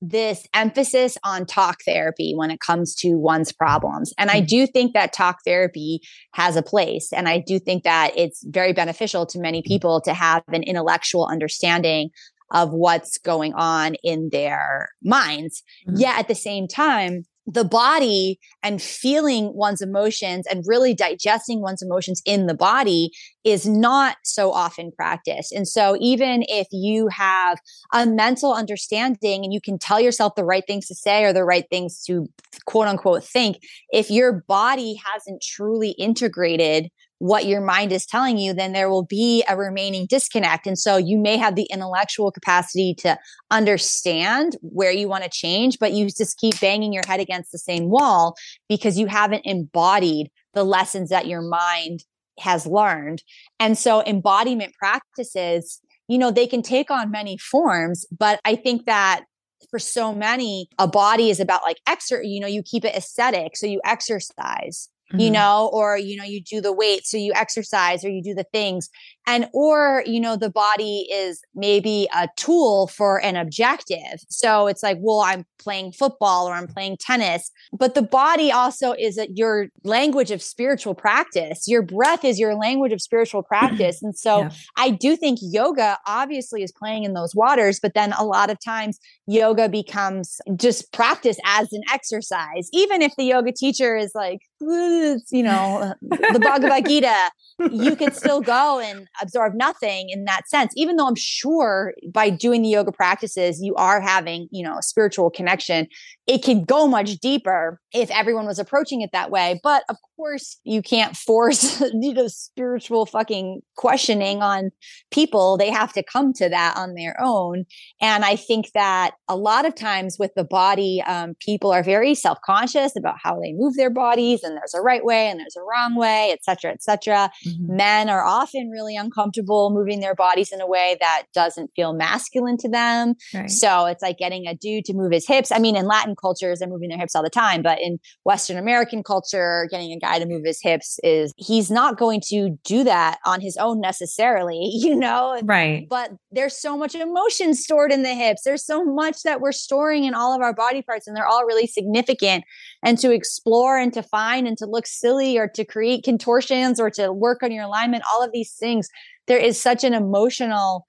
this 0.00 0.46
emphasis 0.54 1.18
on 1.24 1.44
talk 1.46 1.78
therapy 1.84 2.32
when 2.36 2.50
it 2.50 2.60
comes 2.60 2.94
to 2.96 3.16
one's 3.16 3.52
problems. 3.52 4.12
And 4.16 4.30
I 4.30 4.40
mm. 4.40 4.46
do 4.46 4.66
think 4.66 4.94
that 4.94 5.12
talk 5.12 5.38
therapy 5.44 6.00
has 6.34 6.56
a 6.56 6.62
place. 6.62 7.12
And 7.12 7.28
I 7.28 7.42
do 7.44 7.58
think 7.58 7.84
that 7.84 8.12
it's 8.16 8.44
very 8.46 8.72
beneficial 8.72 9.26
to 9.26 9.40
many 9.40 9.60
mm. 9.60 9.64
people 9.64 10.00
to 10.02 10.14
have 10.14 10.42
an 10.48 10.62
intellectual 10.62 11.26
understanding 11.26 12.10
of 12.50 12.72
what's 12.72 13.18
going 13.18 13.54
on 13.54 13.94
in 14.02 14.30
their 14.30 14.88
minds. 15.02 15.62
Mm-hmm. 15.86 16.00
Yet 16.00 16.18
at 16.18 16.28
the 16.28 16.34
same 16.34 16.68
time, 16.68 17.24
the 17.50 17.64
body 17.64 18.38
and 18.62 18.80
feeling 18.80 19.54
one's 19.54 19.80
emotions 19.80 20.46
and 20.50 20.64
really 20.66 20.92
digesting 20.92 21.62
one's 21.62 21.82
emotions 21.82 22.20
in 22.26 22.46
the 22.46 22.54
body 22.54 23.10
is 23.42 23.66
not 23.66 24.16
so 24.22 24.52
often 24.52 24.92
practiced. 24.92 25.52
And 25.52 25.66
so, 25.66 25.96
even 25.98 26.44
if 26.48 26.66
you 26.70 27.08
have 27.08 27.58
a 27.94 28.04
mental 28.04 28.52
understanding 28.52 29.44
and 29.44 29.52
you 29.52 29.62
can 29.62 29.78
tell 29.78 29.98
yourself 29.98 30.34
the 30.34 30.44
right 30.44 30.64
things 30.66 30.86
to 30.88 30.94
say 30.94 31.24
or 31.24 31.32
the 31.32 31.44
right 31.44 31.64
things 31.70 32.02
to 32.04 32.26
quote 32.66 32.86
unquote 32.86 33.24
think, 33.24 33.56
if 33.90 34.10
your 34.10 34.44
body 34.46 35.00
hasn't 35.12 35.42
truly 35.42 35.92
integrated 35.92 36.90
what 37.18 37.46
your 37.46 37.60
mind 37.60 37.92
is 37.92 38.06
telling 38.06 38.38
you, 38.38 38.52
then 38.52 38.72
there 38.72 38.88
will 38.88 39.04
be 39.04 39.44
a 39.48 39.56
remaining 39.56 40.06
disconnect. 40.08 40.66
And 40.66 40.78
so 40.78 40.96
you 40.96 41.18
may 41.18 41.36
have 41.36 41.56
the 41.56 41.66
intellectual 41.70 42.30
capacity 42.30 42.94
to 42.98 43.18
understand 43.50 44.56
where 44.62 44.92
you 44.92 45.08
want 45.08 45.24
to 45.24 45.30
change, 45.30 45.78
but 45.78 45.92
you 45.92 46.06
just 46.06 46.38
keep 46.38 46.60
banging 46.60 46.92
your 46.92 47.02
head 47.06 47.20
against 47.20 47.50
the 47.50 47.58
same 47.58 47.90
wall 47.90 48.36
because 48.68 48.98
you 48.98 49.06
haven't 49.06 49.42
embodied 49.44 50.30
the 50.54 50.64
lessons 50.64 51.10
that 51.10 51.26
your 51.26 51.42
mind 51.42 52.04
has 52.38 52.66
learned. 52.66 53.22
And 53.58 53.76
so 53.76 54.02
embodiment 54.04 54.74
practices, 54.78 55.80
you 56.06 56.18
know, 56.18 56.30
they 56.30 56.46
can 56.46 56.62
take 56.62 56.90
on 56.90 57.10
many 57.10 57.36
forms, 57.36 58.06
but 58.16 58.40
I 58.44 58.54
think 58.54 58.86
that 58.86 59.24
for 59.70 59.80
so 59.80 60.14
many, 60.14 60.68
a 60.78 60.86
body 60.86 61.30
is 61.30 61.40
about 61.40 61.62
like 61.62 61.78
exercise, 61.86 62.24
you 62.24 62.40
know, 62.40 62.46
you 62.46 62.62
keep 62.62 62.84
it 62.84 62.94
aesthetic. 62.94 63.56
So 63.56 63.66
you 63.66 63.80
exercise 63.84 64.88
mm-hmm. 65.12 65.20
you 65.20 65.30
know, 65.30 65.70
or, 65.72 65.96
you 65.96 66.16
know, 66.16 66.24
you 66.24 66.40
do 66.40 66.60
the 66.60 66.72
weight. 66.72 67.06
So 67.06 67.16
you 67.16 67.32
exercise 67.34 68.04
or 68.04 68.10
you 68.10 68.22
do 68.22 68.34
the 68.34 68.46
things. 68.52 68.88
And, 69.28 69.46
or, 69.52 70.02
you 70.06 70.20
know, 70.20 70.36
the 70.36 70.48
body 70.48 71.06
is 71.12 71.42
maybe 71.54 72.08
a 72.16 72.30
tool 72.36 72.86
for 72.86 73.22
an 73.22 73.36
objective. 73.36 74.24
So 74.30 74.68
it's 74.68 74.82
like, 74.82 74.96
well, 75.00 75.20
I'm 75.20 75.44
playing 75.58 75.92
football 75.92 76.48
or 76.48 76.54
I'm 76.54 76.66
playing 76.66 76.96
tennis, 76.98 77.50
but 77.70 77.94
the 77.94 78.00
body 78.00 78.50
also 78.50 78.92
is 78.92 79.18
a, 79.18 79.28
your 79.30 79.66
language 79.84 80.30
of 80.30 80.40
spiritual 80.40 80.94
practice. 80.94 81.68
Your 81.68 81.82
breath 81.82 82.24
is 82.24 82.38
your 82.38 82.54
language 82.54 82.92
of 82.92 83.02
spiritual 83.02 83.42
practice. 83.48 84.02
And 84.02 84.16
so 84.16 84.38
yeah. 84.38 84.50
I 84.78 84.90
do 84.90 85.14
think 85.14 85.40
yoga 85.42 85.98
obviously 86.06 86.62
is 86.62 86.72
playing 86.72 87.04
in 87.04 87.12
those 87.12 87.34
waters, 87.34 87.80
but 87.80 87.92
then 87.92 88.14
a 88.14 88.24
lot 88.24 88.48
of 88.48 88.58
times 88.64 88.98
yoga 89.26 89.68
becomes 89.68 90.40
just 90.56 90.90
practice 90.94 91.36
as 91.44 91.70
an 91.74 91.82
exercise, 91.92 92.70
even 92.72 93.02
if 93.02 93.14
the 93.16 93.24
yoga 93.24 93.52
teacher 93.52 93.94
is 93.94 94.12
like, 94.14 94.38
you 94.60 95.42
know, 95.42 95.92
the 96.00 96.40
Bhagavad 96.40 96.86
Gita, 96.86 97.30
you 97.70 97.94
could 97.94 98.14
still 98.14 98.40
go 98.40 98.80
and 98.80 99.06
absorb 99.20 99.54
nothing 99.54 100.10
in 100.10 100.24
that 100.24 100.48
sense, 100.48 100.72
even 100.76 100.96
though 100.96 101.06
I'm 101.06 101.14
sure 101.16 101.94
by 102.12 102.30
doing 102.30 102.62
the 102.62 102.68
yoga 102.68 102.92
practices, 102.92 103.60
you 103.60 103.74
are 103.76 104.00
having, 104.00 104.48
you 104.50 104.64
know, 104.64 104.78
a 104.78 104.82
spiritual 104.82 105.30
connection. 105.30 105.86
It 106.28 106.44
can 106.44 106.64
go 106.64 106.86
much 106.86 107.18
deeper 107.18 107.80
if 107.92 108.10
everyone 108.10 108.46
was 108.46 108.58
approaching 108.58 109.00
it 109.00 109.10
that 109.12 109.30
way. 109.30 109.58
But 109.62 109.82
of 109.88 109.96
course, 110.16 110.60
you 110.64 110.82
can't 110.82 111.16
force, 111.16 111.80
you 111.94 112.12
know, 112.12 112.28
spiritual 112.28 113.06
fucking 113.06 113.62
questioning 113.76 114.42
on 114.42 114.70
people. 115.10 115.56
They 115.56 115.70
have 115.70 115.92
to 115.94 116.02
come 116.02 116.32
to 116.34 116.48
that 116.48 116.76
on 116.76 116.94
their 116.94 117.16
own. 117.18 117.64
And 118.00 118.24
I 118.24 118.36
think 118.36 118.72
that 118.74 119.12
a 119.28 119.36
lot 119.36 119.64
of 119.64 119.74
times 119.74 120.16
with 120.18 120.32
the 120.36 120.44
body, 120.44 121.02
um, 121.06 121.34
people 121.40 121.72
are 121.72 121.82
very 121.82 122.14
self 122.14 122.38
conscious 122.44 122.94
about 122.96 123.16
how 123.22 123.40
they 123.40 123.52
move 123.52 123.76
their 123.76 123.90
bodies 123.90 124.42
and 124.42 124.56
there's 124.56 124.74
a 124.74 124.82
right 124.82 125.04
way 125.04 125.28
and 125.28 125.40
there's 125.40 125.56
a 125.56 125.62
wrong 125.62 125.96
way, 125.96 126.30
et 126.30 126.44
cetera, 126.44 126.72
et 126.72 126.82
cetera. 126.82 127.30
Mm-hmm. 127.46 127.76
Men 127.76 128.10
are 128.10 128.24
often 128.24 128.68
really 128.70 128.96
uncomfortable 128.96 129.70
moving 129.70 130.00
their 130.00 130.14
bodies 130.14 130.52
in 130.52 130.60
a 130.60 130.66
way 130.66 130.96
that 131.00 131.24
doesn't 131.32 131.70
feel 131.74 131.94
masculine 131.94 132.58
to 132.58 132.68
them. 132.68 133.14
Right. 133.32 133.48
So 133.48 133.86
it's 133.86 134.02
like 134.02 134.18
getting 134.18 134.46
a 134.46 134.54
dude 134.54 134.84
to 134.86 134.94
move 134.94 135.12
his 135.12 135.26
hips. 135.26 135.50
I 135.50 135.58
mean, 135.58 135.76
in 135.76 135.86
Latin 135.86 136.16
cultures, 136.20 136.58
they're 136.58 136.68
moving 136.68 136.88
their 136.88 136.98
hips 136.98 137.14
all 137.14 137.22
the 137.22 137.30
time, 137.30 137.62
but 137.62 137.80
in 137.80 137.98
Western 138.24 138.58
American 138.58 139.02
culture, 139.02 139.68
getting 139.70 139.92
a 139.92 139.98
guy 139.98 140.18
to 140.18 140.26
move 140.26 140.42
his 140.44 140.60
hips 140.62 140.98
is 141.02 141.32
he's 141.36 141.70
not 141.70 141.98
going 141.98 142.20
to 142.28 142.58
do 142.64 142.84
that 142.84 143.18
on 143.24 143.40
his 143.40 143.56
own 143.56 143.80
necessarily, 143.80 144.60
you 144.72 144.94
know? 144.94 145.40
Right. 145.44 145.86
But 145.88 146.12
there's 146.30 146.60
so 146.60 146.76
much 146.76 146.94
emotion 146.94 147.54
stored 147.54 147.92
in 147.92 148.02
the 148.02 148.14
hips. 148.14 148.42
There's 148.44 148.64
so 148.64 148.84
much 148.84 149.22
that 149.22 149.40
we're 149.40 149.52
storing 149.52 150.04
in 150.04 150.14
all 150.14 150.34
of 150.34 150.42
our 150.42 150.54
body 150.54 150.82
parts, 150.82 151.06
and 151.06 151.16
they're 151.16 151.26
all 151.26 151.44
really 151.44 151.66
significant. 151.66 152.44
And 152.82 152.98
to 152.98 153.12
explore 153.12 153.78
and 153.78 153.92
to 153.94 154.02
find 154.02 154.46
and 154.46 154.56
to 154.58 154.66
look 154.66 154.86
silly 154.86 155.38
or 155.38 155.48
to 155.48 155.64
create 155.64 156.04
contortions 156.04 156.78
or 156.78 156.90
to 156.90 157.12
work 157.12 157.42
on 157.42 157.52
your 157.52 157.64
alignment, 157.64 158.04
all 158.12 158.22
of 158.22 158.32
these 158.32 158.52
things, 158.52 158.88
there 159.26 159.38
is 159.38 159.60
such 159.60 159.84
an 159.84 159.94
emotional 159.94 160.86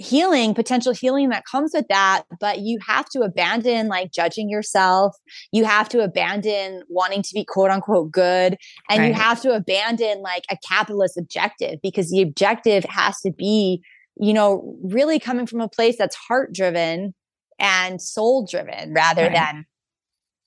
healing, 0.00 0.54
potential 0.54 0.92
healing 0.92 1.28
that 1.28 1.44
comes 1.44 1.72
with 1.74 1.86
that. 1.88 2.22
But 2.40 2.60
you 2.60 2.78
have 2.86 3.08
to 3.10 3.20
abandon 3.20 3.88
like 3.88 4.12
judging 4.12 4.48
yourself. 4.48 5.16
You 5.52 5.64
have 5.64 5.88
to 5.90 6.00
abandon 6.00 6.82
wanting 6.88 7.22
to 7.22 7.30
be 7.34 7.44
quote 7.44 7.70
unquote 7.70 8.10
good. 8.10 8.56
And 8.88 9.00
right. 9.00 9.08
you 9.08 9.14
have 9.14 9.40
to 9.42 9.52
abandon 9.52 10.22
like 10.22 10.44
a 10.50 10.56
capitalist 10.66 11.18
objective 11.18 11.80
because 11.82 12.10
the 12.10 12.22
objective 12.22 12.84
has 12.84 13.20
to 13.20 13.30
be, 13.30 13.82
you 14.16 14.32
know, 14.32 14.76
really 14.82 15.18
coming 15.18 15.46
from 15.46 15.60
a 15.60 15.68
place 15.68 15.96
that's 15.98 16.16
heart 16.16 16.52
driven 16.52 17.14
and 17.58 18.00
soul 18.00 18.46
driven 18.46 18.94
rather 18.94 19.24
right. 19.24 19.32
than 19.32 19.66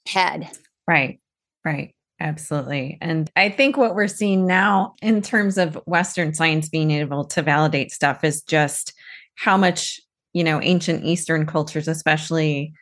head. 0.08 0.50
Right. 0.88 1.20
Right. 1.64 1.94
Absolutely. 2.20 2.98
And 3.02 3.30
I 3.36 3.50
think 3.50 3.76
what 3.76 3.96
we're 3.96 4.08
seeing 4.08 4.48
now 4.48 4.96
in 5.02 5.22
terms 5.22 5.58
of 5.58 5.76
Western 5.86 6.34
science 6.34 6.70
being 6.70 6.90
able 6.92 7.26
to 7.26 7.42
validate 7.42 7.92
stuff 7.92 8.24
is 8.24 8.42
just 8.42 8.94
how 9.36 9.58
much, 9.58 10.00
you 10.34 10.44
know, 10.44 10.62
ancient 10.62 11.04
Eastern 11.04 11.46
cultures, 11.46 11.88
especially, 11.88 12.74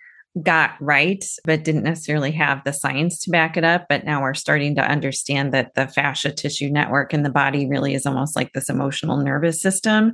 got 0.41 0.71
right, 0.79 1.25
but 1.43 1.63
didn't 1.63 1.83
necessarily 1.83 2.31
have 2.31 2.63
the 2.63 2.71
science 2.71 3.19
to 3.19 3.29
back 3.29 3.57
it 3.57 3.65
up. 3.65 3.85
But 3.89 4.05
now 4.05 4.21
we're 4.21 4.33
starting 4.33 4.75
to 4.75 4.81
understand 4.81 5.53
that 5.53 5.73
the 5.75 5.87
fascia 5.87 6.31
tissue 6.31 6.69
network 6.69 7.13
in 7.13 7.23
the 7.23 7.29
body 7.29 7.67
really 7.67 7.93
is 7.93 8.05
almost 8.05 8.35
like 8.35 8.53
this 8.53 8.69
emotional 8.69 9.17
nervous 9.17 9.61
system, 9.61 10.13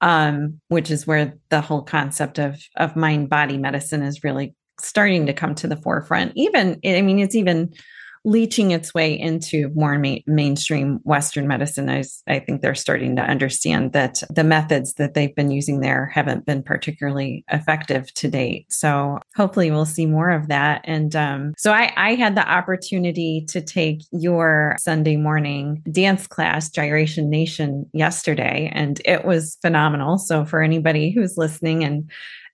um, 0.00 0.58
which 0.68 0.90
is 0.90 1.06
where 1.06 1.34
the 1.50 1.60
whole 1.60 1.82
concept 1.82 2.38
of, 2.38 2.58
of 2.76 2.96
mind 2.96 3.28
body 3.28 3.58
medicine 3.58 4.02
is 4.02 4.24
really 4.24 4.54
starting 4.80 5.26
to 5.26 5.34
come 5.34 5.54
to 5.56 5.66
the 5.66 5.76
forefront. 5.76 6.32
Even, 6.34 6.80
I 6.84 7.02
mean, 7.02 7.18
it's 7.18 7.34
even 7.34 7.72
leaching 8.28 8.72
its 8.72 8.92
way 8.92 9.18
into 9.18 9.70
more 9.74 9.98
ma- 9.98 10.16
mainstream 10.26 11.00
Western 11.04 11.48
medicine. 11.48 11.88
I, 11.88 12.04
I 12.26 12.38
think 12.40 12.60
they're 12.60 12.74
starting 12.74 13.16
to 13.16 13.22
understand 13.22 13.92
that 13.94 14.22
the 14.28 14.44
methods 14.44 14.94
that 14.94 15.14
they've 15.14 15.34
been 15.34 15.50
using 15.50 15.80
there 15.80 16.06
haven't 16.06 16.44
been 16.44 16.62
particularly 16.62 17.44
effective 17.50 18.12
to 18.14 18.28
date. 18.28 18.70
So 18.70 19.18
hopefully 19.34 19.70
we'll 19.70 19.86
see 19.86 20.04
more 20.04 20.30
of 20.30 20.48
that. 20.48 20.82
And 20.84 21.16
um, 21.16 21.54
so 21.56 21.72
I, 21.72 21.90
I 21.96 22.14
had 22.16 22.34
the 22.34 22.46
opportunity 22.46 23.46
to 23.48 23.62
take 23.62 24.02
your 24.12 24.76
Sunday 24.78 25.16
morning 25.16 25.82
dance 25.90 26.26
class, 26.26 26.68
Gyration 26.70 27.30
Nation, 27.30 27.86
yesterday, 27.94 28.70
and 28.74 29.00
it 29.06 29.24
was 29.24 29.56
phenomenal. 29.62 30.18
So 30.18 30.44
for 30.44 30.62
anybody 30.62 31.10
who's 31.10 31.38
listening 31.38 31.82
and 31.82 32.10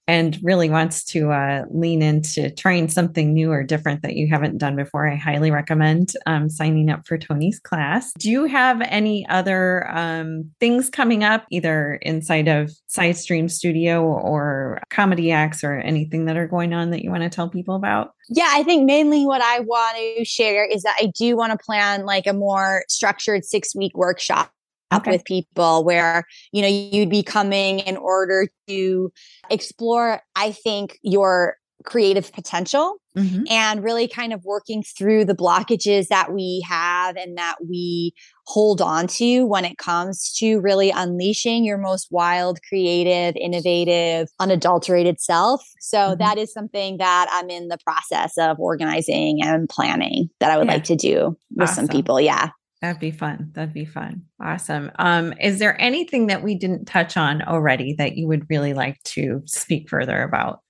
and 0.06 0.38
really 0.42 0.68
wants 0.68 1.04
to 1.04 1.30
uh, 1.30 1.64
lean 1.70 2.02
into 2.02 2.50
trying 2.50 2.88
something 2.88 3.32
new 3.32 3.50
or 3.50 3.62
different 3.62 4.02
that 4.02 4.16
you 4.16 4.28
haven't 4.28 4.58
done 4.58 4.76
before, 4.76 5.08
I 5.08 5.16
highly 5.16 5.50
recommend 5.50 6.12
um, 6.26 6.50
signing 6.50 6.90
up 6.90 7.06
for 7.06 7.16
Toni's 7.16 7.58
class. 7.58 8.12
Do 8.18 8.30
you 8.30 8.44
have 8.44 8.80
any 8.82 9.26
other 9.28 9.88
um, 9.90 10.50
things 10.60 10.90
coming 10.90 11.24
up, 11.24 11.46
either 11.50 11.94
inside 12.02 12.48
of 12.48 12.70
Sidestream 12.88 13.50
Studio 13.50 14.02
or 14.04 14.80
comedy 14.90 15.32
acts 15.32 15.64
or 15.64 15.74
anything 15.74 16.26
that 16.26 16.36
are 16.36 16.48
going 16.48 16.72
on 16.74 16.90
that 16.90 17.02
you 17.02 17.10
want 17.10 17.22
to 17.22 17.30
tell 17.30 17.48
people 17.48 17.74
about? 17.74 18.10
Yeah, 18.28 18.50
I 18.50 18.62
think 18.62 18.84
mainly 18.84 19.26
what 19.26 19.42
I 19.42 19.60
want 19.60 19.96
to 19.96 20.24
share 20.24 20.64
is 20.64 20.82
that 20.82 20.96
I 21.00 21.12
do 21.16 21.36
want 21.36 21.52
to 21.52 21.64
plan 21.64 22.04
like 22.04 22.26
a 22.26 22.32
more 22.32 22.84
structured 22.88 23.44
six 23.44 23.74
week 23.74 23.96
workshop 23.96 24.50
okay. 24.96 25.12
with 25.12 25.24
people 25.24 25.84
where 25.84 26.24
you 26.52 26.62
know 26.62 26.68
you'd 26.68 27.10
be 27.10 27.22
coming 27.22 27.80
in 27.80 27.96
order 27.96 28.48
to 28.68 29.12
explore 29.50 30.20
i 30.36 30.52
think 30.52 30.98
your 31.02 31.56
creative 31.84 32.32
potential 32.32 32.96
mm-hmm. 33.16 33.42
and 33.50 33.84
really 33.84 34.08
kind 34.08 34.32
of 34.32 34.44
working 34.44 34.82
through 34.82 35.24
the 35.24 35.34
blockages 35.34 36.08
that 36.08 36.32
we 36.32 36.64
have 36.66 37.16
and 37.16 37.36
that 37.36 37.56
we 37.68 38.12
hold 38.46 38.80
on 38.80 39.06
to 39.06 39.44
when 39.44 39.64
it 39.64 39.78
comes 39.78 40.32
to 40.34 40.58
really 40.60 40.90
unleashing 40.90 41.64
your 41.64 41.78
most 41.78 42.08
wild, 42.10 42.58
creative, 42.68 43.34
innovative, 43.36 44.28
unadulterated 44.40 45.20
self. 45.20 45.62
So 45.80 45.98
mm-hmm. 45.98 46.18
that 46.18 46.38
is 46.38 46.52
something 46.52 46.98
that 46.98 47.28
I'm 47.30 47.50
in 47.50 47.68
the 47.68 47.78
process 47.84 48.36
of 48.38 48.58
organizing 48.58 49.42
and 49.42 49.68
planning 49.68 50.30
that 50.40 50.50
I 50.50 50.58
would 50.58 50.66
yeah. 50.66 50.74
like 50.74 50.84
to 50.84 50.96
do 50.96 51.36
with 51.54 51.68
awesome. 51.68 51.86
some 51.86 51.88
people. 51.88 52.20
Yeah. 52.20 52.50
That'd 52.84 53.00
be 53.00 53.12
fun. 53.12 53.50
That'd 53.54 53.72
be 53.72 53.86
fun. 53.86 54.24
Awesome. 54.42 54.92
Um, 54.98 55.32
is 55.40 55.58
there 55.58 55.80
anything 55.80 56.26
that 56.26 56.42
we 56.42 56.54
didn't 56.54 56.84
touch 56.84 57.16
on 57.16 57.40
already 57.40 57.94
that 57.94 58.18
you 58.18 58.28
would 58.28 58.44
really 58.50 58.74
like 58.74 59.02
to 59.04 59.40
speak 59.46 59.88
further 59.88 60.22
about? 60.22 60.60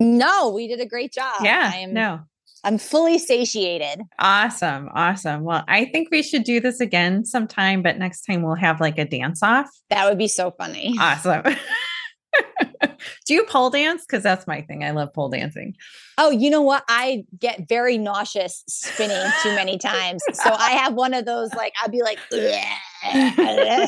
No, 0.00 0.50
we 0.50 0.66
did 0.66 0.80
a 0.80 0.86
great 0.86 1.12
job. 1.12 1.36
Yeah. 1.40 1.70
I'm, 1.72 1.94
no. 1.94 2.18
I'm 2.64 2.78
fully 2.78 3.16
satiated. 3.16 4.02
Awesome. 4.18 4.88
Awesome. 4.92 5.44
Well, 5.44 5.62
I 5.68 5.84
think 5.84 6.08
we 6.10 6.24
should 6.24 6.42
do 6.42 6.58
this 6.58 6.80
again 6.80 7.24
sometime, 7.24 7.80
but 7.80 7.96
next 7.96 8.22
time 8.22 8.42
we'll 8.42 8.56
have 8.56 8.80
like 8.80 8.98
a 8.98 9.04
dance 9.04 9.40
off. 9.40 9.70
That 9.88 10.08
would 10.08 10.18
be 10.18 10.26
so 10.26 10.50
funny. 10.50 10.96
Awesome. 10.98 11.44
Do 13.26 13.34
you 13.34 13.44
pole 13.44 13.70
dance? 13.70 14.04
Because 14.06 14.22
that's 14.22 14.46
my 14.46 14.62
thing. 14.62 14.84
I 14.84 14.90
love 14.90 15.12
pole 15.12 15.28
dancing. 15.28 15.74
Oh, 16.18 16.30
you 16.30 16.50
know 16.50 16.62
what? 16.62 16.84
I 16.88 17.24
get 17.38 17.68
very 17.68 17.98
nauseous 17.98 18.64
spinning 18.68 19.30
too 19.42 19.54
many 19.54 19.78
times. 19.78 20.22
So 20.32 20.50
I 20.50 20.72
have 20.72 20.94
one 20.94 21.14
of 21.14 21.24
those, 21.24 21.52
like, 21.54 21.72
I'll 21.82 21.88
be 21.90 22.02
like, 22.02 22.18
yeah. 22.30 23.86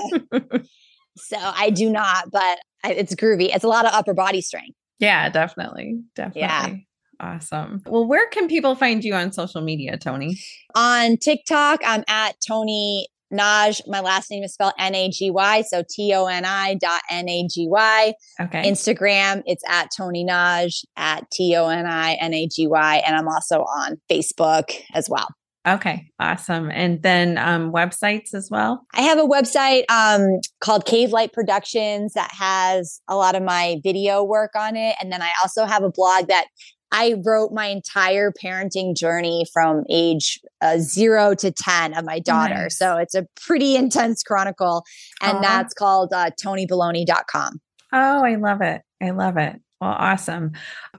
so 1.17 1.37
I 1.39 1.71
do 1.71 1.91
not, 1.91 2.31
but 2.31 2.59
it's 2.85 3.15
groovy. 3.15 3.55
It's 3.55 3.65
a 3.65 3.69
lot 3.69 3.87
of 3.87 3.93
upper 3.93 4.15
body 4.15 4.41
strength. 4.41 4.77
Yeah, 4.99 5.29
definitely. 5.29 6.03
Definitely. 6.15 6.41
Yeah. 6.43 6.75
Awesome. 7.21 7.83
Well, 7.87 8.07
where 8.07 8.29
can 8.29 8.49
people 8.49 8.75
find 8.75 9.05
you 9.05 9.15
on 9.15 9.33
social 9.33 9.61
media, 9.61 9.97
Toni? 9.97 10.39
On 10.75 11.17
TikTok, 11.17 11.81
I'm 11.85 12.05
at 12.09 12.37
Toni 12.47 13.07
Nagy. 13.31 13.83
My 13.87 14.01
last 14.01 14.31
name 14.31 14.43
is 14.45 14.55
spelled 14.55 14.75
N 14.79 14.95
A 14.95 15.09
G 15.11 15.31
Y. 15.31 15.63
So 15.63 15.83
T 15.89 16.13
O 16.15 16.27
N 16.27 16.45
I 16.45 16.75
dot 16.75 17.03
N 17.11 17.29
A 17.29 17.47
G 17.49 17.67
Y. 17.69 18.15
Okay. 18.41 18.63
Instagram, 18.71 19.43
it's 19.47 19.63
at 19.69 19.89
Toni 19.97 20.25
Nagy, 20.25 20.87
at 20.97 21.31
T 21.31 21.55
O 21.57 21.69
N 21.69 21.87
I 21.87 22.15
N 22.15 22.35
A 22.35 22.47
G 22.47 22.67
Y. 22.67 23.03
And 23.07 23.17
I'm 23.17 23.29
also 23.29 23.61
on 23.61 24.01
Facebook 24.11 24.73
as 24.95 25.09
well. 25.09 25.29
Okay, 25.67 26.11
awesome. 26.21 26.71
And 26.71 27.03
then 27.03 27.39
um, 27.39 27.73
websites 27.73 28.35
as 28.35 28.49
well? 28.51 28.85
I 28.93 29.01
have 29.01 29.19
a 29.19 29.23
website 29.23 29.85
um, 29.89 30.41
called 30.61 30.85
Cave 30.85 31.11
Light 31.11 31.33
Productions 31.33 32.13
that 32.13 32.31
has 32.33 33.01
a 33.09 33.17
lot 33.17 33.35
of 33.35 33.43
my 33.43 33.81
video 33.83 34.23
work 34.23 34.51
on 34.55 34.77
it. 34.77 34.95
And 35.01 35.11
then 35.11 35.23
I 35.23 35.31
also 35.43 35.65
have 35.65 35.83
a 35.83 35.91
blog 35.91 36.29
that 36.29 36.49
I 36.95 37.17
wrote 37.25 37.51
my 37.51 37.67
entire 37.67 38.31
parenting 38.33 38.97
journey 38.97 39.45
from 39.53 39.83
age 39.91 40.39
uh, 40.61 40.79
zero 40.79 41.35
to 41.35 41.51
10 41.51 41.93
of 41.93 42.05
my 42.05 42.21
daughter. 42.21 42.55
Nice. 42.55 42.79
So 42.79 42.97
it's 42.99 43.17
a 43.17 43.27
pretty 43.35 43.75
intense 43.75 44.23
chronicle. 44.23 44.85
And 45.21 45.39
Aww. 45.39 45.43
that's 45.43 45.75
called 45.75 46.13
uh, 46.13 46.31
tonybaloney.com. 46.41 47.61
Oh, 47.93 48.25
I 48.25 48.37
love 48.37 48.61
it. 48.61 48.83
I 49.03 49.11
love 49.11 49.37
it. 49.37 49.61
Well, 49.81 49.97
awesome. 49.99 50.53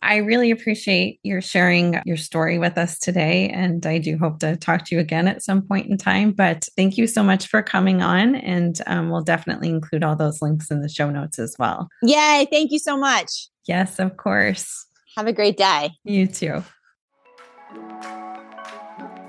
I 0.03 0.17
really 0.17 0.51
appreciate 0.51 1.19
your 1.23 1.41
sharing 1.41 2.01
your 2.05 2.17
story 2.17 2.59
with 2.59 2.77
us 2.77 2.99
today. 2.99 3.47
And 3.49 3.85
I 3.85 3.97
do 3.97 4.17
hope 4.17 4.39
to 4.39 4.57
talk 4.57 4.83
to 4.85 4.95
you 4.95 4.99
again 4.99 5.29
at 5.29 5.43
some 5.43 5.61
point 5.61 5.87
in 5.89 5.97
time. 5.97 6.33
But 6.33 6.67
thank 6.75 6.97
you 6.97 7.07
so 7.07 7.23
much 7.23 7.47
for 7.47 7.63
coming 7.63 8.01
on. 8.01 8.35
And 8.35 8.79
um, 8.85 9.09
we'll 9.09 9.23
definitely 9.23 9.69
include 9.69 10.03
all 10.03 10.17
those 10.17 10.41
links 10.41 10.69
in 10.69 10.81
the 10.81 10.89
show 10.89 11.09
notes 11.09 11.39
as 11.39 11.55
well. 11.57 11.87
Yay. 12.03 12.47
Thank 12.51 12.73
you 12.73 12.79
so 12.79 12.97
much. 12.97 13.47
Yes, 13.65 13.97
of 13.97 14.17
course. 14.17 14.84
Have 15.17 15.27
a 15.27 15.33
great 15.33 15.57
day. 15.57 15.91
You 16.03 16.27
too. 16.27 16.63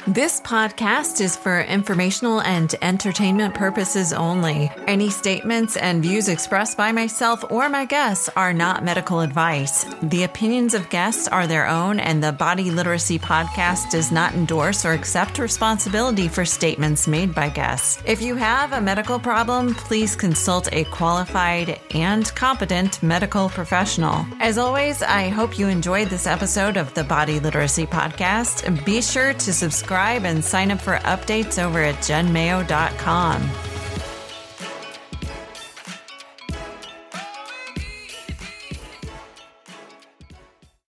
This 0.09 0.41
podcast 0.41 1.21
is 1.21 1.35
for 1.35 1.63
informational 1.63 2.41
and 2.43 2.73
entertainment 2.81 3.57
purposes 3.57 4.13
only. 4.13 4.71
Any 4.87 5.11
statements 5.11 5.77
and 5.77 6.01
views 6.01 6.29
expressed 6.29 6.77
by 6.77 6.93
myself 6.93 7.45
or 7.51 7.69
my 7.69 7.87
guests 7.87 8.31
are 8.37 8.53
not 8.53 8.85
medical 8.85 9.19
advice. 9.19 9.85
The 10.05 10.23
opinions 10.23 10.75
of 10.75 10.89
guests 10.91 11.27
are 11.27 11.49
their 11.49 11.67
own, 11.67 11.99
and 11.99 12.23
the 12.23 12.31
Body 12.31 12.71
Literacy 12.71 13.19
Podcast 13.19 13.91
does 13.91 14.13
not 14.13 14.33
endorse 14.35 14.85
or 14.85 14.93
accept 14.93 15.41
responsibility 15.41 16.29
for 16.29 16.45
statements 16.45 17.09
made 17.09 17.35
by 17.35 17.49
guests. 17.49 18.01
If 18.07 18.23
you 18.23 18.37
have 18.37 18.75
a 18.75 18.81
medical 18.81 19.19
problem, 19.19 19.75
please 19.75 20.15
consult 20.15 20.69
a 20.71 20.85
qualified 20.85 21.81
and 21.91 22.33
competent 22.37 23.03
medical 23.03 23.49
professional. 23.49 24.25
As 24.39 24.57
always, 24.57 25.03
I 25.03 25.31
hope 25.31 25.59
you 25.59 25.67
enjoyed 25.67 26.11
this 26.11 26.29
episode 26.29 26.77
of 26.77 26.95
the 26.95 27.03
Body 27.03 27.41
Literacy 27.41 27.87
Podcast. 27.87 28.85
Be 28.85 29.03
sure 29.03 29.33
to 29.33 29.53
subscribe 29.53 29.96
subscribe 29.97 30.27
and 30.27 30.45
sign 30.45 30.71
up 30.71 30.79
for 30.79 30.97
updates 31.05 31.63
over 31.63 31.83
at 31.83 31.95
jenmayo.com. 31.97 33.76